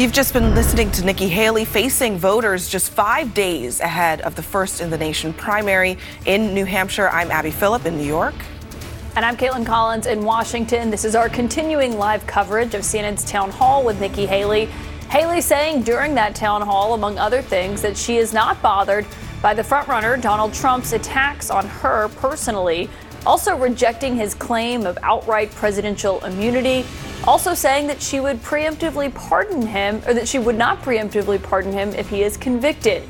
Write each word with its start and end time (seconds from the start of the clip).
You've 0.00 0.12
just 0.12 0.32
been 0.32 0.54
listening 0.54 0.90
to 0.92 1.04
Nikki 1.04 1.28
Haley 1.28 1.66
facing 1.66 2.16
voters 2.16 2.70
just 2.70 2.90
five 2.90 3.34
days 3.34 3.80
ahead 3.80 4.22
of 4.22 4.34
the 4.34 4.42
first 4.42 4.80
in 4.80 4.88
the 4.88 4.96
nation 4.96 5.34
primary 5.34 5.98
in 6.24 6.54
New 6.54 6.64
Hampshire. 6.64 7.10
I'm 7.10 7.30
Abby 7.30 7.50
Phillip 7.50 7.84
in 7.84 7.98
New 7.98 8.06
York. 8.06 8.32
And 9.14 9.26
I'm 9.26 9.36
Kaitlan 9.36 9.66
Collins 9.66 10.06
in 10.06 10.24
Washington. 10.24 10.88
This 10.88 11.04
is 11.04 11.14
our 11.14 11.28
continuing 11.28 11.98
live 11.98 12.26
coverage 12.26 12.72
of 12.72 12.80
CNN's 12.80 13.26
town 13.26 13.50
hall 13.50 13.84
with 13.84 14.00
Nikki 14.00 14.24
Haley. 14.24 14.70
Haley 15.10 15.42
saying 15.42 15.82
during 15.82 16.14
that 16.14 16.34
town 16.34 16.62
hall, 16.62 16.94
among 16.94 17.18
other 17.18 17.42
things, 17.42 17.82
that 17.82 17.94
she 17.94 18.16
is 18.16 18.32
not 18.32 18.62
bothered 18.62 19.04
by 19.42 19.52
the 19.52 19.60
frontrunner 19.60 20.18
Donald 20.18 20.54
Trump's 20.54 20.94
attacks 20.94 21.50
on 21.50 21.66
her 21.66 22.08
personally, 22.16 22.88
also 23.26 23.56
rejecting 23.56 24.16
his 24.16 24.34
claim 24.34 24.86
of 24.86 24.98
outright 25.02 25.50
presidential 25.52 26.24
immunity 26.24 26.84
also 27.24 27.54
saying 27.54 27.86
that 27.86 28.00
she 28.00 28.18
would 28.18 28.42
preemptively 28.42 29.12
pardon 29.14 29.66
him, 29.66 29.96
or 30.06 30.14
that 30.14 30.26
she 30.26 30.38
would 30.38 30.56
not 30.56 30.80
preemptively 30.82 31.42
pardon 31.42 31.72
him 31.72 31.90
if 31.90 32.08
he 32.08 32.22
is 32.22 32.36
convicted. 32.36 33.02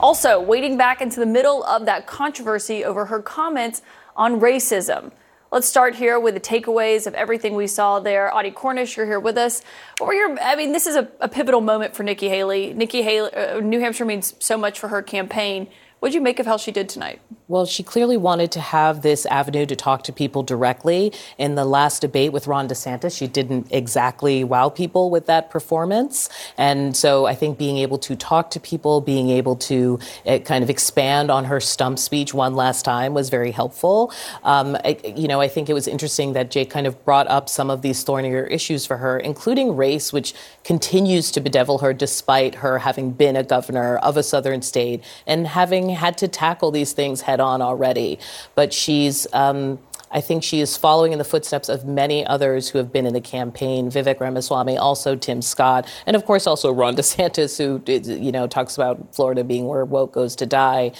Also, 0.00 0.40
wading 0.40 0.76
back 0.76 1.00
into 1.00 1.20
the 1.20 1.26
middle 1.26 1.64
of 1.64 1.84
that 1.84 2.06
controversy 2.06 2.84
over 2.84 3.06
her 3.06 3.20
comments 3.20 3.82
on 4.16 4.40
racism. 4.40 5.12
Let's 5.50 5.66
start 5.66 5.94
here 5.94 6.20
with 6.20 6.34
the 6.34 6.40
takeaways 6.40 7.06
of 7.06 7.14
everything 7.14 7.54
we 7.54 7.66
saw 7.66 8.00
there. 8.00 8.34
Audie 8.34 8.50
Cornish, 8.50 8.96
you're 8.96 9.06
here 9.06 9.20
with 9.20 9.38
us. 9.38 9.62
What 9.98 10.08
were 10.08 10.14
your, 10.14 10.38
I 10.40 10.56
mean, 10.56 10.72
this 10.72 10.86
is 10.86 10.94
a, 10.94 11.08
a 11.20 11.28
pivotal 11.28 11.60
moment 11.60 11.94
for 11.94 12.02
Nikki 12.02 12.28
Haley. 12.28 12.74
Nikki 12.74 13.02
Haley, 13.02 13.32
uh, 13.32 13.60
New 13.60 13.80
Hampshire 13.80 14.04
means 14.04 14.34
so 14.38 14.58
much 14.58 14.78
for 14.78 14.88
her 14.88 15.02
campaign. 15.02 15.68
What 16.00 16.10
did 16.10 16.16
you 16.16 16.20
make 16.20 16.38
of 16.38 16.46
how 16.46 16.58
she 16.58 16.70
did 16.70 16.88
tonight? 16.88 17.20
Well, 17.50 17.64
she 17.64 17.82
clearly 17.82 18.18
wanted 18.18 18.52
to 18.52 18.60
have 18.60 19.00
this 19.00 19.24
avenue 19.24 19.64
to 19.64 19.74
talk 19.74 20.02
to 20.04 20.12
people 20.12 20.42
directly. 20.42 21.14
In 21.38 21.54
the 21.54 21.64
last 21.64 22.02
debate 22.02 22.30
with 22.30 22.46
Ron 22.46 22.68
DeSantis, 22.68 23.16
she 23.16 23.26
didn't 23.26 23.68
exactly 23.70 24.44
wow 24.44 24.68
people 24.68 25.08
with 25.08 25.24
that 25.26 25.48
performance. 25.48 26.28
And 26.58 26.94
so 26.94 27.24
I 27.24 27.34
think 27.34 27.56
being 27.56 27.78
able 27.78 27.96
to 28.00 28.16
talk 28.16 28.50
to 28.50 28.60
people, 28.60 29.00
being 29.00 29.30
able 29.30 29.56
to 29.56 29.98
uh, 30.26 30.40
kind 30.40 30.62
of 30.62 30.68
expand 30.68 31.30
on 31.30 31.46
her 31.46 31.58
stump 31.58 31.98
speech 31.98 32.34
one 32.34 32.54
last 32.54 32.84
time 32.84 33.14
was 33.14 33.30
very 33.30 33.50
helpful. 33.50 34.12
Um, 34.44 34.76
I, 34.84 34.98
you 35.16 35.26
know, 35.26 35.40
I 35.40 35.48
think 35.48 35.70
it 35.70 35.74
was 35.74 35.88
interesting 35.88 36.34
that 36.34 36.50
Jake 36.50 36.68
kind 36.68 36.86
of 36.86 37.02
brought 37.06 37.28
up 37.28 37.48
some 37.48 37.70
of 37.70 37.80
these 37.80 38.02
thornier 38.02 38.44
issues 38.44 38.84
for 38.84 38.98
her, 38.98 39.18
including 39.18 39.74
race, 39.74 40.12
which 40.12 40.34
continues 40.64 41.30
to 41.30 41.40
bedevil 41.40 41.78
her 41.78 41.94
despite 41.94 42.56
her 42.56 42.80
having 42.80 43.12
been 43.12 43.36
a 43.36 43.42
governor 43.42 43.96
of 43.96 44.18
a 44.18 44.22
southern 44.22 44.60
state 44.60 45.02
and 45.26 45.46
having 45.46 45.88
had 45.88 46.18
to 46.18 46.28
tackle 46.28 46.70
these 46.70 46.92
things 46.92 47.22
head 47.22 47.37
on 47.40 47.62
already. 47.62 48.18
But 48.54 48.72
she's, 48.72 49.26
um, 49.32 49.78
I 50.10 50.20
think 50.20 50.42
she 50.42 50.60
is 50.60 50.76
following 50.76 51.12
in 51.12 51.18
the 51.18 51.24
footsteps 51.24 51.68
of 51.68 51.84
many 51.84 52.26
others 52.26 52.68
who 52.68 52.78
have 52.78 52.92
been 52.92 53.06
in 53.06 53.12
the 53.12 53.20
campaign. 53.20 53.90
Vivek 53.90 54.20
Ramaswamy, 54.20 54.78
also 54.78 55.16
Tim 55.16 55.42
Scott, 55.42 55.86
and 56.06 56.16
of 56.16 56.24
course 56.24 56.46
also 56.46 56.72
Ron 56.72 56.96
DeSantis, 57.00 57.58
who 57.58 57.82
you 58.12 58.32
know 58.32 58.46
talks 58.46 58.74
about 58.74 59.14
Florida 59.14 59.44
being 59.44 59.66
where 59.66 59.84
woke 59.84 60.12
goes 60.12 60.34
to 60.36 60.46
die 60.46 60.92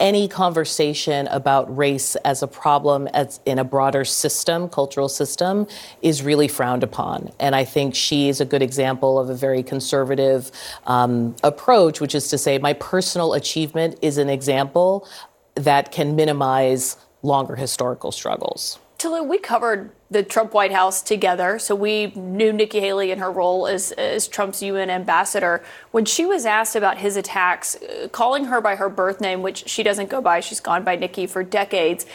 any 0.00 0.28
conversation 0.28 1.26
about 1.28 1.74
race 1.74 2.16
as 2.16 2.42
a 2.42 2.46
problem 2.46 3.08
as 3.08 3.40
in 3.46 3.58
a 3.58 3.64
broader 3.64 4.04
system, 4.04 4.68
cultural 4.68 5.08
system, 5.08 5.66
is 6.02 6.22
really 6.22 6.48
frowned 6.48 6.82
upon. 6.82 7.30
And 7.40 7.54
I 7.54 7.64
think 7.64 7.94
she 7.94 8.28
is 8.28 8.40
a 8.40 8.44
good 8.44 8.62
example 8.62 9.18
of 9.18 9.30
a 9.30 9.34
very 9.34 9.62
conservative 9.62 10.50
um, 10.86 11.34
approach, 11.42 12.00
which 12.00 12.14
is 12.14 12.28
to 12.28 12.38
say, 12.38 12.58
my 12.58 12.74
personal 12.74 13.34
achievement 13.34 13.98
is 14.02 14.18
an 14.18 14.28
example 14.28 15.08
that 15.56 15.90
can 15.90 16.14
minimize 16.14 16.96
longer 17.22 17.56
historical 17.56 18.12
struggles. 18.12 18.78
Tulu, 18.98 19.24
we 19.24 19.38
covered 19.38 19.90
the 20.10 20.22
Trump 20.22 20.54
White 20.54 20.72
House 20.72 21.02
together, 21.02 21.58
so 21.58 21.74
we 21.74 22.12
knew 22.14 22.52
Nikki 22.52 22.80
Haley 22.80 23.10
in 23.10 23.18
her 23.18 23.30
role 23.30 23.66
as, 23.66 23.92
as 23.92 24.26
Trump's 24.26 24.62
UN 24.62 24.88
ambassador. 24.88 25.62
When 25.90 26.06
she 26.06 26.24
was 26.24 26.46
asked 26.46 26.76
about 26.76 26.98
his 26.98 27.16
attacks, 27.16 27.76
uh, 27.76 28.08
calling 28.10 28.46
her 28.46 28.60
by 28.60 28.76
her 28.76 28.88
birth 28.88 29.20
name, 29.20 29.42
which 29.42 29.68
she 29.68 29.82
doesn't 29.82 30.08
go 30.08 30.22
by, 30.22 30.40
she's 30.40 30.60
gone 30.60 30.82
by 30.82 30.96
Nikki 30.96 31.26
for 31.26 31.42
decades. 31.42 32.06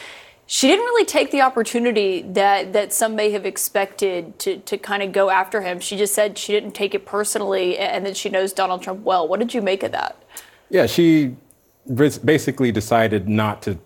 She 0.46 0.66
didn't 0.66 0.84
really 0.84 1.04
take 1.04 1.30
the 1.30 1.42
opportunity 1.42 2.22
that, 2.22 2.72
that 2.72 2.92
some 2.92 3.14
may 3.14 3.30
have 3.30 3.46
expected 3.46 4.38
to, 4.40 4.58
to 4.58 4.76
kind 4.76 5.02
of 5.04 5.12
go 5.12 5.30
after 5.30 5.62
him. 5.62 5.78
She 5.78 5.96
just 5.96 6.14
said 6.14 6.36
she 6.36 6.52
didn't 6.52 6.72
take 6.72 6.94
it 6.94 7.06
personally 7.06 7.78
and 7.78 8.04
that 8.04 8.16
she 8.16 8.28
knows 8.28 8.52
Donald 8.52 8.82
Trump 8.82 9.02
well. 9.04 9.26
What 9.28 9.38
did 9.38 9.54
you 9.54 9.62
make 9.62 9.84
of 9.84 9.92
that? 9.92 10.20
Yeah, 10.68 10.86
she 10.86 11.36
basically 11.86 12.72
decided 12.72 13.28
not 13.28 13.62
to 13.62 13.78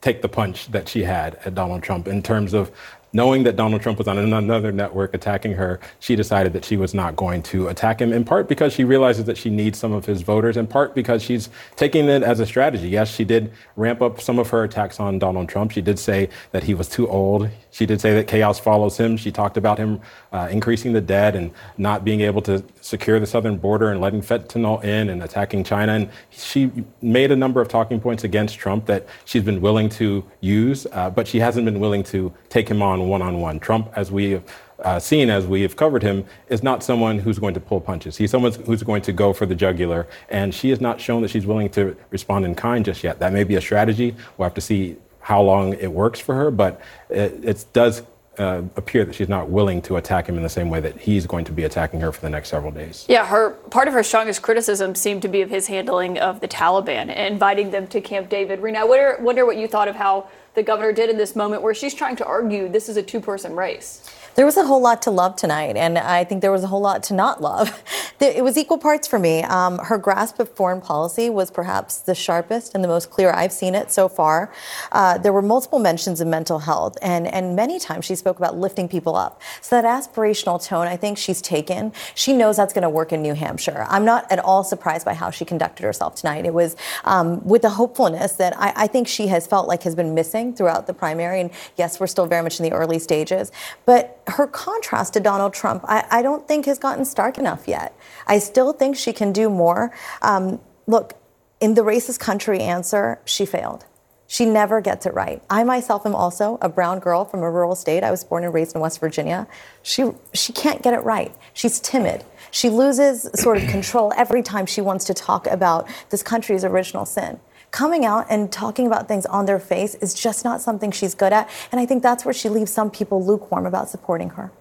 take 0.00 0.22
the 0.22 0.28
punch 0.28 0.68
that 0.68 0.88
she 0.88 1.02
had 1.04 1.36
at 1.44 1.54
Donald 1.54 1.82
Trump 1.82 2.08
in 2.08 2.22
terms 2.22 2.54
of 2.54 2.70
knowing 3.12 3.42
that 3.44 3.56
Donald 3.56 3.82
Trump 3.82 3.98
was 3.98 4.08
on 4.08 4.18
another 4.18 4.72
network 4.72 5.14
attacking 5.14 5.52
her, 5.52 5.80
she 6.00 6.16
decided 6.16 6.52
that 6.52 6.64
she 6.64 6.76
was 6.76 6.94
not 6.94 7.14
going 7.16 7.42
to 7.42 7.68
attack 7.68 8.00
him, 8.00 8.12
in 8.12 8.24
part 8.24 8.48
because 8.48 8.72
she 8.72 8.84
realizes 8.84 9.24
that 9.24 9.36
she 9.36 9.50
needs 9.50 9.78
some 9.78 9.92
of 9.92 10.06
his 10.06 10.22
voters, 10.22 10.56
in 10.56 10.66
part 10.66 10.94
because 10.94 11.22
she's 11.22 11.50
taking 11.76 12.08
it 12.08 12.22
as 12.22 12.40
a 12.40 12.46
strategy. 12.46 12.88
Yes, 12.88 13.14
she 13.14 13.24
did 13.24 13.52
ramp 13.76 14.00
up 14.00 14.20
some 14.20 14.38
of 14.38 14.48
her 14.50 14.64
attacks 14.64 14.98
on 15.00 15.18
Donald 15.18 15.48
Trump. 15.48 15.72
She 15.72 15.82
did 15.82 15.98
say 15.98 16.28
that 16.52 16.64
he 16.64 16.74
was 16.74 16.88
too 16.88 17.08
old. 17.08 17.48
She 17.70 17.86
did 17.86 18.00
say 18.00 18.14
that 18.14 18.26
chaos 18.26 18.58
follows 18.58 18.96
him. 18.96 19.16
She 19.16 19.32
talked 19.32 19.56
about 19.56 19.78
him 19.78 20.00
uh, 20.32 20.48
increasing 20.50 20.92
the 20.92 21.00
debt 21.00 21.34
and 21.34 21.50
not 21.78 22.04
being 22.04 22.20
able 22.20 22.42
to 22.42 22.62
secure 22.80 23.18
the 23.18 23.26
southern 23.26 23.56
border 23.56 23.90
and 23.90 24.00
letting 24.00 24.20
fentanyl 24.20 24.82
in 24.84 25.08
and 25.08 25.22
attacking 25.22 25.64
China. 25.64 25.92
And 25.92 26.10
she 26.30 26.70
made 27.00 27.30
a 27.30 27.36
number 27.36 27.60
of 27.60 27.68
talking 27.68 28.00
points 28.00 28.24
against 28.24 28.58
Trump 28.58 28.86
that 28.86 29.06
she's 29.24 29.42
been 29.42 29.60
willing 29.60 29.88
to 29.90 30.24
use, 30.40 30.86
uh, 30.92 31.10
but 31.10 31.26
she 31.26 31.40
hasn't 31.40 31.64
been 31.64 31.80
willing 31.80 32.02
to 32.04 32.32
take 32.48 32.68
him 32.68 32.82
on 32.82 33.01
one 33.02 33.22
on 33.22 33.40
one. 33.40 33.60
Trump, 33.60 33.90
as 33.96 34.10
we 34.10 34.32
have 34.32 34.44
uh, 34.80 34.98
seen 34.98 35.30
as 35.30 35.46
we 35.46 35.62
have 35.62 35.76
covered 35.76 36.02
him, 36.02 36.24
is 36.48 36.62
not 36.62 36.82
someone 36.82 37.18
who's 37.18 37.38
going 37.38 37.54
to 37.54 37.60
pull 37.60 37.80
punches. 37.80 38.16
He's 38.16 38.30
someone 38.30 38.52
who's 38.52 38.82
going 38.82 39.02
to 39.02 39.12
go 39.12 39.32
for 39.32 39.46
the 39.46 39.54
jugular, 39.54 40.06
and 40.28 40.54
she 40.54 40.70
has 40.70 40.80
not 40.80 41.00
shown 41.00 41.22
that 41.22 41.28
she's 41.28 41.46
willing 41.46 41.70
to 41.70 41.96
respond 42.10 42.44
in 42.44 42.54
kind 42.54 42.84
just 42.84 43.04
yet. 43.04 43.18
That 43.18 43.32
may 43.32 43.44
be 43.44 43.54
a 43.54 43.60
strategy. 43.60 44.16
We'll 44.36 44.46
have 44.46 44.54
to 44.54 44.60
see 44.60 44.96
how 45.20 45.40
long 45.40 45.74
it 45.74 45.92
works 45.92 46.18
for 46.18 46.34
her, 46.34 46.50
but 46.50 46.80
it, 47.08 47.38
it 47.44 47.64
does 47.72 48.02
uh, 48.38 48.62
appear 48.76 49.04
that 49.04 49.14
she's 49.14 49.28
not 49.28 49.50
willing 49.50 49.82
to 49.82 49.96
attack 49.96 50.26
him 50.26 50.36
in 50.36 50.42
the 50.42 50.48
same 50.48 50.70
way 50.70 50.80
that 50.80 50.96
he's 50.98 51.26
going 51.26 51.44
to 51.44 51.52
be 51.52 51.64
attacking 51.64 52.00
her 52.00 52.12
for 52.12 52.20
the 52.20 52.30
next 52.30 52.48
several 52.48 52.72
days. 52.72 53.04
Yeah, 53.08 53.26
her 53.26 53.50
part 53.70 53.88
of 53.88 53.94
her 53.94 54.02
strongest 54.02 54.42
criticism 54.42 54.94
seemed 54.94 55.22
to 55.22 55.28
be 55.28 55.42
of 55.42 55.50
his 55.50 55.66
handling 55.66 56.18
of 56.18 56.40
the 56.40 56.48
Taliban, 56.48 57.14
inviting 57.14 57.70
them 57.70 57.86
to 57.88 58.00
Camp 58.00 58.28
David. 58.28 58.60
Rina, 58.60 58.80
I 58.80 58.84
wonder, 58.84 59.16
wonder 59.20 59.46
what 59.46 59.56
you 59.56 59.68
thought 59.68 59.88
of 59.88 59.96
how 59.96 60.28
the 60.54 60.62
governor 60.62 60.92
did 60.92 61.10
in 61.10 61.16
this 61.16 61.34
moment 61.34 61.62
where 61.62 61.74
she's 61.74 61.94
trying 61.94 62.16
to 62.16 62.24
argue 62.24 62.68
this 62.68 62.88
is 62.88 62.96
a 62.96 63.02
two 63.02 63.20
person 63.20 63.54
race. 63.54 64.08
There 64.34 64.46
was 64.46 64.56
a 64.56 64.64
whole 64.64 64.80
lot 64.80 65.02
to 65.02 65.10
love 65.10 65.36
tonight, 65.36 65.76
and 65.76 65.98
I 65.98 66.24
think 66.24 66.40
there 66.40 66.52
was 66.52 66.64
a 66.64 66.66
whole 66.66 66.80
lot 66.80 67.02
to 67.04 67.14
not 67.14 67.40
love. 67.42 67.82
It 68.22 68.44
was 68.44 68.56
equal 68.56 68.78
parts 68.78 69.08
for 69.08 69.18
me. 69.18 69.42
Um, 69.42 69.78
her 69.78 69.98
grasp 69.98 70.38
of 70.38 70.48
foreign 70.48 70.80
policy 70.80 71.28
was 71.28 71.50
perhaps 71.50 71.98
the 71.98 72.14
sharpest 72.14 72.72
and 72.72 72.84
the 72.84 72.86
most 72.86 73.10
clear 73.10 73.32
I've 73.32 73.50
seen 73.50 73.74
it 73.74 73.90
so 73.90 74.08
far. 74.08 74.52
Uh, 74.92 75.18
there 75.18 75.32
were 75.32 75.42
multiple 75.42 75.80
mentions 75.80 76.20
of 76.20 76.28
mental 76.28 76.60
health, 76.60 76.96
and, 77.02 77.26
and 77.26 77.56
many 77.56 77.80
times 77.80 78.04
she 78.04 78.14
spoke 78.14 78.38
about 78.38 78.56
lifting 78.56 78.88
people 78.88 79.16
up. 79.16 79.42
So 79.60 79.74
that 79.74 79.84
aspirational 79.84 80.64
tone, 80.64 80.86
I 80.86 80.96
think 80.96 81.18
she's 81.18 81.42
taken. 81.42 81.92
She 82.14 82.32
knows 82.32 82.56
that's 82.56 82.72
going 82.72 82.82
to 82.82 82.88
work 82.88 83.12
in 83.12 83.22
New 83.22 83.34
Hampshire. 83.34 83.86
I'm 83.88 84.04
not 84.04 84.30
at 84.30 84.38
all 84.38 84.62
surprised 84.62 85.04
by 85.04 85.14
how 85.14 85.32
she 85.32 85.44
conducted 85.44 85.82
herself 85.82 86.14
tonight. 86.14 86.46
It 86.46 86.54
was 86.54 86.76
um, 87.02 87.44
with 87.44 87.64
a 87.64 87.70
hopefulness 87.70 88.34
that 88.34 88.56
I, 88.56 88.72
I 88.76 88.86
think 88.86 89.08
she 89.08 89.26
has 89.26 89.48
felt 89.48 89.66
like 89.66 89.82
has 89.82 89.96
been 89.96 90.14
missing 90.14 90.54
throughout 90.54 90.86
the 90.86 90.94
primary. 90.94 91.40
And 91.40 91.50
yes, 91.76 91.98
we're 91.98 92.06
still 92.06 92.26
very 92.26 92.44
much 92.44 92.60
in 92.60 92.62
the 92.62 92.72
early 92.72 93.00
stages, 93.00 93.50
but 93.84 94.21
her 94.28 94.46
contrast 94.46 95.14
to 95.14 95.20
Donald 95.20 95.54
Trump, 95.54 95.84
I, 95.86 96.06
I 96.10 96.22
don't 96.22 96.46
think 96.46 96.66
has 96.66 96.78
gotten 96.78 97.04
stark 97.04 97.38
enough 97.38 97.66
yet. 97.66 97.96
I 98.26 98.38
still 98.38 98.72
think 98.72 98.96
she 98.96 99.12
can 99.12 99.32
do 99.32 99.50
more. 99.50 99.94
Um, 100.22 100.60
look, 100.86 101.14
in 101.60 101.74
the 101.74 101.82
racist 101.82 102.20
country 102.20 102.60
answer, 102.60 103.20
she 103.24 103.46
failed. 103.46 103.86
She 104.26 104.46
never 104.46 104.80
gets 104.80 105.04
it 105.04 105.12
right. 105.12 105.42
I 105.50 105.62
myself 105.62 106.06
am 106.06 106.14
also 106.14 106.58
a 106.62 106.68
brown 106.68 107.00
girl 107.00 107.24
from 107.26 107.42
a 107.42 107.50
rural 107.50 107.74
state. 107.74 108.02
I 108.02 108.10
was 108.10 108.24
born 108.24 108.44
and 108.44 108.54
raised 108.54 108.74
in 108.74 108.80
West 108.80 108.98
Virginia. 108.98 109.46
She, 109.82 110.10
she 110.32 110.54
can't 110.54 110.82
get 110.82 110.94
it 110.94 111.04
right. 111.04 111.34
She's 111.52 111.78
timid. 111.78 112.24
She 112.50 112.70
loses 112.70 113.28
sort 113.34 113.58
of 113.58 113.68
control 113.68 114.12
every 114.16 114.42
time 114.42 114.64
she 114.64 114.80
wants 114.80 115.04
to 115.06 115.14
talk 115.14 115.46
about 115.46 115.86
this 116.10 116.22
country's 116.22 116.64
original 116.64 117.04
sin 117.04 117.40
coming 117.72 118.04
out 118.04 118.26
and 118.30 118.52
talking 118.52 118.86
about 118.86 119.08
things 119.08 119.26
on 119.26 119.46
their 119.46 119.58
face 119.58 119.96
is 119.96 120.14
just 120.14 120.44
not 120.44 120.60
something 120.60 120.92
she's 120.92 121.14
good 121.14 121.32
at. 121.32 121.50
And 121.72 121.80
I 121.80 121.86
think 121.86 122.02
that's 122.02 122.24
where 122.24 122.34
she 122.34 122.48
leaves 122.48 122.70
some 122.70 122.90
people 122.90 123.24
lukewarm 123.24 123.66
about 123.66 123.88
supporting 123.88 124.30
her. 124.30 124.52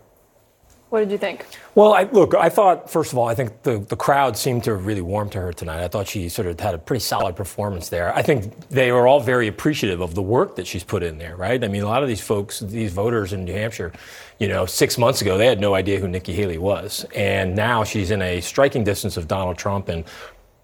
What 0.92 1.00
did 1.00 1.12
you 1.12 1.18
think? 1.18 1.46
Well, 1.74 1.94
I, 1.94 2.04
look, 2.04 2.36
I 2.36 2.50
thought, 2.50 2.90
first 2.90 3.14
of 3.14 3.18
all, 3.18 3.26
I 3.26 3.34
think 3.34 3.64
the, 3.64 3.80
the 3.80 3.96
crowd 3.96 4.36
seemed 4.36 4.66
to 4.66 4.72
have 4.72 4.86
really 4.86 5.00
warmed 5.00 5.32
to 5.32 5.40
her 5.40 5.54
tonight. 5.54 5.82
I 5.82 5.88
thought 5.88 6.10
she 6.10 6.28
sort 6.28 6.50
of 6.50 6.60
had 6.60 6.76
a 6.76 6.78
pretty 6.78 7.00
solid 7.00 7.38
performance 7.38 7.88
there. 7.88 8.14
I 8.14 8.22
think 8.22 8.68
they 8.68 8.92
were 8.92 9.08
all 9.08 9.22
very 9.22 9.48
appreciative 9.48 10.02
of 10.02 10.16
the 10.16 10.22
work 10.22 10.58
that 10.58 10.68
she's 10.68 10.84
put 10.84 11.02
in 11.02 11.18
there, 11.18 11.38
right? 11.38 11.64
I 11.64 11.70
mean, 11.70 11.84
a 11.84 11.88
lot 11.88 12.04
of 12.04 12.10
these 12.10 12.20
folks, 12.20 12.60
these 12.60 12.92
voters 12.92 13.32
in 13.32 13.46
New 13.46 13.54
Hampshire, 13.54 13.94
you 14.38 14.50
know, 14.50 14.66
six 14.66 14.98
months 14.98 15.22
ago, 15.22 15.38
they 15.38 15.46
had 15.46 15.62
no 15.62 15.76
idea 15.76 15.98
who 15.98 16.10
Nikki 16.10 16.34
Haley 16.34 16.58
was. 16.58 17.06
And 17.16 17.56
now 17.56 17.86
she's 17.86 18.12
in 18.12 18.22
a 18.22 18.42
striking 18.42 18.84
distance 18.84 19.16
of 19.16 19.30
Donald 19.30 19.58
Trump 19.58 19.88
and 19.88 20.04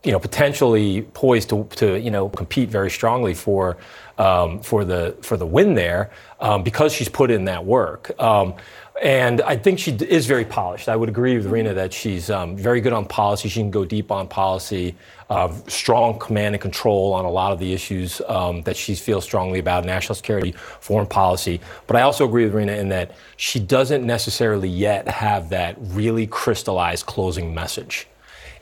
you 0.04 0.12
know, 0.12 0.20
potentially 0.20 1.02
poised 1.14 1.50
to, 1.50 1.68
to 1.76 2.00
you 2.00 2.12
know, 2.12 2.30
compete 2.30 2.70
very 2.70 2.90
strongly 2.90 3.34
for, 3.34 3.78
um, 4.18 4.60
for, 4.62 4.86
the, 4.86 5.16
for 5.22 5.38
the 5.38 5.46
win 5.46 5.74
there 5.74 6.12
um, 6.40 6.64
because 6.64 6.94
she's 6.94 7.10
put 7.10 7.32
in 7.32 7.46
that 7.46 7.66
work. 7.66 8.12
Um, 8.20 8.54
and 9.02 9.42
I 9.42 9.58
think 9.58 9.78
she 9.78 9.92
is 9.92 10.26
very 10.26 10.46
polished. 10.46 10.90
I 10.90 10.96
would 10.96 11.10
agree 11.10 11.38
with 11.38 11.46
Rina 11.46 11.74
that 11.76 11.94
she's 11.94 12.32
um, 12.32 12.58
very 12.58 12.82
good 12.82 12.94
on 12.94 13.06
policy. 13.06 13.48
She 13.48 13.60
can 13.60 13.70
go 13.70 13.86
deep 13.86 14.12
on 14.12 14.28
policy, 14.28 14.96
uh, 15.30 15.54
strong 15.68 16.18
command 16.18 16.56
and 16.56 16.62
control 16.62 17.14
on 17.14 17.26
a 17.26 17.30
lot 17.30 17.52
of 17.52 17.60
the 17.60 17.74
issues 17.74 18.22
um, 18.28 18.64
that 18.64 18.76
she 18.76 18.96
feels 18.96 19.24
strongly 19.24 19.60
about 19.60 19.86
national 19.86 20.16
security, 20.16 20.52
foreign 20.80 21.06
policy. 21.06 21.62
But 21.86 21.98
I 21.98 22.02
also 22.02 22.26
agree 22.26 22.46
with 22.46 22.56
Rina 22.56 22.74
in 22.74 22.90
that 22.90 23.12
she 23.36 23.60
doesn't 23.60 24.04
necessarily 24.04 24.70
yet 24.70 25.08
have 25.08 25.50
that 25.50 25.76
really 25.80 26.26
crystallized 26.26 27.06
closing 27.06 27.54
message. 27.54 28.08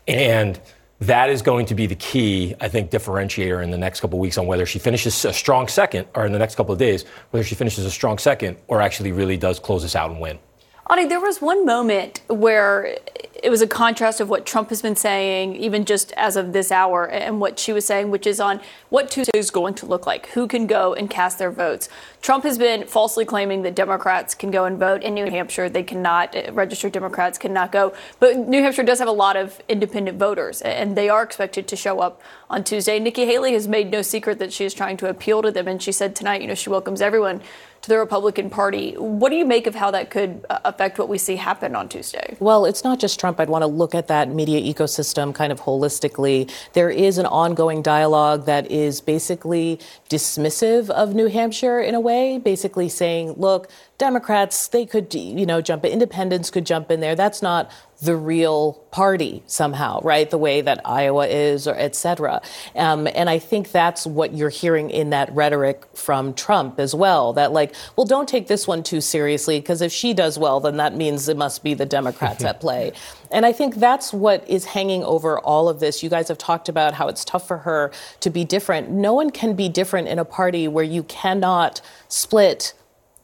And 0.08 0.60
that 1.00 1.30
is 1.30 1.42
going 1.42 1.66
to 1.68 1.76
be 1.76 1.88
the 1.88 1.96
key, 1.96 2.56
I 2.62 2.70
think, 2.70 2.90
differentiator 2.90 3.64
in 3.64 3.72
the 3.72 3.78
next 3.78 4.00
couple 4.00 4.18
of 4.18 4.22
weeks 4.22 4.38
on 4.38 4.48
whether 4.48 4.66
she 4.66 4.80
finishes 4.80 5.26
a 5.26 5.34
strong 5.34 5.68
second, 5.68 6.08
or 6.16 6.26
in 6.26 6.32
the 6.32 6.40
next 6.40 6.56
couple 6.56 6.72
of 6.72 6.80
days, 6.80 7.04
whether 7.32 7.44
she 7.44 7.56
finishes 7.56 7.86
a 7.86 7.92
strong 7.92 8.18
second 8.18 8.58
or 8.68 8.82
actually 8.82 9.12
really 9.12 9.38
does 9.38 9.60
close 9.60 9.82
this 9.82 9.96
out 9.96 10.10
and 10.10 10.20
win. 10.22 10.40
Ani, 10.88 11.06
there 11.06 11.20
was 11.20 11.42
one 11.42 11.66
moment 11.66 12.22
where 12.28 13.00
it 13.42 13.50
was 13.50 13.64
a 13.64 13.68
contrast 13.68 14.22
of 14.22 14.30
what 14.30 14.46
Trump 14.46 14.70
has 14.70 14.84
been 14.84 14.96
saying, 14.96 15.56
even 15.56 15.84
just 15.84 16.12
as 16.12 16.36
of 16.36 16.54
this 16.54 16.72
hour, 16.72 17.08
and 17.08 17.42
what 17.42 17.58
she 17.58 17.74
was 17.74 17.86
saying, 17.86 18.12
which 18.12 18.28
is 18.28 18.40
on 18.40 18.62
what 18.90 19.10
Tuesday 19.10 19.38
is 19.40 19.50
going 19.50 19.74
to 19.74 19.88
look 19.88 20.06
like. 20.06 20.28
Who 20.28 20.48
can 20.48 20.68
go 20.68 20.94
and 20.94 21.10
cast 21.10 21.40
their 21.40 21.50
votes? 21.50 21.90
Trump 22.22 22.44
has 22.44 22.60
been 22.60 22.86
falsely 22.86 23.26
claiming 23.26 23.64
that 23.64 23.74
Democrats 23.76 24.36
can 24.36 24.52
go 24.52 24.66
and 24.66 24.78
vote 24.78 25.02
in 25.02 25.16
New 25.16 25.30
Hampshire. 25.30 25.70
They 25.70 25.82
cannot, 25.82 26.36
uh, 26.36 26.52
registered 26.54 26.92
Democrats 26.92 27.40
cannot 27.40 27.72
go. 27.72 27.92
But 28.20 28.38
New 28.38 28.62
Hampshire 28.62 28.84
does 28.84 29.00
have 29.00 29.08
a 29.08 29.12
lot 29.12 29.36
of 29.38 29.60
independent 29.68 30.20
voters, 30.20 30.62
and 30.62 30.96
they 30.96 31.10
are 31.10 31.24
expected 31.24 31.68
to 31.68 31.76
show 31.76 32.00
up 32.00 32.22
on 32.48 32.64
Tuesday. 32.64 33.00
Nikki 33.00 33.26
Haley 33.26 33.54
has 33.54 33.68
made 33.68 33.90
no 33.90 34.04
secret 34.04 34.38
that 34.38 34.54
she 34.54 34.66
is 34.66 34.74
trying 34.76 34.98
to 34.98 35.10
appeal 35.10 35.42
to 35.42 35.52
them, 35.52 35.68
and 35.68 35.82
she 35.82 35.92
said 35.92 36.16
tonight, 36.16 36.42
you 36.42 36.48
know, 36.48 36.54
she 36.54 36.70
welcomes 36.70 37.02
everyone 37.02 37.42
to 37.86 37.90
the 37.90 38.00
Republican 38.00 38.50
Party. 38.50 38.94
What 38.94 39.30
do 39.30 39.36
you 39.36 39.46
make 39.46 39.68
of 39.68 39.76
how 39.76 39.92
that 39.92 40.10
could 40.10 40.44
uh, 40.50 40.60
affect 40.66 40.98
what 40.98 41.08
we 41.08 41.20
see 41.20 41.36
happen 41.36 41.76
on 41.76 41.88
Tuesday? 41.88 42.36
Well, 42.40 42.66
it's 42.66 42.84
not 42.84 43.00
just 43.00 43.20
Trump. 43.20 43.40
I'd 43.40 43.50
want 43.50 43.62
to 43.62 43.68
look 43.68 43.94
at 43.94 44.08
that 44.08 44.28
media 44.30 44.60
ecosystem 44.60 45.34
kind 45.34 45.52
of 45.52 45.62
holistically. 45.62 46.52
There 46.74 46.90
is 46.90 47.20
an 47.20 47.28
ongoing 47.28 47.84
dialogue 47.84 48.46
that 48.48 48.72
is 48.72 49.02
basically 49.02 49.80
dismissive 50.10 50.90
of 50.90 51.14
New 51.14 51.28
Hampshire 51.28 51.80
in 51.80 51.94
a 51.94 52.00
way, 52.00 52.40
basically 52.40 52.90
saying, 52.90 53.34
look, 53.38 53.70
Democrats, 53.98 54.68
they 54.68 54.86
could, 54.86 55.14
you 55.14 55.46
know, 55.46 55.62
jump 55.62 55.86
in, 55.86 55.92
independents 55.92 56.50
could 56.50 56.66
jump 56.66 56.92
in 56.92 57.00
there. 57.00 57.16
That's 57.16 57.42
not 57.42 57.72
the 58.02 58.16
real 58.16 58.74
party 58.92 59.42
somehow, 59.48 60.02
right? 60.02 60.30
The 60.30 60.38
way 60.38 60.60
that 60.60 60.82
Iowa 60.84 61.28
is, 61.28 61.66
or 61.66 61.76
et 61.76 61.96
cetera. 61.96 62.42
Um, 62.76 63.08
and 63.16 63.30
I 63.30 63.40
think 63.40 63.72
that's 63.72 64.06
what 64.06 64.34
you're 64.34 64.50
hearing 64.50 64.90
in 64.90 65.12
that 65.12 65.34
rhetoric 65.34 65.86
from 65.94 66.34
Trump 66.34 66.78
as 66.78 66.94
well. 66.94 67.32
That 67.34 67.54
like, 67.54 67.74
well, 67.96 68.06
don't 68.06 68.28
take 68.28 68.48
this 68.48 68.68
one 68.68 68.84
too 68.84 69.00
seriously 69.00 69.62
because 69.62 69.82
if 69.82 69.94
she 69.94 70.14
does 70.14 70.38
well, 70.38 70.60
then 70.60 70.76
that 70.76 70.94
means 70.96 71.30
it 71.30 71.38
must 71.38 71.64
be 71.64 71.74
the 71.74 71.86
Democrats 71.86 72.44
at 72.44 72.60
play. 72.62 72.92
And 73.32 73.46
I 73.46 73.54
think 73.54 73.76
that's 73.76 74.12
what 74.12 74.48
is 74.50 74.66
hanging 74.66 75.04
over 75.06 75.40
all 75.40 75.70
of 75.70 75.80
this. 75.80 76.04
You 76.04 76.10
guys 76.10 76.28
have 76.28 76.38
talked 76.38 76.68
about 76.68 76.94
how 76.96 77.08
it's 77.08 77.24
tough 77.24 77.48
for 77.48 77.60
her 77.60 77.92
to 78.20 78.30
be 78.30 78.44
different. 78.44 78.90
No 78.92 79.14
one 79.14 79.30
can 79.30 79.56
be 79.56 79.70
different 79.70 80.10
in 80.10 80.20
a 80.20 80.26
party 80.26 80.68
where 80.68 80.84
you 80.84 81.04
cannot 81.04 81.82
split 82.10 82.74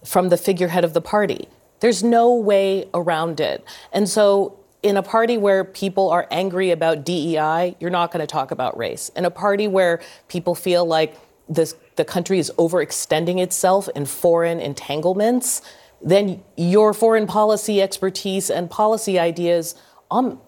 from 0.06 0.30
the 0.30 0.38
figurehead 0.38 0.84
of 0.84 0.94
the 0.94 1.02
party. 1.02 1.48
There's 1.80 2.04
no 2.04 2.34
way 2.34 2.90
around 2.94 3.40
it. 3.40 3.66
And 3.92 4.08
so 4.08 4.60
in 4.84 4.98
a 4.98 5.04
party 5.04 5.38
where 5.38 5.64
people 5.64 6.10
are 6.10 6.28
angry 6.32 6.72
about 6.72 7.06
DEI, 7.06 7.76
you're 7.80 7.92
not 7.92 8.12
going 8.12 8.22
to 8.22 8.28
talk 8.28 8.52
about 8.52 8.78
race. 8.78 9.10
In 9.16 9.26
a 9.26 9.32
party 9.32 9.68
where 9.68 10.02
people 10.28 10.56
feel 10.56 10.86
like 10.86 11.16
this, 11.48 11.76
the 11.98 12.06
country 12.06 12.40
is 12.40 12.52
overextending 12.58 13.40
itself 13.40 13.90
in 13.96 14.06
foreign 14.06 14.60
entanglements, 14.60 15.62
then 16.02 16.44
your 16.58 16.94
foreign 16.94 17.28
policy 17.28 17.82
expertise 17.82 18.50
and 18.50 18.70
policy 18.70 19.20
ideas 19.20 19.76
um, 20.10 20.42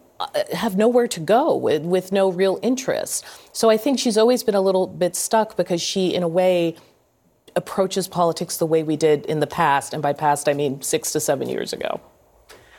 have 0.54 0.78
nowhere 0.78 1.08
to 1.08 1.20
go 1.20 1.56
with, 1.56 1.84
with 1.84 2.12
no 2.12 2.32
real 2.32 2.60
interest. 2.62 3.26
So 3.52 3.70
I 3.70 3.78
think 3.78 4.00
she's 4.00 4.18
always 4.18 4.44
been 4.44 4.56
a 4.56 4.62
little 4.62 4.88
bit 4.88 5.16
stuck 5.16 5.58
because 5.58 5.82
she, 5.82 6.14
in 6.14 6.24
a 6.24 6.28
way, 6.28 6.76
approaches 7.56 8.08
politics 8.08 8.58
the 8.58 8.66
way 8.66 8.84
we 8.84 8.96
did 8.96 9.26
in 9.26 9.40
the 9.40 9.48
past. 9.48 9.94
And 9.94 10.02
by 10.02 10.14
past, 10.14 10.50
I 10.50 10.54
mean 10.54 10.82
six 10.82 11.12
to 11.12 11.20
seven 11.20 11.50
years 11.50 11.74
ago. 11.74 12.02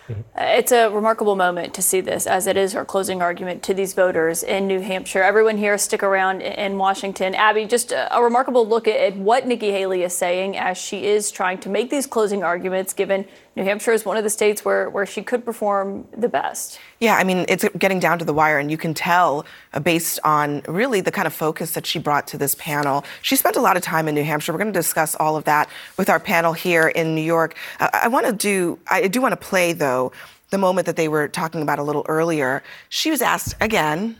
Mm-hmm. 0.08 0.20
It's 0.36 0.70
a 0.70 0.90
remarkable 0.90 1.34
moment 1.34 1.72
to 1.74 1.80
see 1.80 2.02
this, 2.02 2.26
as 2.26 2.46
it 2.46 2.58
is 2.58 2.74
her 2.74 2.84
closing 2.84 3.22
argument 3.22 3.62
to 3.62 3.72
these 3.72 3.94
voters 3.94 4.42
in 4.42 4.66
New 4.66 4.80
Hampshire. 4.80 5.22
Everyone 5.22 5.56
here, 5.56 5.78
stick 5.78 6.02
around 6.02 6.42
in 6.42 6.76
Washington. 6.76 7.34
Abby, 7.34 7.64
just 7.64 7.90
a, 7.90 8.14
a 8.14 8.22
remarkable 8.22 8.68
look 8.68 8.86
at, 8.86 9.16
what 9.16 9.46
Nikki 9.46 9.70
Haley 9.70 10.02
is 10.02 10.12
saying 10.12 10.58
as 10.58 10.76
she 10.76 11.06
is 11.06 11.30
trying 11.30 11.56
to 11.60 11.70
make 11.70 11.88
these 11.88 12.06
closing 12.06 12.42
arguments, 12.42 12.92
given 12.92 13.24
New 13.56 13.64
Hampshire 13.64 13.92
is 13.92 14.04
one 14.04 14.18
of 14.18 14.24
the 14.24 14.30
states 14.30 14.62
where, 14.62 14.90
where 14.90 15.06
she 15.06 15.22
could 15.22 15.42
perform 15.42 16.06
the 16.14 16.28
best. 16.28 16.78
Yeah, 17.04 17.16
I 17.16 17.24
mean, 17.24 17.44
it's 17.50 17.66
getting 17.76 18.00
down 18.00 18.18
to 18.20 18.24
the 18.24 18.32
wire, 18.32 18.58
and 18.58 18.70
you 18.70 18.78
can 18.78 18.94
tell 18.94 19.44
uh, 19.74 19.80
based 19.80 20.18
on 20.24 20.62
really 20.66 21.02
the 21.02 21.10
kind 21.10 21.26
of 21.26 21.34
focus 21.34 21.72
that 21.72 21.84
she 21.84 21.98
brought 21.98 22.26
to 22.28 22.38
this 22.38 22.54
panel. 22.54 23.04
She 23.20 23.36
spent 23.36 23.56
a 23.56 23.60
lot 23.60 23.76
of 23.76 23.82
time 23.82 24.08
in 24.08 24.14
New 24.14 24.24
Hampshire. 24.24 24.52
We're 24.52 24.58
going 24.58 24.72
to 24.72 24.78
discuss 24.78 25.14
all 25.16 25.36
of 25.36 25.44
that 25.44 25.68
with 25.98 26.08
our 26.08 26.18
panel 26.18 26.54
here 26.54 26.88
in 26.88 27.14
New 27.14 27.20
York. 27.20 27.56
Uh, 27.78 27.90
I 27.92 28.08
want 28.08 28.24
to 28.24 28.32
do, 28.32 28.78
I 28.88 29.06
do 29.08 29.20
want 29.20 29.32
to 29.32 29.36
play, 29.36 29.74
though, 29.74 30.12
the 30.48 30.56
moment 30.56 30.86
that 30.86 30.96
they 30.96 31.08
were 31.08 31.28
talking 31.28 31.60
about 31.60 31.78
a 31.78 31.82
little 31.82 32.06
earlier. 32.08 32.62
She 32.88 33.10
was 33.10 33.20
asked 33.20 33.54
again, 33.60 34.16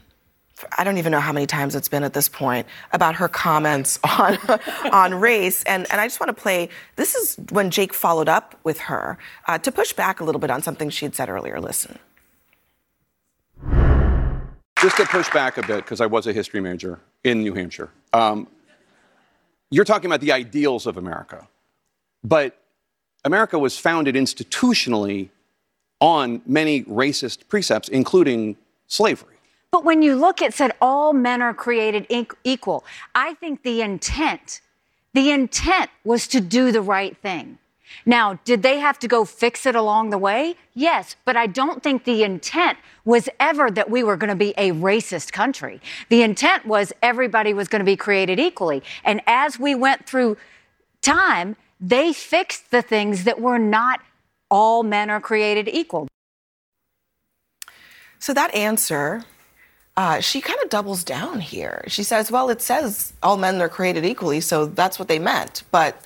I 0.77 0.85
don't 0.85 0.99
even 0.99 1.11
know 1.11 1.21
how 1.21 1.33
many 1.33 1.47
times 1.47 1.75
it's 1.75 1.89
been 1.89 2.05
at 2.05 2.13
this 2.13 2.29
point 2.29 2.67
about 2.93 3.15
her 3.15 3.29
comments 3.29 3.99
on 4.05 4.37
on 4.93 5.15
race, 5.15 5.65
and 5.65 5.91
and 5.91 6.03
I 6.03 6.07
just 6.07 6.21
want 6.21 6.29
to 6.29 6.41
play. 6.41 6.69
This 6.97 7.15
is 7.15 7.37
when 7.51 7.71
Jake 7.71 7.95
followed 7.95 8.29
up 8.29 8.55
with 8.63 8.79
her 8.81 9.17
uh, 9.49 9.57
to 9.59 9.73
push 9.73 9.95
back 9.95 10.21
a 10.21 10.25
little 10.25 10.39
bit 10.39 10.51
on 10.51 10.61
something 10.61 10.91
she 10.91 11.07
had 11.07 11.15
said 11.15 11.31
earlier. 11.31 11.61
Listen. 11.61 11.99
Just 14.85 14.99
to 14.99 15.07
push 15.07 15.31
back 15.31 15.57
a 15.57 15.67
bit, 15.67 15.77
because 15.77 16.03
I 16.03 16.05
was 16.05 16.27
a 16.27 16.33
history 16.35 16.61
major 16.61 17.01
in 17.25 17.41
New 17.41 17.55
Hampshire. 17.55 17.89
Um, 18.13 18.47
you're 19.71 19.87
talking 19.87 20.05
about 20.11 20.21
the 20.21 20.31
ideals 20.31 20.87
of 20.87 20.99
America, 20.99 21.49
but 22.23 22.61
America 23.25 23.59
was 23.59 23.79
founded 23.79 24.15
institutionally 24.15 25.31
on 26.01 26.43
many 26.45 26.83
racist 26.83 27.49
precepts, 27.49 27.89
including 27.89 28.59
slavery. 28.87 29.37
But 29.71 29.85
when 29.85 30.03
you 30.03 30.17
look 30.17 30.43
at 30.43 30.53
said 30.53 30.73
all 30.83 31.15
men 31.15 31.41
are 31.41 31.55
created 31.55 32.07
equal, 32.45 32.85
I 33.15 33.33
think 33.33 33.63
the 33.63 33.81
intent, 33.81 34.61
the 35.15 35.31
intent 35.31 35.89
was 36.05 36.29
to 36.29 36.43
do 36.43 36.73
the 36.73 36.83
right 36.83 37.17
thing. 37.17 37.57
Now, 38.07 38.39
did 38.45 38.63
they 38.63 38.79
have 38.79 38.99
to 39.01 39.09
go 39.09 39.25
fix 39.25 39.67
it 39.67 39.75
along 39.75 40.11
the 40.11 40.19
way? 40.19 40.57
Yes, 40.75 41.17
but 41.25 41.37
I 41.37 41.47
don't 41.47 41.83
think 41.83 42.05
the 42.05 42.23
intent 42.23 42.79
was 43.05 43.29
ever 43.39 43.71
that 43.71 43.91
we 43.91 44.03
were 44.03 44.17
going 44.17 44.31
to 44.31 44.37
be 44.37 44.55
a 44.57 44.73
racist 44.73 45.33
country. 45.33 45.81
The 46.09 46.23
intent 46.23 46.67
was 46.67 46.93
everybody 47.03 47.55
was 47.55 47.69
going 47.69 47.81
to 47.81 47.85
be 47.85 47.97
created 47.97 48.41
equally. 48.41 48.83
And 49.05 49.21
as 49.27 49.59
we 49.59 49.75
went 49.75 50.07
through 50.07 50.37
time, 51.03 51.57
they 51.81 52.13
fixed 52.13 52.71
the 52.71 52.83
things 52.83 53.25
that 53.25 53.41
were 53.41 53.59
not 53.59 54.01
all 54.51 54.83
men 54.83 55.11
are 55.11 55.21
created 55.21 55.69
equal. 55.69 56.09
So 58.19 58.33
that 58.33 58.55
answer 58.55 59.25
uh, 59.97 60.21
she 60.21 60.41
kind 60.41 60.59
of 60.63 60.71
doubles 60.71 61.05
down 61.05 61.41
here. 61.41 61.85
She 61.87 62.03
says, 62.03 62.31
well, 62.31 62.51
it 62.51 62.61
says 62.61 63.13
all 63.23 63.37
men 63.37 63.61
are 63.63 63.69
created 63.69 64.05
equally, 64.05 64.41
so 64.41 64.67
that's 64.67 64.99
what 64.99 65.09
they 65.09 65.19
meant. 65.19 65.63
But 65.71 66.01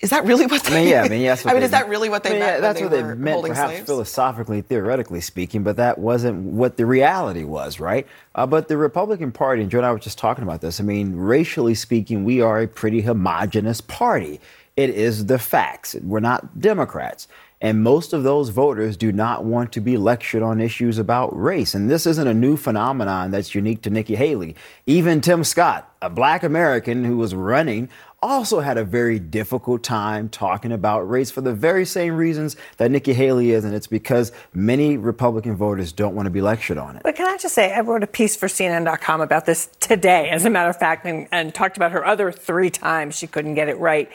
is 0.00 0.10
that 0.10 0.24
really 0.24 0.46
what 0.46 0.62
they 0.64 0.76
I 0.76 0.80
mean, 0.80 0.88
yeah, 0.88 1.02
I 1.02 1.08
mean, 1.08 1.20
yes. 1.20 1.44
I 1.46 1.52
mean, 1.52 1.62
is 1.62 1.72
that 1.72 1.88
really 1.88 2.08
what 2.08 2.22
they 2.22 2.30
I 2.30 2.32
mean, 2.32 2.40
meant? 2.40 2.56
Yeah, 2.56 2.60
that's 2.60 2.78
they 2.78 2.86
what 2.86 2.92
they 2.92 3.02
meant, 3.02 3.46
perhaps 3.46 3.72
slaves? 3.72 3.86
philosophically, 3.86 4.62
theoretically 4.62 5.20
speaking, 5.20 5.62
but 5.62 5.76
that 5.76 5.98
wasn't 5.98 6.42
what 6.42 6.78
the 6.78 6.86
reality 6.86 7.44
was, 7.44 7.78
right? 7.78 8.06
Uh, 8.34 8.46
but 8.46 8.68
the 8.68 8.78
Republican 8.78 9.30
Party, 9.30 9.62
and 9.62 9.70
Joe 9.70 9.78
and 9.78 9.86
I 9.86 9.92
were 9.92 9.98
just 9.98 10.18
talking 10.18 10.42
about 10.42 10.62
this, 10.62 10.80
I 10.80 10.84
mean, 10.84 11.16
racially 11.16 11.74
speaking, 11.74 12.24
we 12.24 12.40
are 12.40 12.60
a 12.60 12.66
pretty 12.66 13.02
homogenous 13.02 13.82
party. 13.82 14.40
It 14.76 14.90
is 14.90 15.26
the 15.26 15.38
facts. 15.38 15.94
We're 16.02 16.20
not 16.20 16.60
Democrats. 16.60 17.28
And 17.62 17.82
most 17.82 18.14
of 18.14 18.22
those 18.22 18.48
voters 18.48 18.96
do 18.96 19.12
not 19.12 19.44
want 19.44 19.72
to 19.72 19.82
be 19.82 19.98
lectured 19.98 20.42
on 20.42 20.62
issues 20.62 20.96
about 20.96 21.38
race. 21.38 21.74
And 21.74 21.90
this 21.90 22.06
isn't 22.06 22.26
a 22.26 22.32
new 22.32 22.56
phenomenon 22.56 23.30
that's 23.30 23.54
unique 23.54 23.82
to 23.82 23.90
Nikki 23.90 24.14
Haley. 24.14 24.56
Even 24.86 25.20
Tim 25.20 25.44
Scott, 25.44 25.94
a 26.00 26.08
black 26.08 26.42
American 26.42 27.04
who 27.04 27.18
was 27.18 27.34
running, 27.34 27.90
also 28.22 28.60
had 28.60 28.76
a 28.76 28.84
very 28.84 29.18
difficult 29.18 29.82
time 29.82 30.28
talking 30.28 30.72
about 30.72 31.08
race 31.08 31.30
for 31.30 31.40
the 31.40 31.54
very 31.54 31.84
same 31.84 32.16
reasons 32.16 32.56
that 32.76 32.90
Nikki 32.90 33.14
Haley 33.14 33.52
is. 33.52 33.64
And 33.64 33.74
it's 33.74 33.86
because 33.86 34.32
many 34.52 34.96
Republican 34.96 35.56
voters 35.56 35.92
don't 35.92 36.14
want 36.14 36.26
to 36.26 36.30
be 36.30 36.40
lectured 36.40 36.78
on 36.78 36.96
it. 36.96 37.02
But 37.02 37.16
can 37.16 37.26
I 37.26 37.36
just 37.38 37.54
say, 37.54 37.72
I 37.72 37.80
wrote 37.80 38.02
a 38.02 38.06
piece 38.06 38.36
for 38.36 38.46
CNN.com 38.46 39.20
about 39.20 39.46
this 39.46 39.70
today, 39.80 40.28
as 40.30 40.44
a 40.44 40.50
matter 40.50 40.68
of 40.68 40.76
fact, 40.76 41.06
and, 41.06 41.28
and 41.32 41.54
talked 41.54 41.76
about 41.76 41.92
her 41.92 42.04
other 42.04 42.30
three 42.30 42.70
times 42.70 43.16
she 43.16 43.26
couldn't 43.26 43.54
get 43.54 43.68
it 43.68 43.78
right. 43.78 44.10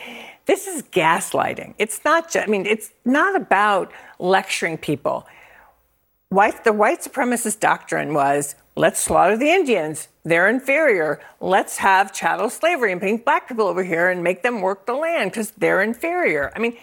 This 0.46 0.68
is 0.68 0.84
gaslighting. 0.84 1.74
It's 1.80 2.04
not 2.06 2.32
just, 2.32 2.48
I 2.48 2.52
mean, 2.52 2.68
it's 2.68 2.92
not 3.04 3.36
about 3.36 3.92
lecturing 4.20 4.78
people. 4.78 5.26
White, 6.30 6.64
the 6.64 6.74
white 6.74 7.02
supremacist 7.02 7.60
doctrine 7.60 8.14
was 8.14 8.56
let's 8.76 9.00
slaughter 9.00 9.38
the 9.38 9.50
Indians. 9.50 10.08
They're 10.24 10.50
inferior. 10.50 11.22
Let's 11.40 11.78
have 11.78 12.14
chattel 12.14 12.50
slavery 12.50 12.92
and 12.92 13.00
bring 13.00 13.18
black 13.18 13.48
people 13.48 13.68
over 13.68 13.84
here 13.84 14.10
and 14.10 14.24
make 14.24 14.44
them 14.44 14.62
work 14.62 14.86
the 14.86 14.94
land 14.94 15.32
because 15.32 15.52
they're 15.52 15.82
inferior. 15.82 16.52
I 16.56 16.60
mean, 16.60 16.78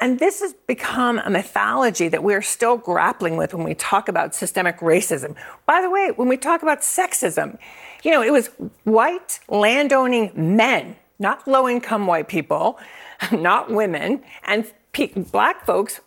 and 0.00 0.18
this 0.18 0.40
has 0.40 0.52
become 0.66 1.20
a 1.20 1.30
mythology 1.30 2.08
that 2.08 2.24
we're 2.24 2.42
still 2.42 2.76
grappling 2.76 3.36
with 3.36 3.54
when 3.54 3.64
we 3.64 3.74
talk 3.74 4.08
about 4.08 4.34
systemic 4.34 4.78
racism. 4.78 5.36
By 5.64 5.80
the 5.80 5.90
way, 5.90 6.10
when 6.16 6.28
we 6.28 6.36
talk 6.36 6.62
about 6.62 6.80
sexism, 6.80 7.58
you 8.02 8.10
know, 8.10 8.22
it 8.22 8.32
was 8.32 8.48
white 8.82 9.38
landowning 9.48 10.32
men, 10.34 10.96
not 11.20 11.46
low 11.46 11.68
income 11.68 12.06
white 12.08 12.26
people, 12.26 12.80
not 13.32 13.70
women, 13.70 14.24
and 14.44 14.70
black 15.30 15.64
folks 15.64 16.00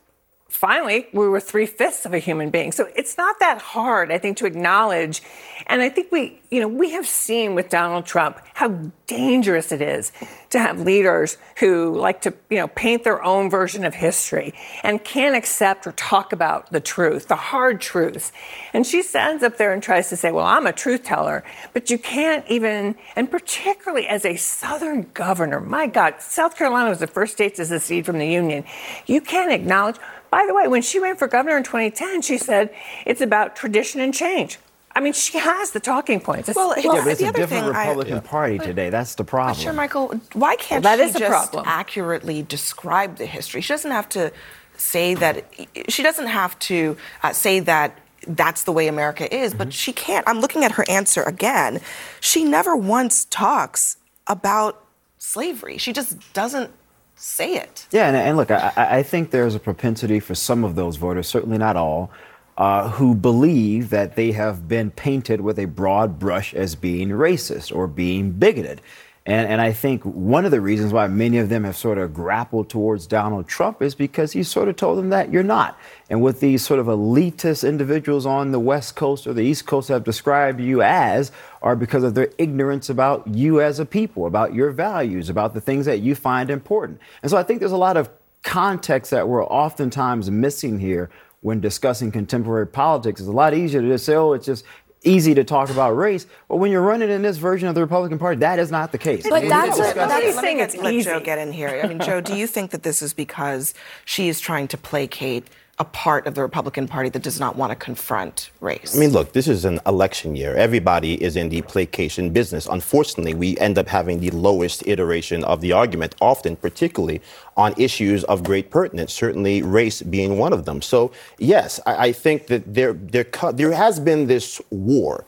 finally, 0.55 1.07
we 1.13 1.27
were 1.27 1.39
three 1.39 1.65
fifths 1.65 2.05
of 2.05 2.13
a 2.13 2.19
human 2.19 2.49
being. 2.49 2.71
So 2.71 2.89
it's 2.95 3.17
not 3.17 3.39
that 3.39 3.61
hard, 3.61 4.11
I 4.11 4.17
think, 4.17 4.37
to 4.37 4.45
acknowledge. 4.45 5.21
And 5.67 5.81
I 5.81 5.89
think 5.89 6.11
we, 6.11 6.41
you 6.49 6.59
know, 6.59 6.67
we 6.67 6.91
have 6.91 7.07
seen 7.07 7.55
with 7.55 7.69
Donald 7.69 8.05
Trump 8.05 8.39
how 8.53 8.69
dangerous 9.07 9.71
it 9.71 9.81
is 9.81 10.11
to 10.49 10.59
have 10.59 10.79
leaders 10.79 11.37
who 11.57 11.95
like 11.95 12.21
to, 12.21 12.33
you 12.49 12.57
know, 12.57 12.67
paint 12.69 13.03
their 13.03 13.23
own 13.23 13.49
version 13.49 13.85
of 13.85 13.93
history 13.93 14.53
and 14.83 15.03
can't 15.03 15.35
accept 15.35 15.85
or 15.85 15.91
talk 15.93 16.31
about 16.31 16.71
the 16.71 16.79
truth, 16.79 17.27
the 17.27 17.35
hard 17.35 17.81
truth. 17.81 18.31
And 18.73 18.85
she 18.85 19.01
stands 19.01 19.43
up 19.43 19.57
there 19.57 19.73
and 19.73 19.83
tries 19.83 20.09
to 20.09 20.15
say, 20.15 20.31
well, 20.31 20.45
I'm 20.45 20.65
a 20.65 20.73
truth 20.73 21.03
teller, 21.03 21.43
but 21.73 21.89
you 21.89 21.97
can't 21.97 22.45
even, 22.49 22.95
and 23.15 23.29
particularly 23.29 24.07
as 24.07 24.25
a 24.25 24.35
Southern 24.35 25.09
governor, 25.13 25.59
my 25.59 25.87
God, 25.87 26.21
South 26.21 26.55
Carolina 26.55 26.89
was 26.89 26.99
the 26.99 27.07
first 27.07 27.33
state 27.33 27.55
to 27.55 27.65
secede 27.65 28.05
from 28.05 28.19
the 28.19 28.27
Union. 28.27 28.63
You 29.05 29.21
can't 29.21 29.51
acknowledge 29.51 29.97
by 30.35 30.45
the 30.45 30.53
way, 30.53 30.67
when 30.67 30.81
she 30.81 30.99
ran 30.99 31.15
for 31.15 31.29
governor 31.29 31.55
in 31.55 31.63
2010, 31.63 32.21
she 32.21 32.37
said 32.37 32.69
it's 33.05 33.21
about 33.21 33.55
tradition 33.55 34.01
and 34.01 34.13
change. 34.13 34.59
I 34.93 34.99
mean, 34.99 35.13
she 35.13 35.37
has 35.37 35.71
the 35.71 35.79
talking 35.79 36.19
points. 36.19 36.49
It's, 36.49 36.57
well, 36.57 36.77
yeah, 36.77 36.91
but 36.91 37.07
it's 37.07 37.21
a 37.21 37.31
different 37.31 37.67
Republican 37.67 38.17
I, 38.17 38.19
Party 38.19 38.57
today. 38.59 38.89
That's 38.89 39.15
the 39.15 39.23
problem. 39.23 39.63
Sure, 39.63 39.71
Michael. 39.71 40.19
Why 40.33 40.57
can't 40.57 40.83
well, 40.83 40.97
she 40.97 41.17
just 41.17 41.31
problem. 41.31 41.63
accurately 41.65 42.43
describe 42.43 43.15
the 43.15 43.25
history? 43.25 43.61
She 43.61 43.71
doesn't 43.71 43.91
have 43.91 44.09
to 44.09 44.33
say 44.75 45.13
that. 45.15 45.45
She 45.87 46.03
doesn't 46.03 46.27
have 46.27 46.59
to 46.59 46.97
uh, 47.23 47.31
say 47.31 47.61
that 47.61 47.97
that's 48.27 48.63
the 48.63 48.73
way 48.73 48.89
America 48.89 49.33
is, 49.33 49.51
mm-hmm. 49.51 49.59
but 49.59 49.73
she 49.73 49.93
can't. 49.93 50.27
I'm 50.27 50.41
looking 50.41 50.65
at 50.65 50.73
her 50.73 50.83
answer 50.89 51.23
again. 51.23 51.79
She 52.19 52.43
never 52.43 52.75
once 52.75 53.23
talks 53.23 53.95
about 54.27 54.83
slavery. 55.17 55.77
She 55.77 55.93
just 55.93 56.33
doesn't 56.33 56.71
say 57.15 57.55
it. 57.55 57.87
Yeah, 57.91 58.07
and, 58.07 58.15
and 58.15 58.37
look, 58.37 58.51
I, 58.51 58.73
I, 58.75 59.03
think 59.03 59.31
there's 59.31 59.55
a 59.55 59.59
propensity 59.59 60.19
for 60.19 60.35
some 60.35 60.63
of 60.63 60.75
those 60.75 60.97
voters, 60.97 61.27
certainly 61.27 61.57
not 61.57 61.75
all, 61.75 62.11
uh, 62.57 62.89
who 62.91 63.15
believe 63.15 63.89
that 63.89 64.15
they 64.15 64.31
have 64.33 64.67
been 64.67 64.91
painted 64.91 65.41
with 65.41 65.57
a 65.59 65.65
broad 65.65 66.19
brush 66.19 66.53
as 66.53 66.75
being 66.75 67.09
racist 67.09 67.75
or 67.75 67.87
being 67.87 68.31
bigoted. 68.31 68.81
And, 69.27 69.49
and 69.49 69.59
I 69.59 69.71
think 69.73 70.03
one 70.03 70.45
of 70.45 70.51
the 70.51 70.61
reasons 70.61 70.93
why 70.93 71.07
many 71.07 71.39
of 71.39 71.49
them 71.49 71.63
have 71.63 71.75
sort 71.75 71.97
of 71.97 72.13
grappled 72.13 72.69
towards 72.69 73.07
Donald 73.07 73.47
Trump 73.47 73.81
is 73.81 73.95
because 73.95 74.33
he 74.33 74.43
sort 74.43 74.69
of 74.69 74.75
told 74.75 74.99
them 74.99 75.09
that 75.09 75.31
you're 75.31 75.41
not. 75.41 75.79
And 76.11 76.21
what 76.21 76.39
these 76.39 76.63
sort 76.63 76.79
of 76.79 76.85
elitist 76.85 77.67
individuals 77.67 78.27
on 78.27 78.51
the 78.51 78.59
West 78.59 78.95
Coast 78.95 79.25
or 79.25 79.33
the 79.33 79.41
East 79.41 79.65
Coast 79.65 79.89
have 79.89 80.03
described 80.03 80.61
you 80.61 80.83
as 80.83 81.31
are 81.63 81.75
because 81.75 82.03
of 82.03 82.13
their 82.13 82.29
ignorance 82.37 82.87
about 82.87 83.27
you 83.27 83.61
as 83.61 83.79
a 83.79 83.85
people, 83.85 84.27
about 84.27 84.53
your 84.53 84.69
values, 84.69 85.27
about 85.27 85.55
the 85.55 85.61
things 85.61 85.87
that 85.87 86.01
you 86.01 86.13
find 86.13 86.51
important. 86.51 87.01
And 87.23 87.31
so 87.31 87.37
I 87.37 87.41
think 87.41 87.59
there's 87.59 87.71
a 87.71 87.77
lot 87.77 87.97
of 87.97 88.11
context 88.43 89.09
that 89.09 89.27
we're 89.27 89.43
oftentimes 89.43 90.29
missing 90.29 90.77
here 90.77 91.09
when 91.41 91.59
discussing 91.59 92.11
contemporary 92.11 92.67
politics. 92.67 93.19
It's 93.19 93.29
a 93.29 93.31
lot 93.31 93.55
easier 93.55 93.81
to 93.81 93.87
just 93.87 94.05
say, 94.05 94.15
oh, 94.15 94.33
it's 94.33 94.45
just 94.45 94.65
easy 95.05 95.33
to 95.35 95.43
talk 95.43 95.69
about 95.69 95.91
race, 95.91 96.25
but 96.47 96.57
when 96.57 96.71
you're 96.71 96.81
running 96.81 97.09
in 97.09 97.21
this 97.21 97.37
version 97.37 97.67
of 97.67 97.75
the 97.75 97.81
Republican 97.81 98.17
Party, 98.17 98.39
that 98.39 98.59
is 98.59 98.71
not 98.71 98.91
the 98.91 98.97
case. 98.97 99.27
But 99.27 99.47
that's, 99.47 99.79
a, 99.79 99.93
that's 99.93 100.39
saying 100.39 100.59
it's 100.59 100.75
let 100.75 100.93
easy. 100.93 101.09
Joe 101.09 101.19
get 101.19 101.37
in 101.37 101.51
here. 101.51 101.81
I 101.83 101.87
mean, 101.87 101.99
Joe, 101.99 102.21
do 102.21 102.35
you 102.35 102.47
think 102.47 102.71
that 102.71 102.83
this 102.83 103.01
is 103.01 103.13
because 103.13 103.73
she 104.03 104.27
is 104.27 104.39
trying 104.39 104.67
to 104.69 104.77
placate 104.77 105.47
a 105.77 105.83
part 105.83 106.25
of 106.25 106.35
the 106.35 106.41
Republican 106.41 106.87
Party 106.87 107.09
that 107.09 107.21
does 107.21 107.37
not 107.37 107.57
want 107.57 107.69
to 107.69 107.75
confront 107.75 108.49
race. 108.61 108.95
I 108.95 108.99
mean, 108.99 109.11
look, 109.11 109.33
this 109.33 109.47
is 109.47 109.65
an 109.65 109.81
election 109.85 110.33
year. 110.35 110.55
Everybody 110.55 111.21
is 111.21 111.35
in 111.35 111.49
the 111.49 111.61
placation 111.63 112.29
business. 112.29 112.65
Unfortunately, 112.65 113.33
we 113.33 113.57
end 113.57 113.77
up 113.77 113.87
having 113.89 114.21
the 114.21 114.31
lowest 114.31 114.87
iteration 114.87 115.43
of 115.43 115.59
the 115.59 115.73
argument, 115.73 116.15
often, 116.21 116.55
particularly 116.55 117.21
on 117.57 117.73
issues 117.77 118.23
of 118.25 118.41
great 118.41 118.69
pertinence, 118.69 119.11
certainly 119.11 119.61
race 119.63 120.01
being 120.01 120.37
one 120.37 120.53
of 120.53 120.63
them. 120.63 120.81
So, 120.81 121.11
yes, 121.39 121.81
I, 121.85 122.07
I 122.07 122.11
think 122.13 122.47
that 122.47 122.73
there, 122.73 122.93
there, 122.93 123.25
there 123.53 123.73
has 123.73 123.99
been 123.99 124.27
this 124.27 124.61
war 124.69 125.25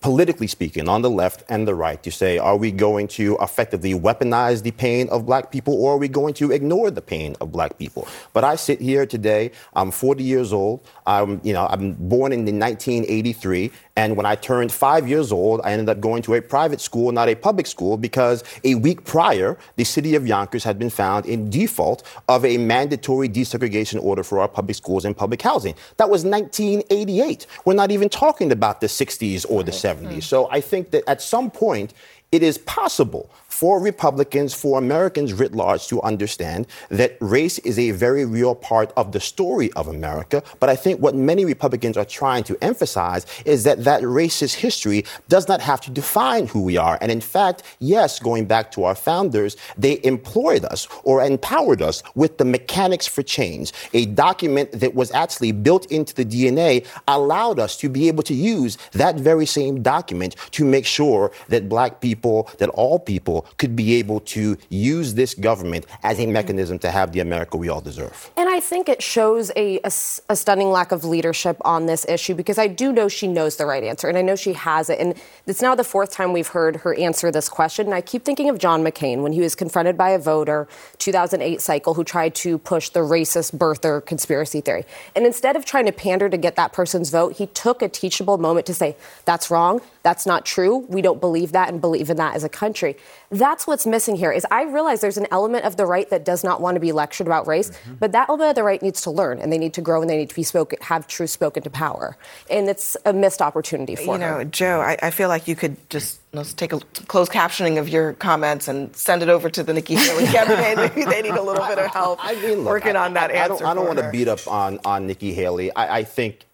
politically 0.00 0.46
speaking, 0.46 0.88
on 0.88 1.02
the 1.02 1.10
left 1.10 1.44
and 1.48 1.68
the 1.68 1.74
right, 1.74 2.02
to 2.02 2.10
say, 2.10 2.38
are 2.38 2.56
we 2.56 2.72
going 2.72 3.06
to 3.06 3.36
effectively 3.40 3.92
weaponize 3.92 4.62
the 4.62 4.70
pain 4.70 5.08
of 5.10 5.26
black 5.26 5.52
people 5.52 5.74
or 5.74 5.94
are 5.94 5.98
we 5.98 6.08
going 6.08 6.32
to 6.32 6.50
ignore 6.50 6.90
the 6.90 7.02
pain 7.02 7.36
of 7.40 7.52
black 7.52 7.76
people? 7.78 8.08
But 8.32 8.42
I 8.42 8.56
sit 8.56 8.80
here 8.80 9.04
today, 9.04 9.50
I'm 9.74 9.90
40 9.90 10.24
years 10.24 10.52
old, 10.52 10.86
I'm, 11.06 11.40
you 11.44 11.52
know, 11.52 11.66
I'm 11.66 11.92
born 11.94 12.32
in 12.32 12.40
1983, 12.40 13.70
and 14.00 14.16
when 14.16 14.24
I 14.24 14.34
turned 14.34 14.72
five 14.72 15.06
years 15.06 15.30
old, 15.30 15.60
I 15.62 15.72
ended 15.72 15.90
up 15.90 16.00
going 16.00 16.22
to 16.22 16.32
a 16.32 16.40
private 16.40 16.80
school, 16.80 17.12
not 17.12 17.28
a 17.28 17.34
public 17.34 17.66
school, 17.66 17.98
because 17.98 18.42
a 18.64 18.74
week 18.76 19.04
prior, 19.04 19.58
the 19.76 19.84
city 19.84 20.14
of 20.14 20.26
Yonkers 20.26 20.64
had 20.64 20.78
been 20.78 20.88
found 20.88 21.26
in 21.26 21.50
default 21.50 22.02
of 22.26 22.42
a 22.46 22.56
mandatory 22.56 23.28
desegregation 23.28 24.02
order 24.02 24.22
for 24.22 24.40
our 24.40 24.48
public 24.48 24.74
schools 24.74 25.04
and 25.04 25.14
public 25.14 25.42
housing. 25.42 25.74
That 25.98 26.08
was 26.08 26.24
1988. 26.24 27.46
We're 27.66 27.74
not 27.74 27.90
even 27.90 28.08
talking 28.08 28.52
about 28.52 28.80
the 28.80 28.86
60s 28.86 29.44
or 29.50 29.62
the 29.62 29.70
70s. 29.70 30.12
Hmm. 30.14 30.20
So 30.20 30.48
I 30.50 30.62
think 30.62 30.92
that 30.92 31.04
at 31.06 31.20
some 31.20 31.50
point, 31.50 31.92
it 32.32 32.42
is 32.42 32.56
possible 32.56 33.28
for 33.60 33.78
Republicans, 33.78 34.54
for 34.54 34.78
Americans 34.78 35.34
writ 35.34 35.52
large 35.52 35.86
to 35.86 36.00
understand 36.00 36.66
that 36.88 37.14
race 37.20 37.58
is 37.58 37.78
a 37.78 37.90
very 37.90 38.24
real 38.24 38.54
part 38.54 38.90
of 38.96 39.12
the 39.12 39.20
story 39.20 39.70
of 39.74 39.86
America. 39.86 40.42
But 40.60 40.70
I 40.70 40.76
think 40.76 40.98
what 40.98 41.14
many 41.14 41.44
Republicans 41.44 41.98
are 41.98 42.06
trying 42.06 42.42
to 42.44 42.56
emphasize 42.64 43.26
is 43.44 43.64
that 43.64 43.84
that 43.84 44.02
racist 44.02 44.54
history 44.54 45.04
does 45.28 45.46
not 45.46 45.60
have 45.60 45.82
to 45.82 45.90
define 45.90 46.46
who 46.46 46.62
we 46.62 46.78
are. 46.78 46.96
And 47.02 47.12
in 47.12 47.20
fact, 47.20 47.62
yes, 47.80 48.18
going 48.18 48.46
back 48.46 48.70
to 48.72 48.84
our 48.84 48.94
founders, 48.94 49.58
they 49.76 50.00
employed 50.04 50.64
us 50.64 50.88
or 51.04 51.22
empowered 51.22 51.82
us 51.82 52.02
with 52.14 52.38
the 52.38 52.46
mechanics 52.46 53.06
for 53.06 53.22
change. 53.22 53.74
A 53.92 54.06
document 54.06 54.72
that 54.72 54.94
was 54.94 55.12
actually 55.12 55.52
built 55.52 55.84
into 55.92 56.14
the 56.14 56.24
DNA 56.24 56.86
allowed 57.08 57.58
us 57.58 57.76
to 57.76 57.90
be 57.90 58.08
able 58.08 58.22
to 58.22 58.32
use 58.32 58.78
that 58.92 59.16
very 59.16 59.44
same 59.44 59.82
document 59.82 60.34
to 60.52 60.64
make 60.64 60.86
sure 60.86 61.30
that 61.48 61.68
black 61.68 62.00
people, 62.00 62.48
that 62.56 62.70
all 62.70 62.98
people 62.98 63.44
could 63.58 63.76
be 63.76 63.94
able 63.94 64.20
to 64.20 64.56
use 64.68 65.14
this 65.14 65.34
government 65.34 65.86
as 66.02 66.18
a 66.18 66.26
mechanism 66.26 66.78
to 66.80 66.90
have 66.90 67.12
the 67.12 67.20
America 67.20 67.56
we 67.56 67.68
all 67.68 67.80
deserve. 67.80 68.30
And 68.36 68.48
I 68.48 68.60
think 68.60 68.88
it 68.88 69.02
shows 69.02 69.50
a, 69.56 69.78
a, 69.78 69.92
a, 70.28 70.36
stunning 70.36 70.70
lack 70.70 70.92
of 70.92 71.04
leadership 71.04 71.56
on 71.64 71.86
this 71.86 72.06
issue 72.08 72.34
because 72.34 72.58
I 72.58 72.66
do 72.66 72.92
know 72.92 73.08
she 73.08 73.26
knows 73.26 73.56
the 73.56 73.66
right 73.66 73.82
answer 73.82 74.08
and 74.08 74.16
I 74.16 74.22
know 74.22 74.36
she 74.36 74.54
has 74.54 74.90
it. 74.90 74.98
And 74.98 75.14
it's 75.46 75.62
now 75.62 75.74
the 75.74 75.84
fourth 75.84 76.10
time 76.10 76.32
we've 76.32 76.48
heard 76.48 76.76
her 76.76 76.94
answer 76.94 77.30
this 77.30 77.48
question. 77.48 77.86
And 77.86 77.94
I 77.94 78.00
keep 78.00 78.24
thinking 78.24 78.48
of 78.48 78.58
John 78.58 78.82
McCain 78.82 79.22
when 79.22 79.32
he 79.32 79.40
was 79.40 79.54
confronted 79.54 79.96
by 79.96 80.10
a 80.10 80.18
voter, 80.18 80.68
2008 80.98 81.60
cycle, 81.60 81.94
who 81.94 82.04
tried 82.04 82.34
to 82.36 82.58
push 82.58 82.88
the 82.88 83.00
racist 83.00 83.56
birther 83.56 84.04
conspiracy 84.04 84.60
theory. 84.60 84.84
And 85.14 85.26
instead 85.26 85.56
of 85.56 85.64
trying 85.64 85.86
to 85.86 85.92
pander 85.92 86.28
to 86.28 86.36
get 86.36 86.56
that 86.56 86.72
person's 86.72 87.10
vote, 87.10 87.36
he 87.36 87.46
took 87.46 87.82
a 87.82 87.88
teachable 87.88 88.38
moment 88.38 88.66
to 88.66 88.74
say, 88.74 88.96
that's 89.24 89.50
wrong. 89.50 89.80
That's 90.02 90.26
not 90.26 90.46
true. 90.46 90.78
We 90.88 91.02
don't 91.02 91.20
believe 91.20 91.52
that 91.52 91.68
and 91.68 91.80
believe 91.80 92.10
in 92.10 92.16
that 92.16 92.34
as 92.34 92.44
a 92.44 92.48
country. 92.48 92.96
That's 93.40 93.66
what's 93.66 93.86
missing 93.86 94.16
here 94.16 94.30
is 94.30 94.46
I 94.50 94.64
realize 94.64 95.00
there's 95.00 95.16
an 95.16 95.26
element 95.30 95.64
of 95.64 95.78
the 95.78 95.86
right 95.86 96.08
that 96.10 96.26
does 96.26 96.44
not 96.44 96.60
want 96.60 96.74
to 96.74 96.80
be 96.80 96.92
lectured 96.92 97.26
about 97.26 97.46
race, 97.46 97.70
mm-hmm. 97.70 97.94
but 97.94 98.12
that 98.12 98.28
element 98.28 98.50
of 98.50 98.54
the 98.54 98.62
right 98.62 98.82
needs 98.82 99.00
to 99.02 99.10
learn 99.10 99.38
and 99.38 99.50
they 99.50 99.56
need 99.56 99.72
to 99.74 99.80
grow 99.80 100.02
and 100.02 100.10
they 100.10 100.18
need 100.18 100.28
to 100.28 100.34
be 100.34 100.42
spoken, 100.42 100.78
have 100.82 101.06
truth 101.06 101.30
spoken 101.30 101.62
to 101.62 101.70
power. 101.70 102.18
And 102.50 102.68
it's 102.68 102.98
a 103.06 103.14
missed 103.14 103.40
opportunity 103.40 103.96
for 103.96 104.16
You 104.16 104.18
know. 104.18 104.44
Joe, 104.44 104.80
I, 104.82 104.98
I, 105.02 105.10
feel 105.10 105.30
like 105.30 105.48
you 105.48 105.56
could 105.56 105.78
just 105.88 106.20
let's 106.34 106.52
take 106.52 106.74
a 106.74 106.80
closed 107.08 107.32
captioning 107.32 107.78
of 107.78 107.88
your 107.88 108.12
comments 108.12 108.68
and 108.68 108.94
send 108.94 109.22
it 109.22 109.30
over 109.30 109.48
to 109.48 109.62
the 109.62 109.72
Nikki 109.72 109.94
Haley 109.94 110.26
campaign. 110.36 110.76
Maybe 110.94 111.04
they 111.04 111.22
need 111.22 111.34
a 111.34 111.42
little 111.42 111.66
bit 111.66 111.78
of 111.78 111.90
help 111.90 112.18
I 112.22 112.34
mean, 112.34 112.58
look, 112.58 112.66
working 112.66 112.94
I, 112.94 113.06
on 113.06 113.14
that 113.14 113.30
I, 113.30 113.34
answer. 113.34 113.64
I 113.64 113.72
don't, 113.72 113.76
don't 113.76 113.86
want 113.86 114.00
to 114.00 114.10
beat 114.10 114.28
up 114.28 114.46
on, 114.46 114.78
on 114.84 115.06
Nikki 115.06 115.32
Haley. 115.32 115.74
I, 115.74 116.00
I 116.00 116.04
think 116.04 116.44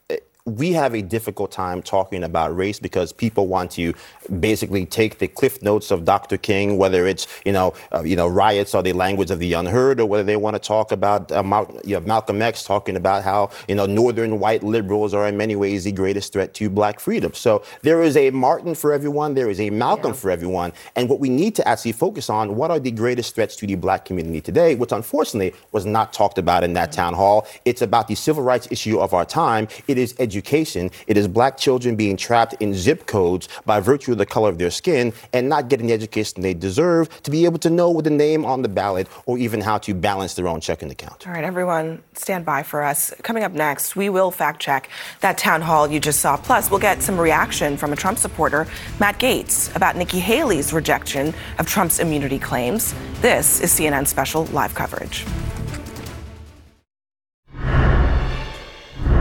we 0.47 0.73
have 0.73 0.95
a 0.95 1.03
difficult 1.03 1.51
time 1.51 1.83
talking 1.83 2.23
about 2.23 2.57
race 2.57 2.79
because 2.79 3.13
people 3.13 3.49
want 3.49 3.73
to 3.73 3.93
basically 4.39 4.87
take 4.87 5.19
the 5.19 5.27
cliff 5.27 5.61
notes 5.61 5.91
of 5.91 6.05
Dr. 6.05 6.37
King, 6.37 6.79
whether 6.79 7.05
it's 7.05 7.27
you 7.45 7.53
know 7.53 7.75
uh, 7.93 8.03
you 8.03 8.15
know 8.15 8.29
riots 8.29 8.73
are 8.75 8.83
the 8.83 8.93
language 8.93 9.33
of 9.33 9.41
the 9.41 9.53
unheard, 9.55 9.99
or 9.99 10.07
whether 10.07 10.23
they 10.23 10.37
want 10.37 10.55
to 10.55 10.61
talk 10.61 10.93
about 10.93 11.33
uh, 11.33 11.43
Mal- 11.43 11.81
you 11.85 11.97
know, 11.97 12.01
Malcolm 12.07 12.41
X 12.41 12.63
talking 12.63 12.95
about 12.95 13.25
how 13.25 13.51
you 13.67 13.75
know 13.75 13.87
northern 13.87 14.39
white 14.39 14.63
liberals 14.63 15.13
are 15.15 15.27
in 15.27 15.37
many 15.37 15.57
ways 15.57 15.83
the 15.83 15.91
greatest 15.91 16.33
threat 16.33 16.55
to 16.55 16.71
black 16.71 17.01
freedom. 17.01 17.35
So 17.35 17.65
there 17.83 18.03
is 18.03 18.17
a 18.17 18.31
Martin 18.31 18.77
for 18.77 18.93
everyone, 18.93 19.35
there 19.35 19.51
is 19.51 19.61
a 19.61 19.71
Malcolm 19.71 20.13
yeah. 20.13 20.21
for 20.21 20.31
everyone, 20.31 20.73
and 20.95 21.09
what 21.09 21.19
we 21.19 21.29
need 21.29 21.57
to 21.57 21.67
actually 21.67 21.93
focus 21.93 22.31
on 22.31 22.55
what 22.55 22.71
are 22.71 22.79
the 22.79 22.93
greatest 22.93 23.35
threats 23.35 23.57
to 23.57 23.67
the 23.67 23.75
black 23.75 24.05
community 24.05 24.41
today, 24.41 24.77
which 24.77 24.93
unfortunately 24.93 25.59
was 25.73 25.85
not 25.85 26.13
talked 26.13 26.39
about 26.39 26.63
in 26.63 26.73
that 26.75 26.93
town 26.93 27.15
hall. 27.15 27.49
It's 27.65 27.83
about 27.83 28.07
the 28.07 28.15
civil 28.15 28.45
rights 28.45 28.69
issue 28.71 29.01
of 29.01 29.13
our 29.13 29.25
time. 29.25 29.67
It 29.89 29.99
is 29.99 30.15
education. 30.21 30.36
It 30.43 31.17
is 31.17 31.29
black 31.29 31.57
children 31.57 31.97
being 31.97 32.17
trapped 32.17 32.55
in 32.61 32.75
zip 32.75 33.07
codes 33.07 33.49
by 33.65 33.81
virtue 33.81 34.13
of 34.13 34.19
the 34.19 34.27
color 34.27 34.49
of 34.49 34.59
their 34.59 34.71
skin 34.71 35.13
and 35.33 35.49
not 35.49 35.69
getting 35.69 35.87
the 35.87 35.93
education 35.93 36.43
they 36.43 36.55
deserve 36.55 37.23
to 37.23 37.31
be 37.31 37.45
able 37.45 37.59
to 37.59 37.71
know 37.71 38.01
the 38.01 38.11
name 38.11 38.45
on 38.45 38.63
the 38.63 38.69
ballot 38.69 39.09
or 39.27 39.39
even 39.39 39.61
how 39.61 39.79
to 39.79 39.95
balance 39.95 40.35
their 40.35 40.49
own 40.49 40.61
checking 40.61 40.91
account. 40.91 41.27
All 41.27 41.33
right, 41.33 41.45
everyone, 41.45 42.03
stand 42.15 42.45
by 42.45 42.63
for 42.63 42.83
us. 42.83 43.13
Coming 43.23 43.45
up 43.45 43.53
next, 43.53 43.97
we 43.97 44.09
will 44.09 44.31
fact 44.31 44.61
check 44.61 44.89
that 45.21 45.39
town 45.39 45.61
hall 45.63 45.91
you 45.91 46.01
just 46.01 46.21
saw. 46.21 46.37
Plus, 46.37 46.71
we'll 46.71 46.81
get 46.81 47.03
some 47.03 47.19
reaction 47.19 47.77
from 47.77 47.93
a 47.93 47.97
Trump 47.97 48.19
supporter, 48.19 48.67
Matt 49.01 49.19
Gaetz, 49.19 49.75
about 49.75 49.97
Nikki 49.97 50.19
Haley's 50.19 50.73
rejection 50.73 51.35
of 51.59 51.67
Trump's 51.67 51.99
immunity 51.99 52.39
claims. 52.39 52.95
This 53.21 53.61
is 53.61 53.73
CNN 53.73 54.07
special 54.07 54.45
live 54.47 54.75
coverage. 54.75 55.25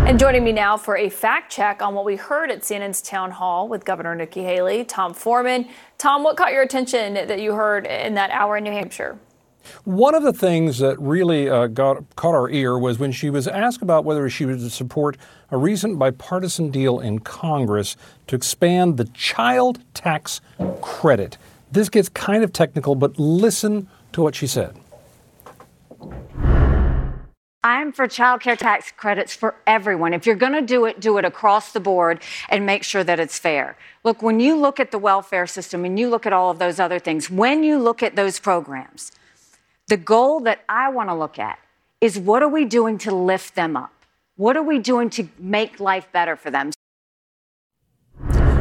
And 0.07 0.19
joining 0.19 0.43
me 0.43 0.51
now 0.51 0.77
for 0.77 0.97
a 0.97 1.09
fact 1.09 1.51
check 1.51 1.81
on 1.81 1.95
what 1.95 2.05
we 2.05 2.15
heard 2.15 2.51
at 2.51 2.62
CNN's 2.62 3.01
town 3.01 3.31
hall 3.31 3.67
with 3.67 3.85
Governor 3.85 4.13
Nikki 4.13 4.43
Haley, 4.43 4.85
Tom 4.85 5.15
Foreman. 5.15 5.67
Tom, 5.97 6.21
what 6.21 6.38
caught 6.38 6.53
your 6.53 6.62
attention 6.62 7.15
that 7.15 7.41
you 7.41 7.53
heard 7.55 7.88
in 7.88 8.13
that 8.13 8.29
hour 8.29 8.55
in 8.55 8.65
New 8.65 8.71
Hampshire? 8.71 9.17
One 9.83 10.13
of 10.13 10.21
the 10.21 10.31
things 10.31 10.77
that 10.77 11.00
really 11.00 11.50
uh, 11.50 11.65
got, 11.65 12.15
caught 12.15 12.35
our 12.35 12.51
ear 12.51 12.77
was 12.77 13.00
when 13.00 13.12
she 13.12 13.31
was 13.31 13.47
asked 13.47 13.81
about 13.81 14.05
whether 14.05 14.29
she 14.29 14.45
would 14.45 14.71
support 14.71 15.17
a 15.50 15.57
recent 15.57 15.97
bipartisan 15.97 16.69
deal 16.69 17.00
in 17.00 17.17
Congress 17.17 17.97
to 18.27 18.35
expand 18.35 18.97
the 18.97 19.05
child 19.05 19.79
tax 19.95 20.39
credit. 20.83 21.39
This 21.71 21.89
gets 21.89 22.09
kind 22.09 22.43
of 22.43 22.53
technical, 22.53 22.93
but 22.93 23.17
listen 23.17 23.89
to 24.13 24.21
what 24.21 24.35
she 24.35 24.45
said. 24.45 24.77
I'm 27.65 27.93
for 27.93 28.07
child 28.07 28.41
care 28.41 28.55
tax 28.55 28.91
credits 28.95 29.36
for 29.36 29.55
everyone. 29.65 30.13
If 30.13 30.27
you're 30.27 30.36
going 30.36 30.53
to 30.53 30.62
do 30.62 30.86
it, 30.86 31.00
do 31.00 31.17
it 31.17 31.25
across 31.25 31.74
the 31.74 31.79
board 31.79 32.22
and 32.48 32.63
make 32.63 32.84
sure 32.84 33.03
that 33.03 33.19
it's 33.19 33.39
fair. 33.39 33.75
Look, 34.03 34.22
when 34.22 34.39
you 34.39 34.55
look 34.55 34.79
at 34.79 34.91
the 34.91 35.00
welfare 35.00 35.48
system 35.48 35.84
and 35.84 35.98
you 36.00 36.07
look 36.07 36.27
at 36.27 36.31
all 36.31 36.51
of 36.51 36.60
those 36.60 36.79
other 36.79 37.00
things, 37.00 37.27
when 37.27 37.63
you 37.63 37.79
look 37.79 38.03
at 38.03 38.15
those 38.15 38.38
programs, 38.38 39.12
the 39.88 39.98
goal 39.98 40.41
that 40.41 40.63
I 40.69 40.89
want 40.89 41.10
to 41.10 41.15
look 41.15 41.39
at 41.39 41.57
is 42.01 42.19
what 42.19 42.43
are 42.43 42.48
we 42.48 42.65
doing 42.65 43.00
to 43.00 43.15
lift 43.15 43.55
them 43.55 43.75
up? 43.75 44.05
What 44.36 44.55
are 44.55 44.62
we 44.62 44.77
doing 44.77 45.10
to 45.12 45.27
make 45.39 45.79
life 45.79 46.07
better 46.12 46.36
for 46.36 46.51
them? 46.51 46.69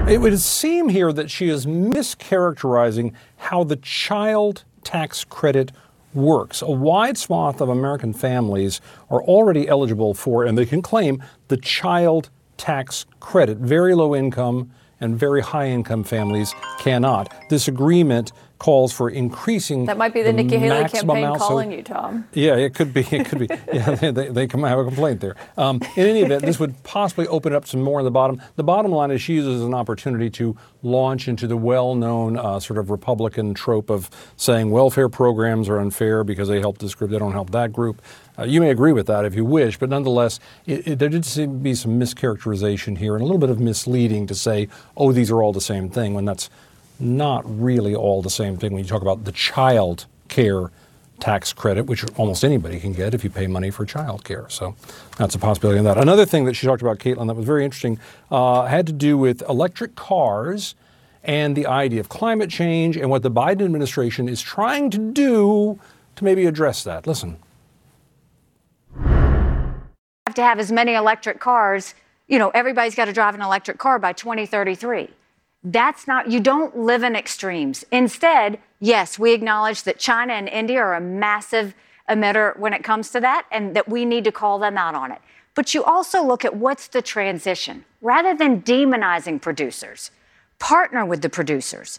It 0.09 0.23
would 0.23 0.41
seem 0.41 0.89
here 0.89 1.13
that 1.13 1.31
she 1.31 1.51
is 1.51 1.67
mischaracterizing 1.67 3.13
how 3.37 3.65
the 3.65 3.77
child 3.77 4.65
tax 4.83 5.25
credit 5.25 5.73
works. 6.15 6.63
A 6.63 6.71
wide 6.71 7.19
swath 7.19 7.61
of 7.61 7.69
American 7.69 8.13
families 8.13 8.81
are 9.11 9.23
already 9.23 9.69
eligible 9.69 10.15
for, 10.15 10.45
and 10.45 10.57
they 10.57 10.67
can 10.67 10.83
claim, 10.83 11.23
the 11.49 11.57
child 11.57 12.31
tax 12.57 13.07
credit. 13.21 13.59
Very 13.59 13.95
low 13.95 14.15
income 14.15 14.71
and 15.01 15.19
very 15.19 15.43
high 15.43 15.69
income 15.69 16.05
families 16.05 16.55
cannot. 16.79 17.33
This 17.51 17.69
agreement 17.69 18.33
calls 18.59 18.93
for 18.93 19.11
increasing. 19.11 19.87
That 19.87 19.99
might 19.99 20.15
be 20.15 20.23
the, 20.23 20.33
the 20.33 20.43
Nikki 20.43 20.57
Haley 20.57 20.89
campaign 20.89 21.37
calling 21.37 21.73
you, 21.73 21.83
Tom. 21.83 22.27
Yeah, 22.33 22.57
it 22.57 22.75
could 22.75 22.95
be. 22.95 23.07
It 23.11 23.27
could 23.27 23.39
be. 23.39 23.49
yeah, 23.73 23.95
they, 23.95 24.29
they 24.29 24.47
come 24.47 24.63
have 24.63 24.79
a 24.79 24.85
complaint 24.85 25.21
there. 25.21 25.37
Um, 25.57 25.81
in 25.97 26.07
any 26.07 26.23
event, 26.23 26.45
this 26.45 26.59
would 26.59 26.83
possibly 26.83 27.27
open 27.29 27.53
up 27.53 27.67
some 27.67 27.83
more 27.83 28.01
in 28.01 28.05
the 28.05 28.11
bottom. 28.11 28.41
The 28.57 28.65
bottom 28.65 28.93
line 28.93 29.11
is 29.11 29.21
she 29.21 29.35
uses 29.35 29.63
an 29.63 29.75
opportunity 29.75 30.31
to 30.31 30.57
launch 30.83 31.29
into 31.29 31.47
the 31.47 31.57
well-known 31.57 32.37
uh, 32.37 32.61
sort 32.61 32.79
of 32.79 32.91
Republican 32.91 33.55
trope 33.55 33.91
of 33.91 34.11
saying 34.37 34.71
welfare 34.71 35.09
programs 35.09 35.69
are 35.69 35.79
unfair 35.79 36.25
because 36.25 36.49
they 36.49 36.61
help 36.61 36.79
this 36.79 36.95
group, 36.95 37.11
they 37.11 37.19
don't 37.19 37.33
help 37.33 37.51
that 37.51 37.73
group. 37.73 38.03
Uh, 38.39 38.43
you 38.45 38.61
may 38.61 38.71
agree 38.71 38.93
with 38.93 39.07
that 39.07 39.25
if 39.25 39.35
you 39.35 39.45
wish, 39.45 39.79
but 39.79 39.89
nonetheless, 39.89 40.41
it, 40.67 40.87
it, 40.87 40.99
there 40.99 41.09
did 41.09 41.25
seem 41.25 41.53
to 41.53 41.59
be 41.59 41.75
some 41.75 42.01
mischaracterization 42.01 42.99
here 42.99 43.15
and 43.15 43.23
a 43.23 43.25
little 43.25 43.39
bit 43.39 43.51
of 43.51 43.61
misleading 43.61 44.27
to 44.27 44.35
say, 44.35 44.69
oh, 44.97 45.13
these 45.13 45.31
are 45.31 45.43
all 45.43 45.53
the 45.53 45.61
same 45.61 45.89
thing, 45.89 46.15
when 46.15 46.25
that's 46.25 46.51
not 46.99 47.43
really 47.47 47.95
all 47.95 48.23
the 48.23 48.31
same 48.31 48.57
thing 48.57 48.73
when 48.73 48.83
you 48.83 48.89
talk 48.89 49.03
about 49.03 49.25
the 49.25 49.33
child 49.33 50.07
care 50.29 50.71
tax 51.21 51.53
credit, 51.53 51.87
which 51.87 52.05
almost 52.17 52.45
anybody 52.45 52.81
can 52.81 52.93
get 52.93 53.15
if 53.15 53.25
you 53.25 53.31
pay 53.31 53.47
money 53.47 53.71
for 53.71 53.85
child 53.85 54.25
care. 54.25 54.47
So 54.49 54.75
that's 55.17 55.35
a 55.35 55.39
possibility 55.39 55.79
in 55.79 55.85
that. 55.85 55.97
Another 55.97 56.27
thing 56.27 56.45
that 56.45 56.55
she 56.55 56.67
talked 56.67 56.83
about, 56.83 56.99
Kaitlan, 56.99 57.29
that 57.29 57.35
was 57.35 57.47
very 57.47 57.65
interesting 57.65 57.99
uh, 58.31 58.67
had 58.67 58.87
to 58.87 58.93
do 58.93 59.17
with 59.17 59.43
electric 59.49 59.95
cars 59.95 60.75
and 61.23 61.57
the 61.57 61.67
idea 61.67 62.01
of 62.01 62.09
climate 62.09 62.51
change 62.51 62.97
and 62.97 63.09
what 63.11 63.23
the 63.23 63.31
Biden 63.31 63.63
administration 63.63 64.29
is 64.29 64.43
trying 64.43 64.91
to 64.91 64.99
do 64.99 65.79
to 66.17 66.25
maybe 66.25 66.47
address 66.47 66.85
that. 66.85 67.07
Listen. 67.07 67.39
Have 70.27 70.35
to 70.35 70.43
have 70.43 70.59
as 70.59 70.71
many 70.71 70.95
electric 70.95 71.41
cars. 71.41 71.95
You 72.29 72.39
know, 72.39 72.51
everybody's 72.51 72.95
got 72.95 73.07
to 73.07 73.13
drive 73.13 73.35
an 73.35 73.41
electric 73.41 73.79
car 73.79 73.99
by 73.99 74.13
2033. 74.13 75.09
That's 75.65 76.07
not, 76.07 76.31
you 76.31 76.41
don't 76.41 76.77
live 76.77 77.03
in 77.03 77.17
extremes. 77.17 77.85
Instead, 77.91 78.59
yes, 78.81 79.19
we 79.19 79.33
acknowledge 79.33 79.85
that 79.85 79.99
China 79.99 80.35
and 80.35 80.47
India 80.49 80.79
are 80.79 80.95
a 80.95 81.01
massive 81.01 81.75
emitter 82.09 82.57
when 82.59 82.75
it 82.75 82.85
comes 82.85 83.11
to 83.11 83.21
that 83.21 83.47
and 83.51 83.75
that 83.75 83.89
we 83.89 84.05
need 84.05 84.25
to 84.25 84.33
call 84.33 84.59
them 84.59 84.77
out 84.77 84.95
on 84.95 85.11
it. 85.11 85.21
But 85.55 85.73
you 85.73 85.83
also 85.83 86.23
look 86.23 86.45
at 86.45 86.55
what's 86.57 86.89
the 86.89 87.01
transition. 87.01 87.87
Rather 88.03 88.35
than 88.35 88.61
demonizing 88.61 89.41
producers, 89.41 90.11
partner 90.59 91.07
with 91.07 91.23
the 91.23 91.31
producers. 91.31 91.99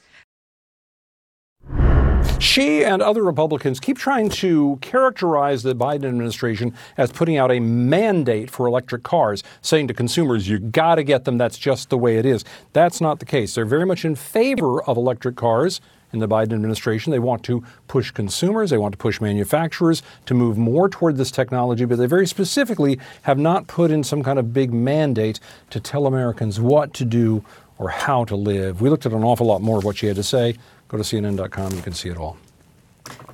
She 2.40 2.84
and 2.84 3.02
other 3.02 3.24
Republicans 3.24 3.80
keep 3.80 3.98
trying 3.98 4.30
to 4.30 4.78
characterize 4.82 5.64
the 5.64 5.76
Biden 5.76 6.06
administration 6.06 6.74
as 6.98 7.12
putting 7.12 7.38
out 7.38 7.52
a 7.52 7.60
mandate 7.60 8.52
for 8.52 8.68
electric 8.68 9.04
cars, 9.04 9.44
saying 9.62 9.88
to 9.88 9.94
consumers, 9.94 10.48
you 10.48 10.60
got 10.60 10.96
to 10.96 11.04
get 11.04 11.26
them, 11.26 11.38
that's 11.38 11.58
just 11.58 11.90
the 11.90 11.98
way 11.98 12.18
it 12.18 12.26
is. 12.26 12.44
That's 12.74 13.02
not 13.02 13.20
the 13.20 13.26
case. 13.26 13.56
They're 13.56 13.66
very 13.66 13.86
much 13.86 14.06
in 14.06 14.16
favor 14.16 14.84
of 14.84 14.98
electric 14.98 15.36
cars 15.36 15.82
in 16.14 16.20
the 16.20 16.28
Biden 16.28 16.54
administration. 16.54 17.12
They 17.12 17.20
want 17.20 17.44
to 17.44 17.64
push 17.88 18.12
consumers, 18.12 18.70
they 18.70 18.78
want 18.78 18.94
to 18.94 18.98
push 18.98 19.20
manufacturers 19.22 20.04
to 20.26 20.34
move 20.34 20.58
more 20.58 20.90
toward 20.90 21.18
this 21.18 21.32
technology, 21.32 21.86
but 21.86 21.98
they 21.98 22.06
very 22.06 22.28
specifically 22.28 23.00
have 23.24 23.40
not 23.40 23.68
put 23.68 23.92
in 23.92 24.04
some 24.04 24.24
kind 24.24 24.40
of 24.40 24.54
big 24.54 24.74
mandate 24.74 25.40
to 25.70 25.80
tell 25.80 26.06
Americans 26.06 26.60
what 26.60 26.94
to 26.94 27.06
do 27.06 27.44
or 27.78 27.90
how 27.90 28.24
to 28.26 28.36
live. 28.36 28.82
We 28.82 28.90
looked 28.90 29.06
at 29.06 29.12
an 29.12 29.24
awful 29.24 29.48
lot 29.48 29.62
more 29.62 29.78
of 29.78 29.84
what 29.84 29.98
she 29.98 30.08
had 30.08 30.16
to 30.16 30.24
say. 30.24 30.56
Go 30.88 30.98
to 30.98 31.04
CNN.com, 31.04 31.74
you 31.74 31.82
can 31.82 31.94
see 31.94 32.10
it 32.10 32.18
all. 32.18 32.38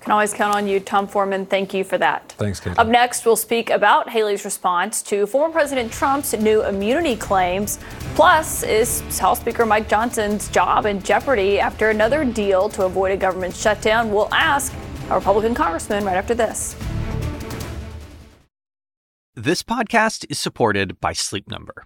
Can 0.02 0.12
always 0.12 0.34
count 0.34 0.56
on 0.56 0.68
you, 0.68 0.80
Tom 0.80 1.08
Foreman. 1.08 1.46
Thank 1.46 1.76
you 1.76 1.84
for 1.84 1.98
that. 2.00 2.34
Thanks, 2.40 2.60
Kate. 2.60 2.78
Up 2.80 2.88
next, 2.88 3.24
we'll 3.24 3.36
speak 3.36 3.70
about 3.70 4.10
Haley's 4.10 4.44
response 4.44 5.04
to 5.04 5.28
former 5.28 5.54
President 5.54 5.92
Trump's 5.92 6.34
new 6.34 6.66
immunity 6.66 7.16
claims. 7.16 7.78
Plus, 8.16 8.64
is 8.64 9.02
House 9.20 9.40
Speaker 9.40 9.64
Mike 9.64 9.88
Johnson's 9.88 10.50
job 10.50 10.88
in 10.88 11.04
jeopardy 11.04 11.60
after 11.60 11.92
another 11.92 12.26
deal 12.26 12.68
to 12.70 12.86
avoid 12.86 13.12
a 13.12 13.18
government 13.18 13.56
shutdown? 13.56 14.12
We'll 14.12 14.34
ask 14.34 14.74
a 15.12 15.16
Republican 15.16 15.54
congressman 15.54 16.04
right 16.04 16.18
after 16.18 16.34
this. 16.34 16.76
This 19.36 19.62
podcast 19.62 20.26
is 20.30 20.40
supported 20.40 21.00
by 21.00 21.14
Sleep 21.14 21.48
Number. 21.48 21.86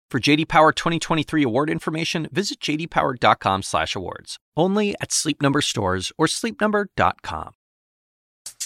For 0.11 0.19
JD 0.19 0.49
Power 0.49 0.73
2023 0.73 1.41
award 1.43 1.69
information, 1.69 2.27
visit 2.33 2.59
jdpower.com/awards. 2.59 4.37
Only 4.57 4.93
at 4.99 5.13
Sleep 5.13 5.41
Number 5.41 5.61
stores 5.61 6.11
or 6.17 6.27
sleepnumber.com. 6.27 7.51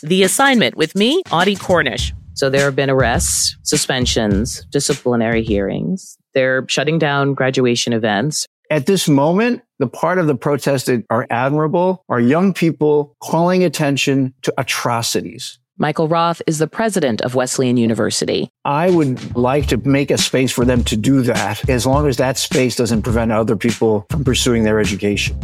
The 0.01 0.23
assignment 0.23 0.75
with 0.75 0.95
me, 0.95 1.21
Audie 1.31 1.55
Cornish. 1.55 2.13
So 2.33 2.49
there 2.49 2.65
have 2.65 2.75
been 2.75 2.89
arrests, 2.89 3.57
suspensions, 3.61 4.65
disciplinary 4.71 5.43
hearings. 5.43 6.17
They're 6.33 6.65
shutting 6.67 6.97
down 6.97 7.35
graduation 7.35 7.93
events. 7.93 8.47
At 8.71 8.87
this 8.87 9.07
moment, 9.07 9.61
the 9.77 9.85
part 9.85 10.17
of 10.17 10.25
the 10.25 10.33
protest 10.33 10.87
that 10.87 11.05
are 11.11 11.27
admirable 11.29 12.03
are 12.09 12.19
young 12.19 12.55
people 12.55 13.15
calling 13.21 13.63
attention 13.63 14.33
to 14.41 14.53
atrocities. 14.57 15.59
Michael 15.77 16.07
Roth 16.07 16.41
is 16.47 16.59
the 16.59 16.67
president 16.67 17.21
of 17.21 17.35
Wesleyan 17.35 17.75
University. 17.75 18.49
I 18.63 18.89
would 18.89 19.35
like 19.35 19.67
to 19.67 19.77
make 19.77 20.09
a 20.09 20.17
space 20.17 20.49
for 20.49 20.63
them 20.63 20.85
to 20.85 20.95
do 20.95 21.21
that 21.23 21.67
as 21.69 21.85
long 21.85 22.07
as 22.07 22.15
that 22.15 22.37
space 22.37 22.77
doesn't 22.77 23.01
prevent 23.01 23.33
other 23.33 23.57
people 23.57 24.05
from 24.09 24.23
pursuing 24.23 24.63
their 24.63 24.79
education. 24.79 25.37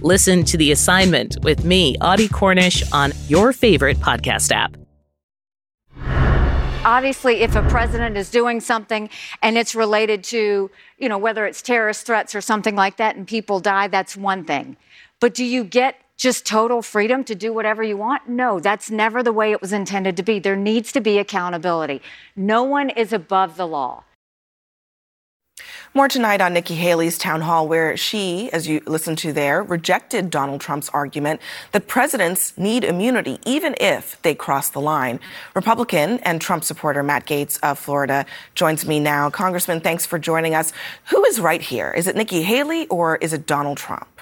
Listen 0.00 0.44
to 0.44 0.56
the 0.56 0.70
assignment 0.70 1.38
with 1.42 1.64
me, 1.64 1.96
Audie 2.00 2.28
Cornish, 2.28 2.84
on 2.92 3.10
your 3.26 3.52
favorite 3.52 3.96
podcast 3.96 4.52
app. 4.52 4.76
Obviously, 6.84 7.40
if 7.40 7.56
a 7.56 7.62
president 7.68 8.16
is 8.16 8.30
doing 8.30 8.60
something 8.60 9.10
and 9.42 9.58
it's 9.58 9.74
related 9.74 10.22
to, 10.22 10.70
you 10.98 11.08
know, 11.08 11.18
whether 11.18 11.44
it's 11.46 11.62
terrorist 11.62 12.06
threats 12.06 12.36
or 12.36 12.40
something 12.40 12.76
like 12.76 12.98
that 12.98 13.16
and 13.16 13.26
people 13.26 13.58
die, 13.58 13.88
that's 13.88 14.16
one 14.16 14.44
thing. 14.44 14.76
But 15.18 15.34
do 15.34 15.44
you 15.44 15.64
get 15.64 15.96
just 16.18 16.44
total 16.44 16.82
freedom 16.82 17.24
to 17.24 17.34
do 17.34 17.52
whatever 17.52 17.82
you 17.82 17.96
want? 17.96 18.28
No, 18.28 18.60
that's 18.60 18.90
never 18.90 19.22
the 19.22 19.32
way 19.32 19.52
it 19.52 19.62
was 19.62 19.72
intended 19.72 20.16
to 20.16 20.22
be. 20.22 20.40
There 20.40 20.56
needs 20.56 20.92
to 20.92 21.00
be 21.00 21.18
accountability. 21.18 22.02
No 22.36 22.64
one 22.64 22.90
is 22.90 23.12
above 23.12 23.56
the 23.56 23.66
law. 23.66 24.02
More 25.94 26.06
tonight 26.06 26.40
on 26.40 26.52
Nikki 26.52 26.74
Haley's 26.74 27.16
town 27.18 27.40
hall, 27.40 27.66
where 27.66 27.96
she, 27.96 28.50
as 28.52 28.68
you 28.68 28.82
listened 28.86 29.18
to 29.18 29.32
there, 29.32 29.62
rejected 29.62 30.30
Donald 30.30 30.60
Trump's 30.60 30.90
argument 30.90 31.40
that 31.72 31.88
presidents 31.88 32.56
need 32.58 32.84
immunity 32.84 33.38
even 33.46 33.74
if 33.80 34.20
they 34.22 34.34
cross 34.34 34.68
the 34.68 34.80
line. 34.80 35.18
Republican 35.54 36.18
and 36.20 36.40
Trump 36.40 36.62
supporter 36.62 37.02
Matt 37.02 37.26
Gaetz 37.26 37.58
of 37.62 37.78
Florida 37.78 38.26
joins 38.54 38.86
me 38.86 39.00
now. 39.00 39.30
Congressman, 39.30 39.80
thanks 39.80 40.04
for 40.04 40.18
joining 40.18 40.54
us. 40.54 40.72
Who 41.06 41.24
is 41.24 41.40
right 41.40 41.62
here? 41.62 41.90
Is 41.90 42.06
it 42.06 42.16
Nikki 42.16 42.42
Haley 42.42 42.86
or 42.88 43.16
is 43.16 43.32
it 43.32 43.46
Donald 43.46 43.78
Trump? 43.78 44.17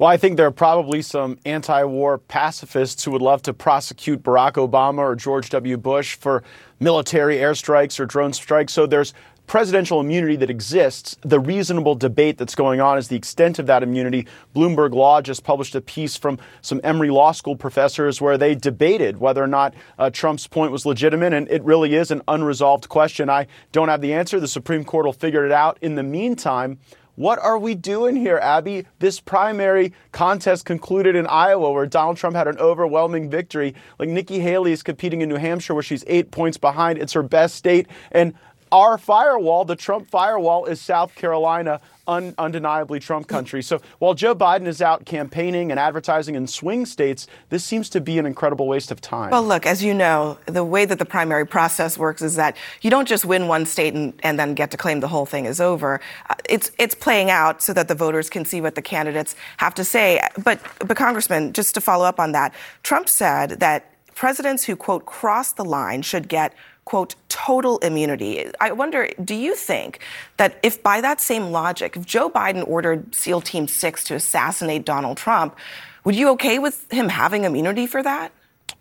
Well, 0.00 0.08
I 0.08 0.16
think 0.16 0.38
there 0.38 0.46
are 0.46 0.50
probably 0.50 1.02
some 1.02 1.38
anti 1.44 1.84
war 1.84 2.16
pacifists 2.16 3.04
who 3.04 3.10
would 3.10 3.20
love 3.20 3.42
to 3.42 3.52
prosecute 3.52 4.22
Barack 4.22 4.52
Obama 4.52 5.00
or 5.00 5.14
George 5.14 5.50
W. 5.50 5.76
Bush 5.76 6.16
for 6.16 6.42
military 6.78 7.36
airstrikes 7.36 8.00
or 8.00 8.06
drone 8.06 8.32
strikes. 8.32 8.72
So 8.72 8.86
there's 8.86 9.12
presidential 9.46 10.00
immunity 10.00 10.36
that 10.36 10.48
exists. 10.48 11.18
The 11.20 11.38
reasonable 11.38 11.96
debate 11.96 12.38
that's 12.38 12.54
going 12.54 12.80
on 12.80 12.96
is 12.96 13.08
the 13.08 13.16
extent 13.16 13.58
of 13.58 13.66
that 13.66 13.82
immunity. 13.82 14.26
Bloomberg 14.56 14.94
Law 14.94 15.20
just 15.20 15.44
published 15.44 15.74
a 15.74 15.82
piece 15.82 16.16
from 16.16 16.38
some 16.62 16.80
Emory 16.82 17.10
Law 17.10 17.32
School 17.32 17.56
professors 17.56 18.22
where 18.22 18.38
they 18.38 18.54
debated 18.54 19.18
whether 19.18 19.44
or 19.44 19.48
not 19.48 19.74
uh, 19.98 20.08
Trump's 20.08 20.46
point 20.46 20.72
was 20.72 20.86
legitimate, 20.86 21.34
and 21.34 21.46
it 21.50 21.62
really 21.62 21.94
is 21.94 22.10
an 22.10 22.22
unresolved 22.26 22.88
question. 22.88 23.28
I 23.28 23.48
don't 23.72 23.90
have 23.90 24.00
the 24.00 24.14
answer. 24.14 24.40
The 24.40 24.48
Supreme 24.48 24.82
Court 24.82 25.04
will 25.04 25.12
figure 25.12 25.44
it 25.44 25.52
out. 25.52 25.76
In 25.82 25.96
the 25.96 26.02
meantime, 26.02 26.78
what 27.20 27.38
are 27.38 27.58
we 27.58 27.74
doing 27.74 28.16
here, 28.16 28.38
Abby? 28.38 28.86
This 28.98 29.20
primary 29.20 29.92
contest 30.10 30.64
concluded 30.64 31.14
in 31.14 31.26
Iowa 31.26 31.70
where 31.70 31.84
Donald 31.84 32.16
Trump 32.16 32.34
had 32.34 32.48
an 32.48 32.56
overwhelming 32.56 33.28
victory. 33.28 33.74
Like 33.98 34.08
Nikki 34.08 34.38
Haley 34.38 34.72
is 34.72 34.82
competing 34.82 35.20
in 35.20 35.28
New 35.28 35.36
Hampshire 35.36 35.74
where 35.74 35.82
she's 35.82 36.02
eight 36.06 36.30
points 36.30 36.56
behind. 36.56 36.96
It's 36.96 37.12
her 37.12 37.22
best 37.22 37.56
state. 37.56 37.88
And 38.10 38.32
our 38.72 38.98
firewall, 38.98 39.64
the 39.64 39.76
Trump 39.76 40.10
firewall, 40.10 40.66
is 40.66 40.80
South 40.80 41.14
Carolina, 41.14 41.80
un- 42.06 42.34
undeniably 42.38 43.00
Trump 43.00 43.26
country. 43.26 43.62
So 43.62 43.80
while 43.98 44.14
Joe 44.14 44.34
Biden 44.34 44.66
is 44.66 44.80
out 44.82 45.04
campaigning 45.04 45.70
and 45.70 45.80
advertising 45.80 46.34
in 46.34 46.46
swing 46.46 46.86
states, 46.86 47.26
this 47.48 47.64
seems 47.64 47.88
to 47.90 48.00
be 48.00 48.18
an 48.18 48.26
incredible 48.26 48.66
waste 48.66 48.90
of 48.90 49.00
time. 49.00 49.30
Well, 49.30 49.44
look, 49.44 49.66
as 49.66 49.82
you 49.82 49.94
know, 49.94 50.38
the 50.46 50.64
way 50.64 50.84
that 50.84 50.98
the 50.98 51.04
primary 51.04 51.46
process 51.46 51.98
works 51.98 52.22
is 52.22 52.36
that 52.36 52.56
you 52.82 52.90
don't 52.90 53.08
just 53.08 53.24
win 53.24 53.48
one 53.48 53.66
state 53.66 53.94
and, 53.94 54.12
and 54.22 54.38
then 54.38 54.54
get 54.54 54.70
to 54.72 54.76
claim 54.76 55.00
the 55.00 55.08
whole 55.08 55.26
thing 55.26 55.46
is 55.46 55.60
over. 55.60 56.00
Uh, 56.28 56.34
it's 56.48 56.70
it's 56.78 56.94
playing 56.94 57.30
out 57.30 57.62
so 57.62 57.72
that 57.72 57.88
the 57.88 57.94
voters 57.94 58.30
can 58.30 58.44
see 58.44 58.60
what 58.60 58.74
the 58.74 58.82
candidates 58.82 59.34
have 59.56 59.74
to 59.74 59.84
say. 59.84 60.20
But 60.42 60.60
but 60.78 60.96
Congressman, 60.96 61.52
just 61.52 61.74
to 61.74 61.80
follow 61.80 62.04
up 62.04 62.20
on 62.20 62.32
that, 62.32 62.54
Trump 62.82 63.08
said 63.08 63.60
that 63.60 63.86
presidents 64.14 64.64
who 64.64 64.76
quote 64.76 65.06
cross 65.06 65.52
the 65.52 65.64
line 65.64 66.02
should 66.02 66.28
get 66.28 66.52
quote, 66.84 67.14
total 67.28 67.78
immunity. 67.78 68.50
I 68.60 68.72
wonder, 68.72 69.08
do 69.22 69.34
you 69.34 69.54
think 69.54 70.00
that 70.36 70.58
if 70.62 70.82
by 70.82 71.00
that 71.00 71.20
same 71.20 71.50
logic, 71.50 71.96
if 71.96 72.04
Joe 72.04 72.28
Biden 72.28 72.66
ordered 72.66 73.14
SEAL 73.14 73.42
Team 73.42 73.68
6 73.68 74.04
to 74.04 74.14
assassinate 74.14 74.84
Donald 74.84 75.16
Trump, 75.16 75.56
would 76.04 76.16
you 76.16 76.30
okay 76.30 76.58
with 76.58 76.90
him 76.90 77.08
having 77.08 77.44
immunity 77.44 77.86
for 77.86 78.02
that? 78.02 78.32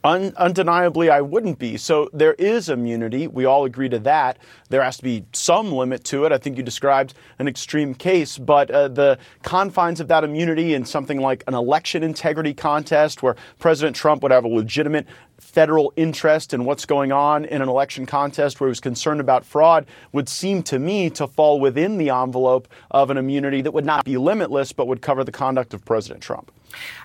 Un- 0.02 0.34
undeniably, 0.38 1.10
I 1.10 1.20
wouldn't 1.20 1.60
be. 1.60 1.76
So 1.76 2.10
there 2.14 2.34
is 2.36 2.70
immunity. 2.70 3.28
We 3.28 3.44
all 3.44 3.66
agree 3.66 3.90
to 3.90 4.00
that. 4.00 4.38
There 4.70 4.82
has 4.82 4.96
to 4.98 5.04
be 5.04 5.26
some 5.34 5.74
limit 5.74 6.06
to 6.06 6.24
it. 6.24 6.32
I 6.32 6.38
think 6.38 6.56
you 6.56 6.64
described 6.64 7.16
an 7.38 7.50
extreme 7.50 7.94
case, 7.94 8.38
but 8.38 8.72
uh, 8.72 8.88
the 8.88 9.18
confines 9.44 10.00
of 10.00 10.08
that 10.08 10.24
immunity 10.24 10.74
in 10.74 10.86
something 10.86 11.20
like 11.20 11.44
an 11.48 11.54
election 11.54 12.02
integrity 12.02 12.54
contest 12.54 13.22
where 13.22 13.36
President 13.60 13.94
Trump 13.94 14.24
would 14.24 14.32
have 14.32 14.46
a 14.46 14.48
legitimate 14.48 15.06
federal 15.38 15.92
interest 15.98 16.54
in 16.54 16.64
what's 16.64 16.86
going 16.86 17.12
on 17.12 17.44
in 17.46 17.62
an 17.62 17.68
election 17.68 18.06
contest 18.06 18.60
where 18.60 18.68
he 18.68 18.72
was 18.72 18.80
concerned 18.80 19.20
about 19.20 19.44
fraud 19.44 19.86
would 20.14 20.30
seem 20.30 20.64
to 20.64 20.80
me 20.80 21.10
to 21.10 21.28
fall 21.28 21.60
within 21.60 21.98
the 21.98 22.10
envelope 22.10 22.68
of 22.92 23.10
an 23.10 23.18
immunity 23.18 23.62
that 23.62 23.72
would 23.72 23.86
not 23.86 24.06
be 24.06 24.18
limitless 24.18 24.72
but 24.72 24.88
would 24.88 25.02
cover 25.02 25.24
the 25.24 25.32
conduct 25.32 25.74
of 25.74 25.84
President 25.84 26.22
Trump. 26.22 26.52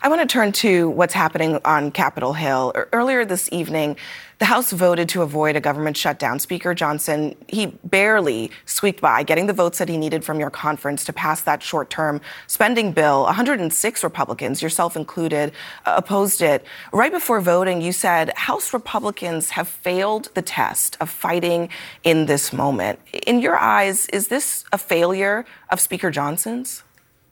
I 0.02 0.08
want 0.08 0.20
to 0.20 0.26
turn 0.26 0.52
to 0.52 0.90
what's 0.90 1.14
happening 1.14 1.58
on 1.64 1.90
Capitol 1.90 2.32
Hill. 2.32 2.72
Earlier 2.92 3.24
this 3.24 3.48
evening, 3.52 3.96
the 4.38 4.44
House 4.44 4.72
voted 4.72 5.08
to 5.10 5.22
avoid 5.22 5.56
a 5.56 5.60
government 5.60 5.96
shutdown. 5.96 6.38
Speaker 6.38 6.74
Johnson, 6.74 7.36
he 7.48 7.66
barely 7.84 8.50
squeaked 8.66 9.00
by, 9.00 9.22
getting 9.22 9.46
the 9.46 9.52
votes 9.52 9.78
that 9.78 9.88
he 9.88 9.96
needed 9.96 10.24
from 10.24 10.40
your 10.40 10.50
conference 10.50 11.04
to 11.04 11.12
pass 11.12 11.40
that 11.42 11.62
short 11.62 11.88
term 11.88 12.20
spending 12.46 12.92
bill. 12.92 13.22
106 13.24 14.04
Republicans, 14.04 14.60
yourself 14.60 14.96
included, 14.96 15.52
uh, 15.86 15.94
opposed 15.96 16.42
it. 16.42 16.64
Right 16.92 17.12
before 17.12 17.40
voting, 17.40 17.80
you 17.80 17.92
said 17.92 18.32
House 18.36 18.74
Republicans 18.74 19.50
have 19.50 19.68
failed 19.68 20.30
the 20.34 20.42
test 20.42 20.96
of 21.00 21.08
fighting 21.08 21.68
in 22.02 22.26
this 22.26 22.52
moment. 22.52 22.98
In 23.26 23.40
your 23.40 23.56
eyes, 23.56 24.06
is 24.08 24.28
this 24.28 24.64
a 24.72 24.78
failure 24.78 25.44
of 25.70 25.80
Speaker 25.80 26.10
Johnson's? 26.10 26.82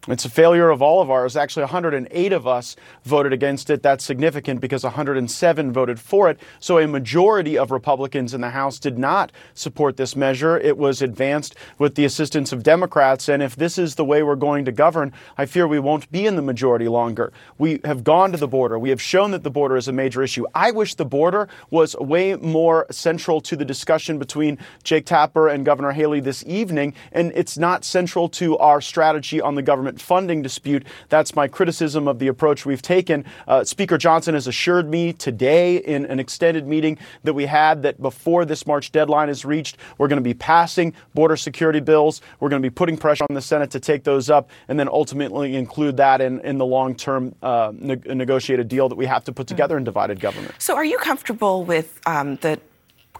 It's 0.08 0.24
a 0.24 0.30
failure 0.30 0.68
of 0.68 0.82
all 0.82 1.00
of 1.00 1.12
ours. 1.12 1.36
Actually, 1.36 1.62
108 1.62 2.32
of 2.32 2.44
us 2.44 2.74
voted 3.04 3.32
against 3.32 3.70
it. 3.70 3.84
That's 3.84 4.04
significant 4.04 4.60
because 4.60 4.82
107 4.82 5.72
voted 5.72 6.00
for 6.00 6.28
it. 6.28 6.40
So 6.58 6.80
a 6.80 6.88
majority 6.88 7.56
of 7.56 7.70
Republicans 7.70 8.34
in 8.34 8.40
the 8.40 8.50
House 8.50 8.80
did 8.80 8.98
not 8.98 9.30
support 9.54 9.96
this 9.96 10.16
measure. 10.16 10.58
It 10.58 10.76
was 10.76 11.02
advanced 11.02 11.54
with 11.78 11.94
the 11.94 12.04
assistance 12.04 12.50
of 12.50 12.64
Democrats. 12.64 13.28
And 13.28 13.44
if 13.44 13.54
this 13.54 13.78
is 13.78 13.94
the 13.94 14.04
way 14.04 14.24
we're 14.24 14.34
going 14.34 14.64
to 14.64 14.72
govern, 14.72 15.12
I 15.38 15.46
fear 15.46 15.68
we 15.68 15.78
won't 15.78 16.10
be 16.10 16.26
in 16.26 16.34
the 16.34 16.42
majority 16.42 16.88
longer. 16.88 17.32
We 17.56 17.78
have 17.84 18.02
gone 18.02 18.32
to 18.32 18.38
the 18.38 18.48
border. 18.48 18.80
We 18.80 18.90
have 18.90 19.00
shown 19.00 19.30
that 19.30 19.44
the 19.44 19.52
border 19.52 19.76
is 19.76 19.86
a 19.86 19.92
major 19.92 20.20
issue. 20.20 20.46
I 20.52 20.72
wish 20.72 20.96
the 20.96 21.04
border 21.04 21.48
was 21.70 21.94
way 21.94 22.34
more 22.34 22.88
central 22.90 23.40
to 23.42 23.54
the 23.54 23.64
discussion 23.64 24.18
between 24.18 24.58
Jake 24.82 25.06
Tapper 25.06 25.46
and 25.46 25.64
Governor 25.64 25.92
Haley 25.92 26.18
this 26.18 26.42
evening. 26.44 26.92
And 27.12 27.30
it's 27.36 27.56
not 27.56 27.84
central 27.84 28.28
to 28.30 28.58
our 28.58 28.80
strategy 28.80 29.40
on 29.40 29.54
the 29.54 29.62
government 29.62 29.91
government 29.92 30.00
funding 30.00 30.42
dispute. 30.42 30.86
That's 31.08 31.34
my 31.34 31.48
criticism 31.48 32.08
of 32.08 32.18
the 32.18 32.28
approach 32.28 32.66
we've 32.66 32.82
taken. 32.82 33.24
Uh, 33.46 33.64
Speaker 33.64 33.98
Johnson 33.98 34.34
has 34.34 34.46
assured 34.46 34.88
me 34.88 35.12
today 35.12 35.76
in 35.76 36.06
an 36.06 36.18
extended 36.18 36.66
meeting 36.66 36.98
that 37.24 37.34
we 37.34 37.46
had 37.46 37.82
that 37.82 38.00
before 38.00 38.44
this 38.44 38.66
March 38.66 38.92
deadline 38.92 39.28
is 39.28 39.44
reached, 39.44 39.76
we're 39.98 40.08
going 40.08 40.22
to 40.22 40.22
be 40.22 40.34
passing 40.34 40.94
border 41.14 41.36
security 41.36 41.80
bills. 41.80 42.20
We're 42.40 42.48
going 42.48 42.62
to 42.62 42.68
be 42.68 42.74
putting 42.74 42.96
pressure 42.96 43.24
on 43.28 43.34
the 43.34 43.42
Senate 43.42 43.70
to 43.72 43.80
take 43.80 44.04
those 44.04 44.30
up 44.30 44.50
and 44.68 44.78
then 44.78 44.88
ultimately 44.88 45.56
include 45.56 45.96
that 45.96 46.20
in, 46.20 46.40
in 46.40 46.58
the 46.58 46.66
long 46.66 46.94
term 46.94 47.34
uh, 47.42 47.72
ne- 47.74 48.14
negotiated 48.14 48.68
deal 48.68 48.88
that 48.88 48.96
we 48.98 49.06
have 49.06 49.24
to 49.24 49.32
put 49.32 49.46
together 49.46 49.76
in 49.76 49.84
divided 49.84 50.20
government. 50.20 50.54
So, 50.58 50.76
are 50.76 50.84
you 50.84 50.98
comfortable 50.98 51.64
with 51.64 52.00
um, 52.06 52.36
the 52.36 52.60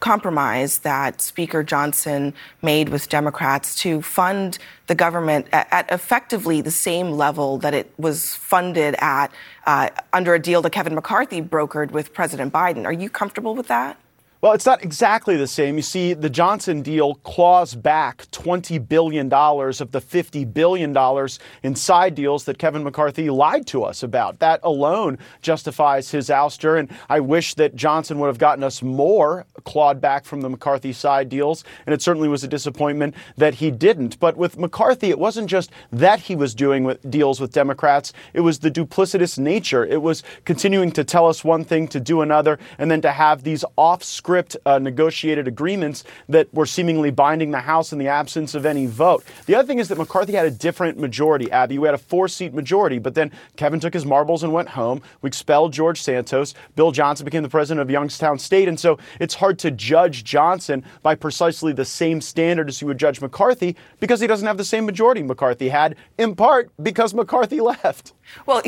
compromise 0.02 0.80
that 0.80 1.20
Speaker 1.20 1.62
Johnson 1.62 2.34
made 2.60 2.88
with 2.88 3.08
Democrats 3.08 3.76
to 3.76 4.02
fund 4.02 4.58
the 4.88 4.96
government 4.96 5.46
at, 5.52 5.68
at 5.70 5.90
effectively 5.92 6.60
the 6.60 6.72
same 6.72 7.12
level 7.12 7.56
that 7.58 7.72
it 7.72 7.90
was 7.96 8.34
funded 8.34 8.96
at 8.98 9.28
uh, 9.64 9.88
under 10.12 10.34
a 10.34 10.40
deal 10.40 10.60
that 10.60 10.70
Kevin 10.70 10.94
McCarthy 10.96 11.40
brokered 11.40 11.92
with 11.92 12.12
President 12.12 12.52
Biden. 12.52 12.84
Are 12.84 12.92
you 12.92 13.08
comfortable 13.08 13.54
with 13.54 13.68
that? 13.68 13.96
Well, 14.42 14.54
it's 14.54 14.66
not 14.66 14.82
exactly 14.82 15.36
the 15.36 15.46
same. 15.46 15.76
You 15.76 15.82
see, 15.82 16.14
the 16.14 16.28
Johnson 16.28 16.82
deal 16.82 17.14
claws 17.14 17.76
back 17.76 18.26
$20 18.32 18.88
billion 18.88 19.32
of 19.32 19.92
the 19.92 20.00
$50 20.00 20.52
billion 20.52 21.28
in 21.62 21.76
side 21.76 22.16
deals 22.16 22.42
that 22.46 22.58
Kevin 22.58 22.82
McCarthy 22.82 23.30
lied 23.30 23.68
to 23.68 23.84
us 23.84 24.02
about. 24.02 24.40
That 24.40 24.58
alone 24.64 25.18
justifies 25.42 26.10
his 26.10 26.28
ouster. 26.28 26.76
And 26.76 26.90
I 27.08 27.20
wish 27.20 27.54
that 27.54 27.76
Johnson 27.76 28.18
would 28.18 28.26
have 28.26 28.38
gotten 28.38 28.64
us 28.64 28.82
more 28.82 29.46
clawed 29.62 30.00
back 30.00 30.24
from 30.24 30.40
the 30.40 30.48
McCarthy 30.48 30.92
side 30.92 31.28
deals. 31.28 31.62
And 31.86 31.94
it 31.94 32.02
certainly 32.02 32.26
was 32.26 32.42
a 32.42 32.48
disappointment 32.48 33.14
that 33.36 33.54
he 33.54 33.70
didn't. 33.70 34.18
But 34.18 34.36
with 34.36 34.58
McCarthy, 34.58 35.10
it 35.10 35.20
wasn't 35.20 35.50
just 35.50 35.70
that 35.92 36.18
he 36.18 36.34
was 36.34 36.52
doing 36.52 36.82
with 36.82 37.08
deals 37.08 37.40
with 37.40 37.52
Democrats, 37.52 38.12
it 38.34 38.40
was 38.40 38.58
the 38.58 38.72
duplicitous 38.72 39.38
nature. 39.38 39.86
It 39.86 40.02
was 40.02 40.24
continuing 40.44 40.90
to 40.92 41.04
tell 41.04 41.28
us 41.28 41.44
one 41.44 41.64
thing, 41.64 41.86
to 41.86 42.00
do 42.00 42.22
another, 42.22 42.58
and 42.76 42.90
then 42.90 43.02
to 43.02 43.12
have 43.12 43.44
these 43.44 43.64
off 43.76 44.02
script 44.02 44.31
script 44.32 44.56
uh, 44.64 44.78
negotiated 44.78 45.46
agreements 45.46 46.04
that 46.26 46.48
were 46.54 46.64
seemingly 46.64 47.10
binding 47.10 47.50
the 47.50 47.60
House 47.60 47.92
in 47.92 47.98
the 47.98 48.08
absence 48.08 48.54
of 48.54 48.64
any 48.64 48.86
vote. 48.86 49.22
The 49.44 49.54
other 49.54 49.66
thing 49.66 49.78
is 49.78 49.88
that 49.88 49.98
McCarthy 49.98 50.32
had 50.32 50.46
a 50.46 50.50
different 50.50 50.98
majority, 50.98 51.52
Abby. 51.52 51.78
We 51.78 51.86
had 51.86 51.94
a 51.94 51.98
four 51.98 52.28
seat 52.28 52.54
majority, 52.54 52.98
but 52.98 53.14
then 53.14 53.30
Kevin 53.56 53.78
took 53.78 53.92
his 53.92 54.06
marbles 54.06 54.42
and 54.42 54.50
went 54.50 54.70
home. 54.70 55.02
We 55.20 55.28
expelled 55.28 55.74
George 55.74 56.00
Santos. 56.00 56.54
Bill 56.76 56.92
Johnson 56.92 57.26
became 57.26 57.42
the 57.42 57.50
president 57.50 57.82
of 57.82 57.90
Youngstown 57.90 58.38
State. 58.38 58.68
And 58.68 58.80
so 58.80 58.98
it's 59.20 59.34
hard 59.34 59.58
to 59.58 59.70
judge 59.70 60.24
Johnson 60.24 60.82
by 61.02 61.14
precisely 61.14 61.74
the 61.74 61.84
same 61.84 62.22
standard 62.22 62.70
as 62.70 62.80
you 62.80 62.86
would 62.86 62.96
judge 62.96 63.20
McCarthy 63.20 63.76
because 64.00 64.18
he 64.18 64.26
doesn't 64.26 64.46
have 64.46 64.56
the 64.56 64.64
same 64.64 64.86
majority 64.86 65.22
McCarthy 65.22 65.68
had, 65.68 65.94
in 66.16 66.34
part 66.34 66.70
because 66.82 67.12
McCarthy 67.12 67.60
left. 67.60 68.14
Well, 68.46 68.62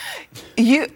you 0.56 0.86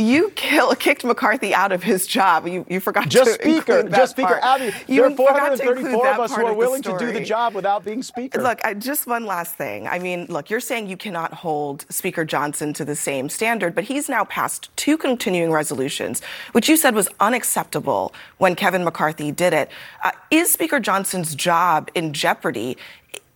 you 0.00 0.30
kill, 0.30 0.74
kicked 0.74 1.04
McCarthy 1.04 1.54
out 1.54 1.72
of 1.72 1.82
his 1.82 2.06
job. 2.06 2.46
You, 2.46 2.66
you 2.68 2.80
forgot 2.80 3.08
just 3.08 3.38
to 3.38 3.42
speaker, 3.42 3.88
just 3.88 4.12
speaker 4.12 4.38
part. 4.40 4.42
Abby. 4.42 4.72
You 4.86 5.02
there 5.02 5.10
are 5.10 5.16
434 5.16 6.08
of 6.08 6.20
us 6.20 6.34
who 6.34 6.46
are 6.46 6.54
willing 6.54 6.82
to 6.82 6.96
do 6.98 7.12
the 7.12 7.20
job 7.20 7.54
without 7.54 7.84
being 7.84 8.02
speaker. 8.02 8.42
Look, 8.42 8.64
I, 8.64 8.74
just 8.74 9.06
one 9.06 9.26
last 9.26 9.54
thing. 9.54 9.86
I 9.86 9.98
mean, 9.98 10.26
look, 10.28 10.50
you're 10.50 10.60
saying 10.60 10.88
you 10.88 10.96
cannot 10.96 11.32
hold 11.32 11.86
Speaker 11.90 12.24
Johnson 12.24 12.72
to 12.74 12.84
the 12.84 12.96
same 12.96 13.28
standard, 13.28 13.74
but 13.74 13.84
he's 13.84 14.08
now 14.08 14.24
passed 14.24 14.74
two 14.76 14.96
continuing 14.96 15.52
resolutions, 15.52 16.22
which 16.52 16.68
you 16.68 16.76
said 16.76 16.94
was 16.94 17.08
unacceptable 17.20 18.14
when 18.38 18.54
Kevin 18.54 18.84
McCarthy 18.84 19.32
did 19.32 19.52
it. 19.52 19.70
Uh, 20.02 20.12
is 20.30 20.52
Speaker 20.52 20.80
Johnson's 20.80 21.34
job 21.34 21.90
in 21.94 22.12
jeopardy, 22.12 22.76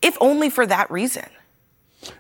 if 0.03 0.17
only 0.21 0.51
for 0.51 0.67
that 0.67 0.91
reason? 0.91 1.27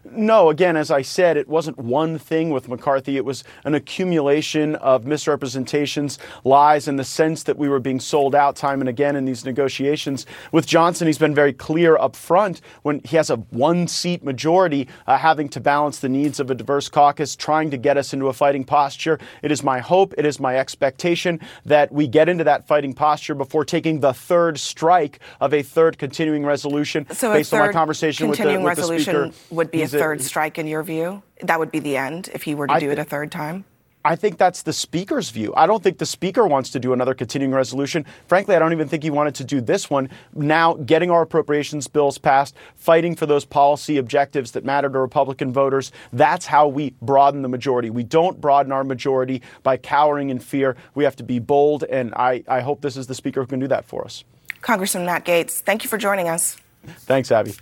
No, 0.05 0.51
again, 0.51 0.77
as 0.77 0.90
I 0.90 1.03
said, 1.03 1.37
it 1.37 1.49
wasn't 1.49 1.79
one 1.79 2.18
thing 2.18 2.51
with 2.51 2.68
McCarthy. 2.68 3.16
It 3.16 3.25
was 3.25 3.44
an 3.64 3.75
accumulation 3.75 4.77
of 4.77 5.07
misrepresentations, 5.07 6.18
lies, 6.44 6.87
and 6.87 6.99
the 6.99 7.05
sense 7.05 7.42
that 7.44 7.59
we 7.59 7.68
were 7.68 7.81
being 7.81 8.01
sold 8.01 8.35
out 8.35 8.57
time 8.57 8.81
and 8.81 8.88
again 8.88 9.16
in 9.16 9.25
these 9.25 9.44
negotiations. 9.44 10.27
With 10.53 10.66
Johnson, 10.66 11.07
he's 11.07 11.18
been 11.18 11.35
very 11.35 11.53
clear 11.53 11.97
up 11.97 12.16
front 12.16 12.61
when 12.83 13.01
he 13.05 13.16
has 13.16 13.31
a 13.31 13.37
one 13.37 13.88
seat 13.88 14.23
majority, 14.23 14.88
uh, 15.07 15.18
having 15.18 15.49
to 15.51 15.61
balance 15.61 15.99
the 15.99 16.09
needs 16.09 16.38
of 16.40 16.51
a 16.51 16.55
diverse 16.55 16.88
caucus, 16.88 17.35
trying 17.35 17.70
to 17.70 17.77
get 17.77 17.97
us 17.97 18.12
into 18.12 18.29
a 18.29 18.33
fighting 18.33 18.64
posture. 18.64 19.18
It 19.42 19.51
is 19.51 19.62
my 19.62 19.81
hope, 19.81 20.14
it 20.16 20.27
is 20.27 20.38
my 20.38 20.57
expectation 20.57 21.40
that 21.64 21.92
we 21.92 22.07
get 22.07 22.29
into 22.29 22.44
that 22.44 22.66
fighting 22.66 22.94
posture 22.94 23.35
before 23.35 23.64
taking 23.64 24.01
the 24.01 24.12
third 24.12 24.59
strike 24.59 25.18
of 25.40 25.53
a 25.53 25.62
third 25.62 25.99
continuing 25.99 26.44
resolution 26.44 27.07
so 27.12 27.33
based 27.33 27.53
on 27.53 27.61
my 27.61 27.73
conversation 27.73 28.29
with 28.29 28.38
the, 28.38 28.59
with 28.59 28.77
the 28.77 28.85
speaker. 28.85 29.31
Would 29.51 29.74
be 29.77 29.83
a 29.83 29.89
third 29.89 30.21
a, 30.21 30.23
strike 30.23 30.59
in 30.59 30.67
your 30.67 30.83
view? 30.83 31.23
That 31.43 31.59
would 31.59 31.71
be 31.71 31.79
the 31.81 31.97
end 31.97 32.31
if 32.33 32.43
he 32.43 32.55
were 32.55 32.67
to 32.67 32.73
I 32.73 32.81
do 32.81 32.87
th- 32.87 32.99
it 32.99 33.01
a 33.01 33.05
third 33.05 33.31
time? 33.31 33.65
I 34.07 34.17
think 34.17 34.37
that's 34.37 34.63
the 34.63 34.73
speaker's 34.75 35.31
view. 35.31 35.55
I 35.57 35.67
don't 35.67 35.83
think 35.83 35.97
the 35.97 36.05
speaker 36.05 36.47
wants 36.47 36.69
to 36.73 36.79
do 36.79 36.93
another 36.93 37.15
continuing 37.15 37.55
resolution. 37.55 38.05
Frankly, 38.27 38.55
I 38.55 38.59
don't 38.59 38.73
even 38.73 38.87
think 38.87 39.03
he 39.03 39.09
wanted 39.09 39.35
to 39.37 39.45
do 39.45 39.63
this 39.63 39.89
one. 39.89 40.11
Now, 40.35 40.75
getting 40.75 41.11
our 41.11 41.23
appropriations 41.23 41.89
bills 41.89 42.19
passed, 42.19 42.55
fighting 42.77 43.17
for 43.17 43.25
those 43.25 43.47
policy 43.47 43.97
objectives 43.97 44.51
that 44.51 44.63
matter 44.63 44.91
to 44.91 44.99
Republican 44.99 45.55
voters, 45.55 45.91
that's 46.13 46.45
how 46.45 46.69
we 46.69 46.95
broaden 47.01 47.41
the 47.41 47.49
majority. 47.49 47.89
We 47.89 48.03
don't 48.03 48.39
broaden 48.43 48.73
our 48.73 48.85
majority 48.85 49.41
by 49.63 49.79
cowering 49.79 50.29
in 50.29 50.39
fear. 50.39 50.77
We 50.95 51.05
have 51.05 51.17
to 51.17 51.25
be 51.25 51.39
bold, 51.39 51.85
and 51.85 52.13
I, 52.15 52.45
I 52.47 52.61
hope 52.61 52.83
this 52.83 52.99
is 52.99 53.07
the 53.07 53.15
speaker 53.15 53.41
who 53.41 53.47
can 53.47 53.61
do 53.61 53.69
that 53.69 53.87
for 53.87 54.05
us. 54.05 54.23
Congressman 54.61 55.07
Matt 55.07 55.25
Gaetz, 55.25 55.61
thank 55.61 55.83
you 55.83 55.89
for 55.89 55.97
joining 55.97 56.29
us. 56.29 56.59
Thanks, 56.85 57.33
Abby. 57.33 57.55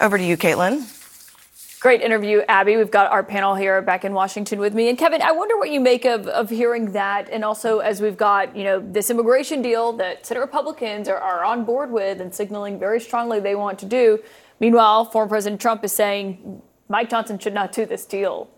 Over 0.00 0.18
to 0.18 0.24
you, 0.24 0.36
Kaitlan. 0.36 0.82
Great 1.80 2.00
interview, 2.00 2.42
Abby. 2.48 2.76
We've 2.76 2.90
got 2.90 3.08
our 3.12 3.22
panel 3.22 3.54
here 3.54 3.80
back 3.80 4.04
in 4.04 4.12
Washington 4.12 4.58
with 4.58 4.74
me. 4.74 4.88
And 4.88 4.98
Kevin, 4.98 5.22
I 5.22 5.30
wonder 5.30 5.56
what 5.56 5.70
you 5.70 5.78
make 5.78 6.04
of, 6.04 6.26
of 6.26 6.50
hearing 6.50 6.90
that. 6.92 7.30
And 7.30 7.44
also, 7.44 7.78
as 7.78 8.02
we've 8.02 8.16
got, 8.16 8.56
you 8.56 8.64
know, 8.64 8.80
this 8.80 9.10
immigration 9.10 9.62
deal 9.62 9.92
that 9.92 10.26
Senate 10.26 10.40
Republicans 10.40 11.08
are, 11.08 11.18
are 11.18 11.44
on 11.44 11.64
board 11.64 11.92
with 11.92 12.20
and 12.20 12.34
signaling 12.34 12.80
very 12.80 13.00
strongly 13.00 13.38
they 13.38 13.54
want 13.54 13.78
to 13.78 13.86
do. 13.86 14.18
Meanwhile, 14.58 15.04
former 15.04 15.28
President 15.28 15.60
Trump 15.60 15.84
is 15.84 15.92
saying 15.92 16.60
Mike 16.88 17.10
Johnson 17.10 17.38
should 17.38 17.54
not 17.54 17.70
do 17.70 17.86
this 17.86 18.04
deal. 18.04 18.50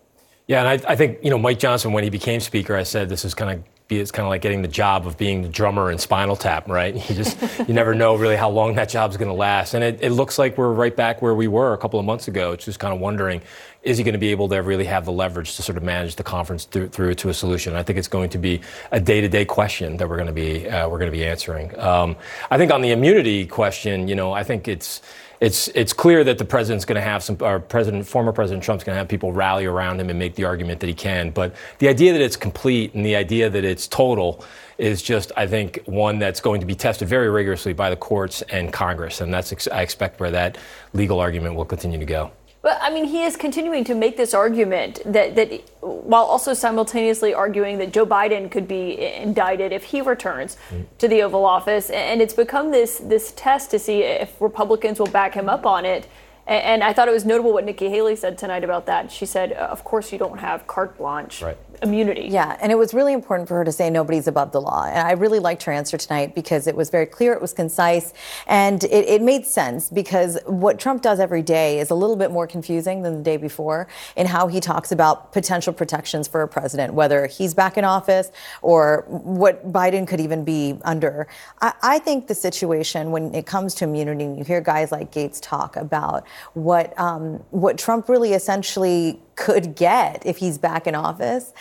Yeah, 0.47 0.65
and 0.65 0.83
I, 0.83 0.93
I 0.93 0.97
think, 0.97 1.19
you 1.23 1.29
know, 1.29 1.39
Mike 1.39 1.59
Johnson, 1.59 1.93
when 1.93 2.05
he 2.05 2.11
became 2.11 2.41
Speaker, 2.41 2.75
I 2.75 2.85
said 2.85 3.11
this 3.11 3.27
is 3.27 3.35
kind 3.35 3.59
of 3.59 3.65
it's 3.99 4.11
kind 4.11 4.25
of 4.25 4.31
like 4.31 4.43
getting 4.43 4.63
the 4.63 4.69
job 4.69 5.07
of 5.07 5.17
being 5.19 5.43
the 5.43 5.49
drummer 5.49 5.91
in 5.91 5.99
Spinal 5.99 6.37
Tap, 6.37 6.69
right? 6.69 6.95
You 6.95 7.15
just 7.17 7.37
you 7.67 7.75
never 7.75 7.95
know 7.95 8.15
really 8.15 8.37
how 8.37 8.51
long 8.51 8.75
that 8.77 8.89
job's 8.89 9.17
going 9.17 9.29
to 9.29 9.35
last, 9.35 9.75
and 9.75 9.83
it, 9.83 9.99
it 10.03 10.11
looks 10.11 10.39
like 10.39 10.57
we're 10.57 10.73
right 10.73 10.95
back 10.95 11.23
where 11.23 11.35
we 11.35 11.49
were 11.49 11.73
a 11.73 11.79
couple 11.79 11.99
of 11.99 12.07
months 12.07 12.29
ago. 12.29 12.53
It's 12.53 12.65
just 12.65 12.79
kind 12.79 12.95
of 12.95 13.01
wondering, 13.01 13.41
is 13.83 13.99
he 13.99 14.05
going 14.05 14.13
to 14.13 14.19
be 14.19 14.31
able 14.31 14.49
to 14.51 14.59
really 14.59 14.85
have 14.85 15.05
the 15.05 15.13
leverage 15.13 15.57
to 15.57 15.63
sort 15.63 15.79
of 15.79 15.83
manage 15.83 16.17
the 16.17 16.23
conference 16.23 16.65
through, 16.67 16.89
through 16.89 17.15
to 17.15 17.31
a 17.31 17.35
solution? 17.35 17.75
I 17.75 17.83
think 17.83 17.99
it's 17.99 18.09
going 18.09 18.31
to 18.31 18.39
be 18.39 18.61
a 18.93 19.01
day-to-day 19.01 19.47
question 19.47 19.97
that 19.97 20.09
we're 20.09 20.17
going 20.17 20.27
to 20.27 20.33
be 20.33 20.69
uh, 20.69 20.89
we're 20.89 20.99
going 20.99 21.11
to 21.11 21.17
be 21.17 21.25
answering. 21.25 21.77
Um, 21.79 22.17
I 22.51 22.59
think 22.59 22.71
on 22.73 22.83
the 22.83 22.93
immunity 22.93 23.47
question, 23.47 24.07
you 24.07 24.15
know, 24.15 24.33
I 24.33 24.45
think 24.45 24.69
it's 24.69 25.03
it's 25.41 25.69
it's 25.69 25.95
clear 25.95 26.23
that 26.23 26.37
the 26.37 26.45
president's 26.45 26.85
going 26.85 26.97
to 26.97 27.03
have 27.03 27.23
some, 27.23 27.37
or 27.41 27.61
President, 27.61 28.07
former 28.07 28.31
President 28.31 28.63
Trump's 28.63 28.85
going 28.85 28.95
to 28.95 28.99
have 28.99 29.09
people 29.09 29.33
rally 29.33 29.65
around 29.65 29.99
him 29.99 30.11
and 30.11 30.19
make 30.19 30.35
the 30.35 30.45
argument 30.45 30.81
that 30.81 30.87
he 30.87 30.95
can. 30.95 31.31
But 31.31 31.55
the 31.79 31.89
idea 31.89 32.13
that 32.13 32.21
it's 32.21 32.37
complete 32.37 32.95
and 32.95 33.05
the 33.05 33.17
idea 33.17 33.49
that 33.49 33.65
it's 33.65 33.89
total 33.89 34.45
is 34.77 35.03
just, 35.03 35.33
I 35.37 35.47
think, 35.47 35.81
one 35.87 36.19
that's 36.19 36.41
going 36.41 36.61
to 36.61 36.67
be 36.67 36.75
tested 36.75 37.09
very 37.09 37.31
rigorously 37.31 37.73
by 37.73 37.91
the 37.91 37.97
courts 37.97 38.43
and 38.43 38.73
Congress, 38.73 39.21
and 39.21 39.33
that's 39.33 39.69
I 39.69 39.83
expect 39.83 40.21
where 40.21 40.31
that 40.31 40.59
legal 40.93 41.21
argument 41.21 41.55
will 41.55 41.65
continue 41.65 41.99
to 41.99 42.07
go. 42.07 42.33
But 42.63 42.79
I 42.83 42.91
mean, 42.91 43.07
he 43.07 43.23
is 43.23 43.37
continuing 43.37 43.85
to 43.85 43.95
make 43.95 44.17
this 44.17 44.35
argument 44.35 45.01
that 45.07 45.35
that 45.37 45.53
while 45.81 46.25
also 46.25 46.53
simultaneously 46.53 47.33
arguing 47.33 47.79
that 47.79 47.93
Joe 47.93 48.05
Biden 48.05 48.51
could 48.51 48.69
be 48.69 48.99
indicted 48.99 49.73
if 49.73 49.85
he 49.85 50.03
returns 50.03 50.57
mm-hmm. 50.69 50.83
to 50.99 51.09
the 51.09 51.23
Oval 51.23 51.47
Office, 51.47 51.89
and 51.91 52.21
it's 52.21 52.35
become 52.35 52.71
this 52.71 52.99
this 52.99 53.33
test 53.33 53.71
to 53.71 53.79
see 53.79 54.03
if 54.03 54.39
Republicans 54.41 54.99
will 54.99 55.07
back 55.07 55.35
him 55.35 55.49
up 55.49 55.65
on 55.65 55.85
it. 55.85 56.07
And 56.47 56.83
I 56.83 56.93
thought 56.93 57.07
it 57.07 57.13
was 57.13 57.25
notable 57.25 57.53
what 57.53 57.65
Nikki 57.65 57.89
Haley 57.89 58.17
said 58.17 58.37
tonight 58.37 58.65
about 58.65 58.85
that. 58.87 59.13
She 59.13 59.25
said, 59.25 59.53
"Of 59.53 59.85
course, 59.85 60.13
you 60.13 60.19
don't 60.19 60.39
have 60.39 60.67
carte 60.67 60.99
blanche 60.99 61.43
right. 61.43 61.57
Immunity." 61.83 62.29
Yeah, 62.29 62.57
and 62.61 62.71
it 62.71 62.77
was 62.77 62.93
really 62.95 63.13
important 63.13 63.49
for 63.49 63.57
her 63.57 63.65
to 63.65 63.73
say 63.73 63.91
nobody's 63.91 64.27
above 64.27 64.53
the 64.53 64.61
law. 64.61 64.85
And 64.85 65.07
I 65.07 65.13
really 65.13 65.39
liked 65.39 65.63
her 65.65 65.73
answer 65.73 65.97
tonight 65.97 66.35
because 66.35 66.67
it 66.67 66.77
was 66.77 66.91
very 66.91 67.07
clear, 67.07 67.33
it 67.33 67.41
was 67.41 67.53
concise, 67.53 68.13
and 68.47 68.85
it, 68.85 69.09
it 69.09 69.23
made 69.23 69.47
sense. 69.47 69.91
Because 69.91 70.39
what 70.47 70.79
Trump 70.79 71.03
does 71.03 71.21
every 71.21 71.43
day 71.43 71.79
is 71.81 71.91
a 71.91 71.95
little 71.95 72.17
bit 72.17 72.31
more 72.31 72.47
confusing 72.47 73.03
than 73.03 73.17
the 73.17 73.23
day 73.23 73.37
before 73.37 73.89
in 74.17 74.27
how 74.27 74.47
he 74.47 74.61
talks 74.61 74.93
about 74.93 75.33
potential 75.33 75.73
protections 75.73 76.29
for 76.29 76.43
a 76.43 76.49
president, 76.49 76.95
whether 76.95 77.27
he's 77.27 77.55
back 77.55 77.77
in 77.77 77.85
office 77.85 78.31
or 78.63 79.05
what 79.09 79.73
Biden 79.73 80.07
could 80.07 80.21
even 80.21 80.45
be 80.45 80.79
under. 80.85 81.27
I, 81.61 81.73
I 81.83 81.99
think 81.99 82.27
the 82.27 82.35
situation 82.35 83.11
when 83.11 83.35
it 83.35 83.47
comes 83.47 83.75
to 83.77 83.85
immunity, 83.85 84.25
and 84.25 84.39
you 84.39 84.45
hear 84.45 84.61
guys 84.61 84.93
like 84.93 85.13
Gaetz 85.13 85.41
talk 85.41 85.77
about 85.77 86.27
what 86.55 86.99
um, 86.99 87.43
what 87.51 87.79
Trump 87.79 88.09
really 88.09 88.33
essentially 88.33 89.21
could 89.41 89.75
get 89.75 90.25
if 90.27 90.37
he's 90.37 90.59
back 90.59 90.87
in 90.87 90.95
office 90.95 91.53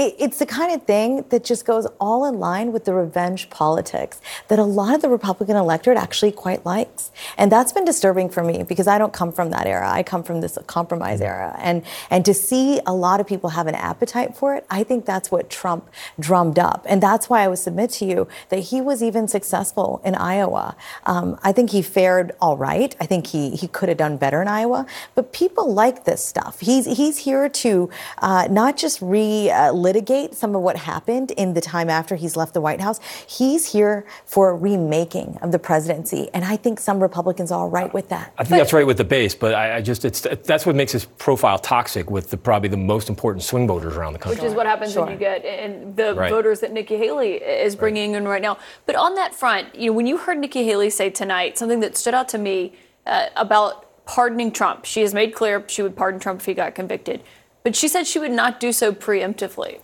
it, 0.00 0.16
it's 0.18 0.38
the 0.38 0.46
kind 0.46 0.72
of 0.72 0.84
thing 0.84 1.24
that 1.28 1.44
just 1.44 1.66
goes 1.66 1.86
all 2.00 2.24
in 2.24 2.38
line 2.38 2.72
with 2.72 2.86
the 2.86 2.94
revenge 2.94 3.50
politics 3.50 4.20
that 4.48 4.58
a 4.58 4.64
lot 4.64 4.94
of 4.94 5.02
the 5.02 5.10
Republican 5.10 5.56
electorate 5.56 5.98
actually 5.98 6.32
quite 6.32 6.64
likes. 6.64 7.10
And 7.36 7.52
that's 7.52 7.72
been 7.72 7.84
disturbing 7.84 8.30
for 8.30 8.42
me 8.42 8.62
because 8.62 8.86
I 8.86 8.96
don't 8.96 9.12
come 9.12 9.30
from 9.30 9.50
that 9.50 9.66
era. 9.66 9.90
I 9.90 10.02
come 10.02 10.22
from 10.22 10.40
this 10.40 10.56
compromise 10.66 11.20
era. 11.20 11.54
And, 11.58 11.82
and 12.08 12.24
to 12.24 12.32
see 12.32 12.80
a 12.86 12.94
lot 12.94 13.20
of 13.20 13.26
people 13.26 13.50
have 13.50 13.66
an 13.66 13.74
appetite 13.74 14.36
for 14.36 14.54
it, 14.54 14.64
I 14.70 14.84
think 14.84 15.04
that's 15.04 15.30
what 15.30 15.50
Trump 15.50 15.90
drummed 16.18 16.58
up. 16.58 16.86
And 16.88 17.02
that's 17.02 17.28
why 17.28 17.42
I 17.42 17.48
would 17.48 17.58
submit 17.58 17.90
to 17.90 18.06
you 18.06 18.26
that 18.48 18.60
he 18.60 18.80
was 18.80 19.02
even 19.02 19.28
successful 19.28 20.00
in 20.02 20.14
Iowa. 20.14 20.76
Um, 21.04 21.38
I 21.42 21.52
think 21.52 21.70
he 21.70 21.82
fared 21.82 22.32
all 22.40 22.56
right. 22.56 22.96
I 23.00 23.06
think 23.06 23.26
he, 23.26 23.50
he 23.50 23.68
could 23.68 23.90
have 23.90 23.98
done 23.98 24.16
better 24.16 24.40
in 24.40 24.48
Iowa. 24.48 24.86
But 25.14 25.34
people 25.34 25.74
like 25.74 26.04
this 26.04 26.24
stuff. 26.24 26.60
He's, 26.60 26.86
he's 26.86 27.18
here 27.18 27.50
to 27.50 27.90
uh, 28.18 28.48
not 28.50 28.78
just 28.78 29.02
relive 29.02 29.89
litigate 29.90 30.34
some 30.34 30.54
of 30.54 30.62
what 30.62 30.76
happened 30.76 31.32
in 31.32 31.52
the 31.54 31.60
time 31.60 31.90
after 31.90 32.14
he's 32.14 32.36
left 32.36 32.54
the 32.54 32.60
White 32.60 32.80
House. 32.80 33.00
He's 33.26 33.72
here 33.72 34.06
for 34.24 34.50
a 34.50 34.54
remaking 34.54 35.36
of 35.42 35.50
the 35.50 35.58
presidency, 35.58 36.28
and 36.32 36.44
I 36.44 36.56
think 36.56 36.78
some 36.78 37.00
Republicans 37.02 37.50
are 37.50 37.62
all 37.62 37.68
right 37.68 37.92
with 37.92 38.08
that. 38.10 38.32
I 38.38 38.44
think 38.44 38.60
that's 38.60 38.72
right 38.72 38.86
with 38.86 38.98
the 38.98 39.04
base, 39.04 39.34
but 39.34 39.52
I, 39.52 39.78
I 39.78 39.80
just 39.82 40.04
it's 40.04 40.20
that's 40.44 40.64
what 40.64 40.76
makes 40.76 40.92
his 40.92 41.04
profile 41.04 41.58
toxic 41.58 42.08
with 42.08 42.30
the 42.30 42.36
probably 42.36 42.68
the 42.68 42.76
most 42.76 43.08
important 43.08 43.42
swing 43.42 43.66
voters 43.66 43.96
around 43.96 44.12
the 44.12 44.20
country. 44.20 44.40
Which 44.40 44.48
is 44.48 44.54
what 44.54 44.66
happens 44.66 44.92
Sure. 44.92 45.02
when 45.04 45.12
you 45.12 45.18
get 45.18 45.44
and 45.44 45.96
the 45.96 46.14
Right. 46.14 46.30
voters 46.30 46.60
that 46.60 46.72
Nikki 46.72 46.96
Haley 46.96 47.32
is 47.34 47.74
bringing 47.74 48.14
in 48.14 48.28
right 48.28 48.42
now. 48.42 48.58
But 48.86 48.94
on 48.94 49.16
that 49.16 49.34
front, 49.34 49.74
you 49.74 49.86
know, 49.90 49.96
when 49.96 50.06
you 50.06 50.18
heard 50.18 50.38
Nikki 50.38 50.62
Haley 50.64 50.90
say 50.90 51.10
tonight 51.10 51.58
something 51.58 51.80
that 51.80 51.96
stood 51.96 52.14
out 52.14 52.28
to 52.28 52.38
me 52.38 52.74
uh, 53.06 53.26
about 53.34 54.04
pardoning 54.06 54.50
Trump, 54.52 54.84
she 54.84 55.00
has 55.02 55.12
made 55.14 55.34
clear 55.34 55.64
she 55.66 55.82
would 55.82 55.96
pardon 55.96 56.20
Trump 56.20 56.40
if 56.40 56.46
he 56.46 56.54
got 56.54 56.74
convicted, 56.74 57.22
but 57.62 57.76
she 57.76 57.88
said 57.88 58.06
she 58.06 58.18
would 58.18 58.30
not 58.30 58.60
do 58.60 58.72
so 58.72 58.92
preemptively. 58.92 59.80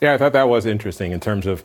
Yeah, 0.00 0.14
I 0.14 0.18
thought 0.18 0.32
that 0.32 0.48
was 0.48 0.66
interesting 0.66 1.12
in 1.12 1.20
terms 1.20 1.46
of 1.46 1.62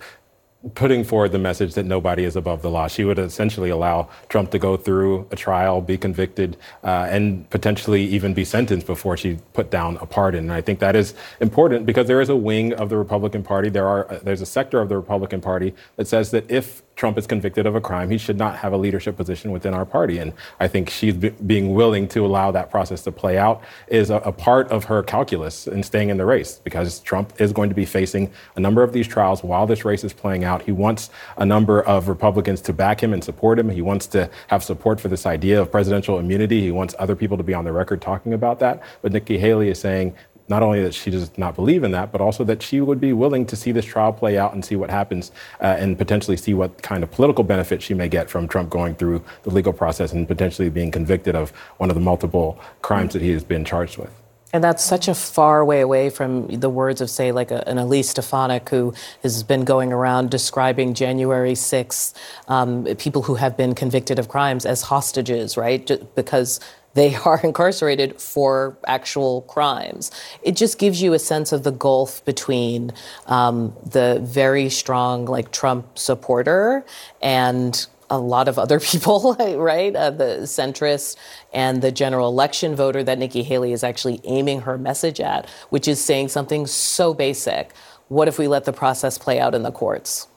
putting 0.73 1.03
forward 1.03 1.31
the 1.31 1.37
message 1.37 1.75
that 1.75 1.85
nobody 1.85 2.23
is 2.23 2.35
above 2.35 2.63
the 2.63 2.71
law. 2.71 2.87
She 2.87 3.03
would 3.03 3.19
essentially 3.19 3.69
allow 3.69 4.09
Trump 4.29 4.49
to 4.51 4.59
go 4.59 4.75
through 4.77 5.27
a 5.29 5.35
trial, 5.35 5.79
be 5.79 5.97
convicted, 5.97 6.57
uh, 6.83 7.07
and 7.09 7.47
potentially 7.51 8.03
even 8.03 8.33
be 8.33 8.43
sentenced 8.43 8.87
before 8.87 9.15
she 9.15 9.37
put 9.53 9.69
down 9.69 9.97
a 9.97 10.07
pardon. 10.07 10.45
And 10.45 10.53
I 10.53 10.61
think 10.61 10.79
that 10.79 10.95
is 10.95 11.13
important 11.39 11.85
because 11.85 12.07
there 12.07 12.19
is 12.19 12.29
a 12.29 12.35
wing 12.35 12.73
of 12.73 12.89
the 12.89 12.97
Republican 12.97 13.43
Party. 13.43 13.69
There 13.69 13.87
are 13.87 14.11
uh, 14.11 14.19
there's 14.23 14.41
a 14.41 14.45
sector 14.45 14.81
of 14.81 14.89
the 14.89 14.95
Republican 14.95 15.39
Party 15.39 15.75
that 15.97 16.07
says 16.07 16.31
that 16.31 16.49
if 16.49 16.81
Trump 16.95 17.17
is 17.17 17.27
convicted 17.27 17.65
of 17.65 17.75
a 17.75 17.81
crime, 17.81 18.09
he 18.09 18.17
should 18.17 18.37
not 18.37 18.57
have 18.57 18.71
a 18.73 18.77
leadership 18.77 19.17
position 19.17 19.51
within 19.51 19.73
our 19.73 19.85
party. 19.85 20.17
And 20.17 20.33
I 20.59 20.67
think 20.67 20.89
she's 20.89 21.13
be- 21.13 21.29
being 21.29 21.73
willing 21.73 22.07
to 22.09 22.25
allow 22.25 22.51
that 22.51 22.71
process 22.71 23.01
to 23.03 23.11
play 23.11 23.37
out 23.37 23.61
is 23.87 24.09
a, 24.09 24.17
a 24.17 24.31
part 24.31 24.69
of 24.71 24.85
her 24.85 25.03
calculus 25.03 25.67
in 25.67 25.83
staying 25.83 26.09
in 26.09 26.17
the 26.17 26.25
race 26.25 26.59
because 26.63 26.99
Trump 27.01 27.33
is 27.39 27.51
going 27.51 27.69
to 27.69 27.75
be 27.75 27.85
facing 27.85 28.31
a 28.55 28.59
number 28.59 28.81
of 28.81 28.93
these 28.93 29.07
trials 29.07 29.43
while 29.43 29.67
this 29.67 29.83
race 29.83 30.03
is 30.03 30.13
playing 30.13 30.43
out. 30.43 30.61
He 30.61 30.71
wants 30.71 31.09
a 31.37 31.45
number 31.45 31.81
of 31.81 32.07
Republicans 32.07 32.61
to 32.61 32.73
back 32.73 33.01
him 33.03 33.13
and 33.13 33.23
support 33.23 33.59
him. 33.59 33.69
He 33.69 33.81
wants 33.81 34.07
to 34.07 34.29
have 34.47 34.63
support 34.63 35.01
for 35.01 35.09
this 35.09 35.25
idea 35.25 35.61
of 35.61 35.71
presidential 35.71 36.17
immunity. 36.17 36.61
He 36.61 36.71
wants 36.71 36.95
other 36.97 37.15
people 37.15 37.37
to 37.37 37.43
be 37.43 37.53
on 37.53 37.65
the 37.65 37.73
record 37.73 38.01
talking 38.01 38.33
about 38.33 38.59
that. 38.59 38.81
But 39.01 39.11
Nikki 39.11 39.37
Haley 39.37 39.69
is 39.69 39.79
saying, 39.79 40.15
not 40.47 40.61
only 40.61 40.81
that 40.83 40.93
she 40.93 41.09
does 41.09 41.35
not 41.37 41.55
believe 41.55 41.83
in 41.83 41.91
that, 41.91 42.11
but 42.11 42.21
also 42.21 42.43
that 42.43 42.61
she 42.61 42.81
would 42.81 42.99
be 42.99 43.13
willing 43.13 43.45
to 43.47 43.55
see 43.55 43.71
this 43.71 43.85
trial 43.85 44.13
play 44.13 44.37
out 44.37 44.53
and 44.53 44.63
see 44.63 44.75
what 44.75 44.89
happens 44.89 45.31
uh, 45.61 45.65
and 45.79 45.97
potentially 45.97 46.37
see 46.37 46.53
what 46.53 46.81
kind 46.81 47.03
of 47.03 47.11
political 47.11 47.43
benefit 47.43 47.81
she 47.81 47.93
may 47.93 48.07
get 48.07 48.29
from 48.29 48.47
Trump 48.47 48.69
going 48.69 48.95
through 48.95 49.23
the 49.43 49.49
legal 49.49 49.73
process 49.73 50.11
and 50.13 50.27
potentially 50.27 50.69
being 50.69 50.91
convicted 50.91 51.35
of 51.35 51.51
one 51.77 51.89
of 51.89 51.95
the 51.95 52.01
multiple 52.01 52.59
crimes 52.81 53.13
that 53.13 53.21
he 53.21 53.31
has 53.31 53.43
been 53.43 53.65
charged 53.65 53.97
with. 53.97 54.11
And 54.53 54.63
that's 54.63 54.85
such 54.85 55.09
a 55.09 55.15
far 55.15 55.65
way 55.65 55.81
away 55.81 56.09
from 56.09 56.47
the 56.47 56.69
words 56.69 57.01
of, 57.01 57.09
say, 57.09 57.33
like 57.33 57.51
a, 57.51 57.67
an 57.67 57.77
Elise 57.77 58.11
Stefanik, 58.11 58.69
who 58.69 58.93
has 59.21 59.43
been 59.43 59.65
going 59.65 59.91
around 59.91 60.29
describing 60.31 60.93
January 60.93 61.53
6th, 61.53 62.13
um, 62.47 62.85
people 62.95 63.23
who 63.23 63.35
have 63.35 63.57
been 63.57 63.75
convicted 63.75 64.17
of 64.17 64.29
crimes 64.29 64.65
as 64.65 64.83
hostages, 64.83 65.57
right? 65.57 65.85
Ju- 65.85 66.07
Because 66.15 66.61
they 66.95 67.15
are 67.25 67.39
incarcerated 67.43 68.19
for 68.19 68.77
actual 68.87 69.43
crimes. 69.43 70.11
It 70.41 70.55
just 70.55 70.79
gives 70.79 71.01
you 71.01 71.13
a 71.13 71.19
sense 71.19 71.51
of 71.51 71.63
the 71.63 71.71
gulf 71.71 72.25
between 72.25 72.91
um, 73.27 73.75
the 73.85 74.19
very 74.23 74.69
strong, 74.69 75.25
like 75.25 75.51
Trump 75.51 75.97
supporter 75.99 76.83
and 77.21 77.85
a 78.09 78.17
lot 78.19 78.47
of 78.47 78.57
other 78.59 78.79
people, 78.91 79.35
right? 79.57 79.95
Uh, 79.95 80.11
the 80.11 80.39
centrist 80.43 81.17
and 81.53 81.81
the 81.81 81.91
general 81.91 82.29
election 82.29 82.75
voter 82.75 83.03
that 83.03 83.19
Nikki 83.19 83.43
Haley 83.43 83.73
is 83.73 83.83
actually 83.83 84.21
aiming 84.23 84.61
her 84.61 84.77
message 84.77 85.19
at, 85.19 85.49
which 85.69 85.87
is 85.87 86.03
saying 86.03 86.29
something 86.29 86.67
so 86.67 87.13
basic. 87.13 87.73
What 88.07 88.27
if 88.27 88.37
we 88.37 88.47
let 88.47 88.65
the 88.65 88.73
process 88.73 89.17
play 89.17 89.39
out 89.39 89.55
in 89.55 89.63
the 89.63 89.71
courts? 89.71 90.27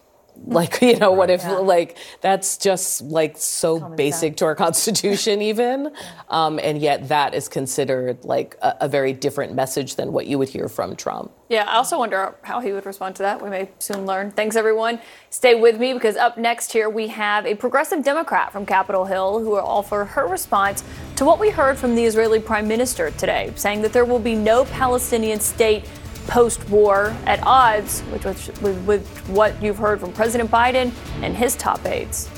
Like, 0.49 0.81
you 0.81 0.97
know, 0.97 1.13
what 1.13 1.29
if, 1.29 1.45
like, 1.45 1.99
that's 2.23 2.57
just 2.57 3.03
like 3.03 3.37
so 3.37 3.81
basic 3.91 4.39
to 4.39 4.47
our 4.47 4.55
Constitution, 4.65 5.43
even. 5.43 5.93
Um, 6.31 6.59
and 6.63 6.79
yet 6.79 7.09
that 7.09 7.35
is 7.35 7.49
considered 7.49 8.25
like 8.25 8.57
a, 8.63 8.77
a 8.83 8.89
very 8.89 9.13
different 9.13 9.55
message 9.55 9.97
than 9.97 10.11
what 10.11 10.27
you 10.27 10.39
would 10.39 10.49
hear 10.49 10.69
from 10.69 10.97
Trump. 10.97 11.33
Yeah, 11.49 11.65
I 11.65 11.77
also 11.77 11.99
wonder 11.99 12.35
how 12.43 12.61
he 12.61 12.73
would 12.73 12.85
respond 12.85 13.17
to 13.17 13.23
that. 13.23 13.43
We 13.43 13.49
may 13.49 13.71
soon 13.79 14.05
learn. 14.05 14.31
Thanks, 14.31 14.55
everyone. 14.55 15.01
Stay 15.31 15.55
with 15.55 15.79
me 15.79 15.95
because 15.95 16.17
up 16.17 16.37
next 16.37 16.73
here 16.73 16.91
we 16.91 17.09
have 17.09 17.47
a 17.47 17.55
progressive 17.55 18.05
Democrat 18.05 18.53
from 18.53 18.67
Capitol 18.67 19.07
Hill 19.07 19.41
who 19.41 19.51
will 19.51 19.67
offer 19.67 20.05
her 20.05 20.27
response 20.27 20.85
to 21.17 21.25
what 21.25 21.39
we 21.39 21.49
heard 21.51 21.79
from 21.79 21.95
the 21.95 22.05
Israeli 22.05 22.39
Prime 22.39 22.69
Minister 22.69 23.11
today, 23.13 23.53
saying 23.57 23.83
that 23.83 23.93
there 23.93 24.05
will 24.05 24.19
be 24.19 24.35
no 24.35 24.67
Palestinian 24.67 25.41
state 25.41 25.85
post 26.29 26.69
war 26.69 27.17
at 27.27 27.41
odds 27.43 28.05
with, 28.13 28.25
with, 28.63 28.87
with 28.87 29.29
what 29.29 29.61
you've 29.61 29.79
heard 29.79 29.99
from 29.99 30.13
President 30.13 30.51
Biden 30.51 30.93
and 31.23 31.37
his 31.37 31.57
top 31.57 31.85
aides. 31.87 32.29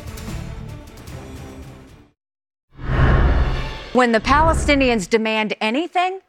When 3.93 4.13
the 4.13 4.21
Palestinians 4.21 5.11
demand 5.11 5.55
anything, 5.61 6.21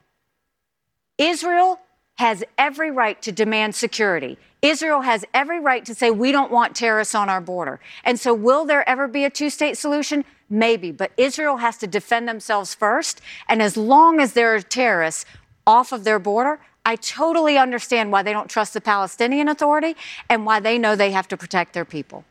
Israel 1.19 1.80
has 2.15 2.43
every 2.58 2.89
right 2.89 3.21
to 3.21 3.32
demand 3.32 3.76
security. 3.76 4.38
Israel 4.63 5.02
has 5.02 5.26
every 5.34 5.60
right 5.60 5.86
to 5.86 5.93
say, 5.93 6.10
we 6.10 6.32
don't 6.32 6.52
want 6.52 6.76
terrorists 6.76 7.15
on 7.15 7.30
our 7.30 7.41
border. 7.41 7.80
And 8.04 8.19
so, 8.19 8.34
will 8.34 8.65
there 8.65 8.88
ever 8.89 9.08
be 9.08 9.24
a 9.26 9.30
two 9.30 9.50
state 9.50 9.78
solution? 9.78 10.26
Maybe. 10.50 10.91
But 10.91 11.12
Israel 11.17 11.58
has 11.58 11.78
to 11.78 11.88
defend 11.88 12.28
themselves 12.28 12.74
first. 12.76 13.21
And 13.47 13.62
as 13.62 13.78
long 13.78 14.19
as 14.19 14.34
there 14.34 14.54
are 14.54 14.62
terrorists 14.62 15.26
off 15.65 15.91
of 15.91 16.04
their 16.04 16.19
border, 16.19 16.60
I 16.91 16.97
totally 16.97 17.58
understand 17.58 18.12
why 18.12 18.21
they 18.21 18.34
don't 18.34 18.49
trust 18.49 18.73
the 18.73 18.82
Palestinian 18.82 19.47
Authority 19.47 19.95
and 20.30 20.45
why 20.45 20.60
they 20.60 20.77
know 20.77 20.93
they 20.93 21.12
have 21.12 21.25
to 21.30 21.38
protect 21.38 21.71
their 21.71 21.86
people. 21.86 22.25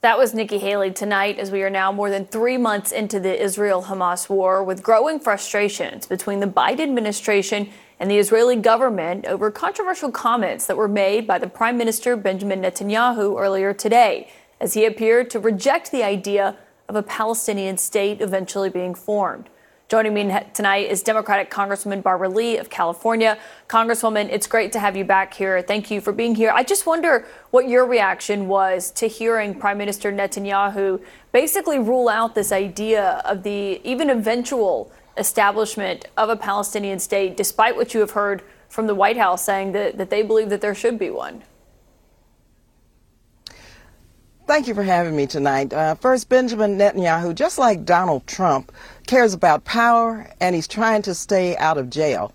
That 0.00 0.16
was 0.16 0.32
Nikki 0.32 0.56
Haley 0.56 0.92
tonight 0.92 1.38
as 1.38 1.50
we 1.50 1.62
are 1.62 1.68
now 1.68 1.92
more 1.92 2.08
than 2.08 2.24
three 2.24 2.56
months 2.56 2.90
into 2.90 3.20
the 3.20 3.38
Israel 3.38 3.82
Hamas 3.82 4.30
war 4.30 4.64
with 4.64 4.82
growing 4.82 5.20
frustrations 5.20 6.06
between 6.06 6.40
the 6.40 6.46
Biden 6.46 6.80
administration 6.80 7.68
and 8.00 8.10
the 8.10 8.16
Israeli 8.16 8.56
government 8.56 9.26
over 9.26 9.50
controversial 9.50 10.10
comments 10.10 10.64
that 10.64 10.78
were 10.78 10.88
made 10.88 11.26
by 11.26 11.38
the 11.38 11.46
Prime 11.46 11.76
Minister 11.76 12.16
Benjamin 12.16 12.62
Netanyahu 12.62 13.38
earlier 13.38 13.74
today 13.74 14.32
as 14.58 14.72
he 14.72 14.86
appeared 14.86 15.28
to 15.28 15.38
reject 15.38 15.92
the 15.92 16.02
idea 16.02 16.56
of 16.88 16.96
a 16.96 17.02
Palestinian 17.02 17.76
state 17.76 18.22
eventually 18.22 18.70
being 18.70 18.94
formed. 18.94 19.50
Joining 19.92 20.14
me 20.14 20.34
tonight 20.54 20.88
is 20.88 21.02
Democratic 21.02 21.50
Congresswoman 21.50 22.02
Barbara 22.02 22.30
Lee 22.30 22.56
of 22.56 22.70
California. 22.70 23.36
Congresswoman, 23.68 24.30
it's 24.30 24.46
great 24.46 24.72
to 24.72 24.78
have 24.78 24.96
you 24.96 25.04
back 25.04 25.34
here. 25.34 25.60
Thank 25.60 25.90
you 25.90 26.00
for 26.00 26.14
being 26.14 26.34
here. 26.34 26.50
I 26.50 26.62
just 26.62 26.86
wonder 26.86 27.26
what 27.50 27.68
your 27.68 27.84
reaction 27.84 28.48
was 28.48 28.90
to 28.92 29.06
hearing 29.06 29.54
Prime 29.54 29.76
Minister 29.76 30.10
Netanyahu 30.10 30.98
basically 31.30 31.78
rule 31.78 32.08
out 32.08 32.34
this 32.34 32.52
idea 32.52 33.20
of 33.26 33.42
the 33.42 33.82
even 33.84 34.08
eventual 34.08 34.90
establishment 35.18 36.06
of 36.16 36.30
a 36.30 36.36
Palestinian 36.36 36.98
state, 36.98 37.36
despite 37.36 37.76
what 37.76 37.92
you 37.92 38.00
have 38.00 38.12
heard 38.12 38.42
from 38.70 38.86
the 38.86 38.94
White 38.94 39.18
House 39.18 39.44
saying 39.44 39.72
that, 39.72 39.98
that 39.98 40.08
they 40.08 40.22
believe 40.22 40.48
that 40.48 40.62
there 40.62 40.74
should 40.74 40.98
be 40.98 41.10
one. 41.10 41.42
Thank 44.44 44.66
you 44.66 44.74
for 44.74 44.82
having 44.82 45.14
me 45.14 45.26
tonight. 45.28 45.72
Uh, 45.72 45.94
first, 45.94 46.28
Benjamin 46.28 46.76
Netanyahu, 46.76 47.32
just 47.32 47.58
like 47.58 47.84
Donald 47.84 48.26
Trump, 48.26 48.72
cares 49.06 49.34
about 49.34 49.64
power 49.64 50.28
and 50.40 50.56
he's 50.56 50.66
trying 50.66 51.02
to 51.02 51.14
stay 51.14 51.56
out 51.58 51.78
of 51.78 51.88
jail. 51.88 52.32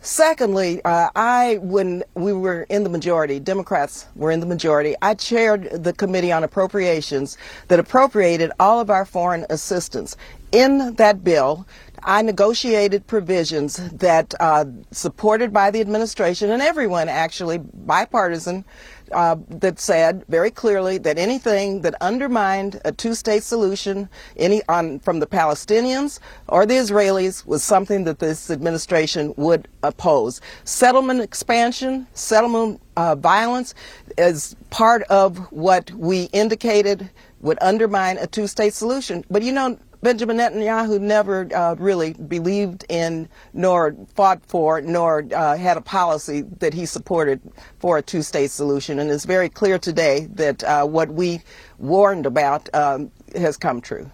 Secondly, 0.00 0.80
uh, 0.86 1.10
I, 1.14 1.58
when 1.60 2.02
we 2.14 2.32
were 2.32 2.62
in 2.70 2.84
the 2.84 2.88
majority, 2.88 3.38
Democrats 3.38 4.06
were 4.16 4.30
in 4.30 4.40
the 4.40 4.46
majority, 4.46 4.94
I 5.02 5.12
chaired 5.12 5.84
the 5.84 5.92
Committee 5.92 6.32
on 6.32 6.42
Appropriations 6.42 7.36
that 7.68 7.78
appropriated 7.78 8.50
all 8.58 8.80
of 8.80 8.88
our 8.88 9.04
foreign 9.04 9.44
assistance. 9.50 10.16
In 10.52 10.94
that 10.94 11.22
bill, 11.22 11.66
I 12.02 12.22
negotiated 12.22 13.06
provisions 13.06 13.76
that, 13.92 14.32
uh, 14.40 14.64
supported 14.90 15.52
by 15.52 15.70
the 15.70 15.82
administration 15.82 16.50
and 16.50 16.62
everyone 16.62 17.10
actually, 17.10 17.58
bipartisan, 17.58 18.64
uh, 19.12 19.36
that 19.48 19.78
said 19.80 20.24
very 20.28 20.50
clearly 20.50 20.98
that 20.98 21.18
anything 21.18 21.82
that 21.82 21.94
undermined 22.00 22.80
a 22.84 22.92
two-state 22.92 23.42
solution, 23.42 24.08
any 24.36 24.62
on 24.68 24.98
from 25.00 25.20
the 25.20 25.26
Palestinians 25.26 26.18
or 26.48 26.66
the 26.66 26.74
Israelis, 26.74 27.46
was 27.46 27.62
something 27.62 28.04
that 28.04 28.18
this 28.18 28.50
administration 28.50 29.34
would 29.36 29.68
oppose. 29.82 30.40
Settlement 30.64 31.20
expansion, 31.20 32.06
settlement 32.14 32.80
uh, 32.96 33.14
violence, 33.14 33.74
is 34.18 34.56
part 34.70 35.02
of 35.04 35.38
what 35.52 35.90
we 35.92 36.24
indicated 36.32 37.10
would 37.40 37.58
undermine 37.60 38.18
a 38.18 38.26
two-state 38.26 38.74
solution. 38.74 39.24
But 39.30 39.42
you 39.42 39.52
know. 39.52 39.78
Benjamin 40.02 40.38
Netanyahu 40.38 40.98
never 40.98 41.48
uh, 41.54 41.74
really 41.74 42.14
believed 42.14 42.86
in, 42.88 43.28
nor 43.52 43.94
fought 44.14 44.44
for, 44.46 44.80
nor 44.80 45.26
uh, 45.34 45.56
had 45.56 45.76
a 45.76 45.82
policy 45.82 46.42
that 46.58 46.72
he 46.72 46.86
supported 46.86 47.40
for 47.78 47.98
a 47.98 48.02
two 48.02 48.22
state 48.22 48.50
solution. 48.50 48.98
And 48.98 49.10
it's 49.10 49.26
very 49.26 49.50
clear 49.50 49.78
today 49.78 50.26
that 50.34 50.64
uh, 50.64 50.86
what 50.86 51.10
we 51.10 51.42
warned 51.78 52.24
about 52.24 52.68
um, 52.74 53.10
has 53.36 53.58
come 53.58 53.80
true. 53.80 54.10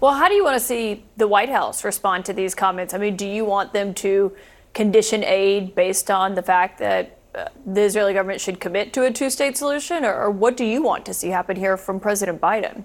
Well, 0.00 0.14
how 0.14 0.28
do 0.28 0.34
you 0.34 0.44
want 0.44 0.58
to 0.58 0.64
see 0.64 1.04
the 1.16 1.28
White 1.28 1.50
House 1.50 1.84
respond 1.84 2.24
to 2.26 2.32
these 2.32 2.54
comments? 2.54 2.92
I 2.94 2.98
mean, 2.98 3.16
do 3.16 3.26
you 3.26 3.44
want 3.44 3.72
them 3.72 3.94
to 3.94 4.34
condition 4.74 5.24
aid 5.24 5.74
based 5.74 6.10
on 6.10 6.34
the 6.34 6.42
fact 6.42 6.78
that 6.78 7.18
uh, 7.34 7.46
the 7.64 7.82
Israeli 7.82 8.12
government 8.12 8.40
should 8.40 8.60
commit 8.60 8.92
to 8.92 9.04
a 9.04 9.10
two 9.10 9.30
state 9.30 9.56
solution, 9.56 10.04
or, 10.04 10.14
or 10.14 10.30
what 10.30 10.56
do 10.56 10.64
you 10.64 10.82
want 10.82 11.06
to 11.06 11.14
see 11.14 11.28
happen 11.28 11.56
here 11.56 11.76
from 11.76 12.00
President 12.00 12.40
Biden? 12.40 12.84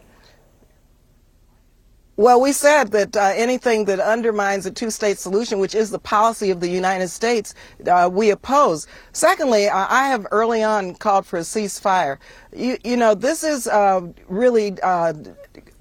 Well, 2.17 2.39
we 2.39 2.53
said 2.53 2.91
that 2.91 3.17
uh, 3.17 3.33
anything 3.35 3.85
that 3.85 3.99
undermines 3.99 4.65
a 4.65 4.71
two 4.71 4.89
state 4.89 5.17
solution, 5.19 5.59
which 5.59 5.75
is 5.75 5.91
the 5.91 5.99
policy 5.99 6.49
of 6.49 6.61
the 6.61 6.69
United 6.69 7.09
States, 7.09 7.53
uh, 7.85 8.09
we 8.11 8.29
oppose. 8.29 8.87
Secondly, 9.11 9.67
I 9.67 10.07
have 10.07 10.25
early 10.31 10.63
on 10.63 10.95
called 10.95 11.25
for 11.25 11.37
a 11.37 11.41
ceasefire. 11.41 12.17
You, 12.55 12.77
you 12.85 12.95
know, 12.95 13.15
this 13.15 13.43
is 13.43 13.67
uh, 13.67 14.07
really 14.29 14.79
uh, 14.81 15.13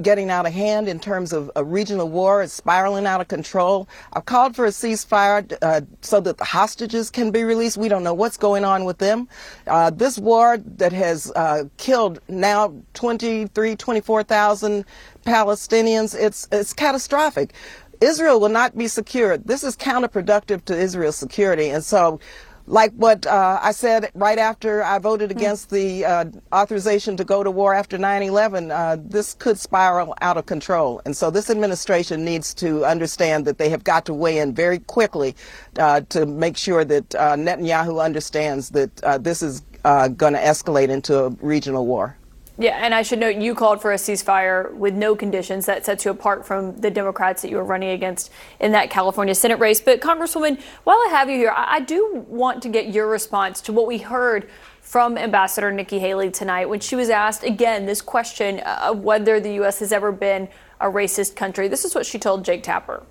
getting 0.03 0.31
out 0.31 0.47
of 0.47 0.53
hand 0.53 0.89
in 0.89 0.99
terms 0.99 1.33
of 1.33 1.51
a 1.57 1.65
regional 1.65 2.09
war. 2.09 2.43
It's 2.43 2.53
spiraling 2.53 3.07
out 3.07 3.21
of 3.21 3.29
control. 3.29 3.89
I've 4.13 4.25
called 4.25 4.57
for 4.57 4.67
a 4.67 4.71
ceasefire 4.71 5.57
uh, 5.63 5.83
so 6.01 6.21
that 6.21 6.39
the 6.39 6.45
hostages 6.45 7.11
can 7.11 7.31
be 7.31 7.45
released. 7.45 7.77
We 7.77 7.89
don't 7.89 8.03
know 8.03 8.15
what's 8.15 8.37
going 8.37 8.65
on 8.65 8.85
with 8.85 8.99
them. 8.99 9.29
Uh, 9.67 9.91
this 9.91 10.19
war 10.19 10.59
that 10.59 10.93
has 10.93 11.31
uh, 11.37 11.65
killed 11.77 12.21
now 12.29 12.75
23, 12.95 13.77
24,000 13.77 14.85
Palestinians, 15.25 16.15
it's, 16.19 16.47
it's 16.53 16.73
catastrophic. 16.73 17.55
Israel 18.01 18.41
will 18.41 18.51
not 18.51 18.77
be 18.77 18.89
secure. 18.89 19.39
This 19.39 19.65
is 19.65 19.77
counterproductive 19.77 20.65
to 20.67 20.77
Israel's 20.77 21.17
security. 21.17 21.71
And 21.71 21.83
so 21.83 22.21
like 22.67 22.93
what 22.93 23.27
uh, 23.27 23.59
I 23.63 23.73
said 23.73 24.11
right 24.15 24.39
after 24.39 24.83
I 24.83 24.99
voted 24.99 25.31
hmm. 25.31 25.37
against 25.37 25.71
the 25.71 26.05
uh, 26.05 26.25
authorization 26.53 27.17
to 27.17 27.25
go 27.25 27.43
to 27.43 27.51
war 27.51 27.75
after 27.75 27.99
9 27.99 28.23
11, 28.23 28.71
uh, 28.71 28.97
this 29.01 29.35
could 29.35 29.59
spiral 29.59 30.15
out 30.23 30.37
of 30.37 30.47
control. 30.47 31.01
And 31.05 31.17
so 31.17 31.31
this 31.31 31.51
administration 31.51 32.25
needs 32.25 32.55
to 32.55 32.85
understand 32.85 33.45
that 33.47 33.59
they 33.59 33.69
have 33.69 33.85
got 33.85 34.07
to 34.07 34.15
weigh 34.15 34.39
in 34.39 34.55
very 34.55 34.79
quickly 34.79 35.35
uh, 35.79 36.03
to 36.11 36.27
make 36.27 36.57
sure 36.57 36.85
that 36.85 37.15
uh, 37.15 37.35
Netanyahu 37.37 38.03
understands 38.03 38.71
that 38.71 39.05
uh, 39.05 39.19
this 39.19 39.43
is 39.43 39.63
going 39.83 40.33
to 40.33 40.41
escalate 40.41 40.89
into 40.89 41.25
a 41.25 41.31
regional 41.43 41.87
war. 41.87 42.17
Yeah, 42.57 42.79
and 42.81 42.95
I 42.95 43.03
should 43.03 43.19
note 43.19 43.35
you 43.35 43.53
called 43.53 43.83
for 43.83 43.93
a 43.93 43.97
ceasefire 43.97 44.73
with 44.73 44.95
no 44.95 45.17
conditions. 45.17 45.67
That 45.67 45.85
sets 45.85 46.05
you 46.05 46.13
apart 46.13 46.47
from 46.47 46.77
the 46.77 46.91
Democrats 46.91 47.43
that 47.43 47.51
you 47.51 47.57
were 47.57 47.65
running 47.65 47.91
against 47.91 48.31
in 48.61 48.71
that 48.73 48.91
California 48.91 49.35
Senate 49.35 49.59
race. 49.59 49.81
But, 49.81 50.01
Congresswoman, 50.01 50.61
while 50.85 50.97
I 50.97 51.09
have 51.11 51.29
you 51.29 51.37
here, 51.37 51.51
I, 51.51 51.77
I 51.77 51.81
do 51.81 52.25
want 52.29 52.63
to 52.63 52.69
get 52.69 52.95
your 52.95 53.09
response 53.09 53.61
to 53.63 53.73
what 53.73 53.89
we 53.89 53.99
heard 53.99 54.49
from 54.81 55.19
Ambassador 55.19 55.73
Nikki 55.73 55.99
Haley 55.99 56.31
tonight 56.31 56.67
when 56.67 56.79
she 56.79 56.95
was 56.95 57.11
asked 57.11 57.43
again 57.43 57.87
this 57.87 58.01
question 58.01 58.61
of 58.61 59.01
whether 59.01 59.41
the 59.41 59.55
U.S. 59.55 59.81
has 59.81 59.91
ever 59.91 60.13
been 60.13 60.49
a 60.81 60.87
racist 60.87 61.35
country. 61.35 61.67
This 61.67 61.85
is 61.85 61.93
what 61.93 62.07
she 62.07 62.21
told 62.21 62.45
Jake 62.45 62.63
Tapper. 62.63 63.05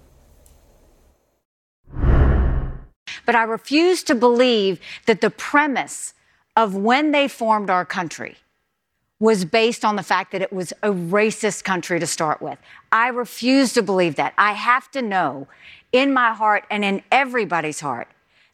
But 3.25 3.35
I 3.35 3.43
refuse 3.43 4.03
to 4.03 4.15
believe 4.15 4.79
that 5.05 5.19
the 5.19 5.29
premise 5.29 6.13
of 6.55 6.75
when 6.75 7.11
they 7.11 7.27
formed 7.27 7.69
our 7.69 7.83
country 7.83 8.37
was 9.19 9.45
based 9.45 9.85
on 9.85 9.95
the 9.95 10.03
fact 10.03 10.31
that 10.31 10.41
it 10.41 10.51
was 10.51 10.73
a 10.83 10.89
racist 10.89 11.63
country 11.63 11.99
to 11.99 12.07
start 12.07 12.41
with. 12.41 12.57
I 12.91 13.07
refuse 13.09 13.73
to 13.73 13.81
believe 13.81 14.15
that. 14.15 14.33
I 14.37 14.53
have 14.53 14.91
to 14.91 15.01
know 15.01 15.47
in 15.91 16.13
my 16.13 16.33
heart 16.33 16.65
and 16.69 16.83
in 16.83 17.03
everybody's 17.11 17.79
heart 17.79 18.07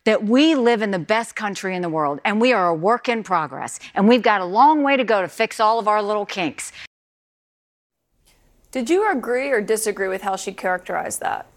that 0.04 0.24
we 0.24 0.56
live 0.56 0.82
in 0.82 0.92
the 0.92 1.00
best 1.00 1.36
country 1.36 1.76
in 1.76 1.82
the 1.82 1.90
world 1.90 2.20
and 2.24 2.40
we 2.40 2.54
are 2.54 2.70
a 2.70 2.74
work 2.74 3.10
in 3.10 3.24
progress 3.24 3.80
and 3.94 4.08
we've 4.08 4.22
got 4.22 4.42
a 4.42 4.46
long 4.46 4.84
way 4.84 4.98
to 4.98 5.04
go 5.04 5.22
to 5.22 5.28
fix 5.28 5.60
all 5.60 5.80
of 5.80 5.88
our 5.88 6.02
little 6.02 6.26
kinks. 6.26 6.72
Did 8.72 8.90
you 8.90 9.10
agree 9.12 9.50
or 9.50 9.62
disagree 9.62 10.08
with 10.08 10.22
how 10.22 10.36
she 10.36 10.52
characterized 10.52 11.22
that? 11.22 11.48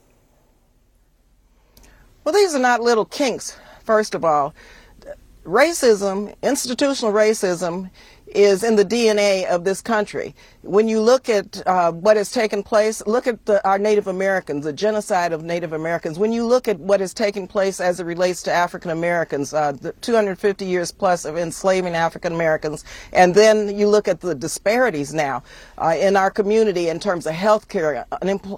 Well, 2.24 2.34
these 2.34 2.54
are 2.54 2.60
not 2.60 2.80
little 2.80 3.04
kinks, 3.04 3.58
first 3.84 4.14
of 4.14 4.24
all. 4.24 4.54
Racism, 5.44 6.34
institutional 6.42 7.12
racism, 7.12 7.90
is 8.36 8.64
in 8.64 8.76
the 8.76 8.84
DNA 8.84 9.46
of 9.46 9.64
this 9.64 9.80
country. 9.80 10.34
When 10.62 10.86
you 10.86 11.00
look 11.00 11.28
at 11.28 11.60
uh, 11.66 11.90
what 11.90 12.16
has 12.16 12.30
taken 12.30 12.62
place, 12.62 13.04
look 13.04 13.26
at 13.26 13.46
the, 13.46 13.66
our 13.68 13.80
Native 13.80 14.06
Americans, 14.06 14.64
the 14.64 14.72
genocide 14.72 15.32
of 15.32 15.42
Native 15.42 15.72
Americans. 15.72 16.20
When 16.20 16.32
you 16.32 16.46
look 16.46 16.68
at 16.68 16.78
what 16.78 17.00
has 17.00 17.12
taken 17.12 17.48
place 17.48 17.80
as 17.80 17.98
it 17.98 18.04
relates 18.04 18.44
to 18.44 18.52
African 18.52 18.92
Americans, 18.92 19.52
uh, 19.52 19.72
250 20.02 20.64
years 20.64 20.92
plus 20.92 21.24
of 21.24 21.36
enslaving 21.36 21.96
African 21.96 22.32
Americans, 22.32 22.84
and 23.12 23.34
then 23.34 23.76
you 23.76 23.88
look 23.88 24.06
at 24.06 24.20
the 24.20 24.36
disparities 24.36 25.12
now 25.12 25.42
uh, 25.78 25.96
in 25.98 26.16
our 26.16 26.30
community 26.30 26.88
in 26.88 27.00
terms 27.00 27.26
of 27.26 27.34
health 27.34 27.68
care, 27.68 28.06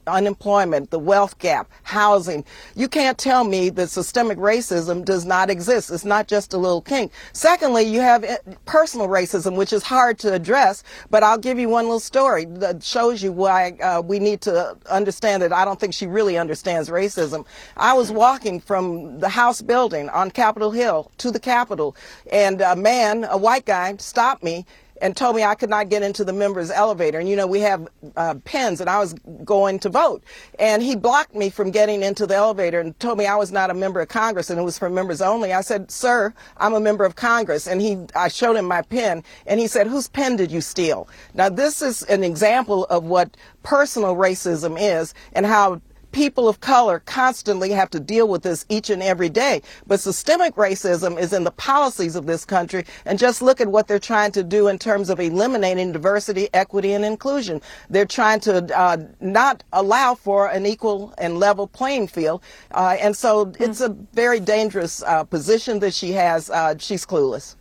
unemployment, 0.07 0.91
the 0.91 0.99
wealth 0.99 1.39
gap, 1.39 1.71
housing. 1.85 2.45
You 2.77 2.87
can't 2.87 3.17
tell 3.17 3.45
me 3.45 3.71
that 3.71 3.89
systemic 3.89 4.37
racism 4.37 5.07
does 5.07 5.25
not 5.25 5.49
exist. 5.49 5.91
It's 5.91 6.05
not 6.05 6.29
just 6.29 6.53
a 6.53 6.59
little 6.59 6.83
kink. 6.83 7.13
Secondly, 7.33 7.85
you 7.85 8.03
have 8.03 8.25
uh, 8.25 8.37
personal 8.67 9.09
racism, 9.09 9.57
which 9.57 9.73
is 9.73 9.85
hard 9.85 10.19
to 10.19 10.35
address, 10.35 10.85
but 11.09 11.23
I'll 11.23 11.39
give 11.39 11.59
you 11.59 11.71
one 11.71 11.93
story 12.01 12.45
that 12.47 12.82
shows 12.82 13.22
you 13.22 13.32
why 13.32 13.72
uh, 13.82 14.03
we 14.05 14.18
need 14.18 14.40
to 14.42 14.76
understand 14.90 15.42
it. 15.42 15.53
I 15.53 15.64
don't 15.64 15.78
think 15.78 15.95
she 15.95 16.07
really 16.07 16.38
understands 16.38 16.88
racism. 16.88 17.45
I 17.76 17.92
was 17.95 18.11
walking 18.11 18.61
from 18.61 19.20
the 19.20 19.28
House 19.28 19.62
building 19.62 20.09
on 20.11 20.30
Capitol 20.30 20.70
Hill 20.70 21.11
to 21.18 21.30
the 21.30 21.40
Capitol, 21.40 21.97
and 22.30 22.61
a 22.61 22.76
man, 22.76 23.24
a 23.24 23.36
white 23.36 23.66
guy, 23.66 23.97
stopped 23.97 24.42
me 24.42 24.66
and 25.01 25.16
told 25.16 25.36
me 25.36 25.45
I 25.45 25.55
could 25.55 25.70
not 25.70 25.88
get 25.88 26.03
into 26.03 26.24
the 26.24 26.32
members 26.32 26.70
elevator. 26.70 27.18
And 27.18 27.28
you 27.28 27.36
know, 27.36 27.47
we 27.47 27.61
have 27.61 27.88
uh, 28.16 28.34
pens 28.45 28.80
and 28.80 28.88
I 28.88 28.99
was 28.99 29.14
going 29.45 29.78
to 29.80 29.88
vote. 29.88 30.22
And 30.59 30.82
he 30.82 30.97
blocked 30.97 31.34
me 31.34 31.51
from 31.51 31.70
getting 31.70 32.03
into 32.03 32.26
the 32.26 32.34
elevator 32.34 32.80
and 32.80 32.99
told 33.01 33.18
me 33.18 33.26
I 33.26 33.36
was 33.36 33.53
not 33.53 33.70
a 33.70 33.74
member 33.74 34.01
of 34.01 34.09
Congress 34.09 34.51
and 34.51 34.59
it 34.59 34.62
was 34.62 34.78
for 34.78 34.88
members 34.88 35.20
only. 35.20 35.53
I 35.53 35.61
said, 35.61 35.90
sir, 35.90 36.32
I'm 36.57 36.74
a 36.74 36.80
member 36.80 37.05
of 37.05 37.16
Congress. 37.16 37.66
And 37.66 37.80
he, 37.80 37.99
I 38.14 38.28
showed 38.28 38.57
him 38.57 38.66
my 38.66 38.82
pen 38.82 39.22
and 39.47 39.61
he 39.61 39.66
said, 39.66 39.86
whose 39.86 40.09
pen 40.09 40.36
did 40.36 40.51
you 40.51 40.61
steal? 40.61 41.09
Now, 41.34 41.49
this 41.49 41.82
is 41.82 42.03
an 42.05 42.24
example 42.24 42.84
of 42.86 43.05
what 43.05 43.36
personal 43.62 44.16
racism 44.16 44.76
is 44.78 45.14
and 45.32 45.47
how 45.47 45.80
people 46.15 46.49
of 46.49 46.61
color 46.61 47.01
constantly 47.01 47.71
have 47.71 47.91
to 47.91 48.01
deal 48.01 48.29
with 48.29 48.43
this 48.43 48.65
each 48.69 48.89
and 48.89 49.03
every 49.03 49.29
day. 49.29 49.61
But 49.87 50.01
systemic 50.01 50.55
racism 50.55 51.19
is 51.19 51.33
in 51.33 51.45
the 51.45 51.51
policies 51.51 52.15
of 52.15 52.25
this 52.25 52.45
country. 52.45 52.87
And 53.05 53.19
just 53.19 53.43
look 53.43 53.61
at 53.61 53.69
what 53.69 53.89
they're 53.89 53.99
trying 53.99 54.33
to 54.33 54.45
do 54.45 54.69
in 54.69 54.79
terms 54.79 55.11
of 55.11 55.19
eliminating 55.21 55.93
diversity, 55.93 56.49
equity, 56.55 56.93
and 56.93 57.05
inclusion. 57.05 57.61
They're 57.91 58.07
trying 58.07 58.41
to 58.41 58.79
uh, 58.79 58.99
not 59.21 59.65
allow 59.73 60.15
for 60.15 60.49
an 60.49 60.65
equal 60.65 61.12
and 61.19 61.39
level 61.39 61.67
playing 61.67 62.07
field. 62.07 62.43
Uh, 62.71 62.97
and 63.01 63.17
so 63.17 63.53
it's 63.59 63.81
a 63.81 63.89
very 64.12 64.39
dangerous 64.39 65.03
uh, 65.03 65.25
position 65.25 65.81
that 65.81 65.93
she 65.93 66.12
has. 66.12 66.49
Uh, 66.49 66.77
she's 66.79 67.05
clueless. 67.05 67.57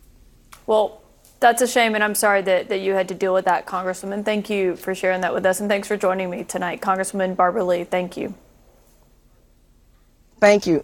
Well, 0.68 1.02
that's 1.40 1.62
a 1.62 1.68
shame, 1.68 1.94
and 1.94 2.04
I'm 2.04 2.16
sorry 2.16 2.42
that, 2.44 2.70
that 2.70 2.80
you 2.80 2.94
had 2.94 3.10
to 3.10 3.16
deal 3.16 3.34
with 3.34 3.46
that, 3.46 3.66
Congresswoman. 3.66 4.24
Thank 4.24 4.50
you 4.50 4.78
for 4.78 4.96
sharing 4.96 5.22
that 5.22 5.34
with 5.34 5.46
us, 5.46 5.60
and 5.60 5.68
thanks 5.68 5.90
for 5.90 5.98
joining 5.98 6.30
me 6.30 6.46
tonight, 6.46 6.80
Congresswoman 6.80 7.36
Barbara 7.36 7.66
Lee. 7.66 7.84
Thank 7.84 8.16
you. 8.16 8.34
Thank 10.44 10.68
you. 10.68 10.84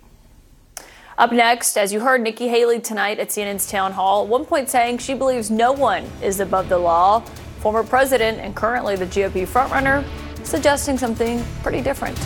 Up 1.17 1.33
next, 1.33 1.75
as 1.75 1.91
you 1.91 1.99
heard 1.99 2.21
Nikki 2.21 2.47
Haley 2.47 2.79
tonight 2.79 3.19
at 3.19 3.27
CNN's 3.27 3.69
town 3.69 3.91
hall, 3.91 4.25
one 4.25 4.45
point 4.45 4.69
saying 4.69 4.99
she 4.99 5.13
believes 5.13 5.51
no 5.51 5.73
one 5.73 6.05
is 6.23 6.39
above 6.39 6.69
the 6.69 6.77
law. 6.77 7.19
Former 7.59 7.83
president 7.83 8.39
and 8.39 8.55
currently 8.55 8.95
the 8.95 9.05
GOP 9.05 9.45
frontrunner 9.45 10.05
suggesting 10.45 10.97
something 10.97 11.43
pretty 11.61 11.81
different. 11.81 12.17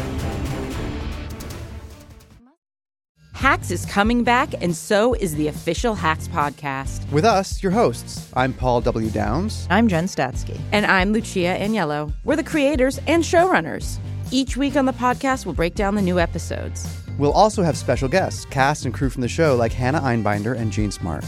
Hacks 3.33 3.71
is 3.71 3.83
coming 3.87 4.23
back, 4.23 4.53
and 4.61 4.77
so 4.77 5.15
is 5.15 5.33
the 5.33 5.47
official 5.47 5.95
Hacks 5.95 6.27
podcast. 6.27 7.11
With 7.11 7.25
us, 7.25 7.63
your 7.63 7.71
hosts. 7.71 8.31
I'm 8.35 8.53
Paul 8.53 8.81
W. 8.81 9.09
Downs. 9.09 9.65
I'm 9.71 9.87
Jen 9.87 10.05
Statsky. 10.05 10.59
And 10.71 10.85
I'm 10.85 11.11
Lucia 11.11 11.57
Aniello. 11.59 12.13
We're 12.25 12.35
the 12.35 12.43
creators 12.43 12.99
and 13.07 13.23
showrunners. 13.23 13.97
Each 14.29 14.55
week 14.55 14.75
on 14.75 14.85
the 14.85 14.93
podcast, 14.93 15.47
we'll 15.47 15.55
break 15.55 15.73
down 15.73 15.95
the 15.95 16.01
new 16.03 16.19
episodes. 16.19 17.02
We'll 17.17 17.31
also 17.31 17.63
have 17.63 17.77
special 17.77 18.09
guests, 18.09 18.45
cast 18.45 18.85
and 18.85 18.93
crew 18.93 19.09
from 19.09 19.21
the 19.21 19.27
show 19.27 19.55
like 19.55 19.71
Hannah 19.71 20.01
Einbinder 20.01 20.57
and 20.57 20.71
Jean 20.71 20.91
Smart. 20.91 21.23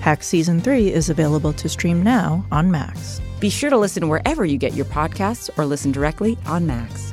Hack 0.00 0.22
Season 0.22 0.60
3 0.60 0.92
is 0.92 1.10
available 1.10 1.52
to 1.54 1.68
stream 1.68 2.02
now 2.02 2.44
on 2.50 2.70
Max. 2.70 3.20
Be 3.38 3.50
sure 3.50 3.70
to 3.70 3.78
listen 3.78 4.08
wherever 4.08 4.44
you 4.44 4.58
get 4.58 4.74
your 4.74 4.86
podcasts 4.86 5.50
or 5.58 5.64
listen 5.64 5.92
directly 5.92 6.38
on 6.46 6.66
Max. 6.66 7.12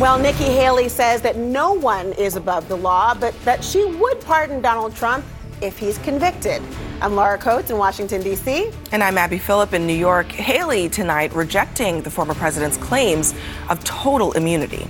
Well, 0.00 0.16
Nikki 0.16 0.44
Haley 0.44 0.88
says 0.88 1.22
that 1.22 1.36
no 1.36 1.72
one 1.72 2.12
is 2.12 2.36
above 2.36 2.68
the 2.68 2.76
law, 2.76 3.14
but 3.14 3.34
that 3.44 3.64
she 3.64 3.84
would 3.84 4.20
pardon 4.20 4.62
Donald 4.62 4.94
Trump 4.94 5.24
if 5.60 5.78
he's 5.78 5.98
convicted. 5.98 6.62
I'm 7.00 7.14
Laura 7.14 7.38
Coates 7.38 7.70
in 7.70 7.78
Washington, 7.78 8.22
D.C. 8.22 8.70
And 8.92 9.02
I'm 9.02 9.18
Abby 9.18 9.38
Phillip 9.38 9.72
in 9.72 9.86
New 9.86 9.96
York. 9.96 10.30
Haley 10.30 10.88
tonight 10.88 11.32
rejecting 11.34 12.02
the 12.02 12.10
former 12.10 12.34
president's 12.34 12.76
claims 12.76 13.34
of 13.68 13.82
total 13.84 14.32
immunity. 14.32 14.86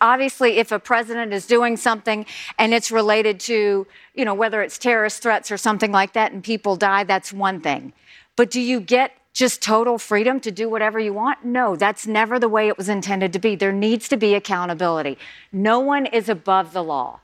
Obviously, 0.00 0.58
if 0.58 0.70
a 0.70 0.78
president 0.78 1.32
is 1.32 1.46
doing 1.46 1.78
something 1.78 2.26
and 2.58 2.74
it's 2.74 2.90
related 2.90 3.40
to, 3.40 3.86
you 4.14 4.24
know, 4.24 4.34
whether 4.34 4.60
it's 4.60 4.76
terrorist 4.76 5.22
threats 5.22 5.50
or 5.50 5.56
something 5.56 5.92
like 5.92 6.12
that 6.12 6.32
and 6.32 6.44
people 6.44 6.76
die, 6.76 7.04
that's 7.04 7.32
one 7.32 7.60
thing. 7.60 7.92
But 8.36 8.50
do 8.50 8.60
you 8.60 8.80
get 8.80 9.12
just 9.32 9.62
total 9.62 9.98
freedom 9.98 10.40
to 10.40 10.50
do 10.50 10.68
whatever 10.68 10.98
you 10.98 11.12
want? 11.12 11.44
No, 11.44 11.74
that's 11.74 12.06
never 12.06 12.38
the 12.38 12.48
way 12.48 12.68
it 12.68 12.76
was 12.76 12.88
intended 12.88 13.32
to 13.32 13.38
be. 13.38 13.56
There 13.56 13.72
needs 13.72 14.08
to 14.08 14.16
be 14.16 14.34
accountability. 14.34 15.16
No 15.52 15.80
one 15.80 16.06
is 16.06 16.28
above 16.28 16.72
the 16.72 16.84
law. 16.84 17.20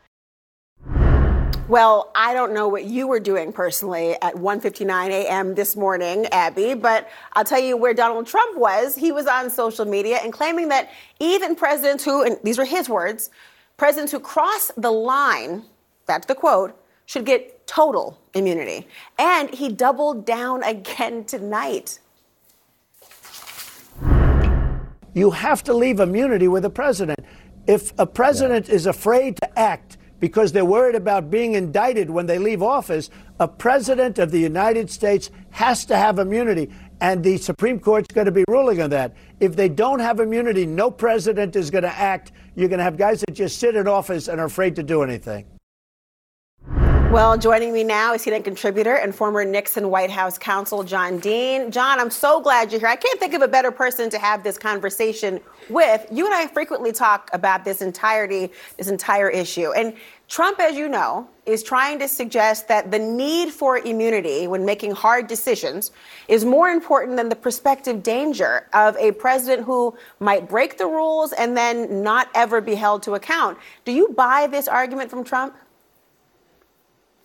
Well, 1.71 2.11
I 2.17 2.35
don't 2.35 2.53
know 2.53 2.67
what 2.67 2.87
you 2.87 3.07
were 3.07 3.21
doing 3.21 3.53
personally 3.53 4.17
at 4.21 4.35
1:59 4.35 5.11
a.m. 5.11 5.55
this 5.55 5.77
morning, 5.77 6.27
Abby, 6.33 6.75
but 6.75 7.09
I'll 7.35 7.45
tell 7.45 7.61
you 7.61 7.77
where 7.77 7.95
Donald 7.95 8.27
Trump 8.27 8.59
was. 8.59 8.97
He 8.97 9.13
was 9.13 9.29
on 9.29 9.51
social 9.51 9.85
media 9.85 10.19
and 10.21 10.33
claiming 10.33 10.67
that 10.71 10.91
even 11.21 11.55
presidents 11.55 12.05
who, 12.05 12.25
and 12.25 12.41
these 12.43 12.59
were 12.59 12.65
his 12.65 12.89
words, 12.89 13.31
presidents 13.77 14.11
who 14.11 14.19
cross 14.19 14.73
the 14.77 14.91
line, 14.91 15.63
that's 16.07 16.27
the 16.27 16.35
quote, 16.35 16.77
should 17.07 17.25
get 17.25 17.69
total 17.69 18.19
immunity. 18.35 18.89
And 19.17 19.49
he 19.55 19.69
doubled 19.69 20.27
down 20.27 20.65
again 20.65 21.23
tonight. 21.23 22.01
You 25.15 25.31
have 25.31 25.63
to 25.63 25.73
leave 25.73 26.01
immunity 26.01 26.49
with 26.49 26.65
a 26.65 26.71
president. 26.71 27.21
If 27.69 27.93
a 27.97 28.07
president 28.07 28.69
is 28.69 28.87
afraid 28.87 29.37
to 29.37 29.57
act 29.57 29.99
because 30.21 30.53
they're 30.53 30.65
worried 30.65 30.95
about 30.95 31.31
being 31.31 31.55
indicted 31.55 32.11
when 32.11 32.27
they 32.27 32.39
leave 32.39 32.63
office, 32.63 33.11
a 33.41 33.49
president 33.49 34.19
of 34.19 34.31
the 34.31 34.39
United 34.39 34.91
States 34.91 35.31
has 35.51 35.85
to 35.87 35.97
have 35.97 36.19
immunity. 36.19 36.71
And 37.01 37.25
the 37.25 37.39
Supreme 37.39 37.81
Court's 37.81 38.13
going 38.13 38.27
to 38.27 38.33
be 38.33 38.45
ruling 38.47 38.83
on 38.83 38.91
that. 38.91 39.15
If 39.41 39.57
they 39.57 39.71
don't 39.71 40.01
have 40.01 40.21
immunity, 40.21 40.67
no 40.67 40.91
president 40.91 41.57
is 41.57 41.71
going 41.71 41.85
to 41.85 41.99
act. 41.99 42.33
You're 42.55 42.69
going 42.69 42.79
to 42.79 42.85
have 42.85 42.99
guys 42.99 43.21
that 43.27 43.33
just 43.33 43.59
sit 43.59 43.75
in 43.75 43.89
office 43.89 44.29
and 44.29 44.39
are 44.39 44.45
afraid 44.45 44.77
to 44.77 44.83
do 44.83 45.03
anything. 45.03 45.47
Well, 47.11 47.37
joining 47.37 47.73
me 47.73 47.83
now 47.83 48.15
is 48.15 48.25
CNN 48.25 48.45
contributor 48.45 48.95
and 48.95 49.13
former 49.13 49.45
Nixon 49.45 49.91
White 49.91 50.13
House 50.13 50.39
counsel 50.39 50.85
John 50.85 51.19
Dean. 51.19 51.73
John, 51.73 51.99
I'm 51.99 52.09
so 52.09 52.41
glad 52.41 52.71
you're 52.71 52.79
here. 52.79 52.89
I 52.89 52.95
can't 52.95 53.19
think 53.19 53.35
of 53.35 53.43
a 53.43 53.49
better 53.49 53.73
person 53.73 54.09
to 54.11 54.19
have 54.21 54.45
this 54.45 54.57
conversation 54.57 55.41
with. 55.69 56.07
You 56.13 56.27
and 56.27 56.33
I 56.33 56.47
frequently 56.47 56.93
talk 56.93 57.29
about 57.33 57.65
this 57.65 57.83
entirety, 57.83 58.53
this 58.79 58.87
entire 58.87 59.29
issue. 59.29 59.73
And 59.73 59.97
Trump, 60.29 60.61
as 60.61 60.77
you 60.77 60.89
know, 60.89 61.29
is 61.47 61.65
trying 61.65 61.99
to 61.99 62.07
suggest 62.07 62.69
that 62.69 62.93
the 62.93 62.99
need 63.01 63.51
for 63.51 63.79
immunity 63.79 64.47
when 64.47 64.65
making 64.65 64.93
hard 64.93 65.27
decisions 65.27 65.91
is 66.29 66.45
more 66.45 66.69
important 66.69 67.17
than 67.17 67.29
the 67.29 67.35
prospective 67.35 68.05
danger 68.05 68.69
of 68.73 68.97
a 68.99 69.11
president 69.11 69.67
who 69.67 69.97
might 70.21 70.49
break 70.49 70.79
the 70.79 70.87
rules 70.87 71.33
and 71.33 71.57
then 71.57 72.05
not 72.05 72.29
ever 72.37 72.61
be 72.61 72.77
held 72.77 73.03
to 73.03 73.15
account. 73.15 73.59
Do 73.85 73.91
you 73.91 74.11
buy 74.11 74.47
this 74.47 74.69
argument 74.69 75.11
from 75.11 75.25
Trump? 75.25 75.57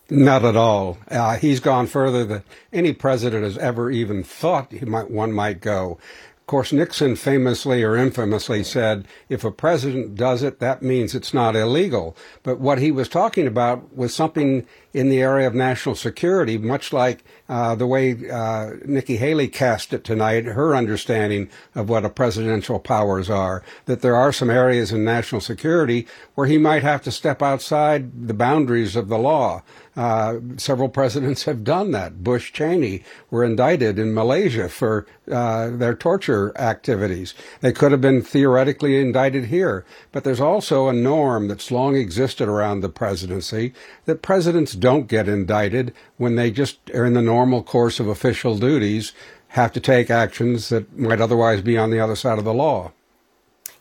Not 0.09 0.45
at 0.45 0.55
all. 0.55 0.97
Uh, 1.09 1.37
he's 1.37 1.59
gone 1.59 1.87
further 1.87 2.23
than 2.25 2.43
any 2.71 2.93
president 2.93 3.43
has 3.43 3.57
ever 3.57 3.89
even 3.89 4.23
thought 4.23 4.71
he 4.71 4.85
might, 4.85 5.09
one 5.09 5.31
might 5.31 5.61
go. 5.61 5.97
Of 6.37 6.47
course, 6.47 6.71
Nixon 6.71 7.15
famously 7.15 7.81
or 7.81 7.95
infamously 7.97 8.63
said, 8.63 9.07
if 9.29 9.43
a 9.43 9.49
president 9.49 10.13
does 10.13 10.43
it, 10.43 10.59
that 10.59 10.83
means 10.83 11.15
it's 11.15 11.33
not 11.33 11.55
illegal. 11.55 12.15
But 12.43 12.59
what 12.59 12.77
he 12.77 12.91
was 12.91 13.09
talking 13.09 13.47
about 13.47 13.97
was 13.97 14.13
something 14.13 14.67
in 14.93 15.09
the 15.09 15.23
area 15.23 15.47
of 15.47 15.55
national 15.55 15.95
security, 15.95 16.59
much 16.59 16.93
like 16.93 17.23
uh, 17.47 17.75
the 17.75 17.87
way 17.87 18.29
uh, 18.29 18.71
Nikki 18.85 19.17
Haley 19.17 19.47
cast 19.47 19.93
it 19.93 20.03
tonight, 20.03 20.45
her 20.45 20.75
understanding 20.75 21.49
of 21.75 21.89
what 21.89 22.05
a 22.05 22.09
presidential 22.09 22.79
powers 22.79 23.29
are, 23.29 23.63
that 23.85 24.01
there 24.01 24.15
are 24.15 24.33
some 24.33 24.49
areas 24.49 24.91
in 24.91 25.03
national 25.03 25.41
security 25.41 26.07
where 26.33 26.47
he 26.47 26.57
might 26.57 26.83
have 26.83 27.01
to 27.03 27.11
step 27.11 27.41
outside 27.41 28.27
the 28.27 28.33
boundaries 28.33 28.95
of 28.95 29.07
the 29.07 29.19
law. 29.19 29.61
Uh, 29.95 30.39
several 30.57 30.89
presidents 30.89 31.43
have 31.43 31.63
done 31.63 31.91
that. 31.91 32.21
Bush 32.21 32.51
Cheney 32.51 33.03
were 33.29 33.45
indicted 33.45 33.97
in 33.97 34.13
Malaysia 34.13 34.67
for 34.67 35.07
uh, 35.31 35.69
their 35.69 35.95
torture 35.95 36.51
activities. 36.57 37.33
They 37.61 37.71
could 37.71 37.93
have 37.93 38.01
been 38.01 38.21
theoretically 38.21 38.99
indicted 38.99 39.45
here. 39.45 39.85
But 40.11 40.25
there's 40.25 40.41
also 40.41 40.89
a 40.89 40.93
norm 40.93 41.47
that's 41.47 41.71
long 41.71 41.95
existed 41.95 42.49
around 42.49 42.81
the 42.81 42.89
presidency 42.89 43.73
that 44.03 44.21
presidents 44.21 44.73
don't 44.73 45.07
get 45.07 45.29
indicted 45.29 45.93
when 46.17 46.35
they 46.35 46.51
just 46.51 46.89
are 46.91 47.05
in 47.05 47.13
the 47.13 47.21
normal 47.35 47.61
course 47.63 47.99
of 47.99 48.07
official 48.07 48.57
duties, 48.57 49.11
have 49.59 49.71
to 49.73 49.81
take 49.93 50.09
actions 50.09 50.69
that 50.69 50.83
might 50.97 51.21
otherwise 51.21 51.61
be 51.61 51.77
on 51.77 51.89
the 51.91 51.99
other 51.99 52.15
side 52.15 52.37
of 52.37 52.45
the 52.45 52.53
law. 52.53 52.91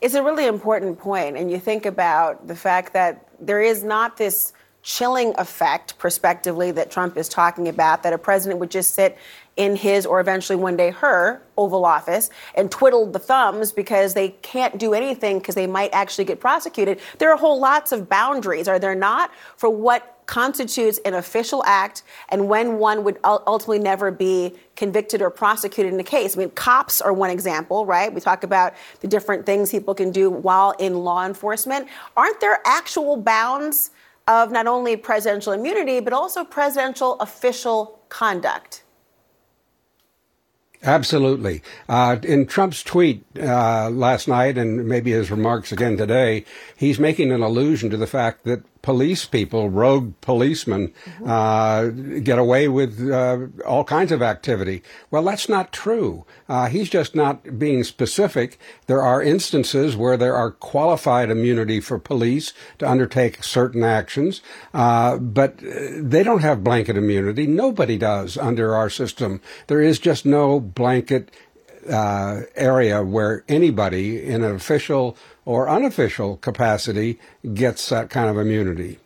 It's 0.01 0.15
a 0.15 0.23
really 0.29 0.47
important 0.47 0.99
point, 0.99 1.37
and 1.37 1.51
you 1.53 1.59
think 1.59 1.87
about 1.87 2.47
the 2.53 2.57
fact 2.57 2.93
that 2.93 3.13
there 3.41 3.63
is 3.73 3.79
not 3.85 4.17
this 4.17 4.53
chilling 4.85 5.35
effect, 5.39 5.97
prospectively, 5.99 6.71
that 6.71 6.91
Trump 6.91 7.17
is 7.17 7.29
talking 7.29 7.69
about, 7.69 8.03
that 8.03 8.13
a 8.13 8.19
president 8.19 8.61
would 8.61 8.71
just 8.71 8.95
sit 8.95 9.17
in 9.57 9.77
his 9.77 10.05
or 10.05 10.21
eventually 10.21 10.57
one 10.57 10.77
day 10.77 10.91
her 10.91 11.41
Oval 11.57 11.85
Office 11.87 12.29
and 12.55 12.71
twiddle 12.71 13.07
the 13.07 13.19
thumbs 13.19 13.73
because 13.73 14.13
they 14.13 14.31
can't 14.43 14.79
do 14.79 14.93
anything 14.93 15.39
because 15.39 15.55
they 15.55 15.67
might 15.67 15.91
actually 15.95 16.25
get 16.25 16.39
prosecuted. 16.39 17.01
There 17.19 17.33
are 17.33 17.37
whole 17.37 17.59
lots 17.59 17.93
of 17.93 18.09
boundaries, 18.09 18.69
are 18.69 18.79
there 18.79 18.95
not, 18.95 19.31
for 19.57 19.71
what 19.71 20.11
constitutes 20.27 20.99
an 21.05 21.15
official 21.15 21.63
act 21.67 22.03
and 22.31 22.49
when 22.49 22.79
one 22.79 23.05
would 23.05 23.19
ultimately 23.25 23.79
never 23.79 24.11
be 24.11 24.55
convicted 24.77 25.23
or 25.23 25.31
prosecuted 25.31 25.93
in 25.93 26.01
a 26.01 26.05
case. 26.05 26.37
I 26.37 26.41
mean, 26.41 26.51
cops 26.51 27.01
are 27.01 27.13
one 27.13 27.31
example, 27.31 27.87
right? 27.87 28.13
We 28.13 28.21
talk 28.21 28.43
about 28.43 28.75
the 29.01 29.09
different 29.09 29.47
things 29.47 29.71
people 29.71 29.95
can 29.95 30.11
do 30.11 30.31
while 30.31 30.73
in 30.73 30.95
law 30.95 31.25
enforcement. 31.25 31.89
Aren't 32.17 32.41
there 32.41 32.61
actual 32.65 33.17
bounds 33.17 33.91
of 34.27 34.51
not 34.51 34.67
only 34.67 34.97
presidential 34.97 35.53
immunity, 35.53 36.01
but 36.01 36.13
also 36.13 36.45
presidential 36.45 37.19
official 37.21 38.01
conduct. 38.09 38.83
Absolutely. 40.83 41.63
Uh, 41.89 42.19
in 42.23 42.47
Trump's 42.47 42.83
tweet 42.83 43.25
uh, 43.41 43.89
last 43.91 44.29
night, 44.29 44.59
and 44.59 44.87
maybe 44.87 45.13
his 45.13 45.31
remarks 45.31 45.73
again 45.73 45.97
today, 45.97 46.45
he's 46.77 46.99
making 46.99 47.33
an 47.33 47.43
allusion 47.43 47.89
to 47.91 47.97
the 47.97 48.07
fact 48.07 48.45
that 48.45 48.63
police 48.85 49.25
people, 49.25 49.71
rogue 49.71 50.13
policemen, 50.21 50.89
mm-hmm. 50.89 51.27
uh, 51.27 51.89
get 52.21 52.39
away 52.39 52.69
with 52.69 53.11
uh, 53.11 53.47
all 53.67 53.83
kinds 53.83 54.13
of 54.13 54.21
activity. 54.21 54.83
Well, 55.11 55.25
that's 55.25 55.49
not 55.49 55.73
true. 55.73 56.27
Uh, 56.51 56.67
he's 56.67 56.91
just 56.91 57.15
not 57.15 57.59
being 57.59 57.83
specific. 57.83 58.59
There 58.87 59.01
are 59.01 59.23
instances 59.23 59.97
where 59.97 60.19
there 60.19 60.37
are 60.37 60.51
qualified 60.51 61.31
immunity 61.31 61.81
for 61.81 61.99
police 61.99 62.53
to 62.79 62.87
undertake 62.87 63.43
certain 63.43 63.83
actions, 63.83 64.43
uh, 64.75 65.17
but 65.17 65.57
they 65.57 66.23
don't 66.23 66.43
have 66.43 66.63
blanket 66.63 66.99
immunity. 66.99 67.47
Nobody 67.47 67.97
does 67.97 68.37
under 68.37 68.75
our 68.75 68.91
system. 68.91 69.41
There 69.69 69.81
is 69.81 69.99
just 69.99 70.27
no 70.27 70.61
blanket 70.61 71.31
uh, 71.91 72.43
area 72.55 73.03
where 73.03 73.45
anybody 73.49 74.23
in 74.23 74.45
an 74.45 74.55
official 74.55 75.17
or 75.45 75.69
unofficial 75.69 76.37
capacity 76.39 77.19
gets 77.53 77.89
that 77.89 78.11
kind 78.11 78.29
of 78.29 78.39
immunity. 78.39 78.99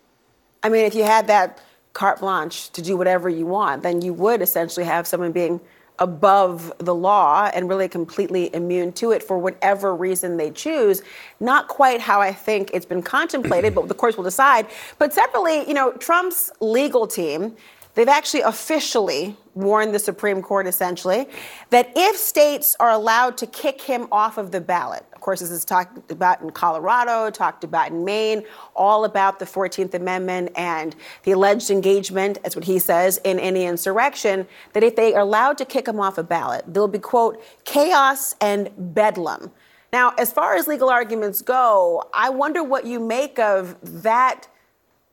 I 0.63 0.69
mean, 0.69 0.85
if 0.85 0.95
you 0.95 1.05
had 1.05 1.27
that 1.27 1.61
carte 1.93 2.21
blanche 2.21 2.71
to 2.71 2.83
do 2.83 2.97
whatever 2.97 3.29
you 3.29 3.47
want, 3.47 3.83
then 3.83 4.03
you 4.03 4.13
would 4.13 4.43
essentially 4.43 4.87
have 4.87 5.07
someone 5.07 5.33
being 5.33 5.61
above 5.99 6.73
the 6.79 6.95
law 6.95 7.51
and 7.53 7.69
really 7.69 7.89
completely 7.89 8.55
immune 8.55 8.93
to 8.93 9.11
it 9.11 9.23
for 9.23 9.37
whatever 9.37 9.95
reason 9.95 10.37
they 10.37 10.51
choose. 10.51 11.03
Not 11.41 11.69
quite 11.69 12.01
how 12.01 12.21
I 12.21 12.33
think 12.33 12.71
it's 12.73 12.87
been 12.87 13.03
contemplated, 13.03 13.75
but 13.75 13.89
the 13.89 13.95
courts 13.95 14.17
will 14.17 14.25
decide. 14.25 14.67
But 14.99 15.13
separately, 15.13 15.67
you 15.67 15.75
know, 15.75 15.93
Trump's 15.93 16.53
legal 16.61 17.07
team 17.07 17.57
They've 17.95 18.09
actually 18.09 18.43
officially 18.43 19.37
warned 19.55 19.93
the 19.93 19.99
Supreme 19.99 20.41
Court 20.41 20.69
essentially 20.69 21.27
that 21.71 21.91
if 21.97 22.17
states 22.17 22.77
are 22.79 22.91
allowed 22.91 23.37
to 23.39 23.47
kick 23.47 23.81
him 23.81 24.07
off 24.13 24.39
of 24.39 24.53
the 24.53 24.61
ballot, 24.61 25.05
of 25.13 25.21
course, 25.21 25.41
this 25.41 25.51
is 25.51 25.65
talked 25.65 26.13
about 26.13 26.41
in 26.41 26.51
Colorado, 26.51 27.29
talked 27.29 27.65
about 27.65 27.91
in 27.91 28.05
Maine, 28.05 28.45
all 28.77 29.05
about 29.05 29.41
the 29.41 29.45
14th 29.45 29.95
Amendment 29.95 30.53
and 30.55 30.95
the 31.25 31.33
alleged 31.33 31.71
engagement, 31.71 32.39
as 32.45 32.55
what 32.55 32.65
he 32.65 32.79
says, 32.79 33.19
in 33.25 33.41
any 33.41 33.65
insurrection, 33.65 34.47
that 34.75 34.85
if 34.85 34.95
they 34.95 35.15
are 35.15 35.23
allowed 35.23 35.59
to 35.59 35.65
kick 35.65 35.89
him 35.89 35.99
off 35.99 36.19
a 36.19 36.23
ballot, 36.23 36.63
there'll 36.69 36.87
be, 36.87 37.01
quote, 37.01 37.43
chaos 37.65 38.37
and 38.41 38.71
bedlam. 38.95 39.51
Now, 39.93 40.15
as 40.19 40.31
far 40.31 40.55
as 40.55 40.69
legal 40.69 40.89
arguments 40.89 41.43
go, 41.43 42.09
I 42.15 42.31
wonder 42.31 42.63
what 42.63 42.87
you 42.87 43.01
make 43.01 43.41
of 43.41 43.77
that, 44.03 44.47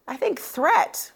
I 0.08 0.18
think, 0.18 0.40
threat 0.40 1.14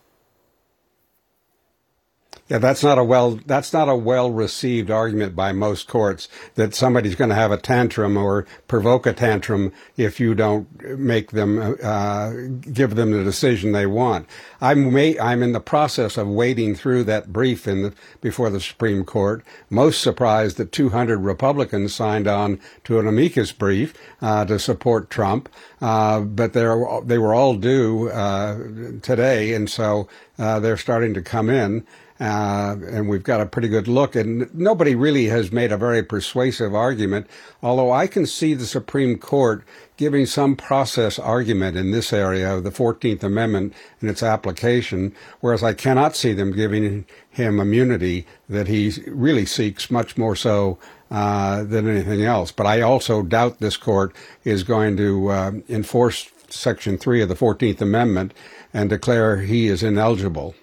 yeah, 2.49 2.57
that's 2.57 2.83
not 2.83 2.97
a 2.97 3.03
well 3.03 3.39
that's 3.45 3.71
not 3.73 3.89
a 3.89 3.95
well 3.95 4.31
received 4.31 4.89
argument 4.89 5.35
by 5.35 5.51
most 5.51 5.87
courts 5.87 6.27
that 6.55 6.73
somebody's 6.73 7.13
going 7.13 7.29
to 7.29 7.35
have 7.35 7.51
a 7.51 7.57
tantrum 7.57 8.17
or 8.17 8.47
provoke 8.67 9.05
a 9.05 9.13
tantrum 9.13 9.71
if 9.97 10.19
you 10.19 10.33
don't 10.33 10.97
make 10.97 11.31
them 11.31 11.77
uh, 11.83 12.31
give 12.61 12.95
them 12.95 13.11
the 13.11 13.23
decision 13.23 13.71
they 13.71 13.85
want. 13.85 14.27
I'm 14.61 14.95
I'm 14.97 15.43
in 15.43 15.51
the 15.51 15.59
process 15.59 16.17
of 16.17 16.27
wading 16.27 16.73
through 16.73 17.03
that 17.03 17.31
brief 17.31 17.67
in 17.67 17.83
the, 17.83 17.93
before 18.19 18.49
the 18.49 18.59
Supreme 18.59 19.05
Court. 19.05 19.43
Most 19.69 20.01
surprised 20.01 20.57
that 20.57 20.71
200 20.71 21.19
Republicans 21.19 21.93
signed 21.93 22.27
on 22.27 22.59
to 22.85 22.99
an 22.99 23.07
amicus 23.07 23.51
brief 23.51 23.93
uh, 24.23 24.45
to 24.45 24.57
support 24.57 25.11
Trump, 25.11 25.49
uh, 25.81 26.21
but 26.21 26.53
they 26.53 26.61
they 27.05 27.19
were 27.19 27.35
all 27.35 27.55
due 27.55 28.09
uh, 28.09 28.57
today, 29.03 29.53
and 29.53 29.69
so 29.69 30.07
uh, 30.39 30.59
they're 30.59 30.77
starting 30.77 31.13
to 31.13 31.21
come 31.21 31.51
in. 31.51 31.85
Uh, 32.20 32.76
and 32.89 33.07
we've 33.07 33.24
got 33.24 33.39
a 33.39 33.45
pretty 33.45 33.67
good 33.67 33.88
look. 33.88 34.15
And 34.15 34.53
nobody 34.53 34.93
really 34.93 35.26
has 35.26 35.51
made 35.51 35.72
a 35.72 35.78
very 35.78 36.03
persuasive 36.03 36.76
argument, 36.76 37.28
although 37.63 37.91
I 37.91 38.07
can 38.07 38.26
see 38.26 38.53
the 38.53 38.65
Supreme 38.65 39.17
Court 39.17 39.63
giving 39.95 40.26
some 40.26 40.55
process 40.55 41.17
argument 41.17 41.78
in 41.78 41.91
this 41.91 42.11
area 42.11 42.55
of 42.55 42.63
the 42.63 42.72
14th 42.72 43.24
Amendment 43.24 43.74
and 44.01 44.09
its 44.09 44.24
application, 44.24 45.13
whereas 45.39 45.63
I 45.63 45.74
cannot 45.74 46.15
see 46.15 46.34
them 46.34 46.51
giving 46.51 47.05
him 47.30 47.59
immunity 47.59 48.26
that 48.49 48.67
he 48.67 48.93
really 49.07 49.45
seeks 49.45 49.89
much 49.89 50.17
more 50.17 50.36
so 50.36 50.78
uh, 51.11 51.63
than 51.63 51.88
anything 51.88 52.22
else. 52.24 52.51
But 52.51 52.65
I 52.65 52.82
also 52.82 53.24
doubt 53.24 53.59
this 53.59 53.78
court 53.78 54.13
is 54.43 54.63
going 54.63 54.97
to 54.97 55.30
uh, 55.30 55.51
enforce 55.70 56.30
Section 56.49 56.97
3 56.97 57.22
of 57.22 57.30
the 57.30 57.36
14th 57.36 57.82
Amendment 57.82 58.34
and 58.74 58.89
declare 58.89 59.38
he 59.38 59.67
is 59.67 59.84
ineligible. 59.84 60.55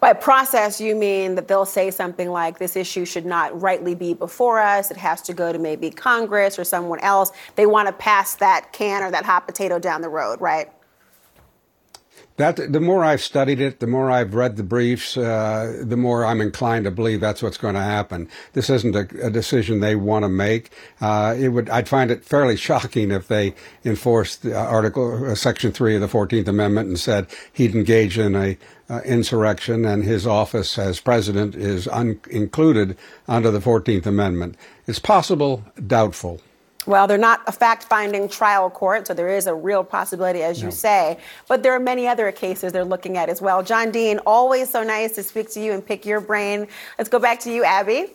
By 0.00 0.12
process, 0.12 0.80
you 0.80 0.94
mean 0.94 1.34
that 1.34 1.48
they'll 1.48 1.66
say 1.66 1.90
something 1.90 2.30
like, 2.30 2.58
this 2.58 2.76
issue 2.76 3.04
should 3.04 3.26
not 3.26 3.60
rightly 3.60 3.96
be 3.96 4.14
before 4.14 4.60
us. 4.60 4.92
It 4.92 4.96
has 4.96 5.20
to 5.22 5.34
go 5.34 5.52
to 5.52 5.58
maybe 5.58 5.90
Congress 5.90 6.56
or 6.56 6.64
someone 6.64 7.00
else. 7.00 7.32
They 7.56 7.66
want 7.66 7.88
to 7.88 7.92
pass 7.92 8.36
that 8.36 8.72
can 8.72 9.02
or 9.02 9.10
that 9.10 9.24
hot 9.24 9.48
potato 9.48 9.80
down 9.80 10.02
the 10.02 10.08
road, 10.08 10.40
right? 10.40 10.70
That 12.36 12.72
the 12.72 12.80
more 12.80 13.04
I've 13.04 13.20
studied 13.20 13.60
it, 13.60 13.80
the 13.80 13.88
more 13.88 14.12
I've 14.12 14.32
read 14.32 14.56
the 14.56 14.62
briefs, 14.62 15.16
uh, 15.16 15.82
the 15.84 15.96
more 15.96 16.24
I'm 16.24 16.40
inclined 16.40 16.84
to 16.84 16.92
believe 16.92 17.20
that's 17.20 17.42
what's 17.42 17.56
going 17.56 17.74
to 17.74 17.80
happen. 17.80 18.28
This 18.52 18.70
isn't 18.70 18.94
a, 18.94 19.26
a 19.26 19.30
decision 19.30 19.80
they 19.80 19.96
want 19.96 20.24
to 20.24 20.28
make. 20.28 20.70
Uh, 21.00 21.34
it 21.36 21.48
would 21.48 21.68
I'd 21.68 21.88
find 21.88 22.12
it 22.12 22.24
fairly 22.24 22.54
shocking 22.68 23.10
if 23.10 23.26
they 23.26 23.56
enforced 23.84 24.44
the 24.44 24.56
Article 24.56 25.32
uh, 25.32 25.34
Section 25.34 25.72
Three 25.72 25.96
of 25.96 26.00
the 26.00 26.06
Fourteenth 26.06 26.46
Amendment 26.46 26.88
and 26.88 27.00
said 27.00 27.26
he'd 27.52 27.74
engage 27.74 28.18
in 28.18 28.36
a 28.36 28.56
uh, 28.90 29.00
insurrection 29.04 29.84
and 29.84 30.04
his 30.04 30.26
office 30.26 30.78
as 30.78 31.00
president 31.00 31.54
is 31.54 31.86
un- 31.88 32.20
included 32.30 32.96
under 33.26 33.50
the 33.50 33.60
Fourteenth 33.60 34.06
Amendment. 34.06 34.56
It's 34.86 34.98
possible, 34.98 35.64
doubtful. 35.86 36.40
Well, 36.86 37.06
they're 37.06 37.18
not 37.18 37.42
a 37.46 37.52
fact 37.52 37.84
finding 37.84 38.30
trial 38.30 38.70
court, 38.70 39.06
so 39.06 39.12
there 39.12 39.28
is 39.28 39.46
a 39.46 39.54
real 39.54 39.84
possibility, 39.84 40.42
as 40.42 40.62
you 40.62 40.70
say. 40.70 41.18
But 41.46 41.62
there 41.62 41.74
are 41.74 41.80
many 41.80 42.08
other 42.08 42.32
cases 42.32 42.72
they're 42.72 42.82
looking 42.82 43.18
at 43.18 43.28
as 43.28 43.42
well. 43.42 43.62
John 43.62 43.90
Dean, 43.90 44.18
always 44.20 44.70
so 44.70 44.82
nice 44.82 45.14
to 45.16 45.22
speak 45.22 45.50
to 45.50 45.60
you 45.60 45.72
and 45.72 45.84
pick 45.84 46.06
your 46.06 46.20
brain. 46.20 46.66
Let's 46.96 47.10
go 47.10 47.18
back 47.18 47.40
to 47.40 47.52
you, 47.52 47.62
Abby. 47.62 48.06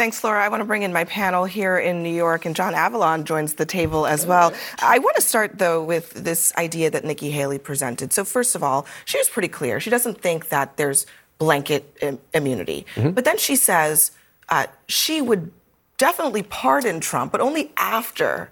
Thanks, 0.00 0.24
Laura. 0.24 0.42
I 0.42 0.48
want 0.48 0.62
to 0.62 0.64
bring 0.64 0.80
in 0.80 0.94
my 0.94 1.04
panel 1.04 1.44
here 1.44 1.76
in 1.76 2.02
New 2.02 2.14
York, 2.14 2.46
and 2.46 2.56
John 2.56 2.72
Avlon 2.72 3.24
joins 3.24 3.56
the 3.56 3.66
table 3.66 4.06
as 4.06 4.24
well. 4.24 4.54
I 4.78 4.98
want 4.98 5.14
to 5.16 5.20
start, 5.20 5.58
though, 5.58 5.84
with 5.84 6.14
this 6.14 6.54
idea 6.56 6.90
that 6.90 7.04
Nikki 7.04 7.30
Haley 7.30 7.58
presented. 7.58 8.14
So, 8.14 8.24
first 8.24 8.54
of 8.54 8.62
all, 8.62 8.86
she 9.04 9.18
was 9.18 9.28
pretty 9.28 9.48
clear. 9.48 9.78
She 9.78 9.90
doesn't 9.90 10.22
think 10.22 10.48
that 10.48 10.78
there's 10.78 11.04
blanket 11.36 11.98
Im- 12.00 12.18
immunity. 12.32 12.86
But 12.96 13.26
then 13.26 13.36
she 13.36 13.56
says 13.56 14.12
uh, 14.48 14.68
she 14.86 15.20
would 15.20 15.52
definitely 15.98 16.44
pardon 16.44 17.00
Trump, 17.00 17.30
but 17.30 17.42
only 17.42 17.70
after 17.76 18.48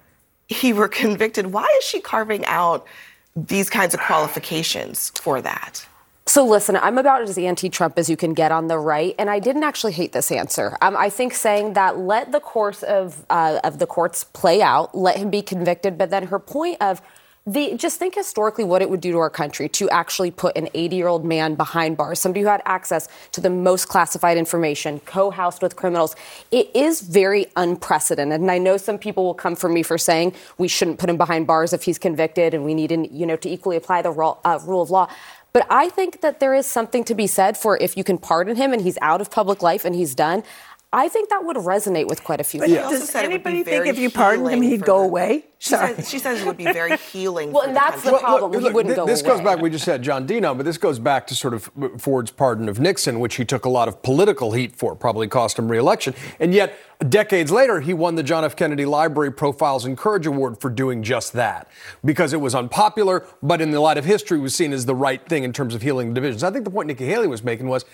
he 0.48 0.74
were 0.74 0.88
convicted. 1.02 1.46
Why 1.46 1.66
is 1.78 1.84
she 1.84 1.98
carving 1.98 2.44
out 2.44 2.86
these 3.34 3.70
kinds 3.70 3.94
of 3.94 4.00
qualifications 4.00 5.12
for 5.16 5.40
that? 5.40 5.86
So 6.28 6.44
listen, 6.44 6.76
I'm 6.76 6.98
about 6.98 7.22
as 7.22 7.38
anti-Trump 7.38 7.98
as 7.98 8.10
you 8.10 8.16
can 8.18 8.34
get 8.34 8.52
on 8.52 8.66
the 8.66 8.78
right, 8.78 9.14
and 9.18 9.30
I 9.30 9.38
didn't 9.38 9.62
actually 9.62 9.92
hate 9.92 10.12
this 10.12 10.30
answer. 10.30 10.76
Um, 10.82 10.94
I 10.94 11.08
think 11.08 11.32
saying 11.32 11.72
that 11.72 11.96
let 11.96 12.32
the 12.32 12.40
course 12.40 12.82
of 12.82 13.24
uh, 13.30 13.60
of 13.64 13.78
the 13.78 13.86
courts 13.86 14.24
play 14.24 14.60
out, 14.60 14.94
let 14.94 15.16
him 15.16 15.30
be 15.30 15.40
convicted, 15.40 15.96
but 15.96 16.10
then 16.10 16.26
her 16.26 16.38
point 16.38 16.82
of 16.82 17.00
the 17.48 17.74
just 17.76 17.98
think 17.98 18.14
historically 18.14 18.62
what 18.62 18.82
it 18.82 18.90
would 18.90 19.00
do 19.00 19.10
to 19.12 19.18
our 19.18 19.30
country 19.30 19.70
to 19.70 19.88
actually 19.88 20.30
put 20.30 20.56
an 20.56 20.68
80 20.74 20.96
year 20.96 21.08
old 21.08 21.24
man 21.24 21.54
behind 21.54 21.96
bars, 21.96 22.20
somebody 22.20 22.42
who 22.42 22.48
had 22.48 22.60
access 22.66 23.08
to 23.32 23.40
the 23.40 23.48
most 23.48 23.88
classified 23.88 24.36
information, 24.36 25.00
co-housed 25.00 25.62
with 25.62 25.74
criminals. 25.74 26.14
It 26.50 26.70
is 26.74 27.00
very 27.00 27.46
unprecedented, 27.56 28.38
and 28.40 28.50
I 28.50 28.58
know 28.58 28.76
some 28.76 28.98
people 28.98 29.24
will 29.24 29.34
come 29.34 29.56
for 29.56 29.70
me 29.70 29.82
for 29.82 29.96
saying 29.96 30.34
we 30.58 30.68
shouldn't 30.68 30.98
put 30.98 31.08
him 31.08 31.16
behind 31.16 31.46
bars 31.46 31.72
if 31.72 31.84
he's 31.84 31.98
convicted, 31.98 32.52
and 32.52 32.64
we 32.64 32.74
need, 32.74 32.92
an, 32.92 33.04
you 33.04 33.24
know, 33.24 33.36
to 33.36 33.48
equally 33.48 33.76
apply 33.76 34.02
the 34.02 34.10
uh, 34.10 34.58
rule 34.66 34.82
of 34.82 34.90
law. 34.90 35.08
But 35.52 35.66
I 35.70 35.88
think 35.88 36.20
that 36.20 36.40
there 36.40 36.54
is 36.54 36.66
something 36.66 37.04
to 37.04 37.14
be 37.14 37.26
said 37.26 37.56
for 37.56 37.76
if 37.78 37.96
you 37.96 38.04
can 38.04 38.18
pardon 38.18 38.56
him 38.56 38.72
and 38.72 38.82
he's 38.82 38.98
out 39.00 39.20
of 39.20 39.30
public 39.30 39.62
life 39.62 39.84
and 39.84 39.94
he's 39.94 40.14
done. 40.14 40.42
I 40.90 41.08
think 41.10 41.28
that 41.28 41.44
would 41.44 41.58
resonate 41.58 42.08
with 42.08 42.24
quite 42.24 42.40
a 42.40 42.44
few 42.44 42.60
But 42.60 42.68
people. 42.68 42.88
he 42.88 42.94
also 42.94 43.04
said 43.04 43.26
it 43.26 43.30
would 43.32 43.42
be 43.44 43.50
anybody 43.50 43.64
think 43.82 43.86
if 43.88 43.98
you 43.98 44.08
pardoned 44.10 44.48
him, 44.48 44.62
he'd 44.62 44.80
go 44.80 45.00
the- 45.00 45.04
away? 45.04 45.44
She 45.60 45.70
says, 45.70 46.08
she 46.08 46.18
says 46.20 46.40
it 46.40 46.46
would 46.46 46.56
be 46.56 46.64
very 46.64 46.96
healing. 47.12 47.52
Well, 47.52 47.64
for 47.64 47.68
and 47.68 47.76
the 47.76 47.80
that's 47.80 48.02
the 48.04 48.10
country. 48.10 48.24
problem. 48.24 48.52
Look, 48.52 48.62
he 48.62 48.70
wouldn't 48.70 48.94
thi- 48.94 48.96
go 48.96 49.04
this 49.06 49.20
away. 49.20 49.30
goes 49.30 49.40
back. 49.42 49.58
We 49.60 49.68
just 49.70 49.84
had 49.84 50.02
John 50.02 50.24
Dino, 50.24 50.54
but 50.54 50.64
this 50.64 50.78
goes 50.78 50.98
back 50.98 51.26
to 51.26 51.34
sort 51.34 51.52
of 51.52 51.68
Ford's 51.98 52.30
pardon 52.30 52.68
of 52.70 52.80
Nixon, 52.80 53.20
which 53.20 53.34
he 53.34 53.44
took 53.44 53.66
a 53.66 53.68
lot 53.68 53.86
of 53.88 54.00
political 54.02 54.52
heat 54.52 54.74
for, 54.76 54.94
probably 54.94 55.26
cost 55.28 55.58
him 55.58 55.68
re-election, 55.70 56.14
and 56.40 56.54
yet 56.54 56.74
decades 57.10 57.50
later 57.50 57.80
he 57.80 57.92
won 57.92 58.14
the 58.14 58.22
John 58.22 58.44
F. 58.44 58.56
Kennedy 58.56 58.84
Library 58.86 59.32
Profiles 59.32 59.84
and 59.84 59.98
Courage 59.98 60.26
Award 60.26 60.58
for 60.60 60.70
doing 60.70 61.02
just 61.02 61.32
that 61.34 61.68
because 62.04 62.32
it 62.32 62.40
was 62.40 62.54
unpopular, 62.54 63.26
but 63.42 63.60
in 63.60 63.72
the 63.72 63.80
light 63.80 63.98
of 63.98 64.04
history 64.06 64.38
was 64.38 64.54
seen 64.54 64.72
as 64.72 64.86
the 64.86 64.94
right 64.94 65.26
thing 65.28 65.42
in 65.44 65.52
terms 65.52 65.74
of 65.74 65.82
healing 65.82 66.14
divisions. 66.14 66.42
I 66.44 66.50
think 66.50 66.64
the 66.64 66.70
point 66.70 66.86
Nikki 66.86 67.04
Haley 67.06 67.26
was 67.28 67.44
making 67.44 67.68
was. 67.68 67.84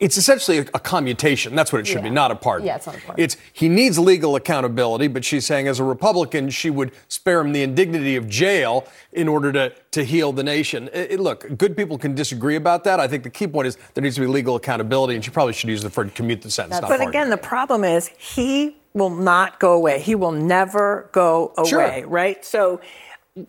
It's 0.00 0.16
essentially 0.16 0.58
a, 0.58 0.62
a 0.74 0.78
commutation. 0.80 1.56
That's 1.56 1.72
what 1.72 1.80
it 1.80 1.86
should 1.86 2.04
be, 2.04 2.10
not 2.10 2.30
a 2.30 2.36
pardon. 2.36 2.66
Yeah, 2.68 2.76
it's 2.76 2.86
not 2.86 2.94
a 2.96 3.00
pardon. 3.00 3.24
It's 3.24 3.36
he 3.52 3.68
needs 3.68 3.98
legal 3.98 4.36
accountability, 4.36 5.08
but 5.08 5.24
she's 5.24 5.44
saying 5.44 5.66
as 5.66 5.80
a 5.80 5.84
Republican, 5.84 6.50
she 6.50 6.70
would 6.70 6.92
spare 7.08 7.40
him 7.40 7.52
the 7.52 7.62
indignity 7.62 8.14
of 8.14 8.28
jail 8.28 8.86
in 9.12 9.26
order 9.26 9.50
to, 9.52 9.72
to 9.90 10.04
heal 10.04 10.32
the 10.32 10.44
nation. 10.44 10.88
It- 10.92 11.12
it- 11.12 11.20
look, 11.20 11.56
good 11.58 11.76
people 11.76 11.98
can 11.98 12.14
disagree 12.14 12.54
about 12.54 12.84
that. 12.84 13.00
I 13.00 13.08
think 13.08 13.24
the 13.24 13.30
key 13.30 13.48
point 13.48 13.66
is 13.66 13.76
there 13.94 14.02
needs 14.02 14.14
to 14.14 14.20
be 14.20 14.28
legal 14.28 14.54
accountability, 14.54 15.16
and 15.16 15.24
she 15.24 15.32
probably 15.32 15.52
should 15.52 15.68
use 15.68 15.82
the 15.82 15.88
word 15.88 16.14
commute 16.14 16.42
the 16.42 16.50
sentence. 16.50 16.80
not 16.80 16.82
But 16.82 16.98
pardon. 16.98 17.08
again, 17.08 17.30
the 17.30 17.36
problem 17.36 17.82
is 17.82 18.08
he 18.16 18.76
will 18.94 19.10
not 19.10 19.58
go 19.58 19.72
away. 19.72 19.98
He 20.00 20.14
will 20.14 20.32
never 20.32 21.08
go 21.12 21.52
Sure. 21.66 21.80
away, 21.80 22.04
right? 22.06 22.44
So 22.44 22.80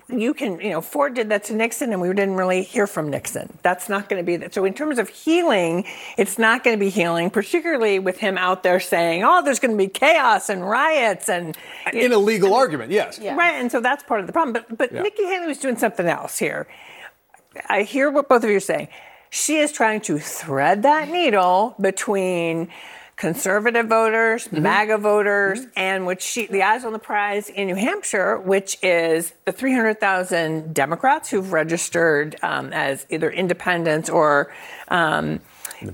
you 0.10 0.34
can, 0.34 0.60
you 0.60 0.70
know, 0.70 0.82
Ford 0.82 1.14
did 1.14 1.30
that 1.30 1.44
to 1.46 1.56
Nixon 1.56 1.92
and 1.92 2.02
we 2.02 2.08
didn't 2.10 2.36
really 2.36 2.64
hear 2.64 2.88
from 2.88 3.10
Nixon. 3.10 3.58
That's 3.62 3.90
not 3.90 4.10
going 4.10 4.22
to 4.22 4.26
be 4.26 4.38
that. 4.38 4.54
So 4.54 4.66
in 4.66 4.74
terms 4.74 5.00
of 5.00 5.10
healing, 5.10 5.86
it's 6.18 6.38
not 6.38 6.64
going 6.64 6.76
to 6.76 6.80
be 6.80 6.90
healing, 6.90 7.30
particularly 7.30 8.00
with 8.00 8.18
him 8.18 8.38
out 8.38 8.64
there 8.64 8.80
saying, 8.80 9.24
oh, 9.24 9.44
there's 9.44 9.60
going 9.60 9.72
to 9.72 9.78
be 9.78 9.88
chaos 9.88 10.50
and 10.50 10.68
riots 10.68 11.30
and. 11.30 11.58
in 11.94 12.12
a 12.12 12.18
legal 12.18 12.54
argument, 12.54 12.92
yes. 12.92 13.20
Right, 13.36 13.56
and 13.56 13.72
so 13.72 13.80
that's 13.80 14.04
part 14.04 14.20
of 14.20 14.28
the 14.28 14.34
problem. 14.34 14.54
But 14.54 14.78
but 14.78 14.92
Yeah. 14.92 15.02
Nikki 15.02 15.24
Haley 15.24 15.48
was 15.48 15.60
doing 15.60 15.78
something 15.78 16.08
else 16.08 16.38
here. 16.38 16.68
I 17.68 17.84
hear 17.84 18.10
what 18.10 18.30
both 18.30 18.44
of 18.44 18.50
you 18.50 18.58
are 18.58 18.62
saying. 18.62 18.90
She 19.30 19.58
is 19.58 19.72
trying 19.72 20.02
to 20.02 20.18
thread 20.18 20.84
that 20.84 21.10
needle 21.10 21.76
between 21.80 22.70
conservative 23.20 23.88
voters, 23.88 24.48
Mm-hmm. 24.48 24.64
MAGA 24.64 24.98
voters, 24.98 25.60
and 25.76 26.08
which 26.08 26.22
she, 26.22 26.48
the 26.48 26.64
eyes 26.64 26.86
on 26.86 26.94
the 26.94 27.00
prize 27.00 27.50
in 27.50 27.68
New 27.68 27.76
Hampshire, 27.76 28.40
which 28.40 28.78
is 28.82 29.34
the 29.46 29.52
300,000 29.52 30.74
Democrats 30.74 31.30
who've 31.30 31.52
registered 31.52 32.38
um, 32.42 32.72
as 32.74 33.06
either 33.10 33.30
independents 33.30 34.10
or. 34.10 34.52
Um, 34.88 35.42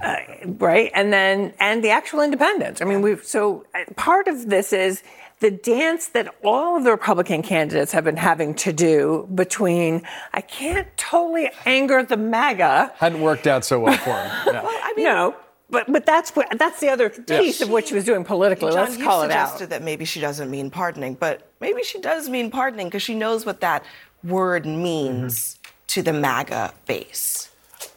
uh, 0.02 0.16
right, 0.46 0.90
and 0.96 1.14
then 1.14 1.54
and 1.60 1.84
the 1.84 1.90
actual 1.92 2.22
independents. 2.22 2.82
I 2.82 2.86
mean, 2.86 3.04
we've 3.04 3.24
so 3.24 3.66
uh, 3.76 3.84
part 3.96 4.28
of 4.28 4.50
this 4.50 4.74
is 4.74 5.04
the 5.42 5.52
dance 5.52 6.08
that 6.10 6.34
all 6.44 6.78
of 6.78 6.84
the 6.84 6.90
Republican 6.90 7.44
candidates 7.44 7.92
have 7.92 8.04
been 8.04 8.18
having 8.18 8.56
to 8.56 8.74
do 8.74 9.30
between 9.36 10.02
I 10.34 10.42
can't 10.42 10.88
totally 10.98 11.52
anger 11.66 12.02
the 12.02 12.18
MAGA. 12.18 12.94
Hadn't 12.98 13.22
worked 13.22 13.46
out 13.46 13.64
so 13.64 13.80
well 13.80 13.98
for 13.98 14.10
him. 14.12 14.32
Yeah. 14.56 14.62
I 14.66 14.94
mean, 14.96 15.06
no, 15.06 15.36
but 15.70 15.92
but 15.92 16.06
that's 16.06 16.36
what 16.36 16.58
that's 16.58 16.80
the 16.80 16.90
other 16.90 17.10
piece 17.10 17.62
of 17.62 17.70
what 17.70 17.88
she 17.88 17.96
was 17.96 18.04
doing 18.04 18.24
politically. 18.24 18.72
John, 18.72 18.86
Let's 18.86 18.98
you 18.98 19.04
call 19.04 19.24
it 19.24 19.32
out. 19.32 19.48
suggested 19.48 19.70
that 19.72 19.84
maybe 19.84 20.06
she 20.06 20.20
doesn't 20.20 20.50
mean 20.50 20.70
pardoning, 20.70 21.16
but 21.16 21.50
maybe 21.60 21.84
she 21.84 22.00
does 22.00 22.30
mean 22.30 22.52
pardoning 22.52 22.88
because 22.88 23.04
she 23.04 23.16
knows 23.16 23.46
what 23.46 23.62
that 23.62 23.84
word 24.24 24.66
means 24.66 25.56
mm-hmm. 25.56 25.74
to 25.88 26.02
the 26.04 26.14
MAGA 26.14 26.74
base. 26.86 27.50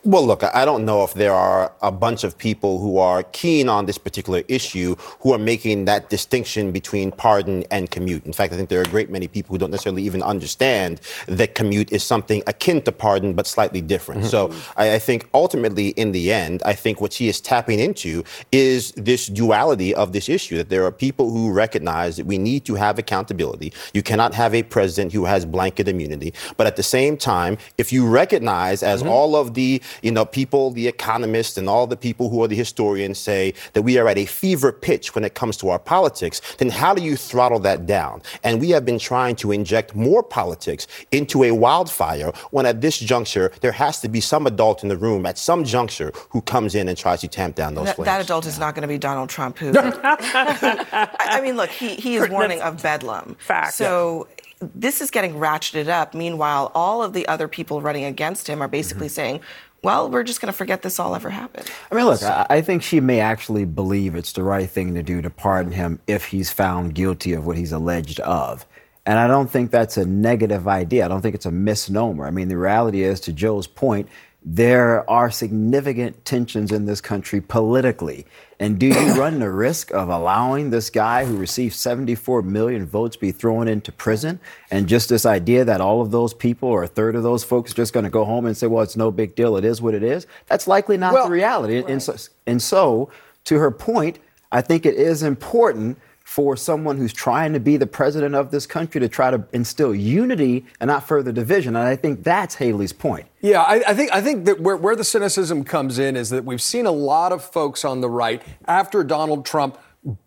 Well, 0.08 0.26
look, 0.26 0.42
I 0.42 0.64
don't 0.64 0.86
know 0.86 1.04
if 1.04 1.12
there 1.12 1.34
are 1.34 1.70
a 1.82 1.92
bunch 1.92 2.24
of 2.24 2.38
people 2.38 2.78
who 2.78 2.96
are 2.96 3.24
keen 3.24 3.68
on 3.68 3.84
this 3.84 3.98
particular 3.98 4.42
issue 4.48 4.96
who 5.20 5.34
are 5.34 5.38
making 5.38 5.84
that 5.84 6.08
distinction 6.08 6.72
between 6.72 7.12
pardon 7.12 7.64
and 7.70 7.90
commute. 7.90 8.24
In 8.24 8.32
fact, 8.32 8.54
I 8.54 8.56
think 8.56 8.70
there 8.70 8.78
are 8.78 8.84
a 8.84 8.88
great 8.88 9.10
many 9.10 9.28
people 9.28 9.52
who 9.52 9.58
don't 9.58 9.70
necessarily 9.70 10.02
even 10.04 10.22
understand 10.22 11.02
that 11.26 11.54
commute 11.54 11.92
is 11.92 12.02
something 12.02 12.42
akin 12.46 12.80
to 12.84 12.92
pardon, 12.92 13.34
but 13.34 13.46
slightly 13.46 13.82
different. 13.82 14.22
Mm-hmm. 14.22 14.30
So 14.30 14.54
I, 14.78 14.94
I 14.94 14.98
think 14.98 15.28
ultimately, 15.34 15.88
in 15.88 16.12
the 16.12 16.32
end, 16.32 16.62
I 16.64 16.72
think 16.72 17.02
what 17.02 17.12
she 17.12 17.28
is 17.28 17.38
tapping 17.38 17.78
into 17.78 18.24
is 18.50 18.92
this 18.92 19.26
duality 19.26 19.94
of 19.94 20.14
this 20.14 20.30
issue 20.30 20.56
that 20.56 20.70
there 20.70 20.86
are 20.86 20.90
people 20.90 21.28
who 21.28 21.52
recognize 21.52 22.16
that 22.16 22.24
we 22.24 22.38
need 22.38 22.64
to 22.64 22.76
have 22.76 22.98
accountability. 22.98 23.74
You 23.92 24.02
cannot 24.02 24.32
have 24.32 24.54
a 24.54 24.62
president 24.62 25.12
who 25.12 25.26
has 25.26 25.44
blanket 25.44 25.86
immunity. 25.86 26.32
But 26.56 26.66
at 26.66 26.76
the 26.76 26.82
same 26.82 27.18
time, 27.18 27.58
if 27.76 27.92
you 27.92 28.08
recognize, 28.08 28.82
as 28.82 29.02
mm-hmm. 29.02 29.10
all 29.10 29.36
of 29.36 29.52
the 29.52 29.82
you 30.02 30.10
know 30.10 30.24
people, 30.24 30.70
the 30.70 30.86
economists, 30.88 31.56
and 31.56 31.68
all 31.68 31.86
the 31.86 31.96
people 31.96 32.28
who 32.30 32.42
are 32.42 32.48
the 32.48 32.56
historians 32.56 33.18
say 33.18 33.54
that 33.72 33.82
we 33.82 33.98
are 33.98 34.08
at 34.08 34.18
a 34.18 34.26
fever 34.26 34.72
pitch 34.72 35.14
when 35.14 35.24
it 35.24 35.34
comes 35.34 35.56
to 35.58 35.68
our 35.70 35.78
politics, 35.78 36.40
then 36.58 36.70
how 36.70 36.94
do 36.94 37.02
you 37.02 37.16
throttle 37.16 37.58
that 37.60 37.86
down? 37.86 38.22
And 38.44 38.60
we 38.60 38.70
have 38.70 38.84
been 38.84 38.98
trying 38.98 39.36
to 39.36 39.52
inject 39.52 39.94
more 39.94 40.22
politics 40.22 40.86
into 41.12 41.44
a 41.44 41.50
wildfire 41.52 42.32
when 42.50 42.66
at 42.66 42.80
this 42.80 42.98
juncture 42.98 43.52
there 43.60 43.72
has 43.72 44.00
to 44.00 44.08
be 44.08 44.20
some 44.20 44.46
adult 44.46 44.82
in 44.82 44.88
the 44.88 44.96
room 44.96 45.26
at 45.26 45.38
some 45.38 45.64
juncture 45.64 46.12
who 46.30 46.40
comes 46.42 46.74
in 46.74 46.88
and 46.88 46.96
tries 46.98 47.20
to 47.20 47.28
tamp 47.28 47.54
down 47.56 47.74
those 47.74 47.86
That, 47.86 47.96
flames. 47.96 48.06
that 48.06 48.20
adult 48.22 48.46
is 48.46 48.58
not 48.58 48.74
going 48.74 48.82
to 48.82 48.88
be 48.88 48.98
Donald 48.98 49.28
Trump, 49.28 49.58
who. 49.58 49.72
I, 49.76 51.08
I 51.18 51.40
mean, 51.40 51.56
look, 51.56 51.70
he, 51.70 51.94
he 51.94 52.16
is 52.16 52.28
warning 52.28 52.60
of 52.60 52.82
bedlam. 52.82 53.36
Fact. 53.38 53.74
So 53.74 54.26
this 54.60 55.00
is 55.00 55.10
getting 55.10 55.34
ratcheted 55.34 55.88
up. 55.88 56.14
Meanwhile, 56.14 56.72
all 56.74 57.02
of 57.02 57.12
the 57.12 57.26
other 57.28 57.48
people 57.48 57.80
running 57.80 58.04
against 58.04 58.46
him 58.48 58.62
are 58.62 58.68
basically 58.68 59.06
Mm-hmm. 59.08 59.14
saying, 59.14 59.40
well, 59.82 60.10
we're 60.10 60.24
just 60.24 60.40
going 60.40 60.52
to 60.52 60.56
forget 60.56 60.82
this 60.82 60.98
all 60.98 61.14
ever 61.14 61.30
happened. 61.30 61.70
I 61.90 61.94
mean, 61.94 62.04
look, 62.06 62.22
I, 62.22 62.46
I 62.50 62.60
think 62.62 62.82
she 62.82 63.00
may 63.00 63.20
actually 63.20 63.64
believe 63.64 64.14
it's 64.14 64.32
the 64.32 64.42
right 64.42 64.68
thing 64.68 64.94
to 64.94 65.02
do 65.02 65.22
to 65.22 65.30
pardon 65.30 65.72
him 65.72 66.00
if 66.06 66.26
he's 66.26 66.50
found 66.50 66.94
guilty 66.94 67.32
of 67.32 67.46
what 67.46 67.56
he's 67.56 67.72
alleged 67.72 68.20
of. 68.20 68.66
And 69.06 69.18
I 69.18 69.26
don't 69.26 69.50
think 69.50 69.70
that's 69.70 69.96
a 69.96 70.04
negative 70.04 70.68
idea. 70.68 71.04
I 71.04 71.08
don't 71.08 71.22
think 71.22 71.34
it's 71.34 71.46
a 71.46 71.50
misnomer. 71.50 72.26
I 72.26 72.30
mean, 72.30 72.48
the 72.48 72.58
reality 72.58 73.02
is, 73.02 73.20
to 73.20 73.32
Joe's 73.32 73.66
point, 73.66 74.08
there 74.50 75.08
are 75.10 75.30
significant 75.30 76.24
tensions 76.24 76.72
in 76.72 76.86
this 76.86 77.02
country 77.02 77.38
politically. 77.38 78.24
And 78.58 78.78
do 78.78 78.86
you 78.86 79.12
run 79.20 79.40
the 79.40 79.50
risk 79.50 79.92
of 79.92 80.08
allowing 80.08 80.70
this 80.70 80.88
guy 80.88 81.26
who 81.26 81.36
received 81.36 81.74
74 81.74 82.40
million 82.40 82.86
votes 82.86 83.14
be 83.14 83.30
thrown 83.30 83.68
into 83.68 83.92
prison? 83.92 84.40
And 84.70 84.88
just 84.88 85.10
this 85.10 85.26
idea 85.26 85.66
that 85.66 85.82
all 85.82 86.00
of 86.00 86.12
those 86.12 86.32
people 86.32 86.70
or 86.70 86.82
a 86.82 86.86
third 86.86 87.14
of 87.14 87.22
those 87.22 87.44
folks 87.44 87.72
are 87.72 87.74
just 87.74 87.92
going 87.92 88.04
to 88.04 88.10
go 88.10 88.24
home 88.24 88.46
and 88.46 88.56
say, 88.56 88.66
well, 88.66 88.82
it's 88.82 88.96
no 88.96 89.10
big 89.10 89.34
deal. 89.34 89.58
It 89.58 89.66
is 89.66 89.82
what 89.82 89.94
it 89.94 90.02
is. 90.02 90.26
That's 90.46 90.66
likely 90.66 90.96
not 90.96 91.12
Well, 91.12 91.26
the 91.26 91.30
reality. 91.30 91.84
And, 91.86 92.02
so, 92.02 92.16
and 92.46 92.62
so, 92.62 93.10
to 93.44 93.58
her 93.58 93.70
point, 93.70 94.18
I 94.50 94.62
think 94.62 94.86
it 94.86 94.94
is 94.94 95.22
important 95.22 95.98
for 96.28 96.58
someone 96.58 96.98
who's 96.98 97.14
trying 97.14 97.54
to 97.54 97.58
be 97.58 97.78
the 97.78 97.86
president 97.86 98.34
of 98.34 98.50
this 98.50 98.66
country 98.66 99.00
to 99.00 99.08
try 99.08 99.30
to 99.30 99.42
instill 99.54 99.94
unity 99.94 100.62
and 100.78 100.86
not 100.86 101.02
further 101.08 101.32
division. 101.32 101.74
And 101.74 101.88
I 101.88 101.96
think 101.96 102.22
that's 102.22 102.56
Haley's 102.56 102.92
point. 102.92 103.26
Yeah, 103.40 103.62
I, 103.62 103.82
I 103.88 103.94
think 103.94 104.12
I 104.12 104.20
think 104.20 104.44
that 104.44 104.60
where, 104.60 104.76
where 104.76 104.94
the 104.94 105.04
cynicism 105.04 105.64
comes 105.64 105.98
in 105.98 106.16
is 106.16 106.28
that 106.28 106.44
we've 106.44 106.60
seen 106.60 106.84
a 106.84 106.90
lot 106.92 107.32
of 107.32 107.42
folks 107.42 107.82
on 107.82 108.02
the 108.02 108.10
right 108.10 108.42
after 108.66 109.02
Donald 109.02 109.46
Trump 109.46 109.78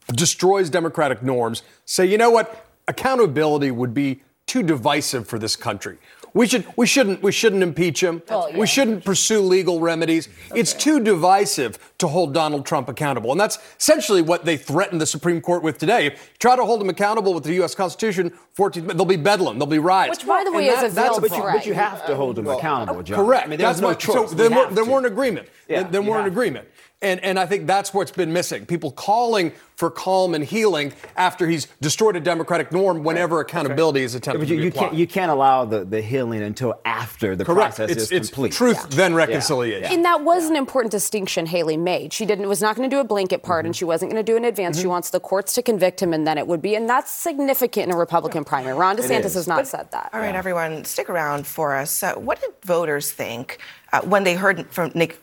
destroys 0.08 0.72
democratic 0.72 1.22
norms 1.22 1.62
say, 1.86 2.08
you 2.08 2.18
know 2.18 2.32
what, 2.32 2.66
accountability 2.88 3.70
would 3.70 3.93
be 3.93 4.24
too 4.47 4.64
divisive 4.64 5.28
for 5.28 5.38
this 5.38 5.56
country. 5.56 5.99
We 6.34 6.47
should 6.47 6.65
we 6.77 6.86
shouldn't 6.88 7.21
we 7.21 7.32
shouldn't 7.32 7.61
impeach 7.61 8.01
him. 8.01 8.21
We 8.55 8.65
shouldn't 8.67 9.03
pursue 9.03 9.41
legal 9.41 9.79
remedies. 9.79 10.29
It's 10.55 10.73
too 10.73 10.99
divisive 10.99 11.77
to 11.97 12.07
hold 12.07 12.34
Donald 12.34 12.65
Trump 12.65 12.88
accountable. 12.88 13.32
And 13.32 13.39
that's 13.39 13.59
essentially 13.79 14.21
what 14.21 14.45
they 14.45 14.57
threatened 14.57 15.01
the 15.01 15.05
Supreme 15.05 15.41
Court 15.41 15.61
with 15.61 15.77
today. 15.77 16.07
If 16.07 16.13
you 16.13 16.19
try 16.39 16.55
to 16.55 16.63
hold 16.63 16.82
him 16.82 16.89
accountable 16.89 17.34
with 17.34 17.43
the 17.43 17.61
US 17.63 17.75
Constitution, 17.75 18.32
14 18.53 18.88
there'll 18.88 19.05
be 19.05 19.17
bedlam, 19.17 19.57
there'll 19.59 19.67
be 19.67 19.79
riots. 19.79 20.19
Which, 20.19 20.27
by 20.27 20.43
the 20.45 20.51
way, 20.51 20.69
And 20.69 20.86
is 20.86 20.93
a 20.93 20.95
that's 20.95 21.19
veiled 21.19 21.21
But 21.21 21.38
you, 21.38 21.43
but 21.43 21.65
you 21.65 21.73
have 21.73 22.05
to 22.05 22.15
hold 22.15 22.39
him 22.39 22.47
accountable, 22.47 23.03
John. 23.03 23.25
Correct. 23.25 23.45
I 23.45 23.49
mean, 23.49 23.59
that's 23.59 23.79
there's 23.79 23.82
no 23.82 23.88
what, 23.89 23.99
choice. 23.99 24.29
So 24.29 24.36
We 24.36 24.36
then, 24.36 24.55
we're, 24.55 24.69
then 24.71 24.86
to. 24.86 24.91
we're 24.91 24.99
in 24.99 25.05
agreement. 25.05 25.49
Yeah, 25.72 25.84
then 25.84 25.91
then 25.91 26.05
we're 26.05 26.17
in 26.17 26.24
have 26.24 26.34
to. 26.34 26.39
agreement. 26.39 26.67
And, 27.03 27.19
and 27.24 27.39
I 27.39 27.47
think 27.47 27.65
that's 27.65 27.95
what's 27.95 28.11
been 28.11 28.32
missing. 28.32 28.67
People 28.67 28.91
calling 28.91 29.53
for 29.76 29.89
calm 29.89 30.36
and 30.36 30.43
healing 30.45 30.93
after 31.17 31.47
he's 31.47 31.65
destroyed 31.82 32.15
a 32.15 32.19
democratic 32.19 32.72
norm 32.72 33.03
whenever 33.03 33.39
accountability 33.39 34.03
is 34.03 34.13
attempted 34.13 34.41
But 34.41 34.49
you, 34.49 34.55
to 34.57 34.61
be 34.61 34.65
you 34.65 34.72
can't 34.72 34.93
you 34.93 35.07
can't 35.07 35.32
allow 35.32 35.65
the, 35.65 35.84
the 35.84 35.99
healing 35.99 36.43
until 36.43 36.80
after 36.86 37.36
the 37.36 37.43
Correct. 37.43 37.78
process 37.78 37.89
It's- 37.89 38.05
is 38.05 38.11
it's 38.11 38.30
complete. 38.30 38.51
truth, 38.51 38.88
then 38.91 39.15
reconciliation. 39.15 39.91
And 39.91 40.05
that 40.05 40.24
was 40.24 40.47
an 40.47 40.55
important 40.55 40.91
distinction 40.91 41.47
Haley 41.47 41.76
made. 41.76 42.13
She 42.13 42.24
didn't 42.28 42.47
was 42.47 42.61
not 42.61 42.76
going 42.76 42.88
to 42.88 42.95
do 42.95 42.99
a 42.99 43.03
blanket 43.03 43.41
pardon. 43.41 43.74
She 43.74 43.84
wasn't 43.86 44.11
going 44.11 44.24
to 44.24 44.32
do 44.32 44.38
an 44.38 44.45
advance. 44.45 44.80
She 44.80 44.86
wants 44.86 45.09
the 45.09 45.19
courts 45.19 45.55
to 45.55 45.63
convict 45.63 46.03
him, 46.03 46.13
and 46.13 46.28
then 46.28 46.38
it 46.38 46.45
would 46.45 46.61
be. 46.61 46.76
And 46.76 46.88
that's 46.88 47.09
significant 47.09 47.88
in 47.88 47.95
a 47.95 47.97
Republican 47.97 48.43
primary. 48.43 48.78
Ron 48.78 48.99
It 48.99 49.05
DeSantis 49.05 49.34
has 49.34 49.47
not 49.47 49.57
But- 49.61 49.67
said 49.67 49.89
that. 49.91 50.11
All 50.13 50.19
right, 50.19 50.36
everyone, 50.36 50.86
stick 50.86 51.09
around 51.09 51.47
for 51.47 51.76
us. 51.76 52.03
Uh, 52.03 52.13
what 52.13 52.39
did 52.39 52.51
voters 52.63 53.11
think 53.11 53.57
uh, 53.93 54.01
when 54.01 54.23
they 54.23 54.35
heard 54.35 54.67
from 54.67 54.91
Nick, 54.95 55.19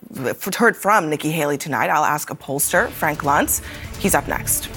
heard 0.56 0.76
from 0.76 1.10
Nikki 1.10 1.30
Haley 1.30 1.58
tonight? 1.58 1.88
I'll 1.88 2.04
ask 2.04 2.30
a 2.30 2.34
pollster, 2.34 2.88
Frank 2.90 3.20
Luntz. 3.20 3.62
He's 3.98 4.14
up 4.14 4.28
next. 4.28 4.68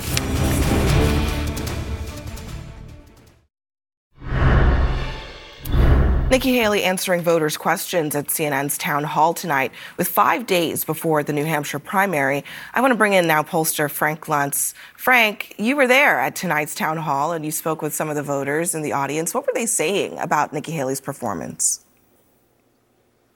Nikki 6.31 6.53
Haley 6.53 6.83
answering 6.85 7.23
voters' 7.23 7.57
questions 7.57 8.15
at 8.15 8.27
CNN's 8.27 8.77
town 8.77 9.03
hall 9.03 9.33
tonight 9.33 9.73
with 9.97 10.07
five 10.07 10.47
days 10.47 10.85
before 10.85 11.23
the 11.23 11.33
New 11.33 11.43
Hampshire 11.43 11.77
primary. 11.77 12.45
I 12.73 12.79
want 12.79 12.91
to 12.91 12.97
bring 12.97 13.11
in 13.11 13.27
now 13.27 13.43
pollster 13.43 13.91
Frank 13.91 14.21
Luntz. 14.27 14.73
Frank, 14.95 15.53
you 15.57 15.75
were 15.75 15.87
there 15.87 16.21
at 16.21 16.37
tonight's 16.37 16.73
town 16.73 16.95
hall 16.95 17.33
and 17.33 17.43
you 17.43 17.51
spoke 17.51 17.81
with 17.81 17.93
some 17.93 18.07
of 18.07 18.15
the 18.15 18.23
voters 18.23 18.73
in 18.73 18.81
the 18.81 18.93
audience. 18.93 19.33
What 19.33 19.45
were 19.45 19.51
they 19.53 19.65
saying 19.65 20.17
about 20.19 20.53
Nikki 20.53 20.71
Haley's 20.71 21.01
performance? 21.01 21.81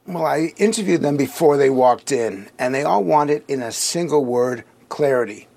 Well, 0.07 0.25
I 0.25 0.53
interviewed 0.57 1.01
them 1.01 1.17
before 1.17 1.57
they 1.57 1.69
walked 1.69 2.11
in, 2.11 2.49
and 2.59 2.73
they 2.73 2.83
all 2.83 3.03
wanted 3.03 3.43
in 3.47 3.61
a 3.61 3.71
single 3.71 4.23
word 4.23 4.63
clarity. 4.87 5.47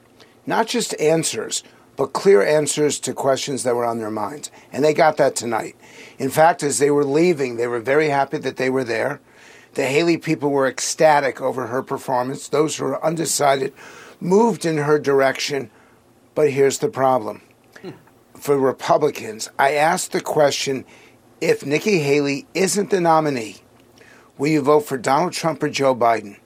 Not 0.47 0.67
just 0.67 0.99
answers, 1.01 1.63
but 1.97 2.15
clear 2.15 2.43
answers 2.43 2.99
to 3.01 3.13
questions 3.13 3.63
that 3.63 3.75
were 3.75 3.85
on 3.85 3.99
their 3.99 4.11
minds. 4.11 4.51
And 4.73 4.85
they 4.85 4.95
got 4.95 5.19
that 5.19 5.37
tonight. 5.37 5.77
In 6.19 6.31
fact, 6.31 6.63
as 6.63 6.79
they 6.79 6.91
were 6.91 7.05
leaving, 7.05 7.57
they 7.57 7.67
were 7.67 7.81
very 7.81 8.09
happy 8.09 8.39
that 8.39 8.57
they 8.57 8.71
were 8.71 8.85
there. 8.85 9.21
The 9.75 9.85
Haley 9.85 10.17
people 10.17 10.51
were 10.51 10.67
ecstatic 10.67 11.41
over 11.41 11.67
her 11.67 11.83
performance. 11.83 12.49
Those 12.49 12.77
who 12.77 12.87
were 12.87 13.05
undecided 13.05 13.75
moved 14.19 14.65
in 14.65 14.79
her 14.79 14.99
direction. 14.99 15.71
But 16.35 16.51
here's 16.51 16.79
the 16.79 16.89
problem 16.89 17.43
for 18.39 18.59
Republicans, 18.59 19.51
I 19.59 19.75
asked 19.75 20.13
the 20.13 20.21
question 20.21 20.85
if 21.41 21.65
Nikki 21.65 21.99
Haley 21.99 22.47
isn't 22.55 22.91
the 22.91 23.01
nominee, 23.01 23.57
will 24.39 24.49
you 24.49 24.63
vote 24.63 24.81
for 24.81 24.97
Donald 24.97 25.33
Trump 25.33 25.63
or 25.63 25.69
Joe 25.69 25.95
Biden? 25.95 26.39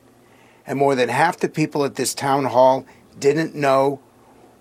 And 0.66 0.78
more 0.78 0.95
than 0.95 1.09
half 1.09 1.38
the 1.38 1.49
people 1.49 1.84
at 1.84 1.97
this 1.97 2.14
town 2.14 2.47
hall 2.47 2.86
didn't 3.18 3.55
know 3.55 4.01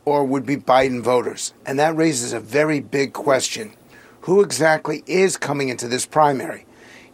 or 0.06 0.24
would 0.24 0.46
be 0.46 0.58
Biden 0.58 1.02
voters. 1.02 1.54
And 1.66 1.80
that 1.80 1.96
raises 1.96 2.34
a 2.34 2.40
very 2.40 2.80
big 2.80 3.14
question. 3.14 3.74
Who 4.22 4.42
exactly 4.42 5.04
is 5.08 5.38
coming 5.38 5.70
into 5.70 5.88
this 5.88 6.06
primary? 6.06 6.66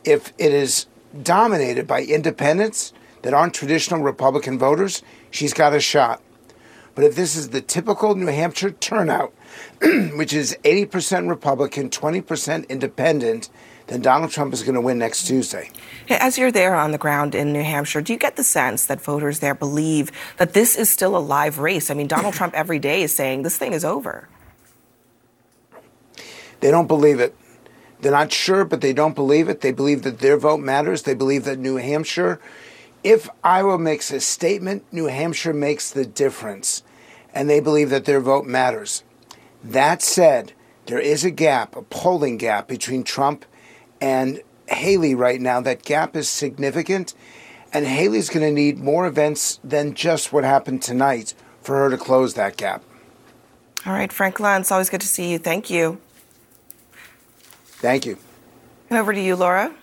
If 0.04 0.34
it 0.38 0.54
is 0.54 0.88
dominated 1.24 1.88
by 1.88 2.04
independents 2.04 2.94
that 3.22 3.34
aren't 3.34 3.54
traditional 3.54 4.02
Republican 4.02 4.58
voters, 4.58 5.04
she's 5.32 5.54
got 5.54 5.74
a 5.74 5.80
shot. 5.80 6.22
But 6.96 7.04
if 7.04 7.16
this 7.16 7.36
is 7.36 7.50
the 7.50 7.62
typical 7.62 8.16
New 8.16 8.26
Hampshire 8.28 8.72
turnout, 8.72 9.32
which 10.16 10.34
is 10.34 10.58
80% 10.64 11.30
Republican, 11.30 11.90
20% 11.90 12.68
independent, 12.70 13.50
then 13.88 14.02
Donald 14.02 14.32
Trump 14.32 14.54
is 14.54 14.64
going 14.64 14.76
to 14.76 14.82
win 14.82 14.98
next 14.98 15.28
Tuesday. 15.28 15.70
As 16.10 16.38
you're 16.38 16.52
there 16.52 16.76
on 16.76 16.92
the 16.92 16.98
ground 16.98 17.36
in 17.36 17.52
New 17.52 17.64
Hampshire, 17.64 18.02
do 18.02 18.14
you 18.14 18.20
get 18.20 18.38
the 18.38 18.44
sense 18.44 18.86
that 18.86 19.02
voters 19.02 19.40
there 19.40 19.54
believe 19.54 20.12
that 20.38 20.54
this 20.54 20.78
is 20.78 20.90
still 20.90 21.18
a 21.18 21.20
live 21.20 21.60
race? 21.60 21.90
I 21.92 21.96
mean, 21.96 22.08
Donald 22.08 22.34
Trump 22.36 22.54
every 22.54 22.80
day 22.80 23.02
is 23.04 23.14
saying 23.14 23.42
this 23.42 23.58
thing 23.58 23.74
is 23.74 23.84
over. 23.84 24.30
They 26.62 26.72
don't 26.72 26.88
believe 26.88 27.20
it. 27.20 27.36
They're 28.00 28.12
not 28.12 28.32
sure, 28.32 28.64
but 28.64 28.82
they 28.82 28.94
don't 28.94 29.16
believe 29.16 29.50
it. 29.50 29.62
They 29.62 29.72
believe 29.72 30.04
that 30.04 30.20
their 30.20 30.38
vote 30.38 30.60
matters. 30.60 31.04
They 31.04 31.14
believe 31.14 31.44
that 31.46 31.60
New 31.60 31.76
Hampshire, 31.76 32.40
if 33.04 33.28
Iowa 33.44 33.78
makes 33.78 34.12
a 34.12 34.20
statement, 34.20 34.86
New 34.92 35.06
Hampshire 35.06 35.54
makes 35.54 35.92
the 35.92 36.06
difference. 36.06 36.84
And 37.34 37.50
they 37.50 37.60
believe 37.60 37.90
that 37.90 38.06
their 38.06 38.22
vote 38.22 38.46
matters. 38.46 39.04
That 39.64 40.02
said, 40.02 40.54
there 40.86 41.00
is 41.00 41.26
a 41.26 41.32
gap, 41.32 41.76
a 41.76 41.82
polling 41.82 42.38
gap 42.38 42.68
between 42.68 43.04
Trump 43.04 43.46
and 44.00 44.42
Haley 44.70 45.16
right 45.16 45.40
now. 45.40 45.62
That 45.62 45.84
gap 45.84 46.16
is 46.16 46.30
significant. 46.30 47.14
And 47.74 47.86
Haley's 47.86 48.30
going 48.30 48.46
to 48.46 48.52
need 48.52 48.80
more 48.80 49.06
events 49.06 49.60
than 49.64 49.94
just 49.94 50.32
what 50.32 50.44
happened 50.44 50.82
tonight 50.82 51.34
for 51.62 51.76
her 51.76 51.90
to 51.90 51.98
close 51.98 52.34
that 52.36 52.58
gap. 52.58 52.82
All 53.86 53.94
right, 53.94 54.12
Frank 54.12 54.38
Luntz, 54.38 54.72
always 54.72 54.90
good 54.90 55.02
to 55.02 55.08
see 55.08 55.32
you. 55.32 55.38
Thank 55.38 55.70
you. 55.70 56.00
Thank 57.66 58.06
you. 58.06 58.18
And 58.90 58.98
over 58.98 59.14
to 59.14 59.22
you, 59.22 59.36
Laura. 59.36 59.74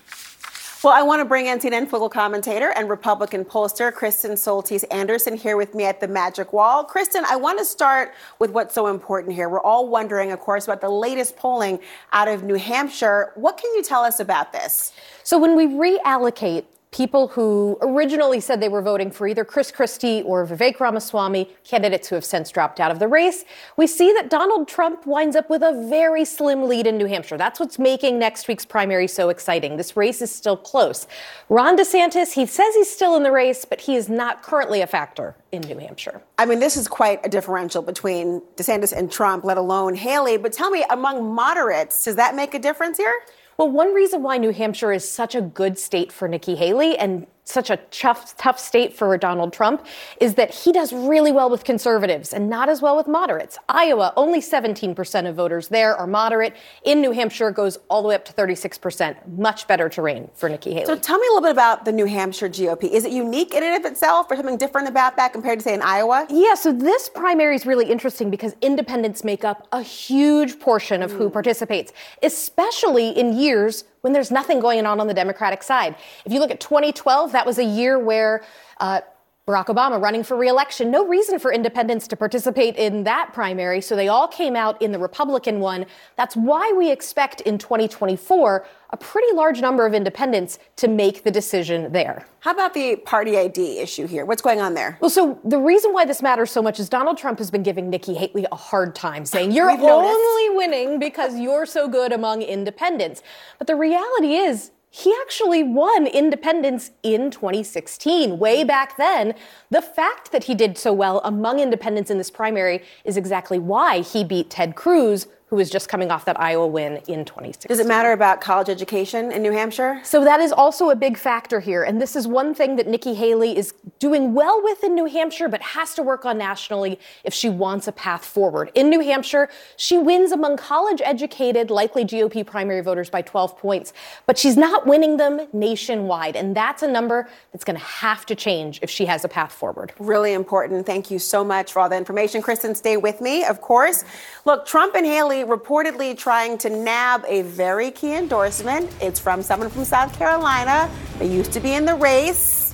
Well, 0.85 0.93
I 0.93 1.03
want 1.03 1.20
to 1.20 1.24
bring 1.24 1.47
in 1.47 1.61
CNN 1.61 1.89
political 1.89 2.11
commentator 2.11 2.70
and 2.76 2.91
Republican 2.91 3.43
pollster 3.43 3.91
Kristen 3.91 4.32
Soltis 4.32 4.85
Anderson 4.91 5.35
here 5.35 5.57
with 5.57 5.74
me 5.74 5.85
at 5.85 5.99
the 5.99 6.07
Magic 6.07 6.53
Wall. 6.53 6.85
Kristen, 6.85 7.24
I 7.26 7.37
want 7.37 7.59
to 7.59 7.64
start 7.64 8.12
with 8.39 8.51
what's 8.51 8.74
so 8.74 8.89
important 8.89 9.35
here. 9.35 9.49
We're 9.49 9.62
all 9.62 9.89
wondering, 9.89 10.30
of 10.30 10.41
course, 10.41 10.64
about 10.64 10.82
the 10.82 10.91
latest 10.91 11.39
polling 11.39 11.80
out 12.12 12.28
of 12.28 12.43
New 12.43 12.57
Hampshire. 12.57 13.32
What 13.35 13.57
can 13.57 13.72
you 13.72 13.82
tell 13.82 14.03
us 14.03 14.20
about 14.20 14.53
this? 14.53 14.93
So 15.22 15.39
when 15.39 15.57
we 15.57 15.68
reallocate 15.68 16.66
people 16.95 17.26
who 17.26 17.76
originally 17.82 18.38
said 18.38 18.61
they 18.61 18.68
were 18.68 18.80
voting 18.80 19.11
for 19.11 19.26
either 19.26 19.45
Chris 19.45 19.72
Christie 19.72 20.22
or 20.22 20.47
Vivek 20.47 20.78
Ramaswamy, 20.78 21.51
candidates 21.64 22.07
who 22.07 22.14
have 22.14 22.24
since 22.24 22.53
dropped 22.53 22.78
out 22.78 22.92
of 22.92 23.01
the 23.01 23.09
race, 23.09 23.45
we 23.76 23.88
see 23.88 24.12
that 24.12 24.30
Donald 24.30 24.68
Trump 24.68 25.05
winds 25.05 25.34
up 25.34 25.51
with 25.51 25.61
a 25.61 25.88
very 25.90 26.24
slim 26.24 26.68
lead 26.68 26.86
in 26.86 26.97
New 26.97 27.07
Hampshire. 27.07 27.36
That's 27.36 27.59
what's 27.59 27.80
making 27.80 28.20
next 28.20 28.47
week's 28.47 28.64
primary 28.64 29.09
so 29.09 29.28
exciting. 29.28 29.76
This 29.76 29.97
race 29.97 30.22
is 30.22 30.32
still 30.32 30.57
close. 30.57 31.09
Ron 31.49 31.76
DeSantis, 31.76 32.34
he 32.34 32.47
says 32.47 32.72
he's 32.76 32.92
still 32.92 33.16
in 33.16 33.24
the 33.24 33.32
race, 33.32 33.64
but 33.64 33.80
he 33.80 33.97
is 33.97 34.09
not 34.09 34.45
currently 34.45 34.80
a 34.80 34.86
factor 34.86 35.34
in 35.51 35.62
New 35.62 35.78
Hampshire. 35.78 36.22
I 36.38 36.47
mean, 36.47 36.61
this 36.61 36.76
is 36.76 36.86
quite 36.86 37.18
a 37.26 37.28
differential 37.28 37.82
between 37.82 38.40
DeSantis 38.55 38.97
and 38.97 39.11
Trump, 39.11 39.42
let 39.42 39.57
alone 39.59 39.97
Haley. 39.97 40.36
But 40.36 40.53
tell 40.53 40.70
me, 40.70 40.84
among 40.88 41.34
moderates, 41.34 42.05
does 42.05 42.14
that 42.14 42.36
make 42.36 42.55
a 42.55 42.61
difference 42.61 42.99
here? 42.99 43.14
Well, 43.57 43.71
one 43.71 43.95
reason 43.95 44.23
why 44.23 44.39
New 44.39 44.53
Hampshire 44.53 44.93
is 44.93 45.09
such 45.09 45.35
a 45.35 45.41
good 45.41 45.79
state 45.79 46.11
for 46.11 46.27
Nikki 46.27 46.57
Haley 46.57 46.99
and 46.99 47.27
such 47.45 47.70
a 47.70 47.76
tough, 47.90 48.36
tough 48.36 48.59
state 48.59 48.95
for 48.95 49.16
Donald 49.18 49.53
Trump 49.53 49.86
is 50.20 50.34
that 50.34 50.53
he 50.53 50.72
does 50.72 50.92
really 50.92 51.30
well 51.30 51.51
with 51.51 51.62
conservatives 51.62 52.32
and 52.32 52.49
not 52.49 52.68
as 52.68 52.80
well 52.80 52.97
with 52.97 53.07
moderates. 53.07 53.59
Iowa, 53.68 54.12
only 54.16 54.40
17% 54.40 55.28
of 55.28 55.34
voters 55.36 55.68
there 55.68 55.95
are 55.95 56.07
moderate. 56.07 56.55
In 56.84 57.01
New 57.01 57.12
Hampshire, 57.12 57.49
it 57.49 57.55
goes 57.55 57.78
all 57.88 58.03
the 58.03 58.09
way 58.09 58.14
up 58.14 58.24
to 58.24 58.32
36%. 58.32 59.28
Much 59.36 59.68
better 59.68 59.88
terrain 59.88 60.30
for 60.34 60.49
Nikki 60.49 60.72
Haley. 60.72 60.86
So 60.86 60.97
tell 60.97 61.18
me 61.18 61.26
a 61.26 61.30
little 61.34 61.42
bit 61.42 61.53
about 61.53 61.84
the 61.84 61.92
New 61.92 62.07
Hampshire 62.07 62.49
GOP. 62.49 62.90
Is 62.90 63.05
it 63.05 63.12
unique 63.12 63.55
in 63.55 63.62
and 63.62 63.84
of 63.84 63.90
itself 63.90 64.30
or 64.30 64.36
something 64.36 64.57
different 64.57 64.88
about 64.88 65.16
that 65.16 65.32
compared 65.32 65.59
to, 65.59 65.62
say, 65.62 65.74
in 65.74 65.82
Iowa? 65.82 66.26
Yeah, 66.30 66.55
so 66.55 66.72
this 66.72 67.09
primary 67.11 67.55
is 67.55 67.66
really 67.66 67.90
interesting 67.90 68.30
because 68.30 68.57
independents 68.62 69.22
make 69.22 69.45
up 69.45 69.68
a 69.72 69.82
huge 69.82 70.59
portion 70.59 71.03
of 71.03 71.12
who 71.12 71.28
mm. 71.28 71.32
participates, 71.32 71.92
especially 72.22 73.11
in 73.11 73.36
years 73.36 73.84
when 74.05 74.13
there's 74.13 74.31
nothing 74.31 74.61
going 74.61 74.85
on 74.85 75.01
on 75.01 75.07
the 75.07 75.15
Democratic 75.15 75.63
side. 75.63 75.97
If 76.27 76.33
you 76.33 76.39
look 76.39 76.51
at 76.51 76.61
2012, 76.61 77.33
that 77.33 77.47
was 77.47 77.59
a 77.59 77.65
year 77.65 77.99
where 77.99 78.45
uh, 78.79 79.01
Barack 79.47 79.66
Obama 79.66 80.01
running 80.01 80.22
for 80.22 80.38
reelection, 80.38 80.90
no 80.90 81.07
reason 81.07 81.38
for 81.38 81.53
independents 81.53 82.09
to 82.09 82.16
participate 82.16 82.76
in 82.76 83.05
that 83.05 83.34
primary, 83.34 83.82
so 83.82 83.95
they 83.95 84.09
all 84.09 84.26
came 84.26 84.57
out 84.57 84.80
in 84.80 84.90
the 84.90 84.99
Republican 84.99 85.61
one. 85.61 85.84
That's 86.16 86.34
why 86.34 86.72
we 86.74 86.90
expect 86.90 87.42
in 87.42 87.59
2024 87.59 88.66
a 88.88 88.97
pretty 88.97 89.36
large 89.36 89.61
number 89.61 89.84
of 89.84 89.92
independents 89.92 90.59
to 90.76 90.88
make 90.88 91.24
the 91.24 91.30
decision 91.30 91.92
there. 91.92 92.26
How 92.40 92.53
about 92.53 92.72
the 92.72 92.97
party 92.97 93.36
ID 93.36 93.80
issue 93.80 94.07
here? 94.07 94.24
What's 94.24 94.40
going 94.40 94.62
on 94.62 94.72
there? 94.72 94.97
Well, 95.03 95.11
so 95.11 95.38
the 95.45 95.59
reason 95.59 95.92
why 95.92 96.07
this 96.07 96.22
matters 96.22 96.51
so 96.51 96.62
much 96.62 96.80
is 96.80 96.88
Donald 96.88 97.18
Trump 97.18 97.38
has 97.38 97.51
been 97.51 97.62
giving 97.62 97.90
Nikki 97.90 98.14
Haley 98.14 98.47
a 98.51 98.57
hard 98.57 98.95
time, 98.95 99.26
saying 99.26 99.53
you're 99.53 99.70
only 99.70 100.57
winning 100.57 100.99
because 100.99 101.38
you're 101.38 101.66
so 101.66 101.86
good 101.86 102.12
among 102.12 102.40
independents. 102.40 103.22
But 103.59 103.66
the 103.66 103.76
reality 103.76 104.36
is, 104.36 104.70
he 104.97 105.12
actually 105.22 105.64
won 105.64 106.07
independents 106.07 106.92
in 107.03 107.28
2016, 107.32 108.38
way 108.38 108.62
back 108.62 108.97
then. 108.97 109.34
The 109.68 109.82
fact 109.82 110.30
that 110.30 110.45
he 110.45 110.55
did 110.55 110.78
so 110.78 110.92
well 110.92 111.20
among 111.24 111.59
independents 111.59 112.12
in 112.12 112.18
this 112.18 112.30
primary 112.30 112.80
is 113.05 113.16
exactly 113.16 113.59
why 113.59 114.03
he 114.03 114.22
beat 114.22 114.51
Ted 114.51 114.76
Cruz, 114.76 115.26
who 115.55 115.59
was 115.59 115.71
just 115.71 115.89
coming 115.89 116.11
off 116.11 116.25
that 116.25 116.41
Iowa 116.41 116.67
win 116.67 116.97
in 117.07 117.25
2016. 117.25 117.69
Does 117.69 117.79
it 117.79 117.87
matter 117.87 118.11
about 118.11 118.41
college 118.41 118.69
education 118.69 119.31
in 119.31 119.41
New 119.41 119.53
Hampshire? 119.53 120.01
So 120.03 120.25
that 120.25 120.41
is 120.41 120.51
also 120.51 120.91
a 120.91 120.97
big 120.97 121.17
factor 121.17 121.61
here. 121.61 121.85
And 121.85 122.03
this 122.03 122.17
is 122.17 122.27
one 122.27 122.57
thing 122.57 122.75
that 122.75 122.89
Nikki 122.89 123.15
Haley 123.15 123.57
is 123.57 123.73
doing 124.01 124.35
well 124.35 124.61
with 124.65 124.83
in 124.83 124.97
New 124.97 125.05
Hampshire, 125.05 125.49
but 125.49 125.63
has 125.63 125.95
to 125.95 126.03
work 126.03 126.25
on 126.25 126.39
nationally 126.39 126.99
if 127.23 127.33
she 127.33 127.49
wants 127.49 127.87
a 127.87 127.93
path 127.93 128.25
forward. 128.25 128.73
In 128.75 128.91
New 128.91 128.99
Hampshire, 128.99 129.49
she 129.77 129.97
wins 129.97 130.33
among 130.33 130.57
college 130.57 131.01
educated, 131.05 131.71
likely 131.71 132.05
GOP 132.05 132.45
primary 132.45 132.81
voters 132.81 133.09
by 133.09 133.23
12 133.23 133.57
points, 133.57 133.93
but 134.27 134.37
she's 134.37 134.57
not 134.57 134.89
winning 134.89 135.19
them 135.19 135.47
nationwide. 135.53 136.35
And 136.35 136.57
that's 136.57 136.83
a 136.83 136.89
number 136.89 137.29
that's 137.53 137.63
going 137.63 137.79
to 137.79 137.85
have 137.85 138.27
to 138.27 138.35
change 138.35 138.81
if 138.83 138.91
she 138.91 139.07
has 139.07 139.25
a 139.25 139.29
path 139.29 139.53
forward. 139.53 139.93
Really 140.01 140.33
important. 140.33 140.85
Thank 140.85 141.13
you 141.13 141.21
so 141.21 141.45
much 141.45 141.73
for 141.73 141.79
all 141.79 141.89
the 141.89 141.97
information. 141.97 142.43
Kristen, 142.43 142.75
stay 142.75 142.97
with 142.97 143.21
me, 143.21 143.45
of 143.45 143.61
course. 143.61 144.03
Look, 144.45 144.67
Trump 144.67 144.97
and 144.97 145.07
Haley 145.07 145.43
reportedly 145.47 146.16
trying 146.16 146.59
to 146.59 146.70
nab 146.70 147.24
a 147.26 147.42
very 147.42 147.90
key 147.90 148.14
endorsement. 148.14 148.90
It's 149.01 149.20
from 149.20 149.42
someone 149.42 149.70
from 149.70 149.84
South 149.84 150.16
Carolina. 150.18 150.90
They 151.18 151.26
used 151.26 151.53
to 151.53 151.61
be 151.61 151.74
in 151.74 151.84
the 151.84 151.95
race. 151.95 152.72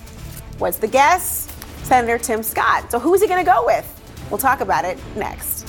What's 0.58 0.78
the 0.78 0.88
guess? 0.88 1.48
Senator 1.82 2.18
Tim 2.18 2.42
Scott. 2.42 2.90
So 2.90 2.98
who's 2.98 3.20
he 3.20 3.26
going 3.26 3.44
to 3.44 3.50
go 3.50 3.64
with? 3.66 3.86
We'll 4.30 4.38
talk 4.38 4.60
about 4.60 4.84
it 4.84 4.98
next. 5.16 5.68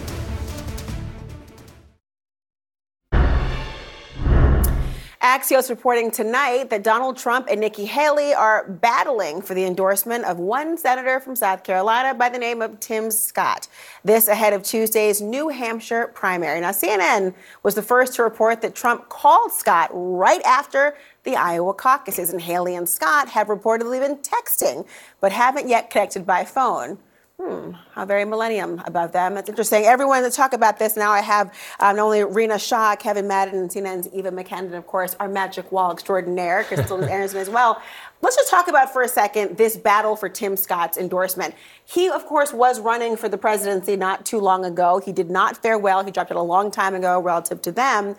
Axios 5.22 5.70
reporting 5.70 6.10
tonight 6.10 6.72
that 6.72 6.82
Donald 6.82 7.16
Trump 7.16 7.46
and 7.48 7.62
Nikki 7.62 7.86
Haley 7.86 8.34
are 8.34 8.68
battling 8.68 9.44
for 9.44 9.54
the 9.54 9.66
endorsement 9.66 10.26
of 10.26 10.40
one 10.40 10.80
senator 10.80 11.20
from 11.20 11.36
South 11.36 11.64
Carolina 11.64 12.16
by 12.16 12.28
the 12.28 12.40
name 12.40 12.60
of 12.60 12.80
Tim 12.80 13.12
Scott. 13.12 13.68
This 14.04 14.28
ahead 14.28 14.52
of 14.52 14.64
Tuesday's 14.64 15.22
New 15.22 15.50
Hampshire 15.50 16.08
primary. 16.16 16.60
Now, 16.60 16.72
CNN 16.72 17.36
was 17.62 17.76
the 17.76 17.84
first 17.84 18.16
to 18.16 18.24
report 18.24 18.64
that 18.64 18.74
Trump 18.74 19.10
called 19.10 19.52
Scott 19.52 19.92
right 19.94 20.42
after 20.42 20.96
the 21.24 21.36
Iowa 21.36 21.76
caucuses, 21.76 22.32
and 22.32 22.42
Haley 22.42 22.74
and 22.74 22.90
Scott 22.90 23.30
have 23.30 23.46
reportedly 23.46 24.00
been 24.00 24.18
texting, 24.18 24.88
but 25.20 25.32
haven't 25.32 25.70
yet 25.70 25.92
connected 25.92 26.26
by 26.26 26.46
phone. 26.46 26.98
Hmm, 27.42 27.72
how 27.94 28.06
very 28.06 28.24
millennium 28.24 28.84
about 28.86 29.14
them. 29.14 29.34
That's 29.34 29.50
interesting. 29.50 29.86
Everyone 29.86 30.22
to 30.22 30.30
talk 30.30 30.54
about 30.54 30.78
this 30.78 30.96
now, 30.96 31.10
I 31.10 31.22
have 31.22 31.48
um, 31.80 31.96
not 31.96 32.04
only 32.04 32.24
Rina 32.24 32.60
Shah, 32.60 32.96
Kevin 32.96 33.28
Madden, 33.28 33.58
and 33.58 33.68
CNN's 33.68 34.08
Eva 34.14 34.30
McKend, 34.30 34.74
of 34.74 34.86
course, 34.86 35.16
our 35.20 35.28
magic 35.28 35.72
wall 35.72 35.92
extraordinaire, 35.92 36.64
Crystal 36.66 37.04
Anderson 37.10 37.40
as 37.40 37.50
well. 37.50 37.82
Let's 38.22 38.36
just 38.36 38.52
talk 38.52 38.68
about 38.68 38.94
for 38.94 39.02
a 39.02 39.08
second 39.08 39.58
this 39.58 39.76
battle 39.76 40.16
for 40.16 40.30
Tim 40.30 40.56
Scott's 40.56 41.00
endorsement. 41.00 41.56
He, 41.84 42.12
of 42.12 42.28
course, 42.28 42.54
was 42.54 42.80
running 42.80 43.18
for 43.18 43.28
the 43.28 43.40
presidency 43.40 43.96
not 43.96 44.24
too 44.24 44.40
long 44.40 44.64
ago. 44.64 45.02
He 45.04 45.12
did 45.12 45.32
not 45.32 45.64
fare 45.64 45.80
well. 45.80 46.06
He 46.06 46.12
dropped 46.12 46.30
it 46.30 46.38
a 46.38 46.42
long 46.44 46.70
time 46.70 46.94
ago 46.94 47.20
relative 47.20 47.60
to 47.64 47.72
them. 47.72 48.16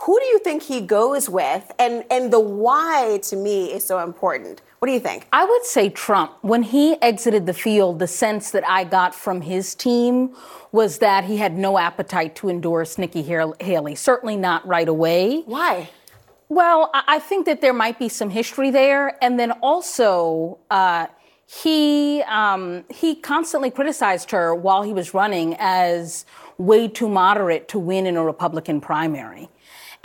Who 0.00 0.20
do 0.20 0.26
you 0.26 0.38
think 0.40 0.64
he 0.64 0.82
goes 0.82 1.30
with? 1.30 1.72
And 1.78 2.04
and 2.10 2.30
the 2.30 2.40
why 2.40 3.20
to 3.22 3.36
me 3.36 3.72
is 3.72 3.84
so 3.84 4.00
important. 4.00 4.60
What 4.86 4.90
do 4.90 4.94
you 4.94 5.00
think? 5.00 5.26
I 5.32 5.44
would 5.44 5.64
say 5.64 5.90
Trump. 5.90 6.34
When 6.42 6.62
he 6.62 6.94
exited 7.02 7.44
the 7.44 7.52
field, 7.52 7.98
the 7.98 8.06
sense 8.06 8.52
that 8.52 8.64
I 8.68 8.84
got 8.84 9.16
from 9.16 9.40
his 9.40 9.74
team 9.74 10.36
was 10.70 10.98
that 10.98 11.24
he 11.24 11.38
had 11.38 11.58
no 11.58 11.76
appetite 11.76 12.36
to 12.36 12.48
endorse 12.48 12.96
Nikki 12.96 13.20
Haley. 13.20 13.96
Certainly 13.96 14.36
not 14.36 14.64
right 14.64 14.86
away. 14.86 15.40
Why? 15.40 15.90
Well, 16.48 16.90
I 16.94 17.02
I 17.16 17.18
think 17.18 17.46
that 17.46 17.60
there 17.62 17.72
might 17.72 17.98
be 17.98 18.08
some 18.08 18.30
history 18.30 18.70
there, 18.70 19.18
and 19.20 19.40
then 19.40 19.50
also. 19.60 20.58
Uh, 20.70 21.08
he 21.48 22.22
um, 22.22 22.84
he 22.88 23.14
constantly 23.14 23.70
criticized 23.70 24.32
her 24.32 24.52
while 24.52 24.82
he 24.82 24.92
was 24.92 25.14
running 25.14 25.54
as 25.60 26.26
way 26.58 26.88
too 26.88 27.08
moderate 27.08 27.68
to 27.68 27.78
win 27.78 28.04
in 28.04 28.16
a 28.16 28.24
Republican 28.24 28.80
primary. 28.80 29.48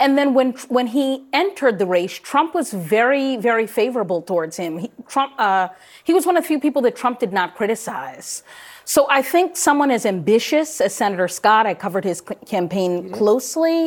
And 0.02 0.18
then 0.18 0.28
when 0.38 0.50
when 0.76 0.88
he 0.98 1.06
entered 1.32 1.78
the 1.82 1.86
race, 1.86 2.14
Trump 2.30 2.50
was 2.60 2.68
very 2.96 3.28
very 3.48 3.66
favorable 3.80 4.20
towards 4.30 4.56
him. 4.62 4.72
He, 4.84 4.88
Trump 5.14 5.32
uh, 5.38 5.68
he 6.08 6.12
was 6.12 6.24
one 6.26 6.36
of 6.36 6.42
the 6.42 6.48
few 6.52 6.60
people 6.66 6.82
that 6.86 6.94
Trump 7.02 7.16
did 7.24 7.32
not 7.32 7.48
criticize. 7.58 8.42
So 8.84 9.00
I 9.18 9.22
think 9.22 9.56
someone 9.56 9.90
as 9.98 10.04
ambitious 10.04 10.80
as 10.80 10.92
Senator 11.02 11.28
Scott, 11.28 11.66
I 11.72 11.74
covered 11.74 12.04
his 12.04 12.18
c- 12.28 12.34
campaign 12.54 13.10
closely. 13.18 13.80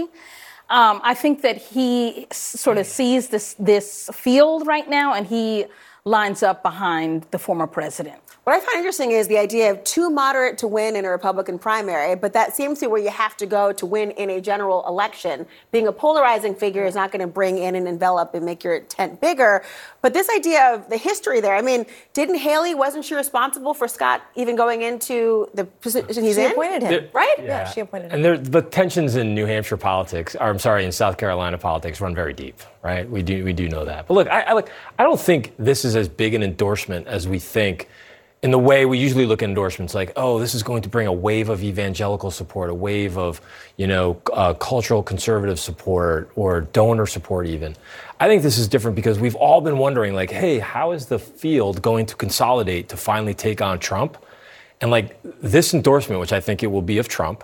Um, 0.69 0.95
I 1.11 1.13
think 1.13 1.35
that 1.41 1.57
he 1.57 2.27
s- 2.31 2.37
sort 2.65 2.77
of 2.81 2.85
sees 2.85 3.27
this 3.35 3.47
this 3.71 4.09
field 4.23 4.59
right 4.73 4.87
now, 4.89 5.07
and 5.17 5.27
he 5.27 5.65
lines 6.05 6.41
up 6.49 6.57
behind 6.63 7.25
the 7.31 7.39
former 7.39 7.67
president. 7.67 8.24
What 8.45 8.53
I 8.53 8.59
find 8.59 8.77
interesting 8.77 9.09
is 9.09 9.27
the 9.27 9.39
idea 9.39 9.71
of 9.71 9.83
too 9.83 10.11
moderate 10.11 10.59
to 10.59 10.67
win 10.67 10.95
in 10.95 11.03
a 11.03 11.09
Republican 11.09 11.57
primary, 11.57 12.13
but 12.15 12.31
that 12.33 12.55
seems 12.55 12.77
to 12.77 12.85
be 12.85 12.91
where 12.91 13.01
you 13.01 13.09
have 13.09 13.35
to 13.37 13.47
go 13.47 13.71
to 13.73 13.87
win 13.87 14.11
in 14.11 14.29
a 14.29 14.39
general 14.39 14.87
election. 14.87 15.47
Being 15.71 15.87
a 15.87 15.91
polarizing 15.91 16.53
figure 16.53 16.85
is 16.85 16.93
not 16.93 17.11
going 17.11 17.21
to 17.21 17.27
bring 17.27 17.57
in 17.57 17.73
and 17.73 17.87
envelop 17.87 18.35
and 18.35 18.45
make 18.45 18.63
your 18.63 18.81
tent 18.81 19.19
bigger. 19.19 19.63
But 20.03 20.13
this 20.13 20.29
idea 20.29 20.75
of 20.75 20.87
the 20.91 20.97
history 20.97 21.41
there, 21.41 21.55
I 21.55 21.63
mean, 21.63 21.87
didn't 22.13 22.35
Haley, 22.35 22.75
wasn't 22.75 23.03
she 23.03 23.15
responsible 23.15 23.73
for 23.73 23.87
Scott 23.87 24.21
even 24.35 24.55
going 24.55 24.83
into 24.83 25.49
the 25.55 25.65
position 25.65 26.23
he's 26.23 26.35
She 26.35 26.43
in? 26.43 26.51
appointed 26.51 26.83
him. 26.83 26.91
Yeah. 26.91 27.09
Right? 27.13 27.35
Yeah, 27.41 27.67
she 27.67 27.79
appointed 27.79 28.11
him. 28.11 28.17
And 28.17 28.25
there, 28.25 28.37
the 28.37 28.61
tensions 28.61 29.15
in 29.15 29.33
New 29.33 29.47
Hampshire 29.47 29.75
politics, 29.75 30.35
or 30.35 30.49
I'm 30.49 30.59
sorry, 30.59 30.85
in 30.85 30.91
South 30.91 31.17
Carolina 31.17 31.57
politics, 31.57 31.99
run 31.99 32.13
very 32.13 32.33
deep, 32.33 32.61
right? 32.83 33.09
We 33.09 33.23
do, 33.23 33.43
we 33.43 33.53
do 33.53 33.67
know 33.69 33.85
that. 33.85 34.05
But 34.05 34.13
look, 34.13 34.27
I, 34.27 34.41
I 34.41 34.53
look, 34.53 34.69
I 34.99 35.03
don't 35.03 35.19
think 35.19 35.55
this 35.57 35.83
is 35.83 35.95
as 35.95 36.07
big 36.07 36.35
an 36.35 36.43
endorsement 36.43 37.07
as 37.07 37.27
we 37.27 37.39
think. 37.39 37.89
In 38.45 38.51
the 38.51 38.59
way 38.59 38.85
we 38.85 38.99
usually 38.99 39.25
look 39.25 39.41
at 39.41 39.49
endorsements, 39.49 39.95
like, 39.95 40.13
oh, 40.15 40.37
this 40.37 40.53
is 40.53 40.61
going 40.61 40.83
to 40.83 40.89
bring 40.89 41.07
a 41.07 41.11
wave 41.11 41.49
of 41.49 41.63
evangelical 41.63 42.29
support, 42.29 42.69
a 42.69 42.75
wave 42.75 43.17
of, 43.17 43.41
you 43.75 43.87
know, 43.87 44.21
uh, 44.33 44.53
cultural 44.53 45.01
conservative 45.01 45.59
support 45.59 46.29
or 46.35 46.61
donor 46.61 47.07
support, 47.07 47.47
even. 47.47 47.75
I 48.19 48.27
think 48.27 48.43
this 48.43 48.59
is 48.59 48.67
different 48.67 48.95
because 48.95 49.17
we've 49.17 49.33
all 49.33 49.61
been 49.61 49.79
wondering, 49.79 50.13
like, 50.13 50.29
hey, 50.29 50.59
how 50.59 50.91
is 50.91 51.07
the 51.07 51.17
field 51.17 51.81
going 51.81 52.05
to 52.05 52.15
consolidate 52.15 52.87
to 52.89 52.97
finally 52.97 53.33
take 53.33 53.63
on 53.63 53.79
Trump? 53.79 54.15
And 54.79 54.91
like 54.91 55.17
this 55.41 55.73
endorsement, 55.73 56.21
which 56.21 56.31
I 56.31 56.39
think 56.39 56.61
it 56.61 56.67
will 56.67 56.83
be 56.83 56.99
of 56.99 57.07
Trump, 57.07 57.43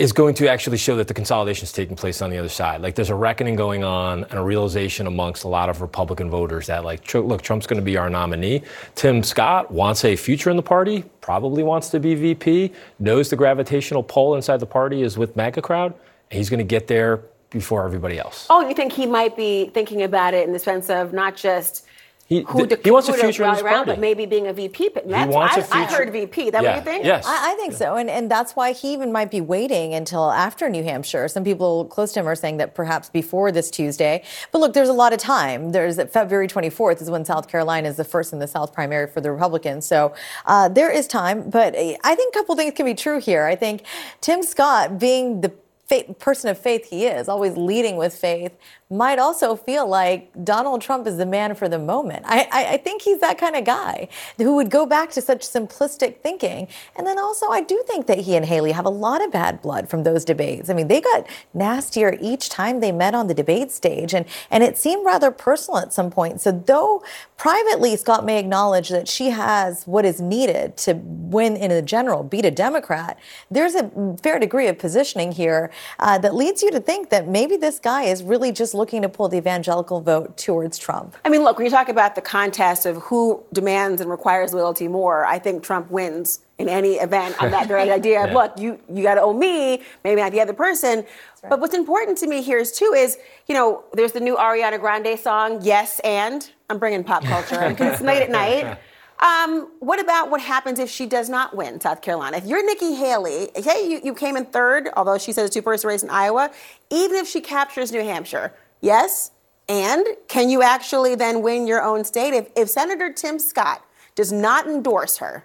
is 0.00 0.12
going 0.12 0.34
to 0.34 0.50
actually 0.50 0.76
show 0.76 0.96
that 0.96 1.06
the 1.06 1.14
consolidation 1.14 1.62
is 1.62 1.72
taking 1.72 1.94
place 1.94 2.20
on 2.20 2.28
the 2.28 2.36
other 2.36 2.48
side. 2.48 2.80
Like 2.80 2.96
there's 2.96 3.10
a 3.10 3.14
reckoning 3.14 3.54
going 3.54 3.84
on 3.84 4.24
and 4.24 4.34
a 4.34 4.42
realization 4.42 5.06
amongst 5.06 5.44
a 5.44 5.48
lot 5.48 5.68
of 5.68 5.80
Republican 5.80 6.28
voters 6.30 6.66
that 6.66 6.84
like, 6.84 7.14
look, 7.14 7.42
Trump's 7.42 7.68
going 7.68 7.78
to 7.78 7.84
be 7.84 7.96
our 7.96 8.10
nominee. 8.10 8.62
Tim 8.96 9.22
Scott 9.22 9.70
wants 9.70 10.04
a 10.04 10.16
future 10.16 10.50
in 10.50 10.56
the 10.56 10.62
party, 10.62 11.04
probably 11.20 11.62
wants 11.62 11.90
to 11.90 12.00
be 12.00 12.16
VP, 12.16 12.72
knows 12.98 13.30
the 13.30 13.36
gravitational 13.36 14.02
pull 14.02 14.34
inside 14.34 14.58
the 14.58 14.66
party 14.66 15.02
is 15.02 15.16
with 15.16 15.36
MAGA 15.36 15.62
crowd, 15.62 15.94
and 16.30 16.38
he's 16.38 16.50
going 16.50 16.58
to 16.58 16.64
get 16.64 16.88
there 16.88 17.22
before 17.50 17.84
everybody 17.84 18.18
else. 18.18 18.48
Oh, 18.50 18.68
you 18.68 18.74
think 18.74 18.92
he 18.92 19.06
might 19.06 19.36
be 19.36 19.66
thinking 19.66 20.02
about 20.02 20.34
it 20.34 20.44
in 20.44 20.52
the 20.52 20.58
sense 20.58 20.90
of 20.90 21.12
not 21.12 21.36
just 21.36 21.86
He, 22.26 22.40
who 22.40 22.66
th- 22.66 22.70
to, 22.70 22.80
he 22.82 22.90
wants 22.90 23.08
a 23.08 23.12
who 23.12 23.18
to 23.18 23.24
future 23.24 23.42
in 23.42 23.48
rally 23.50 23.56
this 23.56 23.64
around, 23.64 23.74
party. 23.84 23.90
but 23.92 23.98
maybe 24.00 24.24
being 24.24 24.46
a 24.46 24.52
VP. 24.54 24.90
But 24.94 25.08
that's, 25.08 25.30
wants 25.32 25.56
I, 25.56 25.60
a 25.60 25.62
I 25.62 25.86
future- 25.86 26.04
heard 26.04 26.12
VP. 26.12 26.50
That 26.50 26.62
Yeah. 26.62 26.70
what 26.70 26.76
you 26.78 26.82
think? 26.92 27.04
Yes. 27.04 27.26
I, 27.26 27.52
I 27.52 27.54
think 27.56 27.74
so, 27.74 27.96
and 27.96 28.08
and 28.08 28.30
that's 28.30 28.56
why 28.56 28.72
he 28.72 28.92
even 28.94 29.12
might 29.12 29.30
be 29.30 29.40
waiting 29.42 29.92
until 29.94 30.30
after 30.30 30.68
New 30.70 30.82
Hampshire. 30.84 31.28
Some 31.28 31.44
people 31.44 31.84
close 31.84 32.12
to 32.12 32.20
him 32.20 32.26
are 32.28 32.34
saying 32.34 32.56
that 32.56 32.74
perhaps 32.74 33.10
before 33.10 33.52
this 33.52 33.70
Tuesday. 33.70 34.22
But 34.52 34.60
look, 34.60 34.72
there's 34.72 34.88
a 34.88 34.94
lot 34.94 35.12
of 35.12 35.18
time. 35.18 35.72
There's 35.72 36.02
February 36.10 36.48
24th 36.48 37.02
is 37.02 37.10
when 37.10 37.24
South 37.26 37.48
Carolina 37.48 37.88
is 37.88 37.96
the 37.96 38.04
first 38.04 38.32
in 38.32 38.38
the 38.38 38.48
South 38.48 38.72
primary 38.72 39.06
for 39.06 39.20
the 39.20 39.30
Republicans. 39.30 39.86
So 39.86 40.14
uh, 40.46 40.68
there 40.68 40.90
is 40.90 41.06
time. 41.06 41.50
But 41.50 41.74
I 41.76 42.14
think 42.14 42.34
a 42.34 42.38
couple 42.38 42.56
things 42.56 42.72
can 42.74 42.86
be 42.86 42.94
true 42.94 43.20
here. 43.20 43.44
I 43.44 43.54
think 43.56 43.82
Tim 44.22 44.42
Scott 44.42 44.98
being 44.98 45.42
the 45.42 45.52
faith, 45.86 46.18
person 46.18 46.48
of 46.48 46.56
faith 46.58 46.86
he 46.88 47.04
is, 47.04 47.28
always 47.28 47.58
leading 47.58 47.96
with 47.98 48.14
faith, 48.14 48.52
might 48.94 49.18
also 49.18 49.56
feel 49.56 49.86
like 49.86 50.30
Donald 50.44 50.80
Trump 50.80 51.06
is 51.06 51.16
the 51.16 51.26
man 51.26 51.54
for 51.54 51.68
the 51.68 51.78
moment. 51.78 52.24
I, 52.26 52.48
I, 52.52 52.64
I 52.74 52.76
think 52.76 53.02
he's 53.02 53.20
that 53.20 53.38
kind 53.38 53.56
of 53.56 53.64
guy 53.64 54.08
who 54.38 54.54
would 54.54 54.70
go 54.70 54.86
back 54.86 55.10
to 55.12 55.20
such 55.20 55.40
simplistic 55.40 56.20
thinking. 56.20 56.68
And 56.96 57.06
then 57.06 57.18
also, 57.18 57.48
I 57.48 57.60
do 57.60 57.82
think 57.86 58.06
that 58.06 58.18
he 58.18 58.36
and 58.36 58.46
Haley 58.46 58.72
have 58.72 58.86
a 58.86 58.90
lot 58.90 59.22
of 59.24 59.32
bad 59.32 59.60
blood 59.60 59.88
from 59.88 60.04
those 60.04 60.24
debates. 60.24 60.70
I 60.70 60.74
mean, 60.74 60.88
they 60.88 61.00
got 61.00 61.26
nastier 61.52 62.16
each 62.20 62.48
time 62.48 62.80
they 62.80 62.92
met 62.92 63.14
on 63.14 63.26
the 63.26 63.34
debate 63.34 63.72
stage, 63.72 64.14
and, 64.14 64.26
and 64.50 64.62
it 64.62 64.78
seemed 64.78 65.04
rather 65.04 65.30
personal 65.30 65.78
at 65.80 65.92
some 65.92 66.10
point. 66.10 66.40
So, 66.40 66.52
though 66.52 67.02
privately 67.36 67.96
Scott 67.96 68.24
may 68.24 68.38
acknowledge 68.38 68.88
that 68.90 69.08
she 69.08 69.30
has 69.30 69.84
what 69.86 70.04
is 70.04 70.20
needed 70.20 70.76
to 70.78 70.94
win 70.94 71.56
in 71.56 71.70
a 71.70 71.82
general, 71.82 72.22
beat 72.22 72.44
a 72.44 72.50
Democrat, 72.50 73.18
there's 73.50 73.74
a 73.74 73.90
fair 74.22 74.38
degree 74.38 74.68
of 74.68 74.78
positioning 74.78 75.32
here 75.32 75.70
uh, 75.98 76.16
that 76.18 76.34
leads 76.34 76.62
you 76.62 76.70
to 76.70 76.80
think 76.80 77.10
that 77.10 77.26
maybe 77.26 77.56
this 77.56 77.78
guy 77.78 78.04
is 78.04 78.22
really 78.22 78.52
just 78.52 78.72
looking 78.72 78.83
to 78.86 79.08
pull 79.08 79.28
the 79.28 79.36
evangelical 79.36 80.00
vote 80.00 80.36
towards 80.36 80.78
Trump. 80.78 81.16
I 81.24 81.28
mean, 81.28 81.42
look, 81.44 81.56
when 81.58 81.64
you 81.64 81.70
talk 81.70 81.88
about 81.88 82.14
the 82.14 82.20
contest 82.20 82.86
of 82.86 82.96
who 83.02 83.42
demands 83.52 84.00
and 84.00 84.10
requires 84.10 84.52
loyalty 84.54 84.88
more, 84.88 85.24
I 85.24 85.38
think 85.38 85.62
Trump 85.62 85.90
wins 85.90 86.40
in 86.58 86.68
any 86.68 86.94
event 86.94 87.40
on 87.42 87.50
that 87.50 87.66
very 87.68 87.90
idea 87.98 88.22
of, 88.22 88.28
Yeah. 88.30 88.34
look, 88.34 88.58
you, 88.58 88.78
you 88.92 89.02
got 89.02 89.14
to 89.16 89.22
owe 89.22 89.32
me, 89.32 89.82
maybe 90.04 90.20
not 90.20 90.32
the 90.32 90.40
other 90.40 90.52
person. 90.52 91.04
But 91.48 91.60
what's 91.60 91.74
important 91.74 92.16
to 92.18 92.26
me 92.26 92.42
here 92.42 92.58
is, 92.58 92.72
too, 92.72 92.92
is, 92.96 93.18
you 93.48 93.54
know, 93.54 93.84
there's 93.92 94.12
the 94.12 94.20
new 94.20 94.36
Ariana 94.36 94.80
Grande 94.80 95.18
song, 95.18 95.60
Yes 95.62 96.00
and. 96.00 96.48
I'm 96.70 96.78
bringing 96.78 97.04
pop 97.04 97.22
culture 97.24 97.58
because 97.68 97.94
it's 97.94 98.02
late 98.02 98.22
at 98.22 98.30
night. 98.30 98.78
Um, 99.20 99.70
what 99.78 100.00
about 100.00 100.30
what 100.30 100.40
happens 100.40 100.78
if 100.78 100.90
she 100.90 101.06
does 101.06 101.28
not 101.28 101.54
win 101.56 101.80
South 101.80 102.02
Carolina? 102.02 102.36
If 102.38 102.46
you're 102.46 102.64
Nikki 102.66 102.94
Haley, 102.94 103.48
hey, 103.54 103.88
you, 103.88 104.00
you 104.02 104.12
came 104.14 104.36
in 104.36 104.44
third, 104.46 104.88
although 104.96 105.18
she 105.18 105.32
said 105.32 105.46
a 105.46 105.48
two-person 105.48 105.86
race 105.88 106.02
in 106.02 106.10
Iowa, 106.10 106.50
even 106.90 107.16
if 107.16 107.28
she 107.28 107.40
captures 107.40 107.92
New 107.92 108.02
Hampshire, 108.02 108.52
yes, 108.84 109.32
and 109.68 110.06
can 110.28 110.48
you 110.48 110.62
actually 110.62 111.14
then 111.14 111.42
win 111.42 111.66
your 111.66 111.82
own 111.82 112.04
state? 112.04 112.34
If, 112.34 112.50
if 112.56 112.68
Senator 112.68 113.12
Tim 113.12 113.38
Scott 113.38 113.84
does 114.14 114.30
not 114.30 114.66
endorse 114.66 115.18
her, 115.18 115.44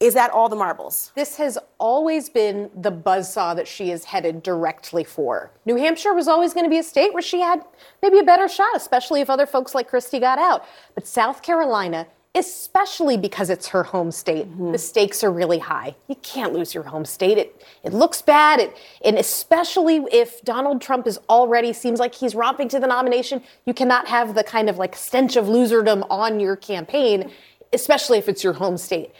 is 0.00 0.14
that 0.14 0.32
all 0.32 0.48
the 0.48 0.56
marbles? 0.56 1.12
This 1.14 1.36
has 1.36 1.58
always 1.78 2.28
been 2.28 2.70
the 2.74 2.90
buzzsaw 2.90 3.54
that 3.54 3.68
she 3.68 3.92
is 3.92 4.04
headed 4.04 4.42
directly 4.42 5.04
for. 5.04 5.52
New 5.64 5.76
Hampshire 5.76 6.12
was 6.12 6.26
always 6.26 6.52
going 6.52 6.64
to 6.64 6.70
be 6.70 6.78
a 6.78 6.82
state 6.82 7.12
where 7.12 7.22
she 7.22 7.40
had 7.40 7.64
maybe 8.02 8.18
a 8.18 8.24
better 8.24 8.48
shot, 8.48 8.74
especially 8.74 9.20
if 9.20 9.30
other 9.30 9.46
folks 9.46 9.76
like 9.76 9.86
Christie 9.86 10.18
got 10.18 10.40
out. 10.40 10.64
But 10.96 11.06
South 11.06 11.40
Carolina, 11.40 12.08
especially 12.34 13.18
because 13.18 13.50
it's 13.50 13.68
her 13.68 13.82
home 13.82 14.10
state, 14.10 14.44
the 14.44 14.64
mm-hmm. 14.64 14.76
stakes 14.76 15.22
are 15.22 15.30
really 15.30 15.58
high. 15.58 15.94
You 16.08 16.14
can't 16.16 16.54
lose 16.54 16.72
your 16.74 16.84
home 16.84 17.04
state. 17.04 17.36
It 17.36 17.64
it 17.82 17.92
looks 17.92 18.22
bad. 18.22 18.60
It, 18.60 18.76
and 19.04 19.18
especially 19.18 20.04
if 20.10 20.40
Donald 20.42 20.80
Trump 20.80 21.06
is 21.06 21.18
already 21.28 21.72
seems 21.72 22.00
like 22.00 22.14
he's 22.14 22.34
romping 22.34 22.68
to 22.70 22.80
the 22.80 22.86
nomination, 22.86 23.42
you 23.66 23.74
cannot 23.74 24.08
have 24.08 24.34
the 24.34 24.44
kind 24.44 24.70
of 24.70 24.78
like 24.78 24.96
stench 24.96 25.36
of 25.36 25.46
loserdom 25.46 26.06
on 26.08 26.40
your 26.40 26.56
campaign, 26.56 27.30
especially 27.72 28.18
if 28.18 28.28
it's 28.28 28.42
your 28.42 28.54
home 28.54 28.78
state. 28.78 29.10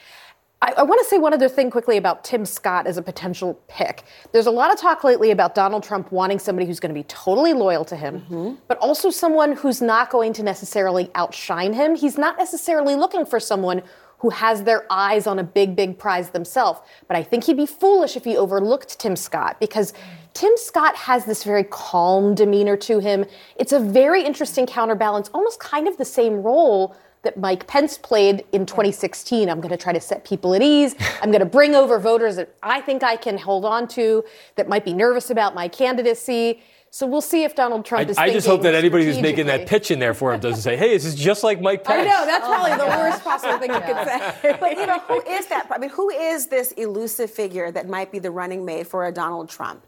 I, 0.63 0.75
I 0.79 0.83
want 0.85 1.01
to 1.03 1.09
say 1.09 1.19
one 1.19 1.35
other 1.35 1.49
thing 1.49 1.71
quickly 1.71 1.97
about 1.97 2.23
Tim 2.23 2.47
Scott 2.47 2.87
as 2.87 2.97
a 2.97 3.03
potential 3.03 3.61
pick. 3.67 4.05
There's 4.31 4.47
a 4.47 4.51
lot 4.51 4.73
of 4.73 4.81
talk 4.81 5.03
lately 5.03 5.33
about 5.33 5.57
Donald 5.57 5.83
Trump 5.83 6.13
wanting 6.13 6.39
somebody 6.39 6.67
who's 6.67 6.79
going 6.79 6.95
to 6.95 6.99
be 6.99 7.05
totally 7.05 7.53
loyal 7.53 7.85
to 7.87 7.97
him, 7.97 8.21
mm-hmm. 8.21 8.55
but 8.69 8.79
also 8.79 9.11
someone 9.11 9.53
who's 9.53 9.83
not 9.83 10.09
going 10.09 10.33
to 10.35 10.43
necessarily 10.43 11.11
outshine 11.17 11.73
him. 11.73 11.97
He's 11.97 12.17
not 12.17 12.39
necessarily 12.39 12.95
looking 12.95 13.27
for 13.27 13.41
someone 13.41 13.83
who 14.19 14.31
has 14.31 14.63
their 14.63 14.87
eyes 14.89 15.27
on 15.27 15.41
a 15.41 15.43
big, 15.43 15.75
big 15.75 15.99
prize 15.99 16.31
themselves. 16.31 16.79
But 17.09 17.17
I 17.17 17.25
think 17.25 17.43
he'd 17.43 17.57
be 17.57 17.67
foolish 17.67 18.17
if 18.17 18.23
he 18.23 18.37
overlooked 18.37 19.01
Tim 19.01 19.17
Scott 19.17 19.59
because 19.59 19.93
Tim 20.33 20.53
Scott 20.55 20.95
has 20.95 21.25
this 21.25 21.43
very 21.43 21.65
calm 21.65 22.37
demeanor 22.37 22.77
to 22.77 23.01
him. 23.01 23.25
It's 23.57 23.73
a 23.73 23.81
very 23.81 24.23
interesting 24.25 24.65
counterbalance, 24.67 25.29
almost 25.35 25.59
kind 25.59 25.89
of 25.89 25.97
the 25.97 26.05
same 26.05 26.35
role 26.35 26.97
that 27.23 27.39
Mike 27.39 27.67
Pence 27.67 27.99
played 27.99 28.45
in 28.53 28.67
2016. 28.67 29.49
I'm 29.49 29.61
going 29.61 29.71
to 29.71 29.77
try 29.77 29.93
to 29.93 30.01
set 30.01 30.25
people 30.25 30.55
at 30.55 30.63
ease. 30.63 30.95
I'm 31.23 31.31
going 31.31 31.41
to 31.41 31.47
bring 31.47 31.75
over 31.75 31.99
voters 31.99 32.37
that 32.37 32.55
I 32.63 32.81
think 32.81 33.03
I 33.03 33.17
can 33.17 33.39
hold 33.39 33.65
on 33.65 33.89
to 33.89 34.25
that 34.57 34.69
might 34.69 34.85
be 34.85 34.93
nervous 34.93 35.31
about 35.31 35.55
my 35.55 35.69
candidacy. 35.69 36.63
So 36.91 37.07
we'll 37.07 37.23
see 37.23 37.45
if 37.45 37.55
Donald 37.55 37.87
Trump 37.87 38.07
I, 38.07 38.11
is 38.11 38.19
I 38.19 38.31
just 38.31 38.47
hope 38.47 38.61
that 38.63 38.75
anybody 38.75 39.07
who's 39.07 39.19
making 39.19 39.47
that 39.47 39.67
pitch 39.67 39.91
in 39.91 39.99
there 39.99 40.13
for 40.13 40.35
him 40.35 40.41
doesn't 40.41 40.61
say, 40.61 40.77
"Hey, 40.77 40.91
this 40.91 41.07
is 41.07 41.15
just 41.15 41.43
like 41.43 41.59
Mike 41.59 41.81
I 41.89 41.97
Pence." 41.97 42.09
know, 42.11 42.27
that's 42.27 42.47
probably 42.47 42.77
the 42.77 42.85
worst 42.99 43.25
possible 43.25 43.57
thing 43.57 43.73
you 43.73 43.81
could 43.81 44.07
say. 44.07 44.57
But 44.61 44.77
you 44.77 44.85
know, 44.85 44.99
who 44.99 45.23
is 45.23 45.47
that? 45.47 45.69
I 45.71 45.79
mean, 45.79 45.89
who 45.89 46.11
is 46.11 46.49
this 46.49 46.73
elusive 46.73 47.31
figure 47.31 47.71
that 47.71 47.89
might 47.89 48.13
be 48.13 48.19
the 48.19 48.31
running 48.31 48.67
mate 48.67 48.89
for 48.89 49.07
a 49.07 49.13
Donald 49.13 49.49
Trump? 49.49 49.87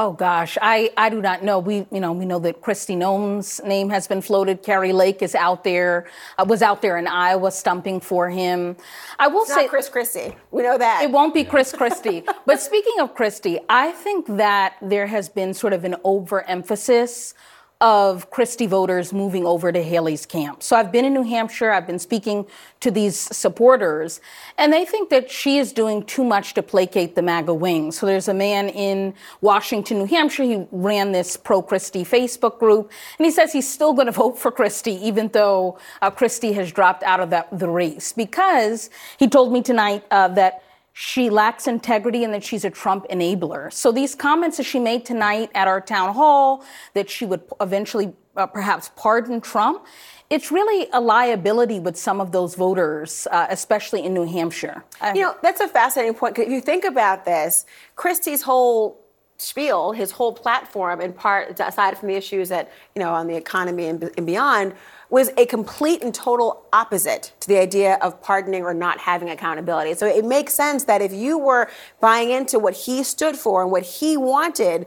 Oh 0.00 0.12
gosh, 0.12 0.56
I, 0.62 0.92
I 0.96 1.10
do 1.10 1.20
not 1.20 1.42
know. 1.42 1.58
We 1.58 1.84
you 1.90 1.98
know 1.98 2.12
we 2.12 2.24
know 2.24 2.38
that 2.38 2.62
Kristi 2.62 2.96
Noem's 2.96 3.60
name 3.64 3.90
has 3.90 4.06
been 4.06 4.22
floated. 4.22 4.62
Kari 4.62 4.92
Lake 4.92 5.22
is 5.22 5.34
out 5.34 5.64
there, 5.64 6.06
uh, 6.38 6.44
was 6.46 6.62
out 6.62 6.82
there 6.82 6.98
in 6.98 7.08
Iowa 7.08 7.50
stumping 7.50 7.98
for 7.98 8.30
him. 8.30 8.76
I 9.18 9.26
will 9.26 9.42
It's 9.42 9.52
say 9.52 9.62
not 9.62 9.70
Chris 9.70 9.88
Christie. 9.88 10.36
We 10.52 10.62
know 10.62 10.78
that. 10.78 11.02
it 11.02 11.10
won't 11.10 11.34
be 11.34 11.42
Chris 11.42 11.72
Christie. 11.72 12.22
but 12.46 12.60
speaking 12.60 13.00
of 13.00 13.16
Christie, 13.16 13.58
I 13.68 13.90
think 13.90 14.26
that 14.36 14.76
there 14.80 15.08
has 15.08 15.28
been 15.28 15.52
sort 15.52 15.72
of 15.72 15.84
an 15.84 15.96
overemphasis 16.04 17.34
of 17.80 18.28
Christie 18.30 18.66
voters 18.66 19.12
moving 19.12 19.46
over 19.46 19.70
to 19.70 19.80
Haley's 19.80 20.26
camp. 20.26 20.64
So 20.64 20.74
I've 20.74 20.90
been 20.90 21.04
in 21.04 21.14
New 21.14 21.22
Hampshire, 21.22 21.70
I've 21.70 21.86
been 21.86 22.00
speaking 22.00 22.44
to 22.80 22.90
these 22.90 23.16
supporters, 23.16 24.20
and 24.56 24.72
they 24.72 24.84
think 24.84 25.10
that 25.10 25.30
she 25.30 25.58
is 25.58 25.72
doing 25.72 26.02
too 26.04 26.24
much 26.24 26.54
to 26.54 26.62
placate 26.62 27.14
the 27.14 27.22
MAGA 27.22 27.54
wing. 27.54 27.92
So 27.92 28.04
there's 28.04 28.26
a 28.26 28.34
man 28.34 28.68
in 28.68 29.14
Washington, 29.40 29.98
New 29.98 30.06
Hampshire, 30.06 30.42
he 30.42 30.66
ran 30.72 31.12
this 31.12 31.36
pro 31.36 31.62
Christie 31.62 32.04
Facebook 32.04 32.58
group, 32.58 32.90
and 33.16 33.24
he 33.24 33.30
says 33.30 33.52
he's 33.52 33.68
still 33.68 33.92
going 33.92 34.06
to 34.06 34.12
vote 34.12 34.36
for 34.38 34.50
Christie, 34.50 34.96
even 35.06 35.28
though 35.28 35.78
uh, 36.02 36.10
Christie 36.10 36.54
has 36.54 36.72
dropped 36.72 37.04
out 37.04 37.20
of 37.20 37.30
that, 37.30 37.46
the 37.56 37.68
race, 37.68 38.12
because 38.12 38.90
he 39.18 39.28
told 39.28 39.52
me 39.52 39.62
tonight 39.62 40.04
uh, 40.10 40.26
that 40.28 40.64
she 41.00 41.30
lacks 41.30 41.68
integrity 41.68 42.24
and 42.24 42.34
that 42.34 42.42
she's 42.42 42.64
a 42.64 42.70
Trump 42.70 43.06
enabler. 43.08 43.72
So 43.72 43.92
these 43.92 44.16
comments 44.16 44.56
that 44.56 44.64
she 44.64 44.80
made 44.80 45.04
tonight 45.04 45.48
at 45.54 45.68
our 45.68 45.80
town 45.80 46.12
hall 46.12 46.64
that 46.94 47.08
she 47.08 47.24
would 47.24 47.40
eventually 47.60 48.14
uh, 48.36 48.48
perhaps 48.48 48.90
pardon 48.96 49.40
Trump, 49.40 49.86
it's 50.28 50.50
really 50.50 50.88
a 50.92 51.00
liability 51.00 51.78
with 51.78 51.96
some 51.96 52.20
of 52.20 52.32
those 52.32 52.56
voters, 52.56 53.28
uh, 53.30 53.46
especially 53.48 54.04
in 54.04 54.12
New 54.12 54.24
Hampshire. 54.24 54.82
You 55.14 55.22
know, 55.22 55.36
that's 55.40 55.60
a 55.60 55.68
fascinating 55.68 56.14
point. 56.14 56.36
if 56.36 56.48
you 56.48 56.60
think 56.60 56.84
about 56.84 57.24
this, 57.24 57.64
Christie's 57.94 58.42
whole 58.42 58.98
spiel, 59.36 59.92
his 59.92 60.10
whole 60.10 60.32
platform, 60.32 61.00
in 61.00 61.12
part, 61.12 61.60
aside 61.60 61.96
from 61.96 62.08
the 62.08 62.16
issues 62.16 62.48
that, 62.48 62.72
you 62.96 63.00
know, 63.00 63.14
on 63.14 63.28
the 63.28 63.36
economy 63.36 63.86
and, 63.86 64.10
and 64.16 64.26
beyond, 64.26 64.74
was 65.10 65.30
a 65.36 65.46
complete 65.46 66.02
and 66.02 66.14
total 66.14 66.66
opposite 66.72 67.32
to 67.40 67.48
the 67.48 67.58
idea 67.58 67.94
of 68.02 68.20
pardoning 68.22 68.62
or 68.62 68.74
not 68.74 68.98
having 68.98 69.30
accountability. 69.30 69.94
So 69.94 70.06
it 70.06 70.24
makes 70.24 70.54
sense 70.54 70.84
that 70.84 71.00
if 71.00 71.12
you 71.12 71.38
were 71.38 71.70
buying 72.00 72.30
into 72.30 72.58
what 72.58 72.74
he 72.74 73.02
stood 73.02 73.36
for 73.36 73.62
and 73.62 73.70
what 73.70 73.84
he 73.84 74.16
wanted, 74.16 74.86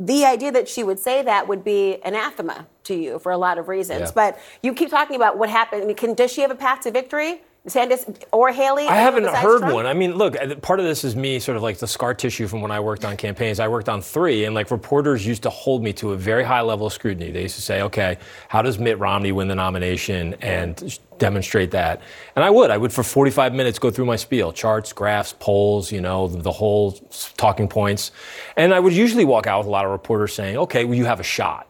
the 0.00 0.24
idea 0.24 0.50
that 0.50 0.68
she 0.68 0.82
would 0.82 0.98
say 0.98 1.22
that 1.22 1.46
would 1.46 1.62
be 1.62 1.98
anathema 2.04 2.66
to 2.84 2.94
you 2.94 3.18
for 3.18 3.30
a 3.30 3.38
lot 3.38 3.58
of 3.58 3.68
reasons. 3.68 4.00
Yeah. 4.00 4.10
But 4.14 4.38
you 4.62 4.74
keep 4.74 4.90
talking 4.90 5.14
about 5.14 5.38
what 5.38 5.50
happened. 5.50 5.82
I 5.82 5.86
mean, 5.86 5.96
can, 5.96 6.14
does 6.14 6.32
she 6.32 6.40
have 6.40 6.50
a 6.50 6.56
path 6.56 6.80
to 6.80 6.90
victory? 6.90 7.42
Sanders 7.66 8.06
or 8.32 8.50
Haley? 8.52 8.86
I 8.86 8.94
haven't 8.94 9.24
heard 9.24 9.58
Trump? 9.58 9.74
one. 9.74 9.86
I 9.86 9.92
mean, 9.92 10.14
look, 10.14 10.34
uh, 10.40 10.54
part 10.56 10.80
of 10.80 10.86
this 10.86 11.04
is 11.04 11.14
me 11.14 11.38
sort 11.38 11.56
of 11.56 11.62
like 11.62 11.76
the 11.78 11.86
scar 11.86 12.14
tissue 12.14 12.46
from 12.46 12.62
when 12.62 12.70
I 12.70 12.80
worked 12.80 13.04
on 13.04 13.18
campaigns. 13.18 13.60
I 13.60 13.68
worked 13.68 13.90
on 13.90 14.00
three, 14.00 14.46
and 14.46 14.54
like 14.54 14.70
reporters 14.70 15.26
used 15.26 15.42
to 15.42 15.50
hold 15.50 15.82
me 15.82 15.92
to 15.94 16.12
a 16.12 16.16
very 16.16 16.42
high 16.42 16.62
level 16.62 16.86
of 16.86 16.92
scrutiny. 16.94 17.30
They 17.30 17.42
used 17.42 17.56
to 17.56 17.62
say, 17.62 17.82
okay, 17.82 18.16
how 18.48 18.62
does 18.62 18.78
Mitt 18.78 18.98
Romney 18.98 19.32
win 19.32 19.48
the 19.48 19.54
nomination 19.54 20.34
and 20.40 20.98
demonstrate 21.18 21.70
that? 21.72 22.00
And 22.34 22.42
I 22.42 22.48
would. 22.48 22.70
I 22.70 22.78
would 22.78 22.94
for 22.94 23.02
45 23.02 23.54
minutes 23.54 23.78
go 23.78 23.90
through 23.90 24.06
my 24.06 24.16
spiel 24.16 24.52
charts, 24.52 24.94
graphs, 24.94 25.34
polls, 25.38 25.92
you 25.92 26.00
know, 26.00 26.28
the 26.28 26.52
whole 26.52 26.92
talking 27.36 27.68
points. 27.68 28.10
And 28.56 28.72
I 28.72 28.80
would 28.80 28.94
usually 28.94 29.26
walk 29.26 29.46
out 29.46 29.58
with 29.58 29.66
a 29.66 29.70
lot 29.70 29.84
of 29.84 29.90
reporters 29.90 30.32
saying, 30.32 30.56
okay, 30.56 30.86
well, 30.86 30.96
you 30.96 31.04
have 31.04 31.20
a 31.20 31.24
shot 31.24 31.69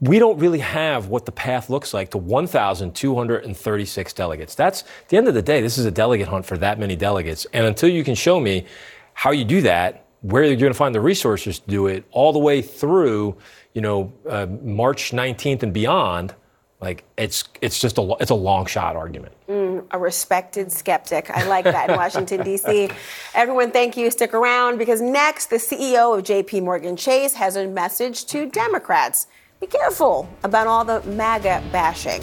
we 0.00 0.18
don't 0.18 0.38
really 0.38 0.60
have 0.60 1.08
what 1.08 1.26
the 1.26 1.32
path 1.32 1.68
looks 1.68 1.92
like 1.92 2.10
to 2.10 2.18
1,236 2.18 4.12
delegates. 4.12 4.54
That's 4.54 4.82
at 4.82 5.08
the 5.08 5.16
end 5.16 5.28
of 5.28 5.34
the 5.34 5.42
day, 5.42 5.60
this 5.60 5.76
is 5.76 5.86
a 5.86 5.90
delegate 5.90 6.28
hunt 6.28 6.46
for 6.46 6.56
that 6.58 6.78
many 6.78 6.94
delegates. 6.94 7.46
And 7.52 7.66
until 7.66 7.88
you 7.88 8.04
can 8.04 8.14
show 8.14 8.38
me 8.38 8.66
how 9.14 9.32
you 9.32 9.44
do 9.44 9.60
that, 9.62 10.04
where 10.20 10.44
you're 10.44 10.56
going 10.56 10.72
to 10.72 10.78
find 10.78 10.94
the 10.94 11.00
resources 11.00 11.58
to 11.58 11.68
do 11.68 11.86
it, 11.88 12.04
all 12.12 12.32
the 12.32 12.38
way 12.38 12.62
through, 12.62 13.36
you 13.74 13.80
know, 13.80 14.12
uh, 14.28 14.46
March 14.62 15.10
19th 15.10 15.62
and 15.64 15.72
beyond, 15.72 16.34
like 16.80 17.02
it's 17.16 17.42
it's 17.60 17.80
just 17.80 17.98
a 17.98 18.14
it's 18.20 18.30
a 18.30 18.36
long 18.36 18.66
shot 18.66 18.94
argument. 18.94 19.34
Mm, 19.48 19.84
a 19.90 19.98
respected 19.98 20.70
skeptic. 20.70 21.28
I 21.28 21.44
like 21.48 21.64
that 21.64 21.90
in 21.90 21.96
Washington, 21.96 22.44
D.C. 22.44 22.88
Everyone, 23.34 23.72
thank 23.72 23.96
you. 23.96 24.12
Stick 24.12 24.32
around 24.32 24.78
because 24.78 25.00
next, 25.00 25.46
the 25.46 25.56
CEO 25.56 26.16
of 26.16 26.24
JP 26.24 26.62
Morgan 26.62 26.96
Chase 26.96 27.34
has 27.34 27.56
a 27.56 27.66
message 27.66 28.26
to 28.26 28.46
Democrats. 28.46 29.26
Be 29.60 29.66
careful 29.66 30.28
about 30.44 30.66
all 30.66 30.84
the 30.84 31.02
MAGA 31.02 31.64
bashing. 31.72 32.22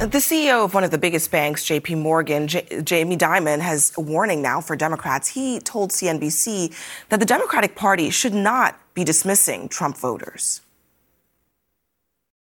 The 0.00 0.18
CEO 0.18 0.64
of 0.64 0.72
one 0.72 0.82
of 0.82 0.90
the 0.90 0.98
biggest 0.98 1.30
banks, 1.30 1.64
JP 1.66 1.98
Morgan, 1.98 2.48
J- 2.48 2.80
Jamie 2.82 3.18
Dimon, 3.18 3.60
has 3.60 3.92
a 3.98 4.00
warning 4.00 4.40
now 4.40 4.62
for 4.62 4.74
Democrats. 4.74 5.28
He 5.28 5.60
told 5.60 5.90
CNBC 5.90 6.74
that 7.10 7.20
the 7.20 7.26
Democratic 7.26 7.76
Party 7.76 8.08
should 8.08 8.32
not 8.32 8.80
be 8.94 9.04
dismissing 9.04 9.68
Trump 9.68 9.98
voters. 9.98 10.62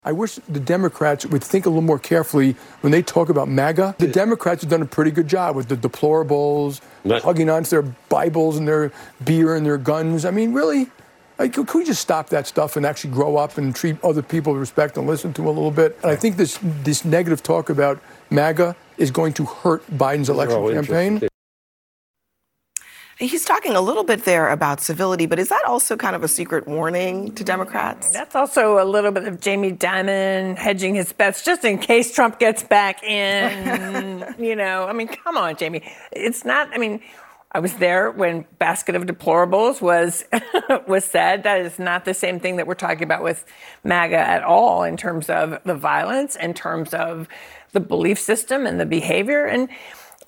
I 0.03 0.13
wish 0.13 0.37
the 0.49 0.61
Democrats 0.61 1.27
would 1.27 1.45
think 1.45 1.67
a 1.67 1.69
little 1.69 1.83
more 1.83 1.99
carefully 1.99 2.57
when 2.81 2.91
they 2.91 3.03
talk 3.03 3.29
about 3.29 3.49
MAGA. 3.49 3.97
The 3.99 4.09
Democrats 4.09 4.63
have 4.63 4.71
done 4.71 4.81
a 4.81 4.87
pretty 4.87 5.11
good 5.11 5.29
job 5.29 5.57
with 5.57 5.69
the 5.69 5.77
deplorables, 5.77 6.81
hugging 7.07 7.51
onto 7.51 7.69
their 7.69 7.83
Bibles 8.09 8.57
and 8.57 8.67
their 8.67 8.93
beer 9.23 9.55
and 9.55 9.67
their 9.67 9.77
guns. 9.77 10.25
I 10.25 10.31
mean, 10.31 10.55
really? 10.55 10.89
Like, 11.39 11.53
could 11.53 11.75
we 11.75 11.85
just 11.85 12.01
stop 12.01 12.31
that 12.31 12.47
stuff 12.47 12.77
and 12.77 12.87
actually 12.87 13.11
grow 13.11 13.37
up 13.37 13.59
and 13.59 13.77
treat 13.77 14.03
other 14.03 14.23
people 14.23 14.55
with 14.55 14.61
respect 14.61 14.97
and 14.97 15.07
listen 15.07 15.35
to 15.35 15.43
them 15.43 15.49
a 15.49 15.53
little 15.53 15.71
bit? 15.71 15.99
And 16.03 16.11
I 16.11 16.17
think 16.17 16.39
this 16.39 16.59
this 16.83 17.05
negative 17.05 17.43
talk 17.43 17.69
about 17.69 18.01
MAGA 18.31 18.77
is 18.97 19.11
going 19.11 19.35
to 19.35 19.45
hurt 19.45 19.87
Biden's 19.91 20.31
election 20.31 20.83
campaign. 20.83 21.30
He's 23.21 23.45
talking 23.45 23.77
a 23.77 23.83
little 23.83 24.03
bit 24.03 24.25
there 24.25 24.49
about 24.49 24.81
civility, 24.81 25.27
but 25.27 25.39
is 25.39 25.51
that 25.51 25.63
also 25.67 25.95
kind 25.95 26.17
of 26.17 26.25
a 26.25 26.29
secret 26.29 26.67
warning 26.67 27.35
to 27.35 27.45
Democrats? 27.45 28.11
That's 28.13 28.35
also 28.35 28.83
a 28.83 28.87
little 28.87 29.13
bit 29.13 29.29
of 29.29 29.43
Jamie 29.43 29.73
Dimon 29.73 30.57
hedging 30.57 30.95
his 30.95 31.13
bets 31.13 31.45
just 31.45 31.63
in 31.63 31.77
case 31.77 32.15
Trump 32.15 32.39
gets 32.39 32.63
back 32.63 33.03
in. 33.03 34.35
you 34.39 34.57
know, 34.57 34.87
I 34.87 34.95
mean, 34.95 35.09
come 35.09 35.37
on, 35.37 35.57
Jamie. 35.57 35.83
It's 36.11 36.47
not, 36.47 36.71
I 36.73 36.79
mean, 36.79 37.03
I 37.53 37.59
was 37.59 37.75
there 37.75 38.11
when 38.11 38.47
basket 38.59 38.95
of 38.95 39.03
deplorables 39.03 39.83
was 39.83 40.25
was 40.87 41.05
said. 41.05 41.43
That 41.43 41.61
is 41.61 41.79
not 41.79 42.07
the 42.07 42.15
same 42.15 42.41
thing 42.41 42.57
that 42.57 42.67
we're 42.67 42.75
talking 42.75 43.03
about 43.03 43.23
with 43.23 43.45
MAGA 43.85 44.17
at 44.17 44.43
all 44.43 44.83
in 44.83 44.97
terms 44.97 45.29
of 45.29 45.59
the 45.65 45.75
violence, 45.75 46.37
in 46.37 46.55
terms 46.55 46.95
of 46.95 47.29
the 47.73 47.81
belief 47.81 48.19
system 48.19 48.67
and 48.67 48.81
the 48.81 48.87
behavior. 48.87 49.45
And 49.45 49.69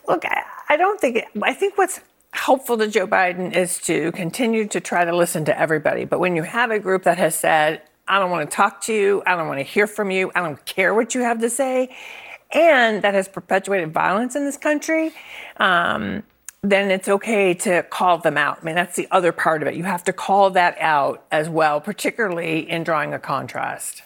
look, 0.06 0.26
I, 0.26 0.42
I 0.68 0.76
don't 0.76 1.00
think 1.00 1.16
it, 1.16 1.24
I 1.42 1.54
think 1.54 1.78
what's 1.78 2.00
helpful 2.32 2.76
to 2.78 2.88
Joe 2.88 3.06
Biden 3.06 3.54
is 3.54 3.78
to 3.80 4.10
continue 4.12 4.66
to 4.68 4.80
try 4.80 5.04
to 5.04 5.14
listen 5.14 5.44
to 5.44 5.58
everybody. 5.58 6.04
But 6.04 6.18
when 6.18 6.34
you 6.34 6.42
have 6.42 6.70
a 6.70 6.78
group 6.78 7.04
that 7.04 7.18
has 7.18 7.38
said, 7.38 7.82
I 8.08 8.18
don't 8.18 8.30
want 8.30 8.50
to 8.50 8.56
talk 8.56 8.80
to 8.82 8.92
you, 8.92 9.22
I 9.26 9.36
don't 9.36 9.46
want 9.46 9.60
to 9.60 9.64
hear 9.64 9.86
from 9.86 10.10
you, 10.10 10.32
I 10.34 10.40
don't 10.40 10.62
care 10.64 10.92
what 10.92 11.14
you 11.14 11.20
have 11.20 11.40
to 11.40 11.50
say, 11.50 11.94
and 12.52 13.02
that 13.02 13.14
has 13.14 13.28
perpetuated 13.28 13.92
violence 13.92 14.34
in 14.34 14.44
this 14.44 14.56
country, 14.56 15.12
um, 15.58 16.22
then 16.62 16.90
it's 16.90 17.08
okay 17.08 17.54
to 17.54 17.82
call 17.84 18.18
them 18.18 18.36
out. 18.36 18.58
I 18.60 18.64
mean, 18.64 18.74
that's 18.74 18.96
the 18.96 19.08
other 19.10 19.32
part 19.32 19.62
of 19.62 19.68
it. 19.68 19.74
You 19.74 19.84
have 19.84 20.04
to 20.04 20.12
call 20.12 20.50
that 20.50 20.76
out 20.80 21.24
as 21.30 21.48
well, 21.48 21.80
particularly 21.80 22.68
in 22.68 22.84
drawing 22.84 23.14
a 23.14 23.18
contrast. 23.18 24.02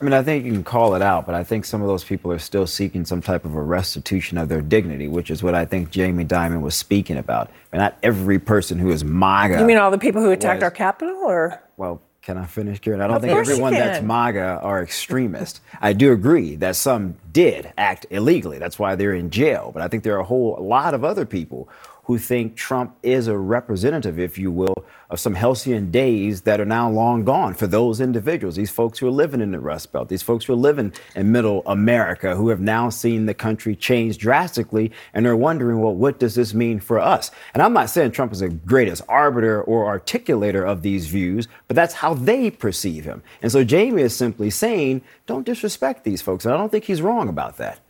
I 0.00 0.04
mean, 0.04 0.14
I 0.14 0.22
think 0.22 0.46
you 0.46 0.52
can 0.52 0.64
call 0.64 0.94
it 0.94 1.02
out, 1.02 1.26
but 1.26 1.34
I 1.34 1.44
think 1.44 1.66
some 1.66 1.82
of 1.82 1.86
those 1.88 2.04
people 2.04 2.32
are 2.32 2.38
still 2.38 2.66
seeking 2.66 3.04
some 3.04 3.20
type 3.20 3.44
of 3.44 3.54
a 3.54 3.60
restitution 3.62 4.38
of 4.38 4.48
their 4.48 4.62
dignity, 4.62 5.08
which 5.08 5.30
is 5.30 5.42
what 5.42 5.54
I 5.54 5.66
think 5.66 5.90
Jamie 5.90 6.24
Dimon 6.24 6.62
was 6.62 6.74
speaking 6.74 7.18
about. 7.18 7.50
And 7.70 7.80
not 7.80 7.98
every 8.02 8.38
person 8.38 8.78
who 8.78 8.90
is 8.90 9.04
MAGA. 9.04 9.58
You 9.58 9.66
mean 9.66 9.76
all 9.76 9.90
the 9.90 9.98
people 9.98 10.22
who 10.22 10.30
attacked 10.30 10.58
was- 10.58 10.64
our 10.64 10.70
capital, 10.70 11.16
or? 11.16 11.62
Well, 11.76 12.00
can 12.22 12.38
I 12.38 12.46
finish, 12.46 12.78
Karen? 12.80 13.02
I 13.02 13.08
don't 13.08 13.16
Of 13.16 13.22
think 13.22 13.34
everyone 13.36 13.74
that's. 13.74 14.02
MAGA 14.02 14.60
are 14.62 14.82
extremists. 14.82 15.60
I 15.82 15.92
do 15.92 16.12
agree 16.12 16.56
that 16.56 16.76
some 16.76 17.16
did 17.32 17.70
act 17.76 18.06
illegally. 18.10 18.58
That's 18.58 18.78
why 18.78 18.94
they're 18.94 19.14
in 19.14 19.28
jail. 19.30 19.70
But 19.72 19.82
I 19.82 19.88
think 19.88 20.02
there 20.02 20.16
are 20.16 20.20
a 20.20 20.24
whole 20.24 20.56
lot 20.60 20.94
of 20.94 21.04
other 21.04 21.26
people 21.26 21.68
who 22.04 22.18
think 22.18 22.56
Trump 22.56 22.96
is 23.02 23.28
a 23.28 23.36
representative, 23.36 24.18
if 24.18 24.38
you 24.38 24.50
will, 24.50 24.84
of 25.10 25.20
some 25.20 25.34
halcyon 25.34 25.90
days 25.90 26.42
that 26.42 26.60
are 26.60 26.64
now 26.64 26.88
long 26.88 27.24
gone 27.24 27.54
for 27.54 27.66
those 27.66 28.00
individuals, 28.00 28.56
these 28.56 28.70
folks 28.70 28.98
who 28.98 29.06
are 29.08 29.12
living 29.12 29.40
in 29.40 29.50
the 29.50 29.58
Rust 29.58 29.92
Belt, 29.92 30.08
these 30.08 30.22
folks 30.22 30.44
who 30.44 30.52
are 30.52 30.56
living 30.56 30.92
in 31.14 31.32
middle 31.32 31.62
America, 31.66 32.36
who 32.36 32.48
have 32.48 32.60
now 32.60 32.88
seen 32.88 33.26
the 33.26 33.34
country 33.34 33.74
change 33.74 34.18
drastically 34.18 34.92
and 35.14 35.26
are 35.26 35.36
wondering, 35.36 35.80
well, 35.80 35.94
what 35.94 36.18
does 36.18 36.34
this 36.34 36.54
mean 36.54 36.80
for 36.80 36.98
us? 36.98 37.30
And 37.54 37.62
I'm 37.62 37.72
not 37.72 37.90
saying 37.90 38.12
Trump 38.12 38.32
is 38.32 38.40
the 38.40 38.48
greatest 38.48 39.02
arbiter 39.08 39.62
or 39.62 39.98
articulator 39.98 40.66
of 40.66 40.82
these 40.82 41.08
views, 41.08 41.48
but 41.66 41.76
that's 41.76 41.94
how 41.94 42.14
they 42.14 42.50
perceive 42.50 43.04
him. 43.04 43.22
And 43.42 43.50
so 43.50 43.64
Jamie 43.64 44.02
is 44.02 44.16
simply 44.16 44.50
saying, 44.50 45.02
don't 45.26 45.46
disrespect 45.46 46.04
these 46.04 46.22
folks. 46.22 46.44
And 46.44 46.54
I 46.54 46.56
don't 46.56 46.70
think 46.70 46.84
he's 46.84 47.02
wrong 47.02 47.28
about 47.28 47.56
that. 47.56 47.80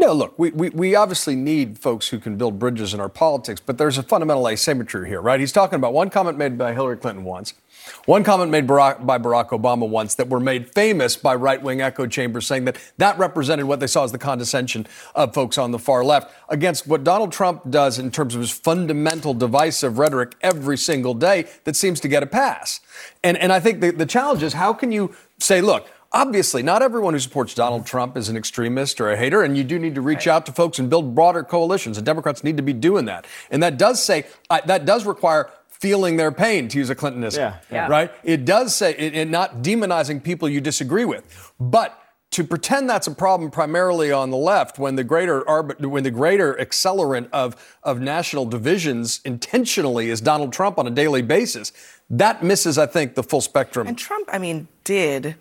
No, 0.00 0.14
look, 0.14 0.38
we, 0.38 0.50
we, 0.52 0.70
we 0.70 0.94
obviously 0.94 1.36
need 1.36 1.78
folks 1.78 2.08
who 2.08 2.18
can 2.18 2.38
build 2.38 2.58
bridges 2.58 2.94
in 2.94 3.00
our 3.00 3.10
politics, 3.10 3.60
but 3.60 3.76
there's 3.76 3.98
a 3.98 4.02
fundamental 4.02 4.48
asymmetry 4.48 5.06
here, 5.06 5.20
right? 5.20 5.38
He's 5.38 5.52
talking 5.52 5.76
about 5.76 5.92
one 5.92 6.08
comment 6.08 6.38
made 6.38 6.56
by 6.56 6.72
Hillary 6.72 6.96
Clinton 6.96 7.22
once, 7.22 7.52
one 8.06 8.24
comment 8.24 8.50
made 8.50 8.66
Barack, 8.66 9.04
by 9.04 9.18
Barack 9.18 9.50
Obama 9.50 9.86
once 9.86 10.14
that 10.14 10.30
were 10.30 10.40
made 10.40 10.72
famous 10.72 11.18
by 11.18 11.34
right 11.34 11.62
wing 11.62 11.82
echo 11.82 12.06
chambers 12.06 12.46
saying 12.46 12.64
that 12.64 12.78
that 12.96 13.18
represented 13.18 13.66
what 13.66 13.78
they 13.80 13.86
saw 13.86 14.02
as 14.02 14.10
the 14.10 14.16
condescension 14.16 14.86
of 15.14 15.34
folks 15.34 15.58
on 15.58 15.70
the 15.70 15.78
far 15.78 16.02
left 16.02 16.34
against 16.48 16.86
what 16.86 17.04
Donald 17.04 17.30
Trump 17.30 17.70
does 17.70 17.98
in 17.98 18.10
terms 18.10 18.34
of 18.34 18.40
his 18.40 18.50
fundamental 18.50 19.34
divisive 19.34 19.98
rhetoric 19.98 20.34
every 20.40 20.78
single 20.78 21.12
day 21.12 21.44
that 21.64 21.76
seems 21.76 22.00
to 22.00 22.08
get 22.08 22.22
a 22.22 22.26
pass. 22.26 22.80
And, 23.22 23.36
and 23.36 23.52
I 23.52 23.60
think 23.60 23.82
the, 23.82 23.90
the 23.90 24.06
challenge 24.06 24.42
is 24.42 24.54
how 24.54 24.72
can 24.72 24.92
you 24.92 25.14
say, 25.38 25.60
look, 25.60 25.86
Obviously, 26.12 26.62
not 26.62 26.82
everyone 26.82 27.14
who 27.14 27.20
supports 27.20 27.54
Donald 27.54 27.86
Trump 27.86 28.16
is 28.16 28.28
an 28.28 28.36
extremist 28.36 29.00
or 29.00 29.10
a 29.10 29.16
hater, 29.16 29.42
and 29.42 29.56
you 29.56 29.62
do 29.62 29.78
need 29.78 29.94
to 29.94 30.00
reach 30.00 30.26
out 30.26 30.44
to 30.46 30.52
folks 30.52 30.80
and 30.80 30.90
build 30.90 31.14
broader 31.14 31.44
coalitions. 31.44 31.96
And 31.96 32.04
Democrats 32.04 32.42
need 32.42 32.56
to 32.56 32.64
be 32.64 32.72
doing 32.72 33.04
that. 33.04 33.26
And 33.50 33.62
that 33.62 33.78
does 33.78 34.02
say 34.02 34.26
uh, 34.50 34.60
that 34.66 34.84
does 34.86 35.06
require 35.06 35.50
feeling 35.68 36.16
their 36.16 36.32
pain, 36.32 36.68
to 36.68 36.78
use 36.78 36.90
a 36.90 36.94
Clintonism, 36.94 37.40
Yeah, 37.40 37.56
yeah. 37.70 37.86
right? 37.86 38.10
It 38.22 38.44
does 38.44 38.74
say 38.74 38.94
it, 38.98 39.14
it 39.14 39.30
not 39.30 39.62
demonizing 39.62 40.22
people 40.22 40.48
you 40.48 40.60
disagree 40.60 41.04
with, 41.04 41.52
but. 41.60 41.96
To 42.34 42.44
pretend 42.44 42.88
that's 42.88 43.08
a 43.08 43.10
problem 43.10 43.50
primarily 43.50 44.12
on 44.12 44.30
the 44.30 44.36
left, 44.36 44.78
when 44.78 44.94
the 44.94 45.02
greater 45.02 45.42
arbi- 45.42 45.84
when 45.84 46.04
the 46.04 46.12
greater 46.12 46.54
accelerant 46.54 47.28
of 47.32 47.56
of 47.82 48.00
national 48.00 48.44
divisions 48.44 49.20
intentionally 49.24 50.10
is 50.10 50.20
Donald 50.20 50.52
Trump 50.52 50.78
on 50.78 50.86
a 50.86 50.92
daily 50.92 51.22
basis, 51.22 51.72
that 52.08 52.44
misses, 52.44 52.78
I 52.78 52.86
think, 52.86 53.16
the 53.16 53.24
full 53.24 53.40
spectrum. 53.40 53.88
And 53.88 53.98
Trump, 53.98 54.28
I 54.32 54.38
mean, 54.38 54.68
did 54.84 55.34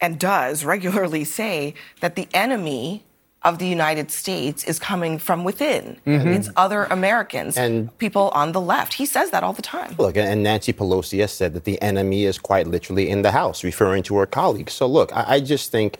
and 0.00 0.18
does 0.18 0.64
regularly 0.64 1.24
say 1.24 1.74
that 2.00 2.16
the 2.16 2.28
enemy 2.32 3.04
of 3.42 3.58
the 3.58 3.66
United 3.66 4.10
States 4.10 4.64
is 4.64 4.78
coming 4.78 5.18
from 5.18 5.44
within. 5.44 5.96
Mhm. 6.06 6.36
It's 6.36 6.50
other 6.56 6.84
Americans 6.84 7.56
And- 7.56 7.96
people 7.98 8.28
on 8.34 8.52
the 8.52 8.60
left. 8.60 8.94
He 8.94 9.06
says 9.06 9.30
that 9.30 9.42
all 9.42 9.54
the 9.54 9.62
time. 9.62 9.94
Look, 9.98 10.16
and 10.18 10.42
Nancy 10.42 10.74
Pelosi 10.74 11.20
has 11.20 11.32
said 11.32 11.54
that 11.54 11.64
the 11.64 11.80
enemy 11.80 12.24
is 12.24 12.38
quite 12.38 12.66
literally 12.66 13.08
in 13.08 13.22
the 13.22 13.30
House, 13.30 13.64
referring 13.64 14.02
to 14.04 14.16
her 14.16 14.26
colleagues. 14.26 14.74
So, 14.74 14.86
look, 14.86 15.10
I, 15.16 15.24
I 15.36 15.40
just 15.40 15.70
think 15.70 15.96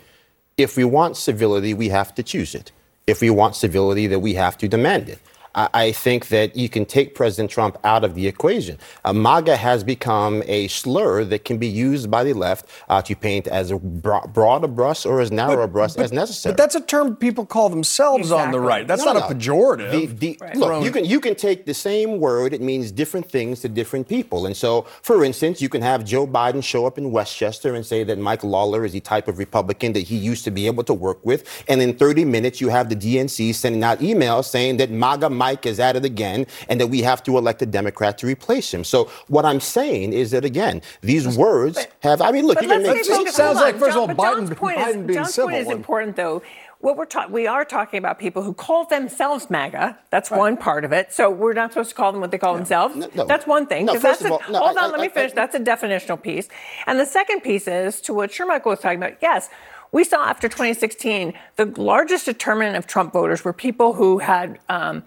if 0.59 0.77
we 0.77 0.85
want 0.85 1.17
civility, 1.17 1.73
we 1.73 1.89
have 1.89 2.15
to 2.17 2.23
choose 2.23 2.55
it. 2.55 2.73
If 3.07 3.23
we 3.23 3.31
want 3.31 3.57
civility, 3.57 4.07
then 4.07 4.21
we 4.21 4.35
have 4.35 4.59
to 4.59 4.69
demand 4.69 5.09
it. 5.09 5.19
I, 5.55 5.69
I 5.75 5.93
think 5.93 6.29
that 6.29 6.57
you 6.57 6.69
can 6.69 6.85
take 6.85 7.15
President 7.15 7.51
Trump 7.51 7.79
out 7.85 8.05
of 8.05 8.15
the 8.15 8.27
equation. 8.27 8.79
Uh, 9.05 9.13
MAGA 9.13 9.57
has 9.57 9.85
become 9.85 10.43
a 10.47 10.69
slur 10.69 11.25
that 11.25 11.45
can 11.45 11.59
be 11.59 11.67
used 11.67 12.11
by 12.11 12.25
the 12.25 12.33
left 12.33 12.67
uh, 12.89 13.03
to 13.03 13.15
paint 13.17 13.47
as 13.47 13.71
a 13.71 13.79
bro- 13.79 14.27
broad 14.33 14.65
a 14.65 14.69
brush 14.69 15.05
or 15.07 15.21
as 15.21 15.31
narrow 15.33 15.63
a 15.63 15.69
brush 15.69 15.97
as 15.97 16.13
necessary. 16.13 16.53
But 16.53 16.59
that's 16.59 16.75
a 16.75 16.81
term 16.81 17.17
people 17.17 17.47
call 17.47 17.69
themselves 17.69 18.31
on 18.33 18.51
the 18.51 18.61
right. 18.61 18.87
That's 18.87 19.05
No, 19.05 19.13
not 19.13 19.21
no. 19.21 19.27
a 19.27 19.35
pejorative. 19.35 19.91
The- 20.19 20.37
the- 20.37 20.39
Look, 20.55 20.85
you 20.85 20.91
can 20.91 21.05
you 21.05 21.21
can 21.21 21.35
take 21.35 21.67
the 21.67 21.75
same 21.75 22.19
word; 22.19 22.53
it 22.53 22.61
means 22.61 22.91
different 22.93 23.31
things 23.31 23.61
to 23.61 23.69
different 23.69 24.09
people. 24.09 24.47
And 24.47 24.57
so, 24.57 24.83
for 25.03 25.25
instance, 25.25 25.61
you 25.63 25.69
can 25.69 25.83
have 25.83 26.05
Joe 26.05 26.27
Biden 26.27 26.63
show 26.63 26.87
up 26.87 26.99
in 26.99 27.11
Westchester 27.13 27.75
and 27.75 27.85
say 27.85 28.05
that 28.05 28.19
Mike 28.19 28.45
Lawler 28.45 28.85
is 28.85 28.93
the 28.93 29.01
type 29.01 29.29
of 29.29 29.39
Republican 29.39 29.93
that 29.95 30.01
he 30.01 30.17
used 30.17 30.45
to 30.45 30.51
be 30.51 30.67
able 30.67 30.85
to 30.85 30.95
work 30.95 31.25
with, 31.25 31.45
and 31.69 31.81
in 31.83 31.95
30 31.97 32.25
minutes, 32.25 32.61
you 32.61 32.69
have 32.69 32.89
the 32.89 32.97
DNC 32.97 33.55
sending 33.55 33.83
out 33.83 33.99
emails 34.01 34.45
saying 34.47 34.77
that 34.79 34.91
MAGA 34.91 35.31
Mike 35.41 35.65
is 35.73 35.81
at 35.81 35.97
it 35.97 36.05
again, 36.05 36.47
and 36.69 36.77
that 36.81 36.89
we 36.95 37.01
have 37.11 37.23
to 37.25 37.39
elect 37.39 37.63
a 37.63 37.67
Democrat 37.67 38.19
to 38.19 38.27
replace 38.27 38.69
him. 38.75 38.83
So, 38.85 38.99
what 39.29 39.45
I'm 39.51 39.61
saying 39.61 40.13
is 40.13 40.31
that 40.33 40.45
again, 40.45 40.83
these 41.01 41.27
words 41.45 41.77
have. 42.01 42.21
I 42.21 42.31
mean, 42.31 42.45
look, 42.47 42.61
you 42.61 42.69
can 42.69 42.83
make. 42.83 43.05
stay 43.05 43.15
focused. 43.15 43.37
sounds 43.37 43.57
like, 43.57 43.75
on, 43.75 43.81
first 43.81 43.97
of 43.97 44.01
all, 44.03 44.07
John- 44.09 44.17
but 44.17 44.23
John's 44.35 44.51
Biden- 44.51 44.57
point 44.57 44.79
Biden 44.79 44.89
is, 44.89 44.97
being 45.09 45.19
John's 45.19 45.35
civil 45.35 45.49
point 45.51 45.61
is 45.63 45.67
and- 45.69 45.77
important, 45.77 46.17
though. 46.17 46.43
What 46.87 46.97
we're 46.97 47.05
ta- 47.05 47.27
we 47.29 47.47
are 47.47 47.65
talking 47.67 47.99
about 47.99 48.19
people 48.19 48.43
who 48.43 48.55
call 48.55 48.87
themselves 48.87 49.51
MAGA. 49.51 49.99
That's 50.09 50.31
one 50.31 50.57
part 50.57 50.83
of 50.87 50.93
it. 50.93 51.13
So 51.13 51.29
we're 51.29 51.53
not 51.53 51.73
supposed 51.73 51.91
to 51.91 51.95
call 52.01 52.11
them 52.13 52.23
what 52.23 52.31
they 52.31 52.39
call 52.39 52.55
themselves. 52.55 52.93
no. 53.15 53.27
That's 53.27 53.47
one 53.47 53.67
thing. 53.67 53.85
No, 53.85 53.93
'cause 53.93 54.01
first 54.03 54.21
that's 54.21 54.35
of 54.35 54.41
a- 54.41 54.45
all, 54.47 54.53
no, 54.55 54.59
hold 54.61 54.79
I- 54.79 54.85
on, 54.85 54.91
let 54.93 55.01
I- 55.01 55.03
me 55.03 55.09
I- 55.09 55.17
finish. 55.19 55.33
That's 55.41 55.55
a 55.55 55.61
definitional 55.61 56.21
piece. 56.29 56.49
And 56.87 56.99
the 56.99 57.05
second 57.05 57.43
piece 57.43 57.69
is 57.69 58.01
to 58.07 58.15
what 58.15 58.31
Shermichael 58.31 58.65
was 58.75 58.81
talking 58.81 58.97
about. 59.03 59.13
Yes, 59.21 59.51
we 59.93 60.05
saw 60.05 60.25
after 60.25 60.49
2016 60.49 61.35
the 61.57 61.67
largest 61.67 62.25
determinant 62.25 62.77
of 62.79 62.87
Trump 62.87 63.13
voters 63.13 63.45
were 63.45 63.53
people 63.53 63.93
who 64.01 64.19
had 64.21 64.59
um, 64.71 65.03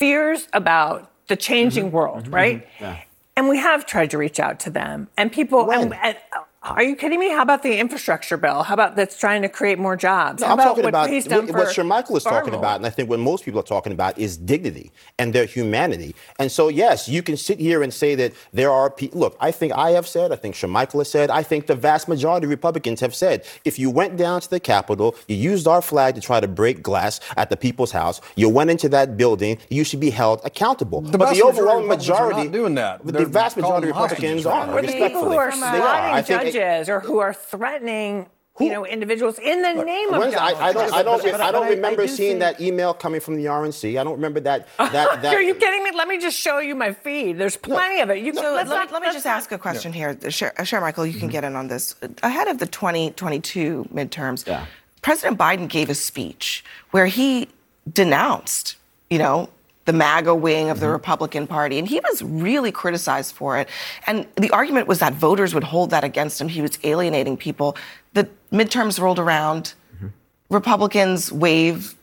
fears 0.00 0.48
about 0.52 1.10
the 1.28 1.36
changing 1.36 1.84
Mm-hmm. 1.86 1.94
world, 1.96 2.26
right? 2.28 2.66
And 3.36 3.48
we 3.48 3.58
have 3.58 3.86
tried 3.86 4.10
to 4.10 4.18
reach 4.18 4.40
out 4.40 4.58
to 4.60 4.70
them. 4.70 5.08
And 5.16 5.30
people, 5.30 5.70
and, 5.70 5.94
and, 5.94 6.16
uh, 6.36 6.40
are 6.62 6.82
you 6.82 6.94
kidding 6.94 7.18
me? 7.18 7.30
How 7.30 7.40
about 7.40 7.62
the 7.62 7.78
infrastructure 7.78 8.36
bill? 8.36 8.62
How 8.62 8.74
about 8.74 8.94
that's 8.94 9.16
trying 9.16 9.40
to 9.42 9.48
create 9.48 9.78
more 9.78 9.96
jobs? 9.96 10.42
No, 10.42 10.48
How 10.48 10.52
I'm 10.52 10.58
talking 10.58 10.82
what 10.82 10.90
about 10.90 11.08
he's 11.08 11.24
done 11.24 11.46
what, 11.46 11.56
what 11.56 11.68
Shermichael 11.68 12.18
is 12.18 12.22
talking 12.22 12.50
Farmville? 12.52 12.58
about, 12.58 12.76
and 12.76 12.86
I 12.86 12.90
think 12.90 13.08
what 13.08 13.18
most 13.18 13.46
people 13.46 13.60
are 13.60 13.64
talking 13.64 13.92
about 13.94 14.18
is 14.18 14.36
dignity 14.36 14.92
and 15.18 15.32
their 15.32 15.46
humanity. 15.46 16.14
And 16.38 16.52
so, 16.52 16.68
yes, 16.68 17.08
you 17.08 17.22
can 17.22 17.38
sit 17.38 17.58
here 17.58 17.82
and 17.82 17.92
say 17.94 18.14
that 18.16 18.34
there 18.52 18.70
are 18.70 18.90
people. 18.90 19.20
Look, 19.20 19.38
I 19.40 19.52
think 19.52 19.72
I 19.72 19.92
have 19.92 20.06
said, 20.06 20.32
I 20.32 20.36
think 20.36 20.54
Shermichael 20.54 20.98
has 20.98 21.10
said, 21.10 21.30
I 21.30 21.42
think 21.42 21.66
the 21.66 21.74
vast 21.74 22.08
majority 22.08 22.44
of 22.44 22.50
Republicans 22.50 23.00
have 23.00 23.14
said, 23.14 23.46
if 23.64 23.78
you 23.78 23.88
went 23.88 24.18
down 24.18 24.42
to 24.42 24.50
the 24.50 24.60
Capitol, 24.60 25.16
you 25.28 25.36
used 25.36 25.66
our 25.66 25.80
flag 25.80 26.14
to 26.16 26.20
try 26.20 26.40
to 26.40 26.48
break 26.48 26.82
glass 26.82 27.20
at 27.38 27.48
the 27.48 27.56
people's 27.56 27.92
house, 27.92 28.20
you 28.36 28.50
went 28.50 28.68
into 28.70 28.90
that 28.90 29.16
building, 29.16 29.56
you 29.70 29.82
should 29.82 30.00
be 30.00 30.10
held 30.10 30.42
accountable. 30.44 31.00
The 31.00 31.16
but 31.16 31.32
the 31.34 31.42
overwhelming 31.42 31.88
majority 31.88 31.88
of 31.88 31.88
Republicans 31.88 32.10
are 32.10 32.28
majority, 32.28 32.48
not 32.48 32.52
doing 32.52 32.74
that. 32.74 33.06
The 33.06 33.12
They're 33.12 33.24
vast 33.26 33.56
majority 33.56 33.88
of 33.88 33.94
calling 33.94 34.10
Republicans 34.10 34.44
hostages, 34.44 34.46
are, 34.46 34.74
right? 34.74 34.84
respectfully. 34.84 35.24
Who 35.24 35.38
are 35.38 35.50
They 35.50 35.80
are. 35.80 36.10
I 36.10 36.20
think 36.22 36.42
it- 36.42 36.49
judges 36.52 36.88
or 36.88 37.00
who 37.00 37.18
are 37.18 37.32
threatening, 37.32 38.26
you 38.58 38.68
know, 38.70 38.84
individuals 38.84 39.38
in 39.38 39.62
the 39.62 39.72
name 39.84 40.12
of 40.12 40.20
When's- 40.20 40.34
I, 40.34 40.48
I 40.68 40.72
don't. 40.72 40.92
I 40.92 41.02
don't. 41.02 41.24
I 41.40 41.50
don't 41.52 41.68
remember 41.68 42.06
seeing 42.06 42.40
that 42.40 42.60
email 42.60 42.92
coming 42.92 43.20
from 43.20 43.36
the 43.36 43.46
RNC. 43.46 43.98
I 43.98 44.04
don't 44.04 44.14
remember 44.14 44.40
that. 44.40 44.68
That. 44.78 45.22
that 45.22 45.34
Are 45.34 45.40
you 45.42 45.54
kidding 45.54 45.82
me? 45.82 45.92
Let 45.94 46.08
me 46.08 46.18
just 46.18 46.36
show 46.38 46.58
you 46.58 46.74
my 46.74 46.92
feed. 46.92 47.38
There's 47.38 47.56
plenty 47.56 48.00
of 48.00 48.10
it. 48.10 48.18
You 48.22 48.34
So 48.34 48.52
let's 48.54 48.68
let, 48.68 48.76
not- 48.76 48.92
let 48.92 49.00
me 49.02 49.06
let's 49.06 49.16
just 49.16 49.26
not- 49.26 49.36
ask 49.36 49.52
a 49.52 49.58
question 49.58 49.92
here. 49.92 50.16
Share, 50.30 50.52
Shermichael, 50.58 51.06
you 51.06 51.12
can 51.12 51.22
Mm-hmm. 51.22 51.28
get 51.28 51.44
in 51.44 51.56
on 51.56 51.68
this. 51.68 51.94
Ahead 52.22 52.48
of 52.48 52.58
the 52.58 52.66
2022 52.66 53.88
midterms, 53.94 54.44
President 55.02 55.38
Biden 55.38 55.68
gave 55.68 55.88
a 55.88 55.94
speech 55.94 56.62
where 56.90 57.06
he 57.06 57.48
denounced, 57.90 58.76
you 59.08 59.18
know, 59.18 59.48
the 59.86 59.92
MAGA 59.92 60.34
wing 60.34 60.68
of 60.70 60.78
the 60.80 60.86
Mm-hmm. 60.86 60.92
Republican 60.92 61.46
Party, 61.46 61.78
and 61.78 61.88
he 61.88 62.00
was 62.00 62.22
really 62.22 62.70
criticized 62.70 63.34
for 63.34 63.58
it. 63.58 63.68
And 64.06 64.26
the 64.36 64.50
argument 64.50 64.86
was 64.88 64.98
that 64.98 65.14
voters 65.14 65.54
would 65.54 65.64
hold 65.64 65.90
that 65.90 66.04
against 66.04 66.40
him. 66.40 66.48
He 66.48 66.62
was 66.62 66.78
alienating 66.84 67.36
people. 67.36 67.76
The 68.12 68.28
midterms 68.52 69.00
rolled 69.00 69.18
around. 69.18 69.74
Mm-hmm. 69.96 70.08
Republicans' 70.50 71.32
wave 71.32 71.94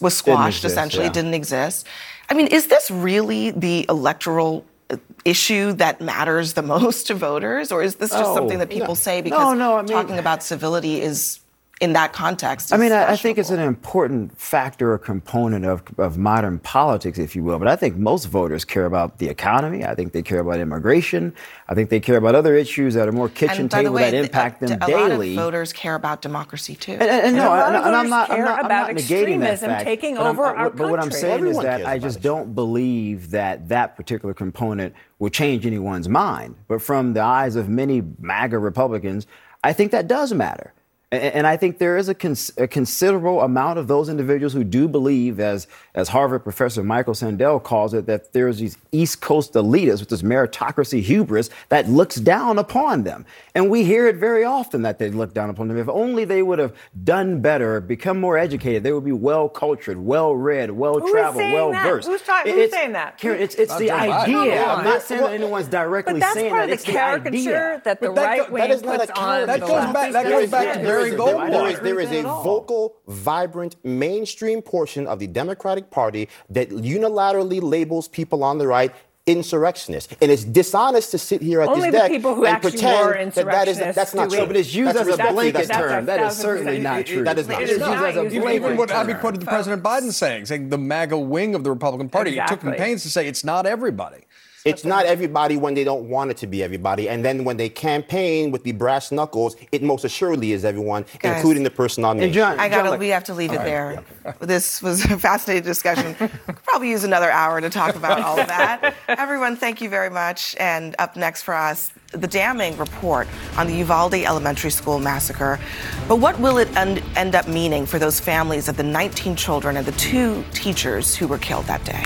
was 0.00 0.16
squashed, 0.16 0.58
exist, 0.58 0.72
essentially, 0.72 1.04
yeah. 1.06 1.12
didn't 1.12 1.34
exist. 1.34 1.86
I 2.28 2.34
mean, 2.34 2.46
is 2.48 2.66
this 2.68 2.90
really 2.90 3.50
the 3.50 3.84
electoral 3.88 4.64
uh, 4.90 4.96
issue 5.24 5.72
that 5.74 6.00
matters 6.00 6.54
the 6.54 6.62
most 6.74 7.06
to 7.08 7.14
voters, 7.14 7.70
or 7.72 7.82
is 7.82 7.96
this 7.96 8.10
just 8.10 8.24
Oh, 8.24 8.34
something 8.34 8.58
that 8.58 8.70
people 8.70 8.88
no. 8.88 8.94
say 8.94 9.18
No, 9.18 9.22
because 9.24 9.58
no, 9.58 9.76
I 9.76 9.82
mean- 9.82 9.88
talking 9.88 10.18
about 10.18 10.42
civility 10.42 11.00
is 11.00 11.38
in 11.82 11.92
that 11.94 12.12
context? 12.12 12.72
I 12.72 12.76
mean, 12.76 12.92
I, 12.92 13.10
I 13.12 13.16
think 13.16 13.38
it's 13.38 13.50
an 13.50 13.58
important 13.58 14.38
factor 14.38 14.92
or 14.92 14.98
component 14.98 15.64
of, 15.64 15.82
of 15.98 16.16
modern 16.16 16.60
politics, 16.60 17.18
if 17.18 17.34
you 17.34 17.42
will. 17.42 17.58
But 17.58 17.66
I 17.66 17.74
think 17.74 17.96
most 17.96 18.26
voters 18.26 18.64
care 18.64 18.86
about 18.86 19.18
the 19.18 19.28
economy. 19.28 19.84
I 19.84 19.96
think 19.96 20.12
they 20.12 20.22
care 20.22 20.38
about 20.38 20.60
immigration. 20.60 21.34
I 21.68 21.74
think 21.74 21.90
they 21.90 21.98
care 21.98 22.16
about 22.16 22.36
other 22.36 22.54
issues 22.54 22.94
that 22.94 23.08
are 23.08 23.12
more 23.12 23.28
kitchen 23.28 23.62
and 23.62 23.70
table 23.70 23.92
way, 23.94 24.02
that 24.04 24.10
th- 24.12 24.22
uh, 24.22 24.26
impact 24.26 24.62
a, 24.62 24.66
them 24.66 24.78
a 24.82 24.86
daily. 24.86 25.34
lot 25.34 25.40
of 25.42 25.44
voters 25.46 25.72
care 25.72 25.96
about 25.96 26.22
democracy 26.22 26.76
too. 26.76 26.92
And, 26.92 27.02
and- 27.02 27.26
and 27.26 27.36
no, 27.36 27.52
and, 27.52 27.74
of 27.76 27.84
and 27.86 27.96
I'm 27.96 28.08
not, 28.08 28.30
I'm 28.30 28.36
care 28.36 28.44
not, 28.44 28.58
I'm 28.60 28.64
about 28.66 28.86
not 28.88 28.96
negating 28.96 29.40
that 29.40 29.52
extremism 29.54 29.68
fact. 29.70 29.84
taking 29.84 30.14
but 30.14 30.22
I'm- 30.22 30.30
over 30.38 30.44
uh, 30.46 30.54
our 30.54 30.70
But 30.70 30.88
what 30.88 31.00
I'm 31.00 31.04
country. 31.06 31.20
saying 31.20 31.34
Everyone 31.34 31.56
is 31.56 31.62
that 31.80 31.84
I 31.86 31.98
just 31.98 32.22
don't 32.22 32.54
believe 32.54 33.30
that 33.32 33.68
that 33.68 33.96
particular 33.96 34.34
component 34.34 34.94
will 35.18 35.30
change 35.30 35.66
anyone's 35.66 36.08
mind. 36.08 36.54
But 36.68 36.80
from 36.80 37.12
the 37.14 37.22
eyes 37.22 37.56
of 37.56 37.68
many 37.68 38.02
MAGA 38.20 38.58
Republicans, 38.58 39.26
I 39.64 39.72
think 39.72 39.90
that 39.90 40.06
does 40.06 40.32
matter. 40.32 40.72
A- 41.12 41.36
And 41.36 41.46
I 41.46 41.56
think 41.56 41.78
there 41.78 41.96
is 41.96 42.08
a, 42.08 42.14
cons- 42.14 42.50
a 42.56 42.66
considerable 42.66 43.42
amount 43.42 43.78
of 43.78 43.86
those 43.86 44.08
individuals 44.08 44.52
who 44.52 44.64
do 44.64 44.88
believe, 44.88 45.38
as, 45.38 45.66
as 45.94 46.08
Harvard 46.08 46.42
professor 46.42 46.82
Michael 46.82 47.14
Sandel 47.14 47.60
calls 47.62 47.92
it, 47.94 48.06
that 48.06 48.32
there's 48.32 48.58
these 48.58 48.78
East 48.92 49.20
Coast 49.20 49.52
elitists 49.52 50.00
with 50.00 50.08
this 50.08 50.22
meritocracy 50.22 51.00
hubris 51.02 51.50
that 51.68 51.88
looks 51.88 52.16
down 52.16 52.58
upon 52.58 53.04
them. 53.04 53.24
And 53.54 53.70
we 53.70 53.84
hear 53.84 54.08
it 54.08 54.16
very 54.16 54.44
often 54.44 54.82
that 54.82 54.98
they 54.98 55.10
look 55.10 55.34
down 55.34 55.50
upon 55.50 55.68
them. 55.68 55.76
If 55.78 55.88
only 55.88 56.24
they 56.24 56.42
would 56.42 56.58
have 56.58 56.72
done 57.04 57.40
better, 57.40 57.80
become 57.80 58.18
more 58.18 58.38
educated, 58.38 58.82
they 58.82 58.92
would 58.92 59.04
be 59.04 59.12
well 59.12 59.48
cultured, 59.48 59.98
well 59.98 60.34
read, 60.34 60.70
well 60.70 60.98
Who 60.98 61.06
is 61.06 61.12
traveled, 61.12 61.52
well 61.52 61.72
versed. 61.72 62.08
Who's 62.08 62.22
talking- 62.22 62.52
It- 62.52 62.54
who's 62.56 62.64
it's- 62.64 62.80
saying 62.80 62.92
that? 62.92 63.18
Karen, 63.18 63.40
it's, 63.40 63.54
it's 63.56 63.76
the 63.76 63.90
idea. 63.90 64.34
Come 64.64 64.78
I'm 64.78 64.84
not 64.84 64.94
on. 64.96 65.00
saying 65.02 65.20
that 65.22 65.32
anyone's 65.32 65.68
directly 65.68 66.14
But 66.14 66.20
that's 66.20 66.34
saying 66.34 66.50
part 66.50 66.62
that. 66.62 66.68
of 66.68 66.74
It's 66.74 66.84
the 66.84 66.92
the 66.92 66.98
caricature 66.98 67.30
idea. 67.32 67.82
that 67.84 68.00
the 68.00 68.10
right 68.10 68.50
wing 68.50 68.60
that 68.62 68.70
is 68.70 68.82
not 68.82 69.00
puts 69.00 69.10
on 69.18 69.46
That 69.46 69.60
goes 69.60 69.68
back- 69.92 70.12
that 70.12 70.22
There 70.24 70.30
goes 70.32 70.44
is- 70.44 70.50
back 70.50 70.82
there 71.10 71.16
to 71.16 71.16
is- 71.16 71.18
there 71.18 71.28
is- 71.28 71.34
Goldwater. 71.34 71.82
There 71.82 72.00
is, 72.00 72.08
there 72.10 72.18
is 72.18 72.24
a 72.24 72.28
vocal, 72.28 72.96
vibrant, 73.08 73.76
mainstream 73.84 74.62
portion 74.62 75.06
of 75.06 75.18
the 75.18 75.26
Democratic 75.26 75.90
Party 75.90 76.28
that 76.50 76.70
unilaterally 76.70 77.60
labels 77.62 78.08
people 78.08 78.42
on 78.44 78.58
the 78.58 78.66
right 78.66 78.92
insurrectionists. 79.24 80.12
And 80.20 80.32
it's 80.32 80.42
dishonest 80.42 81.12
to 81.12 81.18
sit 81.18 81.42
here 81.42 81.60
at 81.62 81.68
Only 81.68 81.90
this 81.90 81.92
the 81.92 82.08
deck 82.08 82.10
people 82.10 82.34
who 82.34 82.44
and 82.44 82.60
pretend 82.60 83.06
were 83.06 83.12
that 83.12 83.34
that 83.46 83.68
is 83.68 83.78
insurrectionists 83.78 83.94
that's 83.94 84.14
not 84.14 84.30
do 84.30 84.34
true. 84.36 84.44
it. 84.44 84.48
But 84.48 84.56
it's 84.56 84.74
used 84.74 84.96
That's 84.96 85.08
as 85.08 85.14
a 85.14 85.32
blanket 85.32 85.52
that's 85.52 85.68
term. 85.68 85.92
true. 85.98 86.06
That 86.06 86.18
is 86.20 86.26
Thousand 86.26 86.42
certainly 86.42 86.78
not 86.80 87.00
It- 87.00 87.06
true. 87.06 87.24
that 87.24 87.38
is 87.38 87.46
not 87.48 87.60
It 87.60 87.62
It's 87.62 87.70
used 87.72 87.82
as 87.82 87.88
a 87.88 87.92
used 87.92 88.04
as 88.04 88.16
a 88.16 88.40
blanket 88.40 88.54
Even 88.56 88.76
what 88.76 88.88
term. 88.88 88.98
Abby 89.10 89.14
quoted 89.14 89.40
the 89.40 89.46
President 89.46 89.80
Biden 89.82 90.12
saying, 90.12 90.46
saying 90.46 90.70
the 90.70 90.78
MAGA 90.78 91.16
wing 91.16 91.54
of 91.54 91.62
the 91.62 91.70
Republican 91.70 92.08
Party. 92.08 92.36
It 92.36 92.48
took 92.48 92.62
him 92.62 92.72
pains 92.74 93.04
to 93.04 93.10
say 93.10 93.28
it's 93.28 93.44
not 93.44 93.64
everybody. 93.64 94.24
It's 94.64 94.84
not 94.84 95.06
everybody 95.06 95.56
when 95.56 95.74
they 95.74 95.84
don't 95.84 96.08
want 96.08 96.30
it 96.30 96.36
to 96.38 96.46
be 96.46 96.62
everybody. 96.62 97.08
And 97.08 97.24
then 97.24 97.44
when 97.44 97.56
they 97.56 97.68
campaign 97.68 98.50
with 98.50 98.62
the 98.64 98.72
brass 98.72 99.10
knuckles, 99.10 99.56
it 99.72 99.82
most 99.82 100.04
assuredly 100.04 100.52
is 100.52 100.64
everyone, 100.64 101.04
Guys. 101.18 101.36
including 101.36 101.62
the 101.62 101.70
person 101.70 102.04
on 102.04 102.16
the 102.16 102.24
And 102.24 102.32
John, 102.32 102.58
I 102.60 102.68
gotta. 102.68 102.90
John, 102.90 102.98
we 102.98 103.08
have 103.08 103.24
to 103.24 103.34
leave 103.34 103.52
it 103.52 103.58
All 103.58 103.64
there. 103.64 104.04
This 104.40 104.80
was 104.82 105.04
a 105.06 105.18
fascinating 105.18 105.64
discussion. 105.64 106.14
Could 106.14 106.62
probably 106.64 106.90
use 106.90 107.04
another 107.04 107.30
hour 107.30 107.60
to 107.60 107.70
talk 107.70 107.96
about 107.96 108.20
all 108.20 108.38
of 108.38 108.46
that. 108.46 108.94
Everyone, 109.08 109.56
thank 109.56 109.80
you 109.80 109.88
very 109.88 110.10
much. 110.10 110.54
And 110.58 110.94
up 110.98 111.16
next 111.16 111.42
for 111.42 111.54
us, 111.54 111.90
the 112.12 112.26
damning 112.26 112.76
report 112.76 113.26
on 113.56 113.66
the 113.66 113.74
Uvalde 113.74 114.14
Elementary 114.14 114.70
School 114.70 114.98
massacre. 114.98 115.58
But 116.06 116.16
what 116.16 116.38
will 116.38 116.58
it 116.58 116.74
un- 116.76 116.98
end 117.16 117.34
up 117.34 117.48
meaning 117.48 117.86
for 117.86 117.98
those 117.98 118.20
families 118.20 118.68
of 118.68 118.76
the 118.76 118.82
19 118.82 119.34
children 119.34 119.76
and 119.76 119.86
the 119.86 119.92
two 119.92 120.44
teachers 120.52 121.16
who 121.16 121.26
were 121.26 121.38
killed 121.38 121.64
that 121.66 121.84
day? 121.84 122.04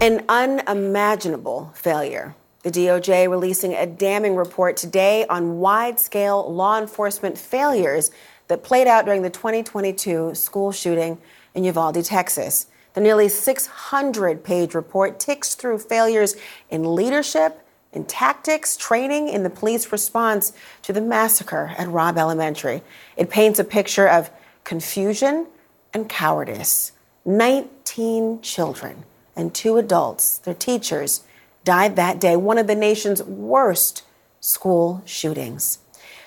An 0.00 0.24
unimaginable 0.28 1.72
failure. 1.74 2.36
The 2.62 2.70
DOJ 2.70 3.28
releasing 3.28 3.74
a 3.74 3.84
damning 3.84 4.36
report 4.36 4.76
today 4.76 5.26
on 5.26 5.58
wide 5.58 5.98
scale 5.98 6.52
law 6.52 6.78
enforcement 6.78 7.36
failures 7.36 8.12
that 8.46 8.62
played 8.62 8.86
out 8.86 9.06
during 9.06 9.22
the 9.22 9.30
2022 9.30 10.36
school 10.36 10.70
shooting 10.70 11.18
in 11.52 11.64
Uvalde, 11.64 12.04
Texas. 12.04 12.68
The 12.94 13.00
nearly 13.00 13.28
600 13.28 14.44
page 14.44 14.72
report 14.72 15.18
ticks 15.18 15.56
through 15.56 15.78
failures 15.78 16.36
in 16.70 16.94
leadership, 16.94 17.66
in 17.92 18.04
tactics, 18.04 18.76
training, 18.76 19.28
in 19.28 19.42
the 19.42 19.50
police 19.50 19.90
response 19.90 20.52
to 20.82 20.92
the 20.92 21.00
massacre 21.00 21.74
at 21.76 21.88
Robb 21.88 22.18
Elementary. 22.18 22.82
It 23.16 23.30
paints 23.30 23.58
a 23.58 23.64
picture 23.64 24.08
of 24.08 24.30
confusion 24.62 25.48
and 25.92 26.08
cowardice. 26.08 26.92
19 27.24 28.42
children 28.42 29.02
and 29.38 29.54
two 29.54 29.78
adults, 29.78 30.38
their 30.38 30.52
teachers, 30.52 31.22
died 31.64 31.96
that 31.96 32.20
day, 32.20 32.36
one 32.36 32.58
of 32.58 32.66
the 32.66 32.74
nation's 32.74 33.22
worst 33.22 34.02
school 34.40 35.02
shootings. 35.06 35.78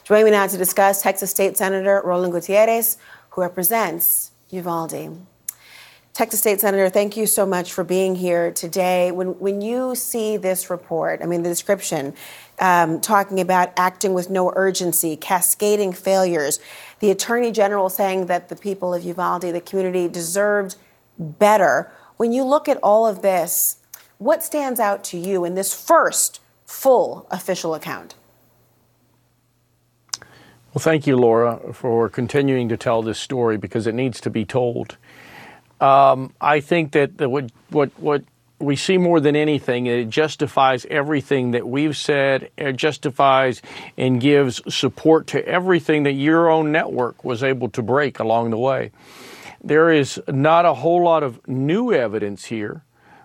Joining 0.03 0.25
me 0.25 0.31
now 0.31 0.47
to 0.47 0.57
discuss, 0.57 1.01
Texas 1.01 1.29
State 1.29 1.57
Senator 1.57 2.01
Roland 2.03 2.33
Gutierrez, 2.33 2.97
who 3.31 3.41
represents 3.41 4.31
Uvalde. 4.49 5.25
Texas 6.13 6.41
State 6.41 6.59
Senator, 6.59 6.89
thank 6.89 7.15
you 7.15 7.25
so 7.25 7.45
much 7.45 7.71
for 7.71 7.83
being 7.85 8.15
here 8.15 8.51
today. 8.51 9.11
When, 9.11 9.39
when 9.39 9.61
you 9.61 9.95
see 9.95 10.35
this 10.35 10.69
report, 10.69 11.21
I 11.21 11.25
mean, 11.25 11.43
the 11.43 11.49
description, 11.49 12.13
um, 12.59 12.99
talking 12.99 13.39
about 13.39 13.71
acting 13.77 14.13
with 14.13 14.29
no 14.29 14.51
urgency, 14.55 15.15
cascading 15.15 15.93
failures, 15.93 16.59
the 16.99 17.11
Attorney 17.11 17.51
General 17.51 17.89
saying 17.89 18.25
that 18.25 18.49
the 18.49 18.55
people 18.55 18.93
of 18.93 19.03
Uvalde, 19.03 19.43
the 19.43 19.61
community, 19.61 20.07
deserved 20.07 20.75
better. 21.17 21.91
When 22.21 22.31
you 22.31 22.43
look 22.43 22.69
at 22.69 22.77
all 22.83 23.07
of 23.07 23.23
this, 23.23 23.77
what 24.19 24.43
stands 24.43 24.79
out 24.79 25.03
to 25.05 25.17
you 25.17 25.43
in 25.43 25.55
this 25.55 25.73
first 25.73 26.39
full 26.67 27.25
official 27.31 27.73
account? 27.73 28.13
Well, 30.71 30.83
thank 30.83 31.07
you, 31.07 31.17
Laura, 31.17 31.73
for 31.73 32.09
continuing 32.09 32.69
to 32.69 32.77
tell 32.77 33.01
this 33.01 33.17
story 33.17 33.57
because 33.57 33.87
it 33.87 33.95
needs 33.95 34.21
to 34.21 34.29
be 34.29 34.45
told. 34.45 34.97
Um, 35.79 36.35
I 36.39 36.59
think 36.59 36.91
that 36.91 37.17
the, 37.17 37.27
what 37.27 37.51
what 37.71 37.89
what 37.97 38.23
we 38.59 38.75
see 38.75 38.99
more 38.99 39.19
than 39.19 39.35
anything, 39.35 39.87
it 39.87 40.07
justifies 40.07 40.85
everything 40.91 41.49
that 41.51 41.67
we've 41.67 41.97
said. 41.97 42.51
It 42.55 42.73
justifies 42.73 43.63
and 43.97 44.21
gives 44.21 44.61
support 44.71 45.25
to 45.33 45.43
everything 45.47 46.03
that 46.03 46.13
your 46.13 46.51
own 46.51 46.71
network 46.71 47.25
was 47.25 47.41
able 47.41 47.69
to 47.69 47.81
break 47.81 48.19
along 48.19 48.51
the 48.51 48.59
way. 48.59 48.91
There 49.63 49.91
is 49.91 50.19
not 50.27 50.65
a 50.65 50.73
whole 50.73 51.03
lot 51.03 51.21
of 51.23 51.47
new 51.47 51.93
evidence 51.93 52.45
here. 52.45 52.83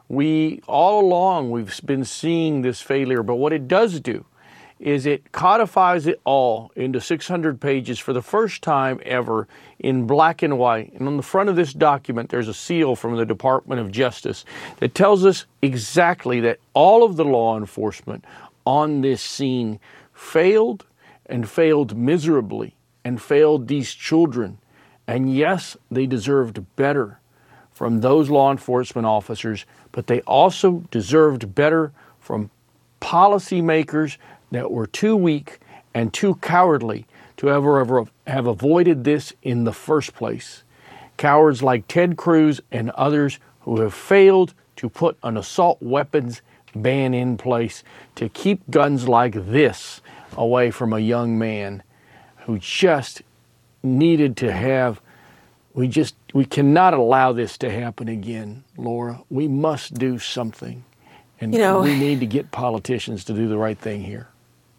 We 0.09 0.61
all 0.67 1.01
along 1.01 1.51
we've 1.51 1.81
been 1.85 2.05
seeing 2.05 2.63
this 2.63 2.81
failure, 2.81 3.23
but 3.23 3.37
what 3.37 3.53
it 3.53 3.67
does 3.67 4.01
do 4.01 4.25
is 4.79 5.07
it 5.07 5.33
codifies 5.33 6.07
it 6.07 6.21
all 6.25 6.71
into 6.77 7.01
600 7.01 7.61
pages 7.61 7.99
for 7.99 8.13
the 8.13 8.21
first 8.21 8.63
time 8.63 9.01
ever 9.07 9.49
in 9.79 10.07
black 10.07 10.43
and 10.43 10.59
white. 10.59 10.93
And 10.93 11.09
on 11.09 11.17
the 11.17 11.23
front 11.23 11.49
of 11.49 11.57
this 11.57 11.73
document, 11.73 12.29
there's 12.29 12.49
a 12.49 12.55
seal 12.55 12.95
from 12.95 13.17
the 13.17 13.25
Department 13.25 13.81
of 13.81 13.91
Justice 13.91 14.45
that 14.79 14.95
tells 14.95 15.25
us 15.25 15.47
exactly 15.63 16.41
that 16.41 16.59
all 16.75 17.05
of 17.05 17.17
the 17.17 17.25
law 17.25 17.57
enforcement 17.57 18.25
on 18.67 19.01
this 19.01 19.23
scene 19.23 19.81
failed 20.13 20.85
and 21.25 21.49
failed 21.49 21.97
miserably 21.97 22.77
and 23.03 23.23
failed 23.23 23.69
these 23.69 23.95
children. 23.95 24.59
And 25.07 25.35
yes, 25.35 25.77
they 25.91 26.07
deserved 26.07 26.65
better 26.77 27.21
from 27.73 28.01
those 28.01 28.31
law 28.31 28.51
enforcement 28.51 29.07
officers, 29.07 29.67
but 29.93 30.07
they 30.07 30.21
also 30.23 30.85
deserved 30.91 31.55
better 31.55 31.93
from 32.21 32.51
policymakers 33.01 34.17
that 34.51 34.71
were 34.71 34.87
too 34.87 35.15
weak 35.15 35.59
and 35.95 36.13
too 36.13 36.37
cowardly 36.37 37.07
to 37.37 37.51
ever, 37.51 37.79
ever 37.81 38.07
have 38.27 38.47
avoided 38.47 39.05
this 39.05 39.33
in 39.43 39.65
the 39.65 39.73
first 39.73 40.15
place. 40.15 40.63
Cowards 41.17 41.63
like 41.63 41.87
Ted 41.89 42.17
Cruz 42.17 42.61
and 42.73 42.91
others 42.91 43.39
who 43.61 43.81
have 43.81 43.95
failed 43.95 44.55
to 44.77 44.89
put 44.89 45.17
an 45.23 45.37
assault 45.37 45.81
weapons 45.81 46.43
ban 46.75 47.15
in 47.15 47.37
place 47.37 47.83
to 48.15 48.29
keep 48.29 48.71
guns 48.71 49.09
like 49.09 49.35
this 49.35 50.01
away 50.37 50.71
from 50.71 50.93
a 50.93 50.99
young 50.99 51.39
man 51.39 51.83
who 52.45 52.59
just 52.59 53.23
needed 53.83 54.37
to 54.39 54.53
have. 54.53 55.01
We 55.75 55.89
just 55.89 56.15
we 56.33 56.45
cannot 56.45 56.95
allow 56.95 57.33
this 57.33 57.59
to 57.59 57.71
happen 57.71 58.09
again 58.09 58.65
laura. 58.77 59.23
We 59.31 59.49
must 59.49 59.95
do 59.95 60.19
something. 60.19 60.85
And 61.41 61.53
You 61.53 61.61
know- 61.61 61.83
we 61.83 61.99
need 61.99 62.21
to 62.21 62.27
get 62.27 62.51
politicians 62.51 63.25
to 63.25 63.33
do 63.35 63.49
the 63.49 63.59
right 63.59 63.79
thing 63.79 64.03
here. 64.03 64.29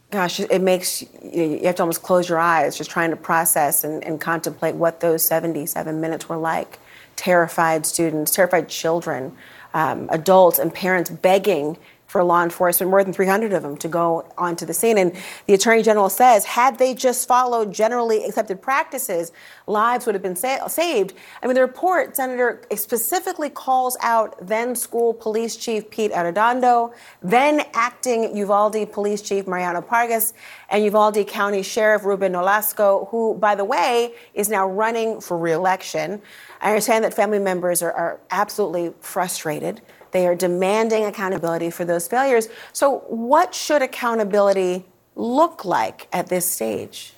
Gosh, 0.09 0.39
it 0.39 0.61
makes 0.61 1.03
you 1.21 1.59
have 1.65 1.75
to 1.75 1.83
almost 1.83 2.01
close 2.01 2.29
your 2.29 2.39
eyes 2.39 2.77
just 2.77 2.89
trying 2.89 3.09
to 3.09 3.17
process 3.17 3.83
and, 3.83 4.01
and 4.05 4.21
contemplate 4.21 4.75
what 4.75 5.01
those 5.01 5.21
77 5.25 5.99
minutes 5.99 6.29
were 6.29 6.37
like. 6.37 6.79
Terrified 7.17 7.85
students, 7.85 8.31
terrified 8.31 8.69
children, 8.69 9.35
um, 9.73 10.07
adults, 10.09 10.59
and 10.59 10.73
parents 10.73 11.09
begging 11.09 11.77
for 12.07 12.23
law 12.23 12.41
enforcement, 12.41 12.89
more 12.89 13.03
than 13.03 13.13
300 13.13 13.53
of 13.53 13.63
them, 13.63 13.77
to 13.77 13.87
go 13.87 14.25
onto 14.37 14.65
the 14.65 14.73
scene. 14.73 14.97
And 14.97 15.13
the 15.45 15.53
Attorney 15.53 15.83
General 15.83 16.09
says, 16.09 16.45
had 16.45 16.79
they 16.79 16.93
just 16.93 17.27
followed 17.27 17.73
generally 17.73 18.23
accepted 18.23 18.61
practices, 18.61 19.33
lives 19.67 20.05
would 20.05 20.15
have 20.15 20.21
been 20.21 20.35
sa- 20.35 20.67
saved. 20.67 21.13
I 21.43 21.47
mean, 21.47 21.55
the 21.55 21.61
report, 21.61 22.15
Senator, 22.15 22.61
specifically 22.75 23.49
calls 23.49 23.97
out 24.01 24.35
then 24.41 24.73
school 24.75 25.13
police 25.13 25.57
chief 25.57 25.89
Pete 25.89 26.11
Arredondo, 26.13 26.93
then 27.21 27.65
acting 27.73 28.35
Uvalde 28.35 28.91
police 28.91 29.21
chief 29.21 29.45
Mariano 29.45 29.81
Pargas, 29.81 30.33
and 30.69 30.83
Uvalde 30.85 31.27
County 31.27 31.61
Sheriff 31.61 32.05
Ruben 32.05 32.31
Nolasco, 32.33 33.09
who, 33.09 33.35
by 33.35 33.53
the 33.53 33.65
way, 33.65 34.13
is 34.33 34.49
now 34.49 34.67
running 34.67 35.19
for 35.19 35.37
reelection. 35.37 36.21
I 36.61 36.69
understand 36.69 37.03
that 37.03 37.13
family 37.13 37.39
members 37.39 37.81
are, 37.81 37.91
are 37.91 38.19
absolutely 38.31 38.93
frustrated. 39.01 39.81
They 40.11 40.27
are 40.27 40.35
demanding 40.35 41.05
accountability 41.05 41.69
for 41.69 41.85
those 41.85 42.07
failures. 42.07 42.47
So, 42.73 42.99
what 43.07 43.53
should 43.53 43.81
accountability 43.81 44.85
look 45.15 45.65
like 45.65 46.07
at 46.13 46.27
this 46.27 46.45
stage? 46.45 47.13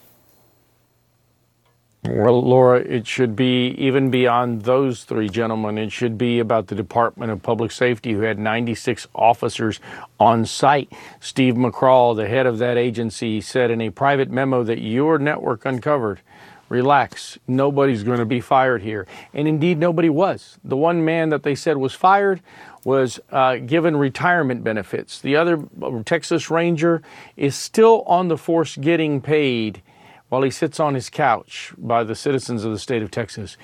Well, 2.05 2.41
Laura, 2.41 2.79
it 2.79 3.05
should 3.05 3.35
be 3.35 3.71
even 3.71 4.09
beyond 4.09 4.61
those 4.61 5.03
three 5.03 5.27
gentlemen. 5.27 5.77
It 5.77 5.91
should 5.91 6.17
be 6.17 6.39
about 6.39 6.67
the 6.67 6.75
Department 6.75 7.29
of 7.29 7.43
Public 7.43 7.71
Safety, 7.71 8.13
who 8.13 8.21
had 8.21 8.39
96 8.39 9.07
officers 9.13 9.81
on 10.17 10.45
site. 10.45 10.91
Steve 11.19 11.55
McCraw, 11.55 12.15
the 12.15 12.27
head 12.27 12.45
of 12.45 12.57
that 12.59 12.77
agency, 12.77 13.41
said 13.41 13.69
in 13.69 13.81
a 13.81 13.89
private 13.89 14.31
memo 14.31 14.63
that 14.63 14.79
your 14.79 15.19
network 15.19 15.65
uncovered 15.65 16.21
relax, 16.69 17.37
nobody's 17.47 18.03
going 18.03 18.19
to 18.19 18.25
be 18.25 18.39
fired 18.39 18.81
here. 18.81 19.05
And 19.33 19.47
indeed, 19.47 19.77
nobody 19.77 20.09
was. 20.09 20.57
The 20.63 20.77
one 20.77 21.03
man 21.03 21.29
that 21.29 21.43
they 21.43 21.55
said 21.55 21.77
was 21.77 21.93
fired 21.93 22.41
was 22.85 23.19
uh, 23.31 23.57
given 23.57 23.95
retirement 23.97 24.63
benefits. 24.63 25.19
The 25.19 25.35
other 25.35 25.63
uh, 25.81 26.03
Texas 26.03 26.49
Ranger 26.49 27.01
is 27.35 27.55
still 27.55 28.03
on 28.03 28.27
the 28.27 28.37
force 28.37 28.77
getting 28.77 29.21
paid 29.21 29.81
while 30.29 30.43
he 30.43 30.51
sits 30.51 30.79
on 30.79 30.93
his 30.93 31.09
couch 31.09 31.73
by 31.77 32.03
the 32.03 32.15
citizens 32.15 32.63
of 32.63 32.71
the 32.71 32.79
state 32.79 33.01
of 33.01 33.11
Texas. 33.11 33.57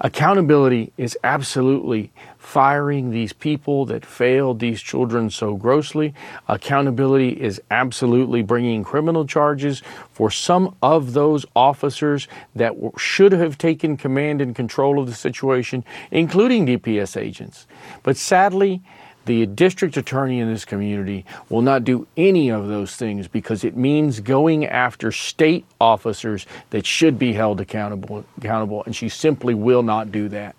Accountability 0.00 0.92
is 0.96 1.18
absolutely 1.24 2.12
firing 2.36 3.10
these 3.10 3.32
people 3.32 3.86
that 3.86 4.04
failed 4.04 4.58
these 4.60 4.80
children 4.80 5.30
so 5.30 5.54
grossly. 5.54 6.14
Accountability 6.48 7.30
is 7.30 7.60
absolutely 7.70 8.42
bringing 8.42 8.84
criminal 8.84 9.26
charges 9.26 9.82
for 10.12 10.30
some 10.30 10.74
of 10.82 11.14
those 11.14 11.46
officers 11.56 12.28
that 12.54 12.74
should 12.96 13.32
have 13.32 13.56
taken 13.56 13.96
command 13.96 14.40
and 14.40 14.54
control 14.54 14.98
of 14.98 15.06
the 15.06 15.14
situation, 15.14 15.84
including 16.10 16.66
DPS 16.66 17.20
agents. 17.20 17.66
But 18.02 18.16
sadly, 18.16 18.82
the 19.26 19.46
district 19.46 19.96
attorney 19.96 20.40
in 20.40 20.52
this 20.52 20.64
community 20.64 21.24
will 21.48 21.62
not 21.62 21.84
do 21.84 22.06
any 22.16 22.48
of 22.50 22.68
those 22.68 22.96
things 22.96 23.28
because 23.28 23.64
it 23.64 23.76
means 23.76 24.20
going 24.20 24.66
after 24.66 25.12
state 25.12 25.64
officers 25.80 26.46
that 26.70 26.86
should 26.86 27.18
be 27.18 27.32
held 27.32 27.60
accountable, 27.60 28.24
accountable 28.38 28.82
and 28.84 28.96
she 28.96 29.08
simply 29.08 29.54
will 29.54 29.82
not 29.82 30.10
do 30.10 30.28
that. 30.28 30.56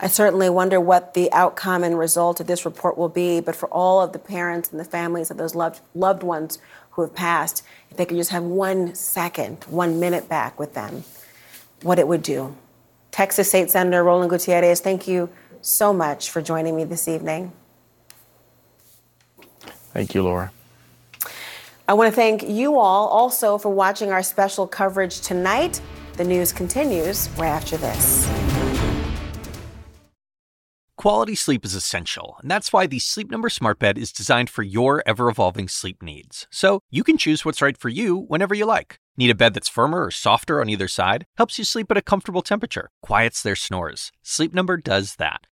I 0.00 0.08
certainly 0.08 0.50
wonder 0.50 0.80
what 0.80 1.14
the 1.14 1.32
outcome 1.32 1.84
and 1.84 1.96
result 1.98 2.40
of 2.40 2.46
this 2.46 2.64
report 2.64 2.98
will 2.98 3.08
be, 3.08 3.40
but 3.40 3.54
for 3.54 3.68
all 3.68 4.02
of 4.02 4.12
the 4.12 4.18
parents 4.18 4.70
and 4.70 4.80
the 4.80 4.84
families 4.84 5.30
of 5.30 5.36
those 5.36 5.54
loved, 5.54 5.80
loved 5.94 6.22
ones 6.22 6.58
who 6.90 7.02
have 7.02 7.14
passed, 7.14 7.62
if 7.90 7.96
they 7.96 8.04
could 8.04 8.16
just 8.16 8.30
have 8.30 8.42
one 8.42 8.94
second, 8.94 9.64
one 9.68 10.00
minute 10.00 10.28
back 10.28 10.58
with 10.58 10.74
them, 10.74 11.04
what 11.82 11.98
it 11.98 12.08
would 12.08 12.22
do. 12.22 12.54
Texas 13.12 13.48
State 13.48 13.70
Senator 13.70 14.02
Roland 14.02 14.30
Gutierrez, 14.30 14.80
thank 14.80 15.06
you 15.06 15.30
so 15.64 15.92
much 15.92 16.30
for 16.30 16.42
joining 16.42 16.76
me 16.76 16.84
this 16.84 17.08
evening. 17.08 17.52
Thank 19.92 20.14
you, 20.14 20.22
Laura. 20.22 20.52
I 21.86 21.92
want 21.94 22.10
to 22.10 22.16
thank 22.16 22.42
you 22.42 22.78
all 22.78 23.08
also 23.08 23.58
for 23.58 23.68
watching 23.68 24.10
our 24.10 24.22
special 24.22 24.66
coverage 24.66 25.20
tonight. 25.20 25.80
The 26.14 26.24
news 26.24 26.52
continues 26.52 27.28
right 27.36 27.48
after 27.48 27.76
this. 27.76 28.28
Quality 30.96 31.34
sleep 31.34 31.66
is 31.66 31.74
essential, 31.74 32.36
and 32.40 32.50
that's 32.50 32.72
why 32.72 32.86
the 32.86 32.98
Sleep 32.98 33.30
Number 33.30 33.50
Smart 33.50 33.78
Bed 33.78 33.98
is 33.98 34.10
designed 34.10 34.48
for 34.48 34.62
your 34.62 35.02
ever 35.04 35.28
evolving 35.28 35.68
sleep 35.68 36.02
needs. 36.02 36.46
So 36.50 36.80
you 36.90 37.04
can 37.04 37.18
choose 37.18 37.44
what's 37.44 37.60
right 37.60 37.76
for 37.76 37.90
you 37.90 38.16
whenever 38.16 38.54
you 38.54 38.64
like. 38.64 38.96
Need 39.18 39.28
a 39.28 39.34
bed 39.34 39.52
that's 39.52 39.68
firmer 39.68 40.06
or 40.06 40.10
softer 40.10 40.62
on 40.62 40.70
either 40.70 40.88
side? 40.88 41.26
Helps 41.36 41.58
you 41.58 41.64
sleep 41.64 41.90
at 41.90 41.98
a 41.98 42.02
comfortable 42.02 42.40
temperature, 42.40 42.88
quiets 43.02 43.42
their 43.42 43.54
snores. 43.54 44.12
Sleep 44.22 44.54
Number 44.54 44.78
does 44.78 45.16
that. 45.16 45.42